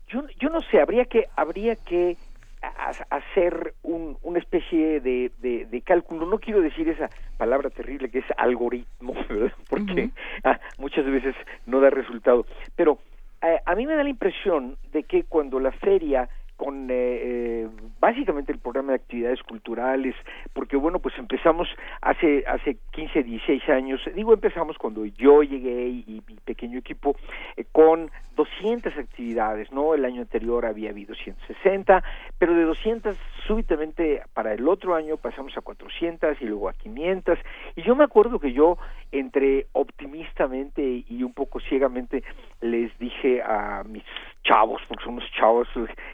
yo, 0.08 0.24
yo 0.38 0.50
no 0.50 0.62
sé, 0.64 0.82
habría 0.82 1.06
que, 1.06 1.30
habría 1.38 1.78
que 1.78 2.18
ha- 2.62 2.94
hacer 3.10 3.74
un, 3.84 4.18
una 4.22 4.40
especie 4.40 5.00
de, 5.00 5.32
de, 5.38 5.66
de 5.68 5.82
cálculo. 5.82 6.26
No 6.26 6.40
quiero 6.40 6.60
decir 6.62 6.90
esa 6.90 7.10
palabra 7.38 7.70
terrible 7.70 8.12
que 8.12 8.20
es 8.20 8.26
algoritmo, 8.36 9.14
¿verdad? 9.30 9.54
porque 9.70 10.10
ah, 10.44 10.60
muchas 10.78 11.06
veces 11.06 11.36
no 11.66 11.80
da 11.80 11.90
resultado. 11.90 12.46
Pero 12.76 13.00
eh, 13.42 13.62
a 13.66 13.76
mí 13.76 13.86
me 13.88 13.96
da 13.96 14.04
la 14.04 14.10
impresión 14.10 14.78
de 14.92 15.04
que 15.04 15.24
cuando 15.24 15.62
la 15.62 15.72
feria 15.72 16.30
con 16.62 16.92
eh, 16.92 16.94
eh, 16.94 17.70
básicamente 18.00 18.52
el 18.52 18.60
programa 18.60 18.92
de 18.92 18.98
actividades 18.98 19.42
culturales, 19.42 20.14
porque 20.54 20.78
bueno, 20.78 21.00
pues 21.00 21.18
empezamos 21.18 21.68
hace 22.02 22.44
hace 22.46 22.78
15, 22.92 23.24
16 23.24 23.68
años, 23.70 24.00
digo 24.14 24.32
empezamos 24.32 24.78
cuando 24.78 25.04
yo 25.06 25.42
llegué 25.42 25.88
y, 25.88 26.22
mi 26.28 26.36
pequeño 26.46 26.78
equipo 26.78 27.16
eh, 27.58 27.66
con 27.72 28.12
200 28.36 28.96
actividades, 28.96 29.72
¿no? 29.72 29.96
El 29.96 30.06
año 30.06 30.22
anterior 30.22 30.68
había 30.68 30.92
habido 30.92 31.16
160, 31.16 32.04
pero 32.38 32.54
de 32.54 32.62
200 32.62 33.18
súbitamente 33.48 34.22
para 34.36 34.54
el 34.54 34.68
otro 34.68 34.94
año 34.94 35.18
pasamos 35.18 35.58
a 35.58 35.62
400 35.62 36.40
y 36.42 36.46
luego 36.46 36.70
a 36.70 36.74
500 36.74 37.40
y 37.76 37.82
yo 37.82 37.96
me 37.96 38.04
acuerdo 38.04 38.40
que 38.40 38.54
yo 38.54 38.78
entre 39.12 39.66
optimistamente 39.72 41.04
y 41.10 41.24
un 41.24 41.34
poco 41.34 41.60
ciegamente 41.60 42.24
les 42.62 42.96
dije 43.00 43.42
a 43.42 43.84
mis 43.84 44.04
chavos, 44.44 44.82
porque 44.88 45.04
son 45.04 45.14
unos 45.14 45.32
chavos 45.32 45.68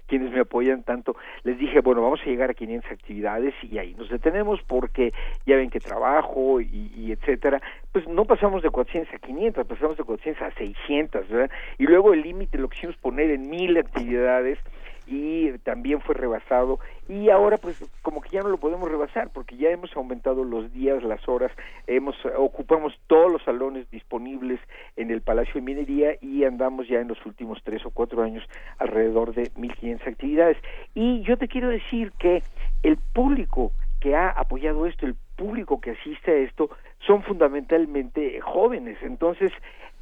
quienes 0.05 0.31
me 0.31 0.41
apoyan 0.41 0.83
tanto, 0.83 1.15
les 1.43 1.57
dije, 1.57 1.81
bueno, 1.81 2.01
vamos 2.01 2.21
a 2.21 2.25
llegar 2.25 2.49
a 2.49 2.53
500 2.53 2.91
actividades 2.91 3.53
y 3.63 3.77
ahí 3.77 3.93
nos 3.95 4.09
detenemos 4.09 4.61
porque 4.67 5.13
ya 5.45 5.55
ven 5.55 5.69
que 5.69 5.79
trabajo 5.79 6.61
y, 6.61 6.91
y 6.95 7.11
etcétera, 7.11 7.61
pues 7.91 8.07
no 8.07 8.25
pasamos 8.25 8.63
de 8.63 8.69
400 8.69 9.13
a 9.13 9.19
500, 9.19 9.65
pasamos 9.67 9.97
de 9.97 10.03
400 10.03 10.41
a 10.43 10.51
600, 10.51 11.29
¿verdad? 11.29 11.51
Y 11.77 11.85
luego 11.85 12.13
el 12.13 12.21
límite 12.21 12.57
lo 12.57 12.69
quisimos 12.69 12.95
poner 12.97 13.31
en 13.31 13.49
mil 13.49 13.77
actividades 13.77 14.59
y 15.07 15.57
también 15.59 16.01
fue 16.01 16.15
rebasado. 16.15 16.79
Y 17.07 17.29
ahora 17.29 17.57
pues 17.57 17.83
como 18.01 18.21
que 18.21 18.29
ya 18.29 18.41
no 18.41 18.49
lo 18.49 18.57
podemos 18.57 18.89
rebasar 18.89 19.29
porque 19.33 19.55
ya 19.57 19.69
hemos 19.69 19.95
aumentado 19.95 20.43
los 20.43 20.71
días, 20.73 21.03
las 21.03 21.27
horas, 21.27 21.51
hemos 21.87 22.15
ocupamos 22.37 22.93
todos 23.07 23.31
los 23.31 23.41
salones 23.43 23.89
disponibles 23.89 24.59
en 24.97 25.09
el 25.09 25.21
Palacio 25.21 25.55
de 25.55 25.61
Minería 25.61 26.17
y 26.21 26.43
andamos 26.43 26.87
ya 26.87 26.99
en 26.99 27.07
los 27.07 27.25
últimos 27.25 27.59
tres 27.63 27.85
o 27.85 27.91
cuatro 27.91 28.21
años 28.21 28.43
alrededor 28.77 29.33
de 29.33 29.49
1500 29.55 30.07
actividades. 30.07 30.57
Y 30.93 31.21
yo 31.21 31.37
te 31.37 31.47
quiero 31.47 31.69
decir 31.69 32.11
que 32.19 32.43
el 32.83 32.97
público 32.97 33.71
que 33.99 34.15
ha 34.15 34.29
apoyado 34.29 34.85
esto, 34.85 35.05
el 35.05 35.15
público 35.35 35.79
que 35.79 35.91
asiste 35.91 36.31
a 36.31 36.35
esto 36.35 36.69
son 36.99 37.23
fundamentalmente 37.23 38.39
jóvenes, 38.41 38.97
entonces 39.01 39.51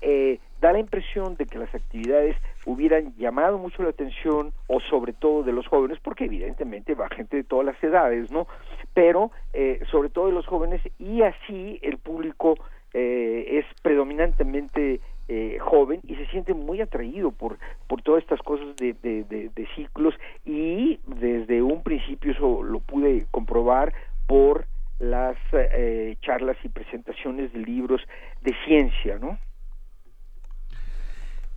eh, 0.02 0.40
da 0.62 0.72
la 0.72 0.80
impresión 0.80 1.36
de 1.36 1.46
que 1.46 1.60
las 1.60 1.74
actividades 1.74 2.36
hubieran 2.66 3.14
llamado 3.18 3.58
mucho 3.58 3.84
la 3.84 3.90
atención 3.90 4.54
o 4.68 4.80
sobre 4.80 5.14
todo 5.14 5.44
de 5.44 5.52
los 5.52 5.68
jóvenes 5.68 6.00
porque 6.02 6.26
evidentemente 6.26 6.96
va 6.96 7.10
gente 7.10 7.38
de 7.38 7.44
todas 7.44 7.66
las 7.66 7.84
edades 7.84 8.32
no 8.32 8.48
pero 8.94 9.32
eh, 9.54 9.82
sobre 9.92 10.10
todo 10.10 10.28
de 10.28 10.34
los 10.34 10.48
jóvenes 10.48 10.82
y 10.98 11.22
así 11.22 11.80
el 11.82 11.98
público 11.98 12.58
eh, 12.94 13.60
es 13.60 13.66
predominantemente 13.82 15.02
eh, 15.28 15.58
joven 15.60 16.00
y 16.04 16.16
se 16.16 16.28
siente 16.28 16.54
muy 16.54 16.82
atraído 16.82 17.32
por 17.32 17.58
por 17.88 18.02
todas 18.02 18.22
estas 18.24 18.40
cosas 18.42 18.76
de, 18.78 18.94
de, 18.94 19.24
de, 19.24 19.50
de 19.56 19.68
ciclos 19.76 20.14
y 20.46 21.00
desde 21.08 21.62
un 21.62 21.84
principio 21.84 22.32
eso 22.32 22.64
lo 22.64 22.80
pude 22.80 23.26
comprobar 23.32 23.94
por 24.28 24.66
las 25.00 25.36
eh, 25.52 26.16
charlas 26.22 26.58
y 26.64 26.70
presentaciones 26.70 27.52
de 27.54 27.60
libros 27.60 28.02
de 28.44 28.54
ciencia 28.66 29.18
no 29.20 29.38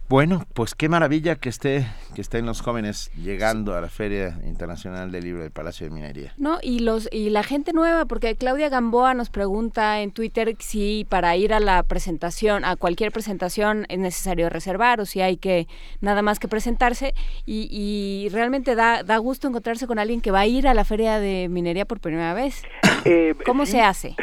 Bueno, 0.09 0.47
pues 0.55 0.75
qué 0.75 0.89
maravilla 0.89 1.37
que 1.37 1.51
esté 1.51 1.87
que 2.15 2.23
estén 2.23 2.47
los 2.47 2.63
jóvenes 2.63 3.11
llegando 3.15 3.77
a 3.77 3.83
la 3.83 3.91
Feria 3.91 4.39
Internacional 4.47 5.13
del 5.13 5.25
Libro 5.25 5.43
del 5.43 5.51
Palacio 5.51 5.87
de 5.87 5.95
Minería. 5.95 6.33
No, 6.39 6.61
y 6.63 6.79
los 6.79 7.11
y 7.13 7.29
la 7.29 7.43
gente 7.43 7.75
nueva, 7.75 8.07
porque 8.07 8.35
Claudia 8.35 8.71
Gamboa 8.71 9.13
nos 9.13 9.29
pregunta 9.29 10.01
en 10.01 10.11
Twitter 10.11 10.57
si 10.61 11.07
para 11.11 11.37
ir 11.37 11.53
a 11.53 11.61
la 11.61 11.83
presentación, 11.83 12.65
a 12.65 12.77
cualquier 12.77 13.13
presentación 13.13 13.85
es 13.91 13.99
necesario 13.99 14.49
reservar 14.49 14.99
o 15.03 15.05
si 15.05 15.21
hay 15.21 15.37
que 15.37 15.69
nada 16.01 16.23
más 16.23 16.39
que 16.39 16.49
presentarse 16.49 17.13
y, 17.45 17.69
y 17.71 18.31
realmente 18.31 18.77
da 18.77 19.03
da 19.03 19.19
gusto 19.19 19.47
encontrarse 19.47 19.87
con 19.87 19.99
alguien 19.99 20.23
que 20.23 20.31
va 20.31 20.41
a 20.41 20.47
ir 20.47 20.69
a 20.69 20.73
la 20.73 20.87
Feria 20.87 21.19
de 21.21 21.49
Minería 21.51 21.85
por 21.85 22.01
primera 22.01 22.33
vez. 22.33 22.63
Eh, 23.05 23.35
¿Cómo 23.45 23.67
sí. 23.67 23.73
se 23.73 23.83
hace? 23.83 24.17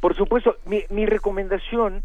Por 0.00 0.16
supuesto, 0.16 0.56
mi, 0.66 0.82
mi 0.90 1.06
recomendación 1.06 2.02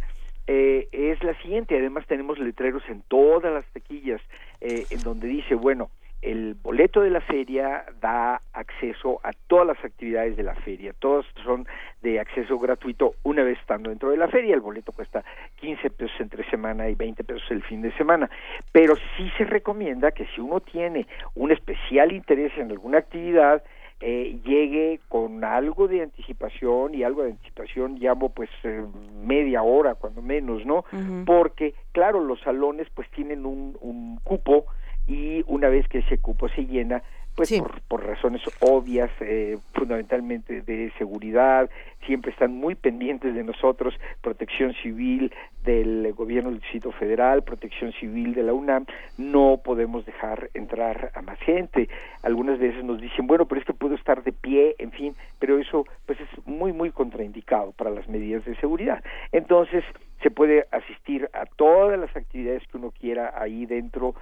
eh, 0.47 0.87
es 0.91 1.23
la 1.23 1.33
siguiente. 1.41 1.77
Además 1.77 2.05
tenemos 2.07 2.39
letreros 2.39 2.83
en 2.89 3.01
todas 3.07 3.53
las 3.53 3.65
taquillas 3.73 4.21
eh, 4.61 4.85
en 4.89 5.01
donde 5.01 5.27
dice, 5.27 5.55
bueno, 5.55 5.89
el 6.23 6.53
boleto 6.53 7.01
de 7.01 7.09
la 7.09 7.19
feria 7.19 7.83
da 7.99 8.41
acceso 8.53 9.19
a 9.23 9.31
todas 9.47 9.67
las 9.67 9.83
actividades 9.83 10.37
de 10.37 10.43
la 10.43 10.55
feria. 10.55 10.93
Todas 10.97 11.25
son 11.43 11.67
de 12.01 12.19
acceso 12.19 12.57
gratuito 12.57 13.15
una 13.23 13.43
vez 13.43 13.59
estando 13.59 13.89
dentro 13.89 14.09
de 14.09 14.17
la 14.17 14.29
feria. 14.29 14.55
El 14.55 14.61
boleto 14.61 14.93
cuesta 14.93 15.23
15 15.55 15.89
pesos 15.89 16.15
entre 16.21 16.49
semana 16.49 16.87
y 16.87 16.95
20 16.95 17.25
pesos 17.25 17.43
el 17.51 17.61
fin 17.63 17.81
de 17.81 17.91
semana. 17.97 18.29
Pero 18.71 18.95
sí 19.17 19.29
se 19.37 19.43
recomienda 19.43 20.11
que 20.11 20.25
si 20.27 20.39
uno 20.39 20.61
tiene 20.61 21.07
un 21.35 21.51
especial 21.51 22.13
interés 22.13 22.57
en 22.57 22.71
alguna 22.71 22.99
actividad, 22.99 23.61
eh, 24.05 24.37
llegue 24.43 24.99
con 25.07 25.45
algo 25.45 25.87
de 25.87 26.01
anticipación 26.01 26.93
y 26.93 27.03
algo 27.03 27.23
de 27.23 27.31
anticipación 27.31 27.95
llamo 27.99 28.29
pues 28.29 28.49
eh, 28.63 28.83
media 29.23 29.63
hora 29.63 29.95
cuando 29.95 30.21
menos 30.21 30.65
no 30.65 30.83
porque 31.25 31.73
claro 31.93 32.19
los 32.19 32.41
salones 32.41 32.87
pues 32.93 33.09
tienen 33.11 33.45
un, 33.45 33.77
un 33.79 34.19
cupo 34.23 34.65
y 35.07 35.43
una 35.47 35.69
vez 35.69 35.87
que 35.87 35.99
ese 35.99 36.17
cupo 36.17 36.49
se 36.49 36.65
llena 36.65 37.03
pues 37.35 37.51
por, 37.51 37.81
por 37.87 38.05
razones 38.05 38.41
obvias 38.59 39.09
eh, 39.19 39.57
fundamentalmente 39.73 40.61
de 40.61 40.91
seguridad 40.97 41.69
siempre 42.05 42.31
están 42.31 42.53
muy 42.53 42.75
pendientes 42.75 43.33
de 43.33 43.43
nosotros 43.43 43.95
protección 44.21 44.73
civil 44.75 45.33
del 45.63 46.13
gobierno 46.13 46.51
del 46.51 46.59
distrito 46.59 46.91
federal 46.91 47.43
protección 47.43 47.91
civil 47.93 48.35
de 48.35 48.43
la 48.43 48.53
UNAM 48.53 48.85
no 49.17 49.61
podemos 49.63 50.05
dejar 50.05 50.49
entrar 50.53 51.11
a 51.15 51.21
más 51.21 51.39
gente. 51.39 51.89
Algunas 52.21 52.59
veces 52.59 52.83
nos 52.83 53.01
dicen 53.01 53.25
bueno 53.25 53.47
pero 53.47 53.61
es 53.61 53.65
que 53.65 53.73
puedo 53.73 53.95
estar 53.95 54.23
de 54.23 54.31
pie 54.31 54.75
en 54.77 54.91
fin 54.91 55.15
pero 55.39 55.57
eso 55.57 55.85
pues 56.05 56.19
es 56.19 56.47
muy 56.47 56.71
muy 56.71 56.91
contraindicado 56.91 57.71
para 57.71 57.89
las 57.89 58.07
medidas 58.07 58.45
de 58.45 58.55
seguridad. 58.57 59.03
Entonces 59.31 59.83
se 60.21 60.29
puede 60.29 60.67
asistir 60.71 61.29
a 61.33 61.45
todas 61.45 61.99
las 61.99 62.15
actividades 62.15 62.63
que 62.67 62.77
uno 62.77 62.91
quiera 62.91 63.33
ahí 63.35 63.65
dentro 63.65 64.13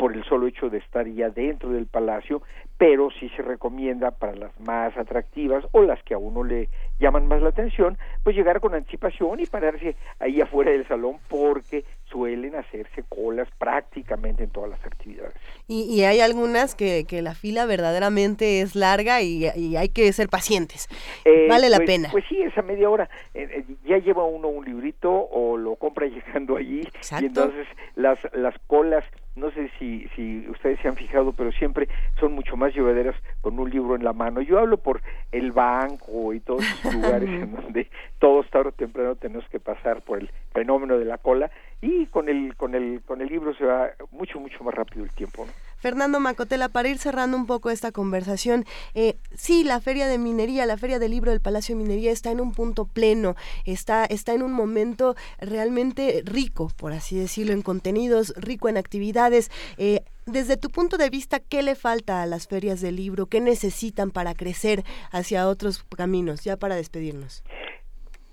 por 0.00 0.16
el 0.16 0.24
solo 0.24 0.46
hecho 0.46 0.70
de 0.70 0.78
estar 0.78 1.06
ya 1.06 1.28
dentro 1.28 1.68
del 1.72 1.86
palacio, 1.86 2.40
pero 2.78 3.10
sí 3.10 3.28
se 3.36 3.42
recomienda 3.42 4.12
para 4.12 4.34
las 4.34 4.58
más 4.58 4.96
atractivas 4.96 5.62
o 5.72 5.82
las 5.82 6.02
que 6.04 6.14
a 6.14 6.18
uno 6.18 6.42
le 6.42 6.70
llaman 6.98 7.28
más 7.28 7.42
la 7.42 7.50
atención, 7.50 7.98
pues 8.24 8.34
llegar 8.34 8.60
con 8.60 8.74
anticipación 8.74 9.40
y 9.40 9.44
pararse 9.44 9.96
ahí 10.18 10.40
afuera 10.40 10.70
del 10.70 10.88
salón 10.88 11.18
porque 11.28 11.84
suelen 12.06 12.56
hacerse 12.56 13.04
colas 13.10 13.46
prácticamente 13.58 14.44
en 14.44 14.48
todas 14.48 14.70
las 14.70 14.84
actividades. 14.86 15.34
Y, 15.68 15.82
y 15.82 16.04
hay 16.04 16.20
algunas 16.20 16.74
que, 16.74 17.04
que, 17.06 17.20
la 17.20 17.34
fila 17.34 17.66
verdaderamente 17.66 18.62
es 18.62 18.74
larga 18.74 19.20
y, 19.20 19.44
y 19.54 19.76
hay 19.76 19.90
que 19.90 20.10
ser 20.14 20.30
pacientes. 20.30 20.88
Eh, 21.26 21.46
vale 21.46 21.68
la 21.68 21.76
pues, 21.76 21.86
pena. 21.86 22.08
Pues 22.10 22.24
sí, 22.26 22.40
esa 22.40 22.62
media 22.62 22.88
hora. 22.88 23.10
Eh, 23.34 23.48
eh, 23.50 23.64
ya 23.84 23.98
lleva 23.98 24.24
uno 24.24 24.48
un 24.48 24.64
librito 24.64 25.10
o 25.12 25.58
lo 25.58 25.76
compra 25.76 26.06
llegando 26.08 26.56
allí 26.56 26.80
Exacto. 26.80 27.22
y 27.22 27.26
entonces 27.26 27.66
las, 27.94 28.18
las 28.32 28.58
colas 28.66 29.04
no 29.36 29.50
sé 29.52 29.70
si, 29.78 30.08
si 30.16 30.46
ustedes 30.48 30.78
se 30.80 30.88
han 30.88 30.96
fijado, 30.96 31.32
pero 31.32 31.52
siempre 31.52 31.88
son 32.18 32.32
mucho 32.32 32.56
más 32.56 32.74
llevaderas 32.74 33.14
con 33.40 33.58
un 33.58 33.70
libro 33.70 33.94
en 33.94 34.04
la 34.04 34.12
mano. 34.12 34.40
Yo 34.40 34.58
hablo 34.58 34.78
por 34.78 35.00
el 35.32 35.52
banco 35.52 36.34
y 36.34 36.40
todos 36.40 36.62
esos 36.62 36.94
lugares 36.94 37.28
en 37.28 37.54
donde 37.54 37.88
todos 38.18 38.48
tarde 38.50 38.70
o 38.70 38.72
temprano 38.72 39.16
tenemos 39.16 39.48
que 39.48 39.60
pasar 39.60 40.02
por 40.02 40.18
el 40.18 40.30
fenómeno 40.52 40.98
de 40.98 41.04
la 41.04 41.18
cola 41.18 41.50
y 41.82 42.06
con 42.06 42.28
el 42.28 42.56
con 42.56 42.74
el 42.74 43.02
con 43.02 43.20
el 43.20 43.28
libro 43.28 43.54
se 43.54 43.64
va 43.64 43.90
mucho 44.10 44.38
mucho 44.38 44.62
más 44.64 44.74
rápido 44.74 45.04
el 45.04 45.10
tiempo. 45.12 45.46
¿no? 45.46 45.52
Fernando 45.80 46.20
Macotela, 46.20 46.68
para 46.68 46.88
ir 46.88 46.98
cerrando 46.98 47.36
un 47.36 47.46
poco 47.46 47.70
esta 47.70 47.90
conversación, 47.90 48.64
eh, 48.94 49.16
sí, 49.32 49.64
la 49.64 49.80
Feria 49.80 50.06
de 50.08 50.18
Minería, 50.18 50.66
la 50.66 50.76
Feria 50.76 50.98
del 50.98 51.10
Libro 51.10 51.30
del 51.30 51.40
Palacio 51.40 51.74
de 51.74 51.82
Minería 51.82 52.12
está 52.12 52.30
en 52.30 52.40
un 52.40 52.52
punto 52.52 52.84
pleno, 52.84 53.34
está, 53.64 54.04
está 54.04 54.34
en 54.34 54.42
un 54.42 54.52
momento 54.52 55.14
realmente 55.40 56.22
rico, 56.26 56.68
por 56.76 56.92
así 56.92 57.18
decirlo, 57.18 57.54
en 57.54 57.62
contenidos, 57.62 58.34
rico 58.36 58.68
en 58.68 58.76
actividades. 58.76 59.50
Eh, 59.78 60.02
desde 60.26 60.58
tu 60.58 60.68
punto 60.68 60.98
de 60.98 61.08
vista, 61.08 61.40
¿qué 61.40 61.62
le 61.62 61.74
falta 61.74 62.22
a 62.22 62.26
las 62.26 62.46
ferias 62.46 62.82
del 62.82 62.96
libro? 62.96 63.26
¿Qué 63.26 63.40
necesitan 63.40 64.10
para 64.10 64.34
crecer 64.34 64.84
hacia 65.12 65.48
otros 65.48 65.82
caminos? 65.96 66.44
Ya 66.44 66.58
para 66.58 66.76
despedirnos. 66.76 67.42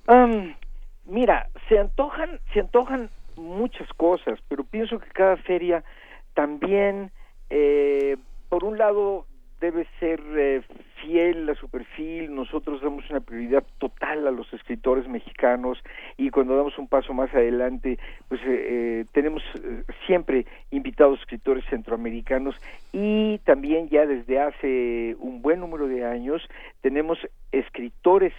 Um, 0.09 0.53
mira, 1.05 1.49
se 1.69 1.79
antojan, 1.79 2.41
se 2.53 2.59
antojan 2.59 3.09
muchas 3.37 3.87
cosas, 3.93 4.39
pero 4.47 4.63
pienso 4.63 4.99
que 4.99 5.09
cada 5.09 5.37
feria 5.37 5.83
también 6.33 7.11
eh, 7.49 8.17
por 8.49 8.63
un 8.63 8.77
lado 8.77 9.25
debe 9.59 9.87
ser 9.99 10.21
eh, 10.37 10.61
fiel 11.01 11.49
a 11.49 11.55
su 11.55 11.67
perfil, 11.67 12.35
nosotros 12.35 12.79
damos 12.81 13.09
una 13.09 13.21
prioridad 13.21 13.63
total 13.79 14.27
a 14.27 14.31
los 14.31 14.51
escritores 14.53 15.07
mexicanos 15.07 15.79
y 16.15 16.29
cuando 16.29 16.55
damos 16.55 16.77
un 16.77 16.87
paso 16.87 17.11
más 17.13 17.33
adelante, 17.33 17.97
pues 18.27 18.39
eh, 18.45 19.05
tenemos 19.13 19.41
siempre 20.05 20.45
invitados 20.69 21.19
escritores 21.19 21.65
centroamericanos 21.71 22.55
y 22.93 23.39
también 23.39 23.89
ya 23.89 24.05
desde 24.05 24.39
hace 24.39 25.15
un 25.19 25.41
buen 25.41 25.59
número 25.59 25.87
de 25.87 26.05
años 26.05 26.47
tenemos 26.81 27.17
escritores 27.51 28.33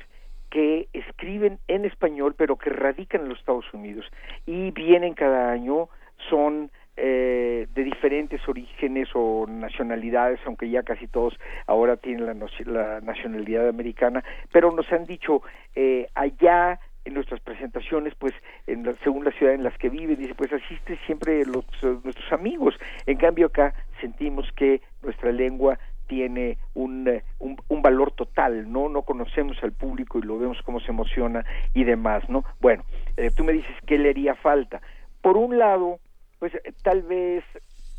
que 0.51 0.89
escriben 0.93 1.59
en 1.69 1.85
español 1.85 2.35
pero 2.37 2.57
que 2.57 2.71
radican 2.71 3.23
en 3.23 3.29
los 3.29 3.39
Estados 3.39 3.73
Unidos 3.73 4.07
y 4.47 4.71
vienen 4.71 5.15
cada 5.15 5.51
año, 5.51 5.89
son 6.29 6.71
eh, 6.97 7.69
de 7.75 7.85
diferentes 7.85 8.41
orígenes 8.49 9.09
o 9.15 9.47
nacionalidades, 9.49 10.41
aunque 10.45 10.69
ya 10.69 10.83
casi 10.83 11.07
todos 11.07 11.39
ahora 11.67 11.97
tienen 11.97 12.27
la, 12.27 13.01
nacionalidad 13.01 13.69
americana, 13.69 14.25
pero 14.51 14.73
nos 14.73 14.91
han 14.91 15.05
dicho 15.05 15.43
eh, 15.77 16.09
allá 16.17 16.81
en 17.05 17.15
nuestras 17.15 17.41
presentaciones, 17.41 18.15
pues 18.17 18.35
en 18.67 18.85
la, 18.85 18.95
según 19.05 19.25
la 19.25 19.31
ciudad 19.31 19.55
en 19.55 19.63
las 19.63 19.79
que 19.79 19.89
vive, 19.89 20.17
dice, 20.17 20.35
pues 20.35 20.53
asiste 20.53 20.99
siempre 21.07 21.45
los, 21.47 21.65
nuestros 22.05 22.33
amigos. 22.33 22.75
En 23.07 23.17
cambio 23.17 23.47
acá 23.47 23.75
sentimos 24.01 24.51
que 24.57 24.83
nuestra 25.03 25.31
lengua 25.31 25.79
tiene 26.09 26.59
un, 26.75 27.09
un, 27.39 27.57
un, 27.69 27.83
valor 27.83 28.11
total, 28.13 28.71
¿no? 28.73 28.89
No 28.89 29.03
conocemos 29.03 29.57
al 29.63 29.73
público 29.73 30.19
y 30.19 30.23
lo 30.23 30.39
vemos 30.39 30.61
cómo 30.65 30.81
se 30.81 30.91
emociona 30.91 31.45
y 31.75 31.85
demás, 31.85 32.29
¿no? 32.29 32.45
Bueno, 32.61 32.83
eh, 33.17 33.31
tú 33.37 33.45
me 33.45 33.53
dices, 33.53 33.75
¿qué 33.87 33.99
le 33.99 34.11
haría 34.11 34.35
falta? 34.35 34.81
Por 35.21 35.37
un 35.37 35.59
lado, 35.59 36.01
pues 36.39 36.53
tal 36.83 37.03
vez 37.03 37.45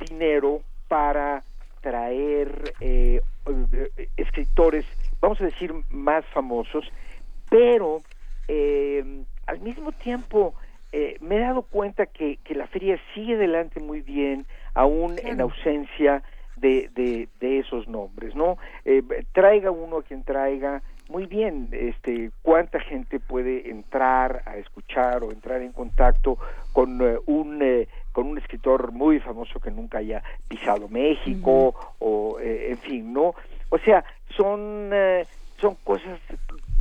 dinero 0.10 0.62
para 0.88 1.44
traer 1.82 2.74
eh, 2.82 3.22
escritores, 4.18 4.86
vamos 5.22 5.40
a 5.42 5.46
decir, 5.46 5.74
más 5.90 6.26
famosos, 6.34 6.92
pero 7.50 8.02
eh, 8.48 9.24
al 9.48 9.60
mismo 9.62 9.92
tiempo 9.92 10.54
eh, 10.92 11.18
me 11.22 11.38
he 11.38 11.40
dado 11.40 11.62
cuenta 11.62 12.08
que, 12.08 12.38
que, 12.44 12.56
la 12.56 12.68
feria 12.68 13.00
sigue 13.14 13.36
adelante 13.36 13.80
muy 13.80 14.02
bien, 14.02 14.46
aún 14.74 15.16
claro. 15.16 15.30
en 15.30 15.42
ausencia 15.42 16.24
de, 16.56 16.90
de, 16.96 17.30
de, 17.39 17.39
esos 17.70 17.88
nombres, 17.88 18.36
¿no? 18.36 18.58
Eh, 18.84 19.04
traiga 19.32 19.72
uno 19.72 19.98
a 19.98 20.04
quien 20.04 20.24
traiga, 20.24 20.82
muy 21.10 21.26
bien, 21.26 21.70
este, 21.72 22.32
cuánta 22.42 22.80
gente 22.80 23.20
puede 23.20 23.70
entrar 23.70 24.44
a 24.46 24.58
escuchar 24.58 25.24
o 25.24 25.32
entrar 25.32 25.62
en 25.62 25.72
contacto 25.72 26.38
con 26.72 27.02
uh, 27.02 27.20
un 27.26 27.62
eh, 27.62 27.88
con 28.12 28.28
un 28.28 28.38
escritor 28.38 28.92
muy 28.92 29.20
famoso 29.20 29.60
que 29.60 29.72
nunca 29.72 30.00
haya 30.00 30.22
pisado 30.48 30.88
México 30.88 31.52
uh 31.52 31.72
-huh. 31.72 31.94
o 32.00 32.40
eh, 32.40 32.72
en 32.72 32.78
fin, 32.78 33.14
¿no? 33.14 33.34
O 33.70 33.78
sea, 33.80 34.04
son 34.38 34.92
eh, 34.94 35.26
son 35.58 35.76
cosas 35.84 36.20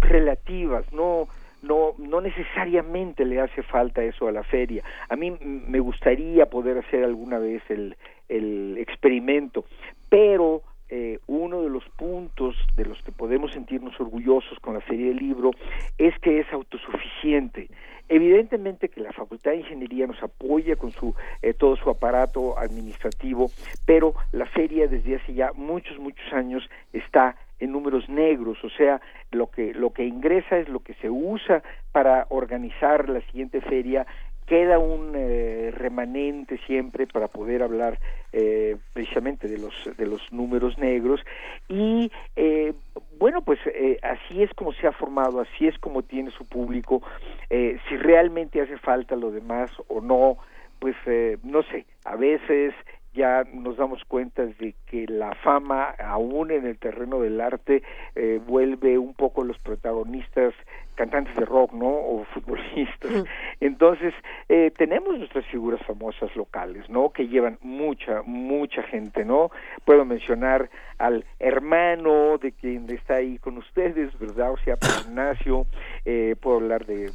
relativas, 0.00 0.84
no 0.92 1.28
no 1.62 1.94
no 1.98 2.20
necesariamente 2.20 3.24
le 3.24 3.40
hace 3.40 3.62
falta 3.62 4.02
eso 4.02 4.28
a 4.28 4.32
la 4.32 4.42
feria. 4.42 4.82
A 5.08 5.16
mí 5.16 5.30
me 5.40 5.80
gustaría 5.80 6.46
poder 6.46 6.76
hacer 6.78 7.02
alguna 7.02 7.38
vez 7.38 7.62
el 7.70 7.96
el 8.28 8.76
experimento, 8.78 9.64
pero 10.10 10.62
eh, 10.98 11.20
uno 11.28 11.62
de 11.62 11.70
los 11.70 11.84
puntos 11.90 12.56
de 12.74 12.84
los 12.84 13.00
que 13.02 13.12
podemos 13.12 13.52
sentirnos 13.52 13.98
orgullosos 14.00 14.58
con 14.58 14.74
la 14.74 14.80
Feria 14.80 15.06
del 15.06 15.18
Libro 15.18 15.52
es 15.96 16.18
que 16.18 16.40
es 16.40 16.52
autosuficiente. 16.52 17.68
Evidentemente 18.08 18.88
que 18.88 19.00
la 19.00 19.12
Facultad 19.12 19.52
de 19.52 19.58
Ingeniería 19.58 20.08
nos 20.08 20.20
apoya 20.20 20.74
con 20.74 20.90
su 20.90 21.14
eh, 21.40 21.54
todo 21.54 21.76
su 21.76 21.88
aparato 21.88 22.58
administrativo, 22.58 23.50
pero 23.86 24.14
la 24.32 24.46
feria 24.46 24.88
desde 24.88 25.16
hace 25.16 25.34
ya 25.34 25.52
muchos 25.54 25.98
muchos 25.98 26.32
años 26.32 26.68
está 26.92 27.36
en 27.60 27.70
números 27.70 28.08
negros, 28.08 28.58
o 28.64 28.70
sea, 28.70 29.00
lo 29.30 29.50
que 29.50 29.74
lo 29.74 29.92
que 29.92 30.04
ingresa 30.04 30.58
es 30.58 30.68
lo 30.68 30.80
que 30.80 30.94
se 30.94 31.10
usa 31.10 31.62
para 31.92 32.26
organizar 32.30 33.08
la 33.08 33.20
siguiente 33.22 33.60
feria 33.60 34.06
queda 34.48 34.78
un 34.78 35.12
eh, 35.14 35.70
remanente 35.72 36.58
siempre 36.66 37.06
para 37.06 37.28
poder 37.28 37.62
hablar 37.62 37.98
eh, 38.32 38.76
precisamente 38.92 39.46
de 39.46 39.58
los 39.58 39.74
de 39.96 40.06
los 40.06 40.32
números 40.32 40.78
negros. 40.78 41.20
Y 41.68 42.10
eh, 42.36 42.72
bueno 43.18 43.42
pues 43.42 43.58
así 44.02 44.42
es 44.42 44.52
como 44.54 44.72
se 44.72 44.86
ha 44.86 44.92
formado 44.92 45.40
así 45.40 45.66
es 45.66 45.78
como 45.78 46.02
tiene 46.02 46.30
su 46.30 46.46
público. 46.46 47.02
Si 47.50 47.96
realmente 47.96 48.60
hace 48.60 48.78
falta 48.78 49.16
lo 49.16 49.30
demás 49.30 49.70
o 49.88 50.00
no 50.00 50.38
pues 50.78 50.96
no 51.42 51.62
sé 51.64 51.86
a 52.04 52.16
veces 52.16 52.74
ya 53.18 53.44
nos 53.52 53.76
damos 53.76 54.04
cuenta 54.04 54.46
de 54.46 54.74
que 54.86 55.06
la 55.08 55.34
fama, 55.42 55.90
aún 55.98 56.52
en 56.52 56.66
el 56.66 56.78
terreno 56.78 57.20
del 57.20 57.40
arte, 57.40 57.82
eh, 58.14 58.40
vuelve 58.46 58.96
un 58.96 59.12
poco 59.14 59.42
los 59.42 59.58
protagonistas 59.58 60.54
cantantes 60.98 61.34
de 61.36 61.44
rock, 61.44 61.72
¿no? 61.72 61.86
O 61.86 62.24
futbolistas. 62.34 63.24
Entonces, 63.60 64.12
eh, 64.48 64.72
tenemos 64.76 65.16
nuestras 65.16 65.46
figuras 65.46 65.80
famosas 65.86 66.34
locales, 66.34 66.90
¿no? 66.90 67.10
Que 67.10 67.28
llevan 67.28 67.58
mucha, 67.62 68.22
mucha 68.24 68.82
gente, 68.82 69.24
¿no? 69.24 69.50
Puedo 69.84 70.04
mencionar 70.04 70.68
al 70.98 71.24
hermano 71.38 72.38
de 72.38 72.52
quien 72.52 72.90
está 72.90 73.14
ahí 73.14 73.38
con 73.38 73.56
ustedes, 73.58 74.16
¿verdad? 74.18 74.52
O 74.52 74.58
sea, 74.58 74.76
Ignacio, 75.06 75.66
eh, 76.04 76.36
puedo 76.40 76.56
hablar 76.56 76.84
de, 76.86 77.10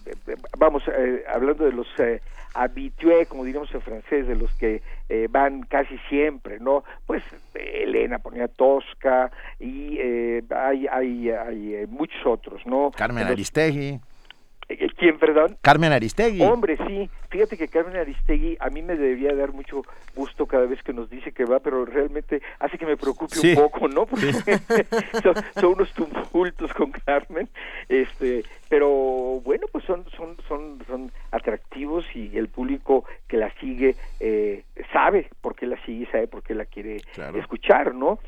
vamos, 0.58 0.84
eh, 0.88 1.24
hablando 1.34 1.66
de 1.66 1.74
los 1.74 1.88
eh, 2.00 2.22
habitués, 2.54 3.28
como 3.28 3.44
diríamos 3.44 3.74
en 3.74 3.82
francés, 3.82 4.28
de 4.28 4.36
los 4.36 4.52
que 4.56 4.82
eh, 5.10 5.28
van 5.30 5.64
casi 5.64 5.98
siempre, 6.10 6.60
¿no? 6.60 6.84
Pues 7.06 7.24
Elena 7.54 8.20
ponía 8.20 8.48
Tosca 8.48 9.32
y 9.60 9.98
eh, 10.00 10.44
hay, 10.50 10.88
hay, 10.88 11.30
hay 11.30 11.86
muchos 11.88 12.26
otros, 12.26 12.66
¿no? 12.66 12.92
Carmen 12.92 13.28
Aristegui. 13.28 14.00
¿Quién, 15.04 15.20
perdón? 15.20 15.58
Carmen 15.60 15.92
Aristegui. 15.92 16.42
Hombre, 16.42 16.78
sí. 16.88 17.10
Fíjate 17.28 17.58
que 17.58 17.68
Carmen 17.68 17.98
Aristegui 17.98 18.56
a 18.62 18.70
mí 18.70 18.82
me 18.82 18.96
debería 18.96 19.36
dar 19.36 19.52
mucho 19.52 19.84
gusto 20.16 20.46
cada 20.46 20.66
vez 20.66 20.82
que 20.82 20.94
nos 20.94 21.10
dice 21.10 21.34
que 21.34 21.44
va, 21.44 21.60
pero 21.60 21.84
realmente 21.84 22.42
hace 22.60 22.78
que 22.78 22.86
me 22.86 22.96
preocupe 22.96 23.38
un 23.38 23.56
poco, 23.56 23.90
¿no? 23.90 24.06
Porque 24.06 24.32
son, 25.22 25.36
son, 25.56 25.66
unos 25.74 25.92
tumultos 25.92 26.74
con 26.74 26.92
Carmen. 26.92 27.50
Este, 27.90 28.46
pero 28.70 29.42
bueno, 29.44 29.68
pues 29.74 29.84
son 29.84 30.06
son 30.16 30.38
son 30.48 30.82
son 30.88 31.12
atractivos 31.32 32.06
y 32.16 32.38
el 32.38 32.48
público 32.48 33.04
que 33.28 33.36
la 33.36 33.52
sigue 33.60 33.98
eh, 34.22 34.64
sabe 34.94 35.28
por 35.42 35.56
qué 35.56 35.66
la 35.66 35.84
sigue, 35.84 36.08
sabe 36.14 36.28
por 36.28 36.44
qué 36.44 36.56
la 36.56 36.64
quiere 36.64 37.02
escuchar, 37.36 37.94
¿no? 37.94 38.20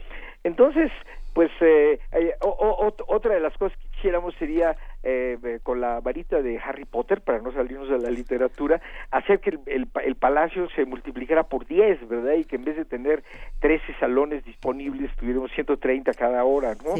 Entonces, 0.43 0.91
pues 1.33 1.51
eh, 1.61 1.99
eh 2.11 2.35
otra 2.41 3.33
de 3.33 3.39
las 3.39 3.55
cosas 3.57 3.77
que 3.77 3.84
quisiéramos 4.05 4.35
sería 4.35 4.77
eh, 5.01 5.59
con 5.63 5.81
la 5.81 5.99
varita 5.99 6.39
de 6.39 6.59
Harry 6.59 6.85
Potter 6.85 7.21
para 7.21 7.39
no 7.39 7.51
salirnos 7.51 7.89
de 7.89 7.97
la 7.97 8.11
literatura 8.11 8.79
hacer 9.09 9.39
que 9.39 9.49
el, 9.65 9.87
el, 10.03 10.15
palacio 10.15 10.69
se 10.75 10.85
multiplicara 10.85 11.41
por 11.41 11.65
10 11.65 12.07
verdad 12.07 12.33
y 12.33 12.45
que 12.45 12.57
en 12.57 12.65
vez 12.65 12.75
de 12.75 12.85
tener 12.85 13.23
13 13.61 13.95
salones 13.99 14.45
disponibles 14.45 15.09
tuviéramos 15.15 15.51
130 15.53 16.13
cada 16.13 16.43
hora 16.43 16.75
no 16.85 16.93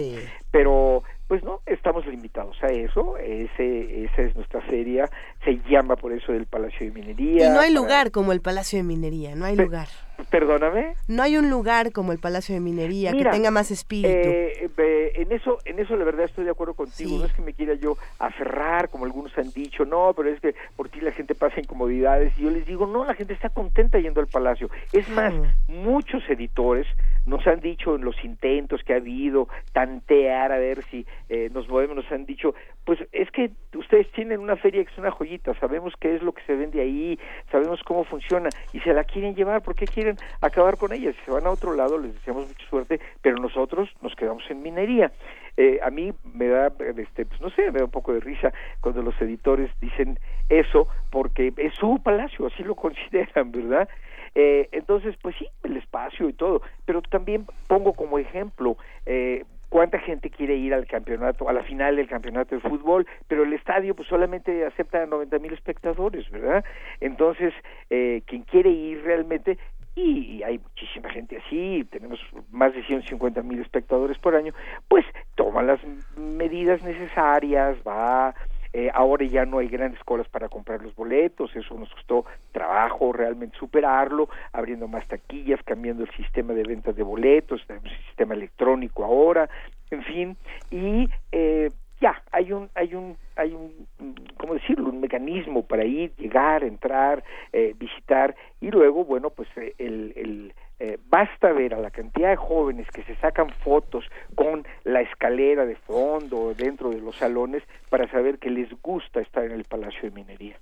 pero 0.49 1.03
pues 1.27 1.43
no 1.43 1.61
estamos 1.65 2.05
limitados 2.05 2.55
a 2.61 2.67
eso 2.67 3.17
ese 3.17 4.05
esa 4.05 4.21
es 4.21 4.35
nuestra 4.35 4.61
feria 4.61 5.09
se 5.43 5.59
llama 5.69 5.95
por 5.95 6.13
eso 6.13 6.33
el 6.33 6.45
Palacio 6.45 6.85
de 6.85 6.91
Minería 6.91 7.47
y 7.47 7.49
no 7.49 7.59
hay 7.59 7.73
lugar 7.73 8.11
como 8.11 8.31
el 8.31 8.41
Palacio 8.41 8.77
de 8.77 8.83
Minería 8.83 9.35
no 9.35 9.45
hay 9.45 9.55
lugar. 9.55 9.87
perdóname. 10.29 10.93
No 11.07 11.23
hay 11.23 11.37
un 11.37 11.49
lugar 11.49 11.91
como 11.91 12.11
el 12.11 12.19
Palacio 12.19 12.55
de 12.55 12.61
Minería 12.61 13.11
que 13.11 13.25
tenga 13.25 13.51
más 13.51 13.71
espíritu. 13.71 14.07
eh, 14.07 14.69
eh, 14.77 15.11
en 15.15 15.31
eso 15.31 15.57
en 15.65 15.79
eso 15.79 15.95
la 15.95 16.05
verdad 16.05 16.25
estoy 16.25 16.45
de 16.45 16.51
acuerdo 16.51 16.73
contigo 16.73 17.17
no 17.17 17.25
es 17.25 17.33
que 17.33 17.41
me 17.41 17.53
quiera 17.53 17.73
yo 17.73 17.97
aferrar 18.19 18.89
como 18.89 19.05
algunos 19.05 19.35
han 19.37 19.51
dicho 19.51 19.85
no 19.85 20.13
pero 20.15 20.29
es 20.29 20.39
que 20.39 20.55
por 20.75 20.89
ti 20.89 21.01
la 21.01 21.11
gente 21.11 21.35
pasa 21.35 21.59
incomodidades 21.59 22.37
y 22.37 22.43
yo 22.43 22.49
les 22.49 22.65
digo 22.65 22.85
no 22.85 23.03
la 23.03 23.15
gente 23.15 23.33
está 23.33 23.49
contenta 23.49 23.99
yendo 23.99 24.21
al 24.21 24.27
Palacio. 24.27 24.69
Es 24.93 25.09
más 25.09 25.33
muchos 25.67 26.23
editores 26.29 26.85
nos 27.25 27.45
han 27.47 27.59
dicho 27.59 27.95
en 27.95 28.03
los 28.03 28.23
intentos 28.23 28.83
que 28.83 28.93
ha 28.93 28.97
habido 28.97 29.47
tantear 29.73 30.51
a 30.51 30.57
ver 30.57 30.83
si 30.91 31.05
eh, 31.29 31.49
nos 31.53 31.67
movemos, 31.67 31.95
nos 31.95 32.11
han 32.11 32.25
dicho, 32.25 32.53
pues 32.83 32.99
es 33.11 33.31
que 33.31 33.51
ustedes 33.75 34.11
tienen 34.11 34.39
una 34.39 34.55
feria 34.55 34.83
que 34.83 34.91
es 34.91 34.97
una 34.97 35.11
joyita, 35.11 35.53
sabemos 35.59 35.93
qué 35.99 36.15
es 36.15 36.21
lo 36.21 36.33
que 36.33 36.43
se 36.43 36.55
vende 36.55 36.81
ahí, 36.81 37.19
sabemos 37.51 37.81
cómo 37.83 38.03
funciona 38.03 38.49
y 38.73 38.79
se 38.81 38.93
la 38.93 39.03
quieren 39.03 39.35
llevar, 39.35 39.61
¿por 39.61 39.75
qué 39.75 39.87
quieren 39.87 40.17
acabar 40.41 40.77
con 40.77 40.93
ella? 40.93 41.11
Si 41.13 41.19
se 41.25 41.31
van 41.31 41.45
a 41.47 41.51
otro 41.51 41.73
lado 41.73 41.97
les 41.97 42.13
deseamos 42.13 42.47
mucha 42.47 42.69
suerte, 42.69 42.99
pero 43.21 43.37
nosotros 43.37 43.89
nos 44.01 44.15
quedamos 44.15 44.43
en 44.49 44.61
minería. 44.61 45.11
Eh, 45.57 45.79
a 45.81 45.89
mí 45.89 46.13
me 46.33 46.47
da, 46.47 46.67
este, 46.97 47.25
pues 47.25 47.39
no 47.39 47.49
sé, 47.49 47.71
me 47.71 47.79
da 47.79 47.85
un 47.85 47.91
poco 47.91 48.13
de 48.13 48.19
risa 48.19 48.51
cuando 48.81 49.01
los 49.01 49.19
editores 49.21 49.71
dicen 49.79 50.19
eso, 50.49 50.87
porque 51.09 51.53
es 51.57 51.73
su 51.75 52.01
palacio, 52.03 52.47
así 52.47 52.63
lo 52.63 52.75
consideran, 52.85 53.51
¿verdad? 53.51 53.87
Eh, 54.35 54.67
entonces, 54.73 55.15
pues 55.21 55.35
sí, 55.39 55.47
el 55.63 55.77
espacio 55.77 56.27
y 56.27 56.33
todo, 56.33 56.61
pero 56.85 57.01
también 57.01 57.45
pongo 57.67 57.93
como 57.93 58.19
ejemplo, 58.19 58.77
eh, 59.05 59.45
cuánta 59.69 59.99
gente 59.99 60.29
quiere 60.29 60.55
ir 60.55 60.73
al 60.73 60.87
campeonato, 60.87 61.49
a 61.49 61.53
la 61.53 61.63
final 61.63 61.95
del 61.95 62.07
campeonato 62.07 62.55
de 62.55 62.61
fútbol, 62.61 63.07
pero 63.27 63.43
el 63.43 63.53
estadio 63.53 63.95
pues 63.95 64.07
solamente 64.07 64.65
acepta 64.65 65.05
90 65.05 65.39
mil 65.39 65.53
espectadores, 65.53 66.29
¿verdad? 66.31 66.63
Entonces, 66.99 67.53
eh, 67.89 68.21
quien 68.25 68.43
quiere 68.43 68.69
ir 68.69 69.03
realmente, 69.03 69.57
y 69.95 70.43
hay 70.43 70.59
muchísima 70.59 71.09
gente 71.09 71.37
así, 71.37 71.85
tenemos 71.89 72.19
más 72.51 72.73
de 72.73 72.83
150 72.83 73.41
mil 73.41 73.61
espectadores 73.61 74.17
por 74.17 74.35
año, 74.35 74.53
pues 74.89 75.05
toma 75.35 75.63
las 75.63 75.79
medidas 76.17 76.83
necesarias, 76.83 77.77
va 77.87 78.35
eh, 78.77 78.91
ahora 78.93 79.25
ya 79.25 79.45
no 79.45 79.59
hay 79.59 79.69
grandes 79.69 80.03
colas 80.03 80.27
para 80.27 80.49
comprar 80.49 80.81
los 80.81 80.93
boletos, 80.95 81.55
eso 81.55 81.75
nos 81.75 81.89
costó 81.93 82.25
trabajo 82.51 83.13
realmente 83.13 83.57
superarlo, 83.57 84.27
abriendo 84.51 84.85
más 84.89 85.07
taquillas, 85.07 85.63
cambiando 85.63 86.03
el 86.03 86.11
sistema 86.11 86.51
de 86.51 86.63
ventas 86.63 86.93
de 86.93 87.03
boletos, 87.03 87.65
tenemos 87.67 87.89
un 87.89 88.05
sistema 88.07 88.33
electrónico 88.33 89.05
ahora, 89.05 89.49
en 89.91 90.03
fin, 90.03 90.37
y 90.71 91.09
eh, 91.31 91.71
ya 92.01 92.21
hay 92.33 92.51
un 92.51 92.69
hay 92.75 92.95
un 92.95 93.15
hay 93.37 93.53
un 93.53 93.87
cómo 94.35 94.55
decirlo 94.55 94.89
un 94.89 94.99
mecanismo 94.99 95.65
para 95.65 95.85
ir 95.85 96.13
llegar 96.17 96.65
entrar 96.65 97.23
eh, 97.53 97.73
visitar 97.79 98.35
y 98.59 98.71
luego 98.71 99.05
bueno 99.05 99.29
pues 99.29 99.47
el, 99.55 99.71
el 100.17 100.53
eh, 100.79 100.97
basta 101.07 101.53
ver 101.53 101.73
a 101.73 101.79
la 101.79 101.89
cantidad 101.89 102.29
de 102.29 102.35
jóvenes 102.35 102.87
que 102.91 103.03
se 103.03 103.15
sacan 103.15 103.49
fotos 103.63 104.03
con 104.35 104.67
la 104.83 105.01
escalera 105.01 105.65
de 105.65 105.75
fondo 105.75 106.53
dentro 106.53 106.89
de 106.89 106.99
los 106.99 107.15
salones 107.15 107.63
para 107.89 108.09
saber 108.11 108.39
que 108.39 108.49
les 108.49 108.69
gusta 108.81 109.21
estar 109.21 109.45
en 109.45 109.53
el 109.53 109.63
Palacio 109.63 110.01
de 110.01 110.11
Minería. 110.11 110.57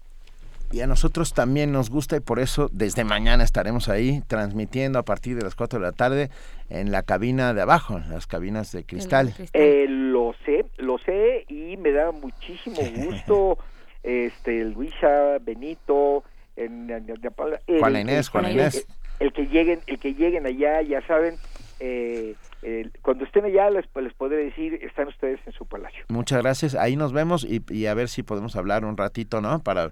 Y 0.71 0.81
a 0.81 0.87
nosotros 0.87 1.33
también 1.33 1.71
nos 1.71 1.89
gusta 1.89 2.15
y 2.15 2.19
por 2.19 2.39
eso 2.39 2.69
desde 2.71 3.03
mañana 3.03 3.43
estaremos 3.43 3.89
ahí 3.89 4.21
transmitiendo 4.27 4.97
a 4.97 5.03
partir 5.03 5.35
de 5.35 5.43
las 5.43 5.55
4 5.55 5.79
de 5.79 5.85
la 5.85 5.91
tarde 5.91 6.29
en 6.69 6.91
la 6.91 7.03
cabina 7.03 7.53
de 7.53 7.61
abajo, 7.61 7.97
en 7.97 8.09
las 8.09 8.25
cabinas 8.25 8.71
de 8.71 8.83
cristal. 8.83 9.33
Eh, 9.53 9.85
lo 9.87 10.33
sé, 10.45 10.65
lo 10.77 10.97
sé 10.99 11.45
y 11.47 11.77
me 11.77 11.91
da 11.91 12.11
muchísimo 12.11 12.77
gusto 13.05 13.57
este 14.03 14.65
Luisa, 14.65 15.37
Benito, 15.41 16.23
en, 16.55 16.87
Juan 17.79 17.95
Inés, 17.95 18.29
Juan 18.29 18.51
Inés 18.51 18.87
el 19.23 19.31
que 19.31 19.47
lleguen, 19.47 19.79
el 19.87 19.99
que 19.99 20.13
lleguen 20.13 20.45
allá, 20.45 20.81
ya 20.81 21.01
saben, 21.07 21.35
eh, 21.79 22.35
cuando 23.01 23.23
estén 23.23 23.45
allá 23.45 23.69
les, 23.69 23.85
les 23.95 24.13
podré 24.13 24.37
decir, 24.37 24.79
están 24.83 25.07
ustedes 25.07 25.39
en 25.45 25.53
su 25.53 25.65
palacio. 25.65 26.03
Muchas 26.09 26.41
gracias, 26.41 26.75
ahí 26.75 26.97
nos 26.97 27.13
vemos 27.13 27.47
y, 27.49 27.85
a 27.85 27.93
ver 27.93 28.09
si 28.09 28.21
podemos 28.23 28.57
hablar 28.57 28.83
un 28.83 28.97
ratito, 28.97 29.39
¿no? 29.39 29.59
Para 29.63 29.91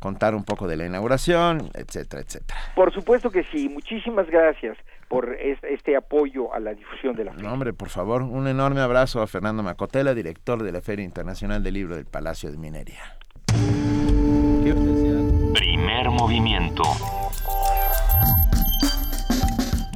contar 0.00 0.34
un 0.34 0.44
poco 0.44 0.66
de 0.66 0.76
la 0.76 0.86
inauguración, 0.86 1.70
etcétera, 1.74 2.22
etcétera. 2.22 2.58
Por 2.74 2.92
supuesto 2.92 3.30
que 3.30 3.44
sí, 3.44 3.68
muchísimas 3.68 4.28
gracias 4.28 4.76
por 5.08 5.36
este, 5.36 5.96
apoyo 5.96 6.52
a 6.52 6.58
la 6.58 6.74
difusión 6.74 7.14
de 7.14 7.24
la 7.24 7.32
feria. 7.32 7.46
No, 7.48 7.54
hombre, 7.54 7.72
por 7.72 7.90
favor, 7.90 8.22
un 8.22 8.48
enorme 8.48 8.80
abrazo 8.80 9.22
a 9.22 9.28
Fernando 9.28 9.62
Macotela, 9.62 10.14
director 10.14 10.62
de 10.64 10.72
la 10.72 10.80
Feria 10.80 11.04
Internacional 11.04 11.62
del 11.62 11.74
Libro 11.74 11.94
del 11.94 12.06
Palacio 12.06 12.50
de 12.50 12.58
Minería. 12.58 13.18
Primer 15.54 16.10
movimiento 16.10 16.82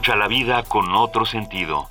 Escucha 0.00 0.16
la 0.16 0.28
vida 0.28 0.62
con 0.62 0.94
otro 0.94 1.26
sentido. 1.26 1.86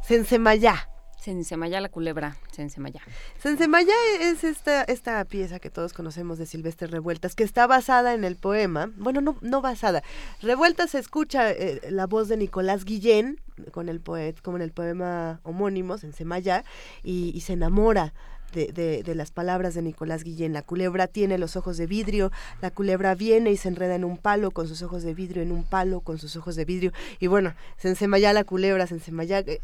Sensemayá. 0.00 0.88
Sensemayá 1.18 1.80
la 1.80 1.88
culebra, 1.88 2.36
Sensemayá. 2.52 3.00
Sensemayá 3.40 3.92
es 4.20 4.44
esta, 4.44 4.84
esta 4.84 5.24
pieza 5.24 5.58
que 5.58 5.68
todos 5.68 5.92
conocemos 5.94 6.38
de 6.38 6.46
Silvestre 6.46 6.86
Revueltas, 6.86 7.34
que 7.34 7.42
está 7.42 7.66
basada 7.66 8.14
en 8.14 8.22
el 8.22 8.36
poema, 8.36 8.92
bueno, 8.96 9.20
no, 9.20 9.36
no 9.40 9.60
basada, 9.60 10.04
Revueltas 10.42 10.90
se 10.90 11.00
escucha 11.00 11.50
eh, 11.50 11.80
la 11.90 12.06
voz 12.06 12.28
de 12.28 12.36
Nicolás 12.36 12.84
Guillén, 12.84 13.40
con 13.72 13.88
el 13.88 14.00
poeta, 14.00 14.40
como 14.44 14.58
en 14.58 14.62
el 14.62 14.70
poema 14.70 15.40
homónimo, 15.42 15.98
Sensemayá, 15.98 16.62
y, 17.02 17.32
y 17.34 17.40
se 17.40 17.54
enamora 17.54 18.12
de, 18.54 19.02
de, 19.02 19.14
las 19.14 19.30
palabras 19.30 19.74
de 19.74 19.82
Nicolás 19.82 20.24
Guillén. 20.24 20.52
La 20.52 20.62
culebra 20.62 21.06
tiene 21.06 21.38
los 21.38 21.56
ojos 21.56 21.76
de 21.76 21.86
vidrio, 21.86 22.30
la 22.62 22.70
culebra 22.70 23.14
viene 23.14 23.50
y 23.50 23.56
se 23.56 23.68
enreda 23.68 23.94
en 23.94 24.04
un 24.04 24.16
palo 24.16 24.50
con 24.50 24.68
sus 24.68 24.82
ojos 24.82 25.02
de 25.02 25.14
vidrio, 25.14 25.42
en 25.42 25.52
un 25.52 25.64
palo 25.64 26.00
con 26.00 26.18
sus 26.18 26.36
ojos 26.36 26.56
de 26.56 26.64
vidrio. 26.64 26.92
Y 27.18 27.26
bueno, 27.26 27.54
se 27.76 27.94
la 28.08 28.44
culebra, 28.44 28.86
se 28.86 28.94
enseña 28.94 29.14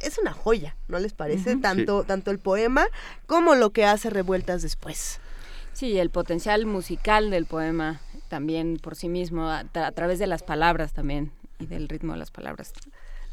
es 0.00 0.18
una 0.18 0.32
joya, 0.32 0.76
¿no 0.88 0.98
les 0.98 1.12
parece? 1.12 1.56
tanto, 1.56 2.04
tanto 2.04 2.30
el 2.30 2.38
poema 2.38 2.86
como 3.26 3.54
lo 3.54 3.70
que 3.70 3.84
hace 3.84 4.10
revueltas 4.10 4.62
después. 4.62 5.20
Sí, 5.72 5.98
el 5.98 6.10
potencial 6.10 6.66
musical 6.66 7.30
del 7.30 7.46
poema 7.46 8.00
también 8.28 8.78
por 8.80 8.96
sí 8.96 9.08
mismo, 9.08 9.48
a 9.48 9.64
través 9.64 10.18
de 10.18 10.26
las 10.26 10.42
palabras 10.42 10.92
también 10.92 11.32
y 11.58 11.66
del 11.66 11.88
ritmo 11.88 12.12
de 12.12 12.18
las 12.18 12.30
palabras 12.30 12.72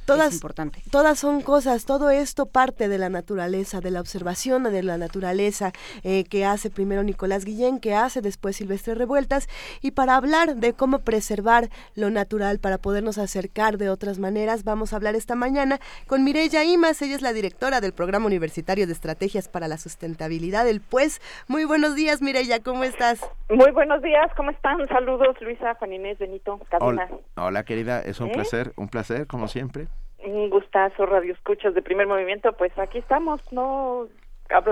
todas, 0.07 0.33
importante. 0.33 0.81
todas 0.89 1.19
son 1.19 1.41
cosas, 1.41 1.85
todo 1.85 2.09
esto 2.09 2.45
parte 2.47 2.87
de 2.87 2.97
la 2.97 3.09
naturaleza, 3.09 3.81
de 3.81 3.91
la 3.91 4.01
observación 4.01 4.63
de 4.63 4.83
la 4.83 4.97
naturaleza 4.97 5.71
eh, 6.03 6.23
que 6.23 6.45
hace 6.45 6.69
primero 6.69 7.03
Nicolás 7.03 7.45
Guillén, 7.45 7.79
que 7.79 7.93
hace 7.93 8.21
después 8.21 8.55
Silvestre 8.55 8.95
Revueltas, 8.95 9.47
y 9.81 9.91
para 9.91 10.15
hablar 10.15 10.55
de 10.55 10.73
cómo 10.73 10.99
preservar 10.99 11.69
lo 11.95 12.09
natural, 12.09 12.59
para 12.59 12.77
podernos 12.77 13.17
acercar 13.17 13.77
de 13.77 13.89
otras 13.89 14.17
maneras, 14.19 14.63
vamos 14.63 14.93
a 14.93 14.95
hablar 14.95 15.15
esta 15.15 15.35
mañana 15.35 15.79
con 16.07 16.23
Mireya 16.23 16.63
Imas, 16.63 17.01
ella 17.01 17.15
es 17.15 17.21
la 17.21 17.33
directora 17.33 17.81
del 17.81 17.93
Programa 17.93 18.25
Universitario 18.25 18.87
de 18.87 18.93
Estrategias 18.93 19.47
para 19.49 19.67
la 19.67 19.77
Sustentabilidad 19.77 20.65
del 20.65 20.81
PUES. 20.81 21.21
Muy 21.47 21.65
buenos 21.65 21.95
días, 21.95 22.21
Mireya, 22.21 22.61
¿cómo 22.61 22.83
estás? 22.83 23.19
Muy 23.49 23.71
buenos 23.71 24.01
días, 24.01 24.31
¿cómo 24.35 24.51
están? 24.51 24.87
Saludos, 24.87 25.35
Luisa, 25.41 25.75
Juan 25.75 25.93
Inés, 25.93 26.17
Benito, 26.17 26.59
Hola, 26.79 27.09
hola, 27.35 27.63
querida, 27.63 28.01
es 28.01 28.19
un 28.19 28.29
¿Eh? 28.29 28.33
placer, 28.33 28.73
un 28.77 28.87
placer, 28.87 29.27
como 29.27 29.47
siempre. 29.47 29.87
Un 30.23 30.49
gustazo, 30.49 31.05
Radio 31.05 31.33
Escuchas 31.33 31.73
de 31.73 31.81
Primer 31.81 32.07
Movimiento. 32.07 32.53
Pues 32.53 32.77
aquí 32.77 32.97
estamos, 32.97 33.41
¿no? 33.51 34.07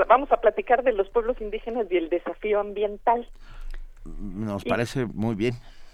Vamos 0.08 0.32
a 0.32 0.38
platicar 0.38 0.84
de 0.84 0.94
los 0.94 1.10
pueblos 1.10 1.40
indígenas 1.42 1.88
y 1.90 1.98
el 1.98 2.10
desafío 2.10 2.60
ambiental. 2.60 3.28
Nos 4.06 4.64
parece 4.64 5.06
muy 5.06 5.36
bien. 5.36 5.54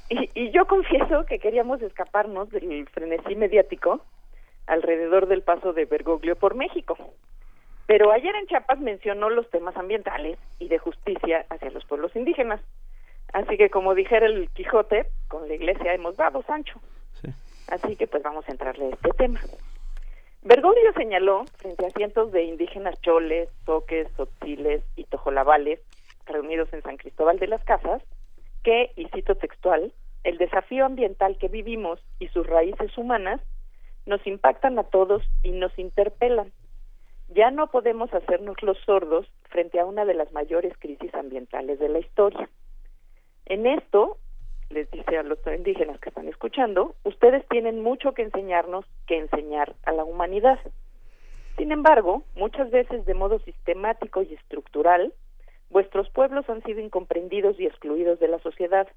Y, 0.09 0.29
y, 0.33 0.51
yo 0.51 0.65
confieso 0.65 1.25
que 1.25 1.39
queríamos 1.39 1.81
escaparnos 1.81 2.49
del 2.49 2.87
frenesí 2.89 3.35
mediático 3.35 4.05
alrededor 4.67 5.27
del 5.27 5.41
paso 5.41 5.73
de 5.73 5.85
Bergoglio 5.85 6.35
por 6.35 6.55
México. 6.55 6.97
Pero 7.87 8.11
ayer 8.11 8.33
en 8.35 8.47
Chiapas 8.47 8.79
mencionó 8.79 9.29
los 9.29 9.49
temas 9.49 9.75
ambientales 9.75 10.37
y 10.59 10.67
de 10.67 10.77
justicia 10.77 11.45
hacia 11.49 11.71
los 11.71 11.85
pueblos 11.85 12.15
indígenas. 12.15 12.61
Así 13.33 13.57
que 13.57 13.69
como 13.69 13.95
dijera 13.95 14.25
el 14.25 14.49
Quijote, 14.49 15.07
con 15.27 15.47
la 15.47 15.55
iglesia 15.55 15.93
hemos 15.93 16.17
dado, 16.17 16.43
Sancho. 16.43 16.79
Así 17.71 17.95
que 17.95 18.05
pues 18.05 18.21
vamos 18.21 18.47
a 18.47 18.51
entrarle 18.51 18.85
a 18.85 18.89
este 18.89 19.09
tema. 19.11 19.39
Bergoglio 20.41 20.91
señaló, 20.93 21.45
frente 21.57 21.85
a 21.85 21.89
cientos 21.91 22.31
de 22.33 22.43
indígenas 22.43 22.99
choles, 23.01 23.47
toques, 23.65 24.11
tzotziles 24.13 24.83
y 24.97 25.05
tojolabales 25.05 25.79
reunidos 26.25 26.71
en 26.73 26.81
San 26.81 26.97
Cristóbal 26.97 27.39
de 27.39 27.47
las 27.47 27.63
Casas, 27.63 28.03
que, 28.63 28.91
y 28.97 29.05
cito 29.07 29.35
textual, 29.35 29.93
el 30.25 30.37
desafío 30.37 30.85
ambiental 30.85 31.37
que 31.37 31.47
vivimos 31.47 31.99
y 32.19 32.27
sus 32.27 32.45
raíces 32.45 32.97
humanas 32.97 33.39
nos 34.05 34.25
impactan 34.27 34.77
a 34.77 34.83
todos 34.83 35.23
y 35.41 35.51
nos 35.51 35.77
interpelan. 35.79 36.51
Ya 37.29 37.51
no 37.51 37.67
podemos 37.67 38.13
hacernos 38.13 38.61
los 38.63 38.77
sordos 38.79 39.27
frente 39.49 39.79
a 39.79 39.85
una 39.85 40.03
de 40.03 40.15
las 40.15 40.33
mayores 40.33 40.73
crisis 40.77 41.13
ambientales 41.15 41.79
de 41.79 41.87
la 41.87 41.99
historia. 41.99 42.49
En 43.45 43.65
esto, 43.65 44.17
les 44.71 44.89
dice 44.91 45.17
a 45.17 45.23
los 45.23 45.39
indígenas 45.45 45.99
que 45.99 46.09
están 46.09 46.27
escuchando, 46.27 46.95
ustedes 47.03 47.47
tienen 47.49 47.81
mucho 47.81 48.13
que 48.13 48.23
enseñarnos, 48.23 48.85
que 49.07 49.17
enseñar 49.17 49.75
a 49.85 49.91
la 49.91 50.03
humanidad. 50.03 50.59
Sin 51.57 51.71
embargo, 51.71 52.23
muchas 52.35 52.71
veces 52.71 53.05
de 53.05 53.13
modo 53.13 53.39
sistemático 53.39 54.21
y 54.23 54.33
estructural, 54.33 55.13
vuestros 55.69 56.09
pueblos 56.09 56.49
han 56.49 56.63
sido 56.63 56.79
incomprendidos 56.79 57.59
y 57.59 57.65
excluidos 57.65 58.19
de 58.19 58.27
la 58.27 58.39
sociedad. 58.39 58.87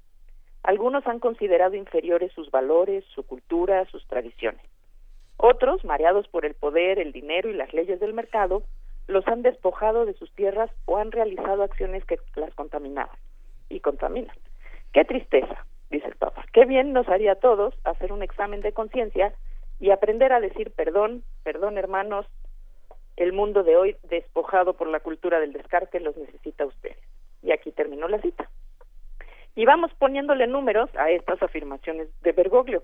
Algunos 0.63 1.05
han 1.07 1.19
considerado 1.19 1.75
inferiores 1.75 2.31
sus 2.33 2.49
valores, 2.49 3.03
su 3.13 3.23
cultura, 3.23 3.85
sus 3.91 4.05
tradiciones. 4.07 4.61
Otros, 5.37 5.83
mareados 5.83 6.27
por 6.29 6.45
el 6.45 6.55
poder, 6.55 6.97
el 6.97 7.11
dinero 7.11 7.49
y 7.49 7.53
las 7.53 7.73
leyes 7.73 7.99
del 7.99 8.13
mercado, 8.13 8.63
los 9.07 9.27
han 9.27 9.41
despojado 9.41 10.05
de 10.05 10.13
sus 10.13 10.31
tierras 10.33 10.71
o 10.85 10.97
han 10.97 11.11
realizado 11.11 11.63
acciones 11.63 12.03
que 12.05 12.17
las 12.35 12.53
contaminaban 12.55 13.15
y 13.69 13.81
contaminan. 13.81 14.35
Qué 14.95 15.03
tristeza, 15.03 15.65
dice 15.89 16.07
el 16.07 16.15
Papa. 16.15 16.45
Qué 16.53 16.63
bien 16.63 16.93
nos 16.93 17.09
haría 17.09 17.33
a 17.33 17.35
todos 17.35 17.73
hacer 17.83 18.13
un 18.13 18.23
examen 18.23 18.61
de 18.61 18.71
conciencia 18.71 19.33
y 19.77 19.91
aprender 19.91 20.31
a 20.31 20.39
decir 20.39 20.71
perdón, 20.71 21.21
perdón 21.43 21.77
hermanos, 21.77 22.25
el 23.17 23.33
mundo 23.33 23.63
de 23.63 23.75
hoy 23.75 23.97
despojado 24.03 24.75
por 24.75 24.87
la 24.87 25.01
cultura 25.01 25.41
del 25.41 25.51
descarte 25.51 25.99
los 25.99 26.15
necesita 26.15 26.63
a 26.63 26.67
ustedes. 26.67 26.97
Y 27.43 27.51
aquí 27.51 27.73
terminó 27.73 28.07
la 28.07 28.21
cita. 28.21 28.49
Y 29.53 29.65
vamos 29.65 29.91
poniéndole 29.95 30.47
números 30.47 30.89
a 30.95 31.11
estas 31.11 31.43
afirmaciones 31.43 32.07
de 32.21 32.31
Bergoglio. 32.31 32.81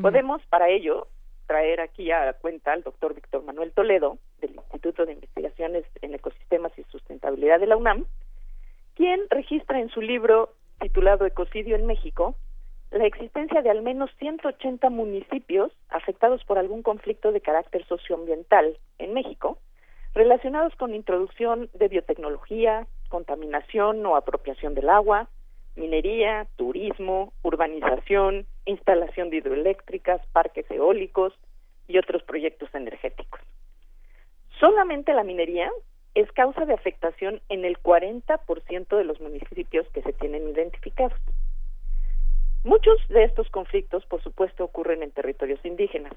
Podemos, 0.00 0.40
para 0.46 0.70
ello, 0.70 1.08
traer 1.46 1.82
aquí 1.82 2.10
a 2.10 2.32
cuenta 2.40 2.72
al 2.72 2.84
doctor 2.84 3.12
Víctor 3.12 3.44
Manuel 3.44 3.70
Toledo, 3.72 4.16
del 4.40 4.54
Instituto 4.54 5.04
de 5.04 5.12
Investigaciones 5.12 5.84
en 6.00 6.14
Ecosistemas 6.14 6.72
y 6.78 6.84
Sustentabilidad 6.84 7.60
de 7.60 7.66
la 7.66 7.76
UNAM, 7.76 8.06
quien 8.94 9.20
registra 9.28 9.78
en 9.78 9.90
su 9.90 10.00
libro 10.00 10.54
titulado 10.78 11.26
Ecocidio 11.26 11.76
en 11.76 11.86
México 11.86 12.36
la 12.94 13.06
existencia 13.06 13.60
de 13.60 13.70
al 13.70 13.82
menos 13.82 14.10
180 14.20 14.88
municipios 14.88 15.72
afectados 15.88 16.44
por 16.44 16.58
algún 16.58 16.82
conflicto 16.82 17.32
de 17.32 17.40
carácter 17.40 17.84
socioambiental 17.86 18.78
en 18.98 19.12
México, 19.12 19.58
relacionados 20.14 20.74
con 20.76 20.94
introducción 20.94 21.68
de 21.74 21.88
biotecnología, 21.88 22.86
contaminación 23.08 24.06
o 24.06 24.14
apropiación 24.14 24.74
del 24.74 24.88
agua, 24.88 25.28
minería, 25.74 26.46
turismo, 26.54 27.32
urbanización, 27.42 28.46
instalación 28.64 29.30
de 29.30 29.38
hidroeléctricas, 29.38 30.24
parques 30.28 30.70
eólicos 30.70 31.32
y 31.88 31.98
otros 31.98 32.22
proyectos 32.22 32.72
energéticos. 32.74 33.40
Solamente 34.60 35.12
la 35.14 35.24
minería 35.24 35.68
es 36.14 36.30
causa 36.32 36.64
de 36.64 36.74
afectación 36.74 37.40
en 37.48 37.64
el 37.64 37.78
40% 37.78 38.96
de 38.96 39.04
los 39.04 39.20
municipios 39.20 39.86
que 39.88 40.02
se 40.02 40.12
tienen 40.12 40.48
identificados. 40.48 41.18
Muchos 42.62 42.96
de 43.08 43.24
estos 43.24 43.48
conflictos, 43.50 44.06
por 44.06 44.22
supuesto, 44.22 44.64
ocurren 44.64 45.02
en 45.02 45.10
territorios 45.10 45.62
indígenas, 45.64 46.14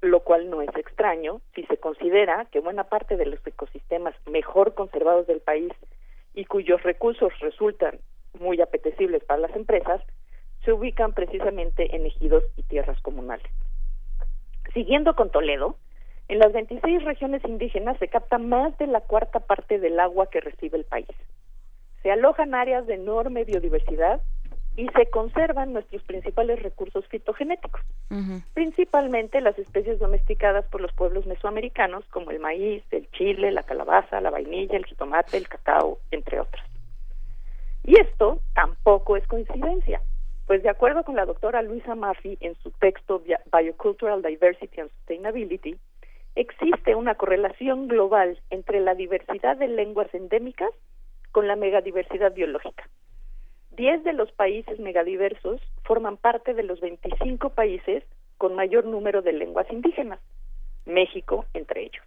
lo 0.00 0.20
cual 0.20 0.48
no 0.48 0.62
es 0.62 0.74
extraño 0.76 1.40
si 1.54 1.64
se 1.64 1.76
considera 1.76 2.46
que 2.50 2.60
buena 2.60 2.84
parte 2.84 3.16
de 3.16 3.26
los 3.26 3.46
ecosistemas 3.46 4.14
mejor 4.26 4.74
conservados 4.74 5.26
del 5.26 5.40
país 5.40 5.72
y 6.34 6.46
cuyos 6.46 6.82
recursos 6.82 7.32
resultan 7.40 7.98
muy 8.40 8.60
apetecibles 8.60 9.22
para 9.24 9.40
las 9.40 9.54
empresas, 9.54 10.00
se 10.64 10.72
ubican 10.72 11.12
precisamente 11.12 11.94
en 11.94 12.06
ejidos 12.06 12.44
y 12.56 12.62
tierras 12.62 13.00
comunales. 13.02 13.46
Siguiendo 14.72 15.14
con 15.14 15.30
Toledo, 15.30 15.76
en 16.28 16.38
las 16.38 16.52
26 16.52 17.04
regiones 17.04 17.44
indígenas 17.44 17.98
se 17.98 18.08
capta 18.08 18.38
más 18.38 18.76
de 18.78 18.86
la 18.86 19.00
cuarta 19.00 19.40
parte 19.40 19.78
del 19.78 20.00
agua 20.00 20.28
que 20.30 20.40
recibe 20.40 20.78
el 20.78 20.84
país. 20.84 21.08
Se 22.02 22.10
alojan 22.10 22.54
áreas 22.54 22.86
de 22.86 22.94
enorme 22.94 23.44
biodiversidad 23.44 24.20
y 24.76 24.88
se 24.88 25.10
conservan 25.10 25.72
nuestros 25.72 26.02
principales 26.04 26.62
recursos 26.62 27.06
fitogenéticos, 27.08 27.82
principalmente 28.54 29.40
las 29.40 29.58
especies 29.58 29.98
domesticadas 29.98 30.64
por 30.66 30.80
los 30.80 30.92
pueblos 30.94 31.26
mesoamericanos 31.26 32.04
como 32.06 32.30
el 32.30 32.40
maíz, 32.40 32.82
el 32.90 33.10
chile, 33.10 33.52
la 33.52 33.62
calabaza, 33.62 34.20
la 34.20 34.30
vainilla, 34.30 34.76
el 34.76 34.86
jitomate, 34.86 35.36
el 35.36 35.48
cacao, 35.48 35.98
entre 36.10 36.40
otros. 36.40 36.64
Y 37.84 38.00
esto 38.00 38.40
tampoco 38.54 39.16
es 39.16 39.26
coincidencia, 39.26 40.00
pues 40.46 40.62
de 40.62 40.70
acuerdo 40.70 41.04
con 41.04 41.16
la 41.16 41.26
doctora 41.26 41.60
Luisa 41.62 41.94
Murphy 41.94 42.38
en 42.40 42.54
su 42.62 42.70
texto 42.70 43.22
Biocultural 43.52 44.22
Diversity 44.22 44.80
and 44.80 44.90
Sustainability, 44.90 45.76
existe 46.34 46.94
una 46.94 47.14
correlación 47.14 47.88
global 47.88 48.40
entre 48.50 48.80
la 48.80 48.94
diversidad 48.94 49.56
de 49.56 49.68
lenguas 49.68 50.12
endémicas 50.14 50.70
con 51.30 51.48
la 51.48 51.56
megadiversidad 51.56 52.32
biológica. 52.32 52.88
Diez 53.70 54.04
de 54.04 54.12
los 54.12 54.30
países 54.32 54.78
megadiversos 54.78 55.60
forman 55.84 56.16
parte 56.16 56.54
de 56.54 56.62
los 56.62 56.80
25 56.80 57.50
países 57.50 58.04
con 58.36 58.54
mayor 58.54 58.84
número 58.84 59.22
de 59.22 59.32
lenguas 59.32 59.70
indígenas, 59.70 60.20
México 60.84 61.46
entre 61.54 61.82
ellos. 61.82 62.04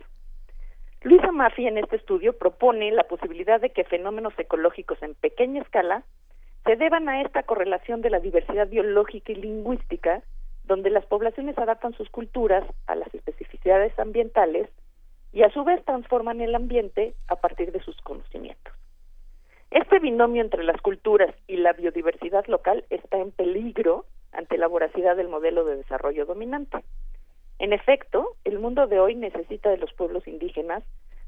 Luisa 1.01 1.31
Maffi 1.31 1.67
en 1.67 1.77
este 1.77 1.97
estudio 1.97 2.37
propone 2.37 2.91
la 2.91 3.03
posibilidad 3.03 3.61
de 3.61 3.69
que 3.69 3.83
fenómenos 3.83 4.33
ecológicos 4.37 5.01
en 5.03 5.13
pequeña 5.15 5.61
escala 5.61 6.03
se 6.65 6.75
deban 6.75 7.07
a 7.09 7.21
esta 7.21 7.43
correlación 7.43 8.01
de 8.01 8.09
la 8.09 8.19
diversidad 8.19 8.67
biológica 8.67 9.31
y 9.31 9.35
lingüística 9.35 10.23
donde 10.65 10.89
las 10.89 11.05
poblaciones 11.05 11.57
adaptan 11.57 11.93
sus 11.93 12.09
culturas 12.09 12.63
a 12.87 12.95
las 12.95 13.13
especificidades 13.13 13.97
ambientales 13.99 14.69
y 15.31 15.43
a 15.43 15.49
su 15.51 15.63
vez 15.63 15.83
transforman 15.85 16.41
el 16.41 16.55
ambiente 16.55 17.13
a 17.27 17.35
partir 17.35 17.71
de 17.71 17.81
sus 17.81 17.99
conocimientos. 18.01 18.73
Este 19.71 19.99
binomio 19.99 20.41
entre 20.41 20.63
las 20.63 20.79
culturas 20.81 21.35
y 21.47 21.57
la 21.57 21.73
biodiversidad 21.73 22.45
local 22.47 22.85
está 22.89 23.17
en 23.17 23.31
peligro 23.31 24.05
ante 24.31 24.57
la 24.57 24.67
voracidad 24.67 25.15
del 25.15 25.27
modelo 25.27 25.65
de 25.65 25.77
desarrollo 25.77 26.25
dominante. 26.25 26.83
En 27.59 27.73
efecto, 27.73 28.35
el 28.43 28.59
mundo 28.59 28.87
de 28.87 28.99
hoy 28.99 29.15
necesita 29.15 29.69
de 29.69 29.77
los 29.77 29.93
pueblos 29.93 30.27
indígenas, 30.27 30.83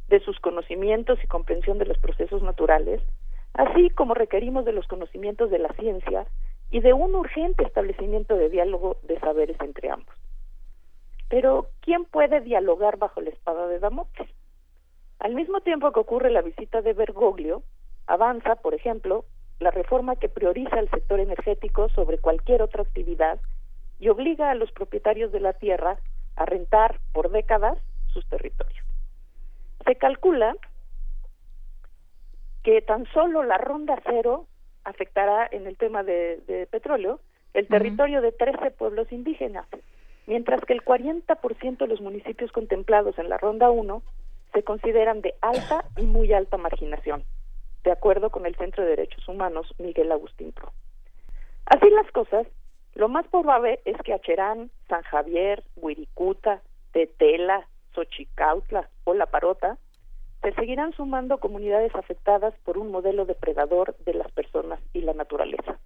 de 0.08 0.20
sus 0.22 0.40
conocimientos 0.40 1.20
y 1.24 1.28
comprensión 1.28 1.78
de 1.78 1.86
los 1.86 1.98
procesos 1.98 2.42
naturales, 2.42 3.02
así 3.54 3.90
como 3.90 4.14
requerimos 4.14 4.66
de 4.66 4.72
los 4.72 4.88
conocimientos 4.88 5.50
de 5.50 5.60
la 5.60 5.74
ciencia 5.74 6.26
y 6.70 6.82
de 6.82 6.94
un 6.94 7.16
urgente 7.16 7.64
establecimiento 7.64 8.36
de 8.36 8.50
diálogo 8.50 8.98
de 9.04 9.20
saberes 9.20 9.58
entre 9.62 9.90
ambos. 9.90 10.16
Pero, 11.30 11.68
¿quién 11.82 12.06
puede 12.06 12.42
dialogar 12.42 12.98
bajo 12.98 13.22
la 13.22 13.30
espada 13.30 13.68
de 13.68 13.80
Damocles? 13.80 14.30
Al 15.20 15.34
mismo 15.34 15.62
tiempo 15.62 15.92
que 15.92 16.00
ocurre 16.00 16.30
la 16.30 16.42
visita 16.42 16.82
de 16.82 16.94
Bergoglio, 16.94 17.64
avanza, 18.06 18.56
por 18.56 18.74
ejemplo, 18.74 19.26
la 19.60 19.72
reforma 19.72 20.16
que 20.16 20.30
prioriza 20.30 20.80
el 20.80 20.90
sector 20.90 21.20
energético 21.20 21.90
sobre 21.90 22.20
cualquier 22.20 22.62
otra 22.62 22.84
actividad 22.84 23.40
y 24.00 24.10
obliga 24.10 24.52
a 24.52 24.56
los 24.56 24.72
propietarios 24.72 25.32
de 25.32 25.40
la 25.40 25.54
tierra 25.54 26.00
a 26.36 26.46
rentar 26.46 27.00
por 27.14 27.32
décadas 27.32 27.78
sus 28.14 28.28
territorios. 28.30 28.86
Se 29.86 29.96
calcula 29.96 30.56
que 32.64 32.82
tan 32.82 33.06
solo 33.14 33.44
la 33.44 33.58
ronda 33.58 34.00
cero 34.06 34.48
afectará 34.88 35.48
en 35.52 35.68
el 35.68 35.78
tema 35.78 36.04
de, 36.04 36.68
petróleo 36.72 37.20
el 37.54 37.68
territorio 37.68 38.22
de 38.22 38.32
13 38.32 38.72
pueblos 38.72 39.12
indígenas, 39.12 39.66
mientras 40.28 40.62
que 40.62 40.74
el 40.74 40.84
40% 40.84 41.78
de 41.78 41.88
los 41.88 42.02
municipios 42.02 42.52
contemplados 42.52 43.18
en 43.20 43.30
la 43.30 43.38
ronda 43.38 43.70
1 43.70 44.02
se 44.54 44.64
consideran 44.64 45.22
de 45.22 45.34
alta 45.42 45.84
y 45.98 46.04
muy 46.04 46.32
alta 46.34 46.58
marginación, 46.58 47.24
de 47.84 47.92
acuerdo 47.92 48.30
con 48.30 48.46
el 48.46 48.56
Centro 48.56 48.84
de 48.84 48.92
Derechos 48.92 49.28
Humanos 49.28 49.74
Miguel 49.78 50.12
Agustín 50.12 50.52
Pro. 50.52 50.72
Así 51.66 51.90
las 51.90 52.10
cosas, 52.12 52.48
lo 52.96 53.10
más 53.10 53.28
probable 53.28 53.82
es 53.86 53.98
que 54.04 54.14
Acherán, 54.14 54.72
San 54.88 55.02
Javier, 55.04 55.64
Huiricuta, 55.76 56.62
Tetela, 56.94 57.68
Xochicautla 57.94 58.90
o 59.04 59.14
La 59.14 59.26
Parota 59.26 59.78
se 60.48 60.54
seguirán 60.54 60.94
sumando 60.94 61.40
comunidades 61.40 61.94
afectadas 61.94 62.54
por 62.64 62.78
un 62.78 62.90
modelo 62.90 63.26
depredador 63.26 63.98
de 64.06 64.14
las 64.14 64.32
personas 64.32 64.80
y 64.94 65.02
la 65.02 65.14
naturaleza. 65.14 65.78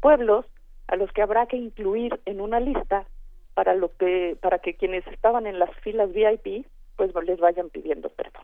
Pueblos 0.00 0.46
a 0.88 0.96
los 0.96 1.12
que 1.12 1.22
habrá 1.22 1.46
que 1.46 1.58
incluir 1.58 2.20
en 2.24 2.40
una 2.40 2.58
lista 2.58 3.06
para 3.54 3.76
lo 3.76 3.96
que 3.96 4.36
para 4.40 4.58
que 4.58 4.74
quienes 4.74 5.06
estaban 5.06 5.46
en 5.46 5.60
las 5.60 5.70
filas 5.76 6.12
VIP 6.12 6.66
pues 6.96 7.12
les 7.24 7.38
vayan 7.38 7.70
pidiendo 7.70 8.08
perdón. 8.08 8.42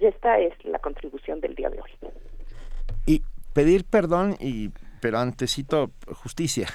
Y 0.00 0.06
esta 0.06 0.40
es 0.40 0.52
la 0.64 0.80
contribución 0.80 1.40
del 1.40 1.54
día 1.54 1.70
de 1.70 1.80
hoy. 1.80 1.90
Y 3.06 3.22
pedir 3.54 3.84
perdón 3.84 4.34
y 4.40 4.70
pero 5.00 5.18
antesito 5.18 5.92
justicia. 6.08 6.66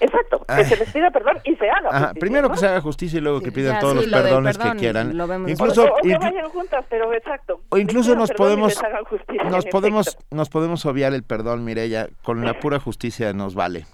Exacto, 0.00 0.44
que 0.44 0.64
se 0.64 0.76
les 0.76 0.92
pida 0.92 1.10
perdón 1.10 1.38
y 1.44 1.56
se 1.56 1.68
haga 1.68 1.90
justicia. 1.90 2.20
primero 2.20 2.50
que 2.50 2.56
se 2.56 2.66
haga 2.66 2.80
justicia 2.80 3.18
y 3.18 3.20
luego 3.20 3.40
que 3.40 3.52
pidan 3.52 3.80
todos 3.80 3.96
los 3.96 4.06
perdones 4.06 4.58
que 4.58 4.70
quieran. 4.72 5.12
Incluso 5.46 5.84
o, 5.84 5.96
que 6.02 6.16
vayan 6.16 6.48
juntas, 6.50 6.84
pero 6.88 7.12
exacto. 7.12 7.60
O 7.70 7.78
incluso 7.78 8.14
nos 8.14 8.30
podemos 8.30 8.80
nos 9.50 9.66
podemos 9.66 10.18
nos 10.30 10.48
podemos 10.48 10.86
obviar 10.86 11.14
el 11.14 11.22
perdón, 11.22 11.64
Mirella, 11.64 12.08
con 12.22 12.44
la 12.44 12.54
pura 12.60 12.78
justicia 12.78 13.32
nos 13.32 13.54
vale. 13.54 13.86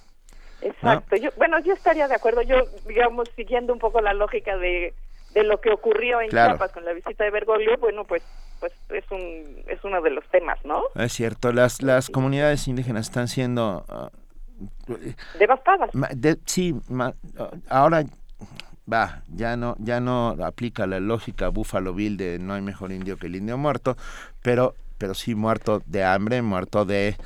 Exacto. 0.60 1.16
Yo, 1.16 1.30
bueno, 1.36 1.58
yo 1.60 1.74
estaría 1.74 2.08
de 2.08 2.14
acuerdo. 2.14 2.42
Yo, 2.42 2.56
digamos, 2.86 3.28
siguiendo 3.36 3.72
un 3.72 3.78
poco 3.78 4.00
la 4.00 4.14
lógica 4.14 4.56
de, 4.56 4.94
de 5.34 5.42
lo 5.44 5.60
que 5.60 5.70
ocurrió 5.70 6.20
en 6.22 6.30
Chiapas 6.30 6.72
con 6.72 6.84
la 6.84 6.92
visita 6.92 7.24
de 7.24 7.30
Bergoglio, 7.30 7.76
bueno, 7.78 8.04
pues 8.04 8.22
pues 8.60 8.72
es 8.90 9.04
un 9.10 9.62
es 9.68 9.82
uno 9.84 10.00
de 10.00 10.10
los 10.10 10.24
temas, 10.28 10.58
¿no? 10.64 10.84
Es 10.94 11.12
cierto. 11.12 11.52
Las 11.52 11.82
las 11.82 12.08
comunidades 12.08 12.66
indígenas 12.66 13.06
están 13.08 13.28
siendo 13.28 13.84
ah, 13.88 14.10
devastadas. 15.38 15.90
sí, 16.44 16.74
ahora 17.68 18.04
va, 18.90 19.22
ya 19.34 19.56
no, 19.56 19.76
ya 19.78 20.00
no 20.00 20.36
aplica 20.44 20.86
la 20.86 21.00
lógica 21.00 21.48
Buffalo 21.48 21.94
Bill 21.94 22.16
de 22.16 22.38
no 22.38 22.54
hay 22.54 22.62
mejor 22.62 22.92
indio 22.92 23.16
que 23.16 23.26
el 23.26 23.36
indio 23.36 23.58
muerto, 23.58 23.96
pero 24.42 24.74
pero 24.96 25.12
sí 25.12 25.34
muerto 25.34 25.82
de 25.86 26.04
hambre, 26.04 26.40
muerto 26.40 26.84
de, 26.84 27.16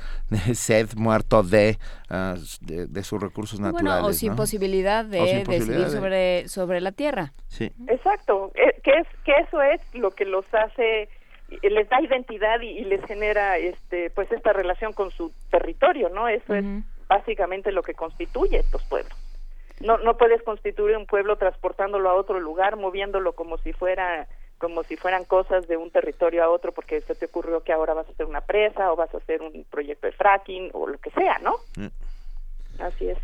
sed, 0.53 0.89
muerto 0.95 1.43
de, 1.43 1.77
ah, 2.09 2.35
de, 2.61 3.03
sus 3.03 3.21
recursos 3.21 3.59
naturales. 3.59 4.03
o 4.03 4.11
sin 4.11 4.35
posibilidad 4.35 5.05
de 5.05 5.43
decidir 5.47 5.87
sobre, 5.89 6.47
sobre 6.47 6.81
la 6.81 6.91
tierra. 6.91 7.31
Sí. 7.47 7.71
Exacto, 7.87 8.51
eh, 8.55 8.81
que, 8.83 8.91
es, 8.91 9.07
que 9.23 9.33
eso 9.33 9.61
es 9.61 9.81
lo 9.93 10.11
que 10.11 10.25
los 10.25 10.45
hace 10.53 11.09
les 11.63 11.89
da 11.89 12.01
identidad 12.01 12.61
y, 12.61 12.83
les 12.85 13.03
genera 13.05 13.57
este 13.57 14.09
pues 14.11 14.31
esta 14.31 14.53
relación 14.53 14.93
con 14.93 15.11
su 15.11 15.31
territorio, 15.49 16.09
¿no? 16.09 16.27
Eso 16.27 16.53
es 16.53 16.65
básicamente 17.09 17.71
lo 17.73 17.83
que 17.83 17.95
constituye 17.95 18.59
estos 18.59 18.83
pueblos. 18.83 19.17
No, 19.81 19.97
no 19.97 20.17
puedes 20.17 20.41
constituir 20.43 20.95
un 20.95 21.05
pueblo 21.05 21.37
transportándolo 21.37 22.09
a 22.09 22.13
otro 22.13 22.39
lugar, 22.39 22.75
moviéndolo 22.77 23.33
como 23.33 23.57
si 23.57 23.73
fuera 23.73 24.27
como 24.59 24.83
si 24.83 24.97
fueran 24.97 25.23
cosas 25.23 25.69
de 25.69 25.77
un 25.77 25.89
territorio 25.89 26.43
a 26.43 26.49
otro 26.49 26.73
porque 26.73 26.99
se 26.99 27.15
te 27.15 27.27
ocurrió 27.27 27.63
que 27.63 27.71
ahora 27.71 27.93
vas 27.93 28.07
a 28.07 28.11
hacer 28.11 28.25
una 28.25 28.41
presa 28.41 28.91
o 28.91 28.97
vas 28.97 29.13
a 29.13 29.17
hacer 29.17 29.41
un 29.41 29.63
proyecto 29.71 30.05
de 30.05 30.11
fracking 30.11 30.71
o 30.73 30.85
lo 30.85 30.97
que 30.97 31.11
sea, 31.11 31.39
¿no? 31.39 31.55
Mm. 31.77 31.87
Así 32.81 33.07
es. 33.09 33.17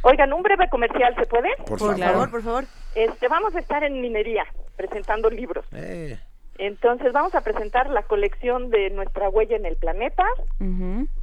Oigan, 0.00 0.32
un 0.32 0.42
breve 0.42 0.66
comercial, 0.70 1.14
¿se 1.16 1.26
puede? 1.26 1.54
Por 1.58 1.66
Por 1.66 1.78
favor. 1.78 1.98
favor, 1.98 2.30
por 2.30 2.42
favor. 2.42 2.64
Este, 2.94 3.28
vamos 3.28 3.54
a 3.54 3.58
estar 3.58 3.84
en 3.84 4.00
minería 4.00 4.46
presentando 4.76 5.28
libros. 5.28 5.66
Eh, 5.72 6.18
Entonces 6.58 7.12
vamos 7.12 7.34
a 7.36 7.40
presentar 7.40 7.88
la 7.88 8.02
colección 8.02 8.70
de 8.70 8.90
Nuestra 8.90 9.28
huella 9.28 9.54
en 9.56 9.64
el 9.64 9.76
planeta, 9.76 10.24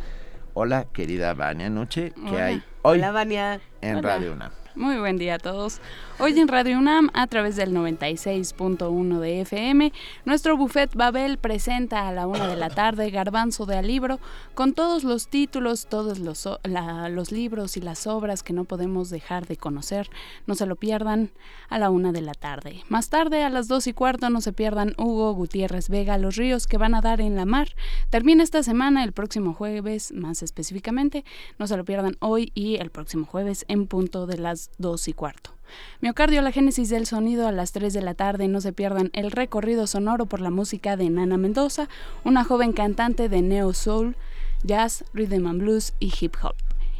Hola, 0.55 0.87
querida 0.93 1.35
Vania 1.35 1.69
Noche, 1.69 2.13
¿qué 2.15 2.21
Hola. 2.31 2.45
hay 2.47 2.55
hoy 2.83 2.99
Hola, 2.99 3.11
Vania. 3.13 3.61
en 3.81 3.97
Hola. 3.97 4.09
Radio 4.09 4.33
UNAM? 4.33 4.53
Muy 4.75 4.99
buen 4.99 5.19
día 5.19 5.35
a 5.35 5.39
todos. 5.39 5.81
Hoy 6.19 6.41
en 6.41 6.49
Radio 6.49 6.79
UNAM, 6.79 7.11
a 7.13 7.27
través 7.27 7.57
del 7.57 7.73
96.1 7.75 9.19
de 9.21 9.43
FM, 9.43 9.93
nuestro 10.25 10.57
buffet 10.57 10.95
Babel 10.95 11.37
presenta 11.37 12.09
a 12.09 12.13
la 12.13 12.27
una 12.27 12.49
de 12.49 12.57
la 12.57 12.71
tarde 12.71 13.11
Garbanzo 13.11 13.67
de 13.67 13.77
al 13.77 13.87
libro 13.87 14.19
con 14.55 14.73
todos 14.73 15.05
los 15.05 15.29
títulos, 15.29 15.87
todos 15.89 16.19
los, 16.19 16.49
la- 16.65 17.11
los 17.11 17.33
libros 17.33 17.77
y 17.77 17.83
las 17.83 18.07
obras 18.07 18.43
que 18.43 18.55
no 18.55 18.65
podemos 18.65 19.11
dejar 19.11 19.47
de 19.47 19.59
conocer. 19.59 20.09
No 20.47 20.55
se 20.55 20.65
lo 20.65 20.77
pierdan 20.77 21.33
a 21.69 21.79
la 21.79 21.91
una 21.91 22.13
de 22.13 22.23
la 22.23 22.33
tarde. 22.33 22.83
Más 22.89 23.11
tarde, 23.11 23.43
a 23.45 23.51
las 23.51 23.69
dos 23.69 23.87
y 23.87 23.93
cuarto, 23.93 24.31
no 24.31 24.41
se 24.41 24.55
pierdan 24.55 24.95
Hugo 24.97 25.35
Gutiérrez 25.35 25.91
Vega, 25.91 26.17
Los 26.17 26.37
ríos 26.37 26.67
que 26.67 26.79
van 26.79 26.95
a 26.95 27.03
dar 27.03 27.21
en 27.21 27.37
la 27.37 27.45
mar. 27.45 27.69
Termina 28.09 28.43
esta 28.43 28.63
semana, 28.63 29.05
el 29.05 29.13
próximo 29.13 29.53
jueves, 29.53 30.13
más 30.13 30.43
específicamente. 30.43 31.27
No 31.59 31.67
se 31.67 31.77
lo 31.77 31.85
pierdan 31.85 32.17
hoy 32.21 32.53
y 32.55 32.77
el 32.77 32.89
próximo 32.91 33.27
jueves 33.27 33.67
en 33.69 33.87
punto 33.87 34.27
de 34.27 34.39
las 34.39 34.71
dos 34.79 35.09
y 35.09 35.13
cuarto. 35.13 35.56
Miocardio, 36.01 36.43
la 36.43 36.53
génesis 36.53 36.89
del 36.89 37.07
sonido 37.07 37.47
a 37.47 37.53
las 37.53 37.73
3 37.73 37.93
de 37.93 38.03
la 38.03 38.15
tarde. 38.15 38.49
No 38.49 38.61
se 38.61 38.73
pierdan 38.73 39.11
el 39.13 39.31
recorrido 39.31 39.87
sonoro 39.87 40.27
por 40.27 40.41
la 40.41 40.51
música 40.51 40.97
de 40.97 41.11
Nana 41.11 41.37
Mendoza, 41.37 41.89
una 42.25 42.45
joven 42.45 42.73
cantante 42.73 43.29
de 43.29 43.43
neo 43.43 43.73
soul, 43.73 44.17
jazz, 44.63 45.05
rhythm 45.13 45.47
and 45.47 45.61
blues 45.61 45.95
y 46.01 46.13
hip 46.21 46.37
hop. 46.43 46.55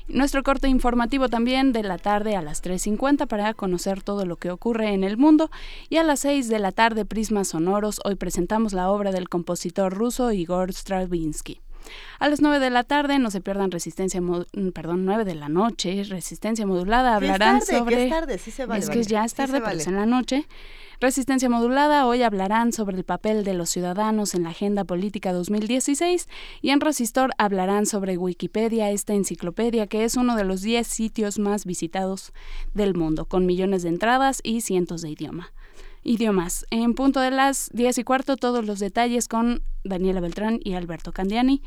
Nuestro 0.09 0.45
corte 0.45 0.69
informativo 0.69 1.29
también 1.29 1.73
de 1.73 1.83
la 1.83 1.99
tarde 1.99 2.37
a 2.37 2.43
las 2.43 2.63
3.50 2.63 3.27
para 3.27 3.55
conocer 3.55 4.05
todo 4.05 4.25
lo 4.25 4.37
que 4.37 4.53
ocurre 4.53 4.95
en 4.95 5.03
el 5.03 5.17
mundo. 5.17 5.51
Y 5.89 5.97
a 5.97 6.05
las 6.05 6.21
6 6.21 6.49
de 6.49 6.61
la 6.61 6.71
tarde, 6.71 7.05
Prismas 7.05 7.49
Sonoros. 7.49 8.01
Hoy 8.05 8.15
presentamos 8.15 8.73
la 8.73 8.89
obra 8.89 9.11
del 9.11 9.29
compositor 9.29 9.93
ruso 9.93 10.31
Igor 10.31 10.73
Stravinsky. 10.73 11.61
A 12.19 12.29
las 12.29 12.41
9 12.41 12.59
de 12.59 12.71
la 12.71 12.85
tarde, 12.85 13.19
no 13.19 13.31
se 13.31 13.41
pierdan 13.41 13.71
Resistencia, 13.71 14.21
mm, 14.21 14.45
perdón, 14.75 15.05
9 15.05 15.25
de 15.25 15.35
la 15.35 15.49
noche, 15.49 16.05
Resistencia 16.05 16.67
Modulada, 16.67 17.11
Ya 17.11 17.27
es 17.27 17.33
hablarán 17.33 17.61
tarde, 17.61 17.79
sobre... 17.79 18.05
es 18.05 18.11
tarde, 18.11 18.39
sí 18.39 18.51
se 18.51 18.67
vale, 18.67 18.81
Es 18.81 18.91
que 18.91 19.03
ya 19.03 19.25
es 19.25 19.35
tarde, 19.35 19.55
pero 19.55 19.67
vale. 19.67 19.81
es 19.83 19.87
en 19.87 19.97
la 19.97 20.07
noche. 20.07 20.47
Resistencia 20.99 21.51
Modulada, 21.51 22.07
hoy 22.07 22.23
hablarán 22.23 22.73
sobre 22.73 22.97
el 22.97 23.05
papel 23.05 23.45
de 23.45 23.53
los 23.53 23.69
ciudadanos 23.69 24.35
en 24.35 24.45
la 24.45 24.51
Agenda 24.51 24.85
Política 24.85 25.35
2016 25.35 26.27
y 26.63 26.71
en 26.71 26.81
Resistor 26.81 27.33
hablarán 27.37 27.85
sobre 27.85 28.17
Wikipedia, 28.17 28.91
esta 28.91 29.13
enciclopedia 29.13 29.89
que 29.89 30.05
es 30.05 30.17
uno 30.17 30.37
de 30.37 30.45
los 30.45 30.63
10 30.63 30.87
sitios 30.87 31.39
más 31.39 31.67
visitados 31.67 32.33
del 32.73 32.95
mundo, 32.95 33.27
con 33.27 33.45
millones 33.45 33.83
de 33.83 33.91
entradas 33.91 34.41
y 34.43 34.63
cientos 34.63 35.03
de 35.03 35.11
idioma. 35.11 35.53
Idiomas. 36.07 36.67
En 36.71 36.95
punto 36.95 37.21
de 37.21 37.31
las 37.31 37.71
10 37.73 37.99
y 37.99 38.05
cuarto, 38.05 38.37
todos 38.37 38.65
los 38.65 38.79
detalles 38.79 39.29
con 39.29 39.63
Daniela 39.85 40.21
Beltrán 40.21 40.61
y 40.63 40.75
Alberto 40.75 41.13
Candiani. 41.13 41.63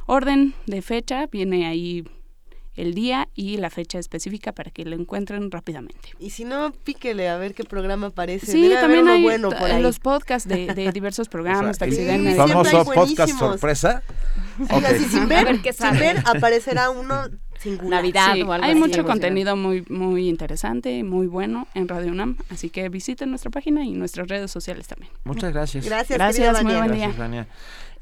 orden 0.05 0.53
de 0.65 0.81
fecha, 0.81 1.27
viene 1.27 1.65
ahí 1.67 2.03
el 2.75 2.93
día 2.93 3.27
y 3.35 3.57
la 3.57 3.69
fecha 3.69 3.99
específica 3.99 4.53
para 4.53 4.71
que 4.71 4.85
lo 4.85 4.95
encuentren 4.95 5.51
rápidamente. 5.51 6.09
Y 6.19 6.29
si 6.29 6.45
no, 6.45 6.71
píquele 6.83 7.27
a 7.29 7.37
ver 7.37 7.53
qué 7.53 7.63
programa 7.63 8.07
aparece. 8.07 8.45
Sí, 8.45 8.61
Debe 8.61 8.75
también 8.75 8.99
haber 9.01 9.03
uno 9.03 9.13
hay 9.13 9.21
bueno 9.23 9.49
por 9.49 9.57
t- 9.67 9.73
ahí. 9.73 9.81
los 9.81 9.99
podcasts 9.99 10.47
de, 10.47 10.67
de 10.73 10.91
diversos 10.93 11.27
programas. 11.29 11.75
el 11.75 11.77
Taxidermia, 11.79 12.35
famoso 12.35 12.85
podcast 12.85 13.37
sorpresa. 13.37 14.03
Sí, 14.57 14.63
Ok. 14.69 14.83
así, 14.85 15.05
sin 15.05 15.27
ver, 15.27 15.59
sin 15.73 15.99
ver, 15.99 16.17
aparecerá 16.25 16.89
uno 16.91 17.23
singular. 17.59 18.03
Sí, 18.05 18.43
hay 18.61 18.75
mucho 18.75 19.03
contenido 19.05 19.55
muy 19.55 19.83
muy 19.89 20.29
interesante, 20.29 21.03
muy 21.03 21.27
bueno 21.27 21.67
en 21.75 21.87
Radio 21.87 22.11
UNAM, 22.11 22.37
así 22.49 22.69
que 22.69 22.87
visiten 22.89 23.29
nuestra 23.29 23.51
página 23.51 23.83
y 23.83 23.91
nuestras 23.91 24.27
redes 24.27 24.49
sociales 24.49 24.87
también. 24.87 25.11
Muchas 25.25 25.53
gracias. 25.53 25.85
Gracias, 25.85 26.17
Gracias, 26.17 26.63
muy 26.63 26.73
buen 26.75 26.91
día. 26.93 27.11
Gracias. 27.15 27.47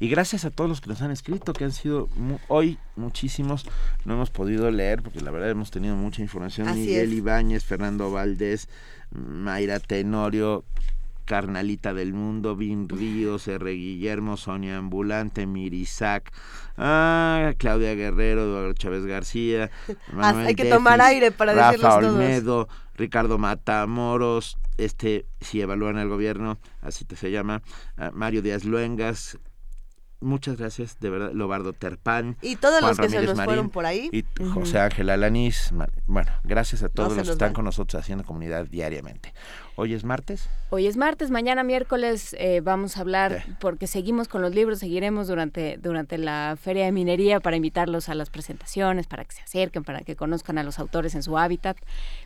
Y 0.00 0.08
gracias 0.08 0.44
a 0.46 0.50
todos 0.50 0.68
los 0.68 0.80
que 0.80 0.88
nos 0.88 1.02
han 1.02 1.10
escrito, 1.10 1.52
que 1.52 1.64
han 1.64 1.72
sido 1.72 2.08
mu- 2.16 2.38
hoy 2.48 2.78
muchísimos. 2.96 3.66
No 4.06 4.14
hemos 4.14 4.30
podido 4.30 4.70
leer 4.70 5.02
porque 5.02 5.20
la 5.20 5.30
verdad 5.30 5.50
hemos 5.50 5.70
tenido 5.70 5.94
mucha 5.94 6.22
información. 6.22 6.68
Así 6.68 6.80
Miguel. 6.80 7.12
Ibáñez, 7.12 7.64
Fernando 7.64 8.10
Valdés, 8.10 8.68
Mayra 9.10 9.78
Tenorio, 9.78 10.64
Carnalita 11.26 11.92
del 11.92 12.12
Mundo, 12.14 12.56
Vin 12.56 12.88
Ríos, 12.88 13.46
R. 13.46 13.70
Guillermo, 13.72 14.36
Sonia 14.38 14.78
Ambulante, 14.78 15.46
Mirisac, 15.46 16.32
ah, 16.78 17.52
Claudia 17.58 17.94
Guerrero, 17.94 18.44
Eduardo 18.44 18.72
Chávez 18.72 19.04
García, 19.04 19.70
Manuel 20.14 20.46
hay 20.46 20.54
que 20.54 20.64
Defis, 20.64 20.76
tomar 20.78 21.00
aire 21.02 21.30
para 21.30 21.52
Rafa 21.52 21.72
decirlos 21.72 22.00
todos. 22.00 22.14
Olmedo, 22.14 22.68
Ricardo 22.96 23.36
Matamoros, 23.38 24.56
este, 24.78 25.26
si 25.40 25.60
evalúan 25.60 25.98
el 25.98 26.08
gobierno, 26.08 26.58
así 26.80 27.04
te 27.04 27.16
se 27.16 27.30
llama, 27.30 27.62
ah, 27.96 28.10
Mario 28.14 28.40
Díaz 28.42 28.64
Luengas, 28.64 29.38
muchas 30.20 30.56
gracias, 30.56 30.98
de 31.00 31.10
verdad, 31.10 31.32
Lobardo 31.32 31.72
Terpán. 31.72 32.36
Y 32.42 32.56
todos 32.56 32.80
Juan 32.80 32.90
los 32.90 32.98
que 32.98 33.08
se 33.08 33.22
nos 33.22 33.36
Marín, 33.36 33.44
fueron 33.44 33.70
por 33.70 33.86
ahí. 33.86 34.08
Y. 34.12 34.24
José 34.52 34.78
Ángel 34.78 35.10
Alanís, 35.10 35.72
bueno, 36.06 36.30
gracias 36.44 36.82
a 36.82 36.88
todos 36.88 37.16
los 37.16 37.26
que 37.26 37.32
están 37.32 37.48
van. 37.48 37.54
con 37.54 37.64
nosotros 37.64 38.00
haciendo 38.00 38.24
comunidad 38.24 38.66
diariamente. 38.66 39.32
Hoy 39.76 39.94
es 39.94 40.04
martes. 40.04 40.48
Hoy 40.68 40.86
es 40.86 40.96
martes, 40.96 41.30
mañana 41.30 41.62
miércoles 41.62 42.36
eh, 42.38 42.60
vamos 42.62 42.98
a 42.98 43.00
hablar, 43.00 43.44
porque 43.60 43.86
seguimos 43.86 44.28
con 44.28 44.42
los 44.42 44.54
libros, 44.54 44.80
seguiremos 44.80 45.26
durante, 45.26 45.78
durante 45.78 46.18
la 46.18 46.58
Feria 46.60 46.84
de 46.84 46.92
Minería 46.92 47.40
para 47.40 47.56
invitarlos 47.56 48.08
a 48.10 48.14
las 48.14 48.28
presentaciones, 48.28 49.06
para 49.06 49.24
que 49.24 49.32
se 49.32 49.42
acerquen, 49.42 49.82
para 49.84 50.02
que 50.02 50.16
conozcan 50.16 50.58
a 50.58 50.64
los 50.64 50.78
autores 50.78 51.14
en 51.14 51.22
su 51.22 51.38
hábitat. 51.38 51.78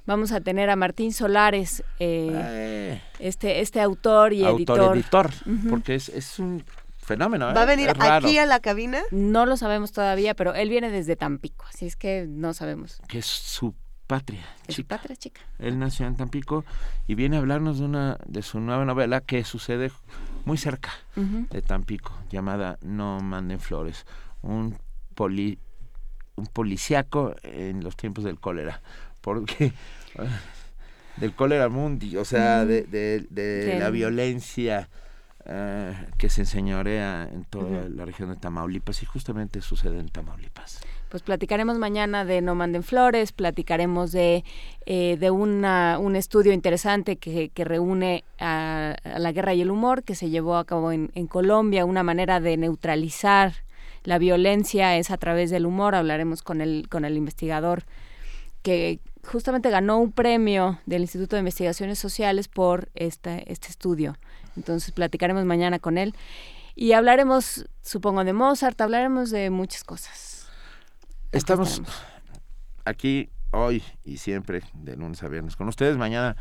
Vamos 0.04 0.32
a 0.32 0.40
tener 0.40 0.68
a 0.68 0.76
Martín 0.76 1.12
Solares, 1.12 1.84
eh, 2.00 3.00
este, 3.20 3.60
este 3.60 3.80
autor 3.80 4.32
y 4.32 4.44
editor. 4.44 4.80
Autor, 4.80 4.96
editor, 4.96 5.30
Ujú. 5.46 5.68
porque 5.68 5.94
es, 5.94 6.08
es 6.08 6.38
un 6.40 6.64
fenómeno. 7.04 7.50
¿eh? 7.50 7.54
¿Va 7.54 7.62
a 7.62 7.66
venir 7.66 7.88
Es 7.90 7.96
raro. 7.96 8.26
aquí 8.26 8.38
a 8.38 8.46
la 8.46 8.60
cabina? 8.60 9.02
No 9.10 9.46
lo 9.46 9.56
sabemos 9.56 9.92
todavía, 9.92 10.34
pero 10.34 10.54
él 10.54 10.68
viene 10.68 10.90
desde 10.90 11.16
Tampico, 11.16 11.64
así 11.68 11.86
es 11.86 11.96
que 11.96 12.26
no 12.28 12.52
sabemos. 12.54 13.00
Que 13.08 13.18
es 13.18 13.26
su 13.26 13.74
patria. 14.06 14.44
Es 14.66 14.74
su 14.76 14.84
patria 14.84 15.16
chica. 15.16 15.40
Él 15.58 15.78
nació 15.78 16.06
en 16.06 16.16
Tampico 16.16 16.64
y 17.06 17.14
viene 17.14 17.36
a 17.36 17.38
hablarnos 17.40 17.78
de 17.78 17.84
una 17.86 18.18
de 18.26 18.42
su 18.42 18.60
nueva 18.60 18.84
novela 18.84 19.20
que 19.20 19.44
sucede 19.44 19.90
muy 20.44 20.58
cerca 20.58 20.90
de 21.16 21.62
Tampico, 21.62 22.12
llamada 22.30 22.78
No 22.82 23.20
manden 23.20 23.60
flores, 23.60 24.04
un 24.42 24.76
poli 25.14 25.58
un 26.36 26.46
policiaco 26.48 27.34
en 27.44 27.84
los 27.84 27.96
tiempos 27.96 28.24
del 28.24 28.40
cólera, 28.40 28.82
porque 29.20 29.72
del 31.16 31.32
cólera 31.34 31.68
mundi, 31.68 32.16
o 32.16 32.24
sea, 32.24 32.64
de, 32.64 32.82
de- 32.82 33.76
la 33.78 33.90
violencia 33.90 34.88
eh, 35.46 35.94
que 36.18 36.28
se 36.30 36.42
enseñorea 36.42 37.28
en 37.30 37.44
toda 37.44 37.88
la 37.88 38.04
región 38.04 38.30
de 38.30 38.36
Tamaulipas 38.36 39.02
y 39.02 39.06
justamente 39.06 39.60
sucede 39.60 39.98
en 39.98 40.08
Tamaulipas. 40.08 40.80
Pues 41.08 41.22
platicaremos 41.22 41.78
mañana 41.78 42.24
de 42.24 42.40
No 42.40 42.54
Manden 42.54 42.82
Flores, 42.82 43.32
platicaremos 43.32 44.10
de, 44.10 44.42
eh, 44.86 45.16
de 45.18 45.30
una, 45.30 45.98
un 46.00 46.16
estudio 46.16 46.52
interesante 46.52 47.16
que, 47.16 47.50
que 47.50 47.64
reúne 47.64 48.24
a, 48.40 48.96
a 49.04 49.18
la 49.18 49.32
guerra 49.32 49.54
y 49.54 49.60
el 49.60 49.70
humor 49.70 50.02
que 50.02 50.14
se 50.14 50.30
llevó 50.30 50.56
a 50.56 50.64
cabo 50.64 50.90
en, 50.90 51.12
en 51.14 51.26
Colombia, 51.26 51.84
una 51.84 52.02
manera 52.02 52.40
de 52.40 52.56
neutralizar 52.56 53.52
la 54.02 54.18
violencia 54.18 54.96
es 54.96 55.10
a 55.10 55.16
través 55.16 55.50
del 55.50 55.66
humor. 55.66 55.94
Hablaremos 55.94 56.42
con 56.42 56.60
el, 56.60 56.88
con 56.90 57.04
el 57.04 57.16
investigador 57.16 57.84
que 58.62 58.98
justamente 59.24 59.70
ganó 59.70 59.98
un 59.98 60.12
premio 60.12 60.78
del 60.84 61.02
Instituto 61.02 61.36
de 61.36 61.40
Investigaciones 61.40 61.98
Sociales 61.98 62.48
por 62.48 62.88
esta, 62.94 63.38
este 63.38 63.68
estudio. 63.68 64.16
Entonces 64.56 64.92
platicaremos 64.92 65.44
mañana 65.44 65.78
con 65.78 65.98
él 65.98 66.14
y 66.74 66.92
hablaremos, 66.92 67.66
supongo, 67.82 68.24
de 68.24 68.32
Mozart, 68.32 68.80
hablaremos 68.80 69.30
de 69.30 69.50
muchas 69.50 69.84
cosas. 69.84 70.48
Estamos 71.32 71.82
aquí 72.84 73.30
hoy 73.52 73.82
y 74.04 74.18
siempre 74.18 74.62
de 74.74 74.96
lunes 74.96 75.22
a 75.22 75.28
viernes 75.28 75.56
con 75.56 75.68
ustedes. 75.68 75.96
Mañana 75.96 76.36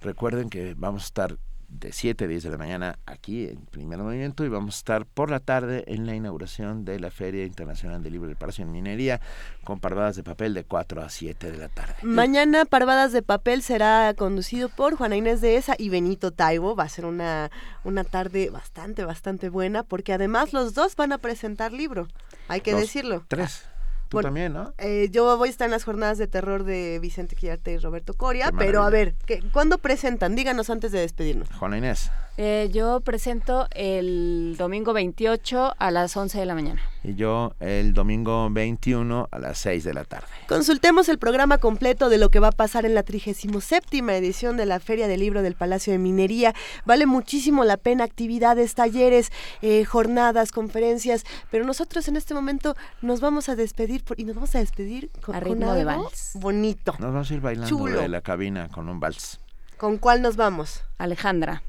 recuerden 0.00 0.50
que 0.50 0.74
vamos 0.76 1.02
a 1.02 1.06
estar 1.06 1.38
de 1.70 1.92
7 1.92 2.24
a 2.24 2.28
10 2.28 2.42
de 2.42 2.50
la 2.50 2.58
mañana 2.58 2.98
aquí 3.06 3.46
en 3.46 3.64
Primer 3.66 3.98
Movimiento 3.98 4.44
y 4.44 4.48
vamos 4.48 4.74
a 4.74 4.78
estar 4.78 5.06
por 5.06 5.30
la 5.30 5.40
tarde 5.40 5.84
en 5.86 6.04
la 6.06 6.14
inauguración 6.14 6.84
de 6.84 6.98
la 6.98 7.10
Feria 7.10 7.44
Internacional 7.44 8.02
del 8.02 8.12
Libro 8.12 8.28
del 8.28 8.36
Palacio 8.36 8.64
en 8.64 8.72
Minería 8.72 9.20
con 9.64 9.78
parvadas 9.80 10.16
de 10.16 10.22
papel 10.22 10.52
de 10.52 10.64
4 10.64 11.02
a 11.02 11.08
7 11.08 11.50
de 11.50 11.58
la 11.58 11.68
tarde. 11.68 11.94
Mañana 12.02 12.64
Parvadas 12.64 13.12
de 13.12 13.22
Papel 13.22 13.62
será 13.62 14.12
conducido 14.14 14.68
por 14.68 14.96
Juana 14.96 15.16
Inés 15.16 15.40
de 15.40 15.56
Esa 15.56 15.74
y 15.78 15.88
Benito 15.88 16.32
Taibo. 16.32 16.74
Va 16.74 16.84
a 16.84 16.88
ser 16.88 17.04
una, 17.04 17.50
una 17.84 18.04
tarde 18.04 18.50
bastante, 18.50 19.04
bastante 19.04 19.48
buena 19.48 19.82
porque 19.82 20.12
además 20.12 20.52
los 20.52 20.74
dos 20.74 20.96
van 20.96 21.12
a 21.12 21.18
presentar 21.18 21.72
libro. 21.72 22.08
Hay 22.48 22.60
que 22.62 22.72
Los 22.72 22.80
decirlo. 22.82 23.24
Tres. 23.28 23.64
Tú 24.10 24.16
Bueno, 24.16 24.26
también, 24.26 24.52
¿no? 24.52 24.74
Eh, 24.78 25.08
yo 25.12 25.36
voy 25.38 25.46
a 25.46 25.50
estar 25.52 25.66
en 25.66 25.70
las 25.70 25.84
jornadas 25.84 26.18
de 26.18 26.26
terror 26.26 26.64
de 26.64 26.98
Vicente 26.98 27.36
Quillarte 27.36 27.70
y 27.70 27.78
Roberto 27.78 28.12
Coria, 28.14 28.50
pero 28.58 28.82
a 28.82 28.90
ver, 28.90 29.14
¿qué, 29.24 29.40
¿cuándo 29.52 29.78
presentan? 29.78 30.34
Díganos 30.34 30.68
antes 30.68 30.90
de 30.90 30.98
despedirnos. 30.98 31.48
Juana 31.60 31.78
Inés. 31.78 32.10
Eh, 32.42 32.70
yo 32.72 33.00
presento 33.02 33.68
el 33.72 34.54
domingo 34.56 34.94
28 34.94 35.74
a 35.76 35.90
las 35.90 36.16
11 36.16 36.38
de 36.38 36.46
la 36.46 36.54
mañana. 36.54 36.80
Y 37.04 37.14
yo 37.14 37.52
el 37.60 37.92
domingo 37.92 38.48
21 38.50 39.28
a 39.30 39.38
las 39.38 39.58
6 39.58 39.84
de 39.84 39.92
la 39.92 40.04
tarde. 40.04 40.26
Consultemos 40.48 41.10
el 41.10 41.18
programa 41.18 41.58
completo 41.58 42.08
de 42.08 42.16
lo 42.16 42.30
que 42.30 42.40
va 42.40 42.48
a 42.48 42.52
pasar 42.52 42.86
en 42.86 42.94
la 42.94 43.02
37 43.02 43.98
edición 44.16 44.56
de 44.56 44.64
la 44.64 44.80
Feria 44.80 45.06
del 45.06 45.20
Libro 45.20 45.42
del 45.42 45.54
Palacio 45.54 45.92
de 45.92 45.98
Minería. 45.98 46.54
Vale 46.86 47.04
muchísimo 47.04 47.62
la 47.64 47.76
pena 47.76 48.04
actividades, 48.04 48.74
talleres, 48.74 49.30
eh, 49.60 49.84
jornadas, 49.84 50.50
conferencias, 50.50 51.24
pero 51.50 51.66
nosotros 51.66 52.08
en 52.08 52.16
este 52.16 52.32
momento 52.32 52.74
nos 53.02 53.20
vamos 53.20 53.50
a 53.50 53.54
despedir 53.54 54.02
por- 54.02 54.18
y 54.18 54.24
nos 54.24 54.36
vamos 54.36 54.54
a 54.54 54.60
despedir 54.60 55.10
con, 55.22 55.34
A 55.34 55.40
con 55.42 55.48
ritmo 55.58 55.74
de 55.74 55.84
vals. 55.84 56.30
bonito. 56.36 56.92
Nos 57.00 57.12
vamos 57.12 57.30
a 57.30 57.34
ir 57.34 57.40
bailando 57.42 57.68
Chulo. 57.68 58.00
de 58.00 58.08
la 58.08 58.22
cabina 58.22 58.70
con 58.70 58.88
un 58.88 58.98
vals. 58.98 59.40
¿Con 59.76 59.98
cuál 59.98 60.22
nos 60.22 60.36
vamos? 60.36 60.80
Alejandra. 60.96 61.62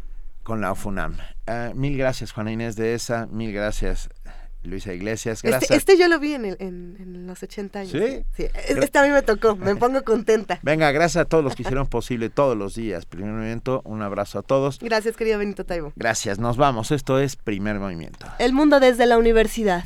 Con 0.44 0.62
la 0.62 0.72
UFUNAM. 0.72 1.18
Ah, 1.48 1.72
mil 1.76 1.98
gracias, 1.98 2.32
Juana 2.32 2.52
Inés 2.52 2.76
de 2.76 2.94
esa. 2.94 3.28
Mil 3.28 3.52
gracias, 3.54 4.10
Luisa 4.64 4.94
Iglesias. 4.94 5.42
Gracias. 5.42 5.64
Este, 5.72 5.94
este 5.94 5.98
yo 6.02 6.08
lo 6.08 6.20
vi 6.20 6.34
en, 6.34 6.46
el- 6.46 6.58
en- 6.60 6.96
en 7.00 7.28
los 7.28 7.42
80 7.42 7.80
años. 7.80 7.92
¿Sí? 7.92 8.24
Sí, 8.36 8.46
este 8.68 9.00
a 9.00 9.04
mí 9.04 9.10
me 9.10 9.22
tocó, 9.22 9.56
me 9.56 9.76
pongo 9.76 10.04
contenta. 10.04 10.60
Venga, 10.62 10.92
gracias 10.92 11.22
a 11.22 11.26
todos 11.26 11.44
los 11.44 11.56
que 11.56 11.64
hicieron 11.64 11.88
posible 11.88 12.30
todos 12.30 12.56
los 12.58 12.76
días. 12.76 13.06
Primer 13.06 13.32
movimiento, 13.32 13.82
un 13.86 14.02
abrazo 14.02 14.40
a 14.40 14.44
todos. 14.44 14.80
Gracias, 14.80 15.18
querido 15.18 15.40
Benito 15.40 15.66
Taibo. 15.66 15.94
Gracias, 15.96 16.38
nos 16.40 16.58
vamos. 16.58 16.92
Esto 16.92 17.20
es 17.20 17.36
Primer 17.36 17.80
Movimiento. 17.80 18.28
El 18.40 18.54
mundo 18.54 18.80
desde 18.80 19.06
la 19.08 19.18
universidad. 19.18 19.86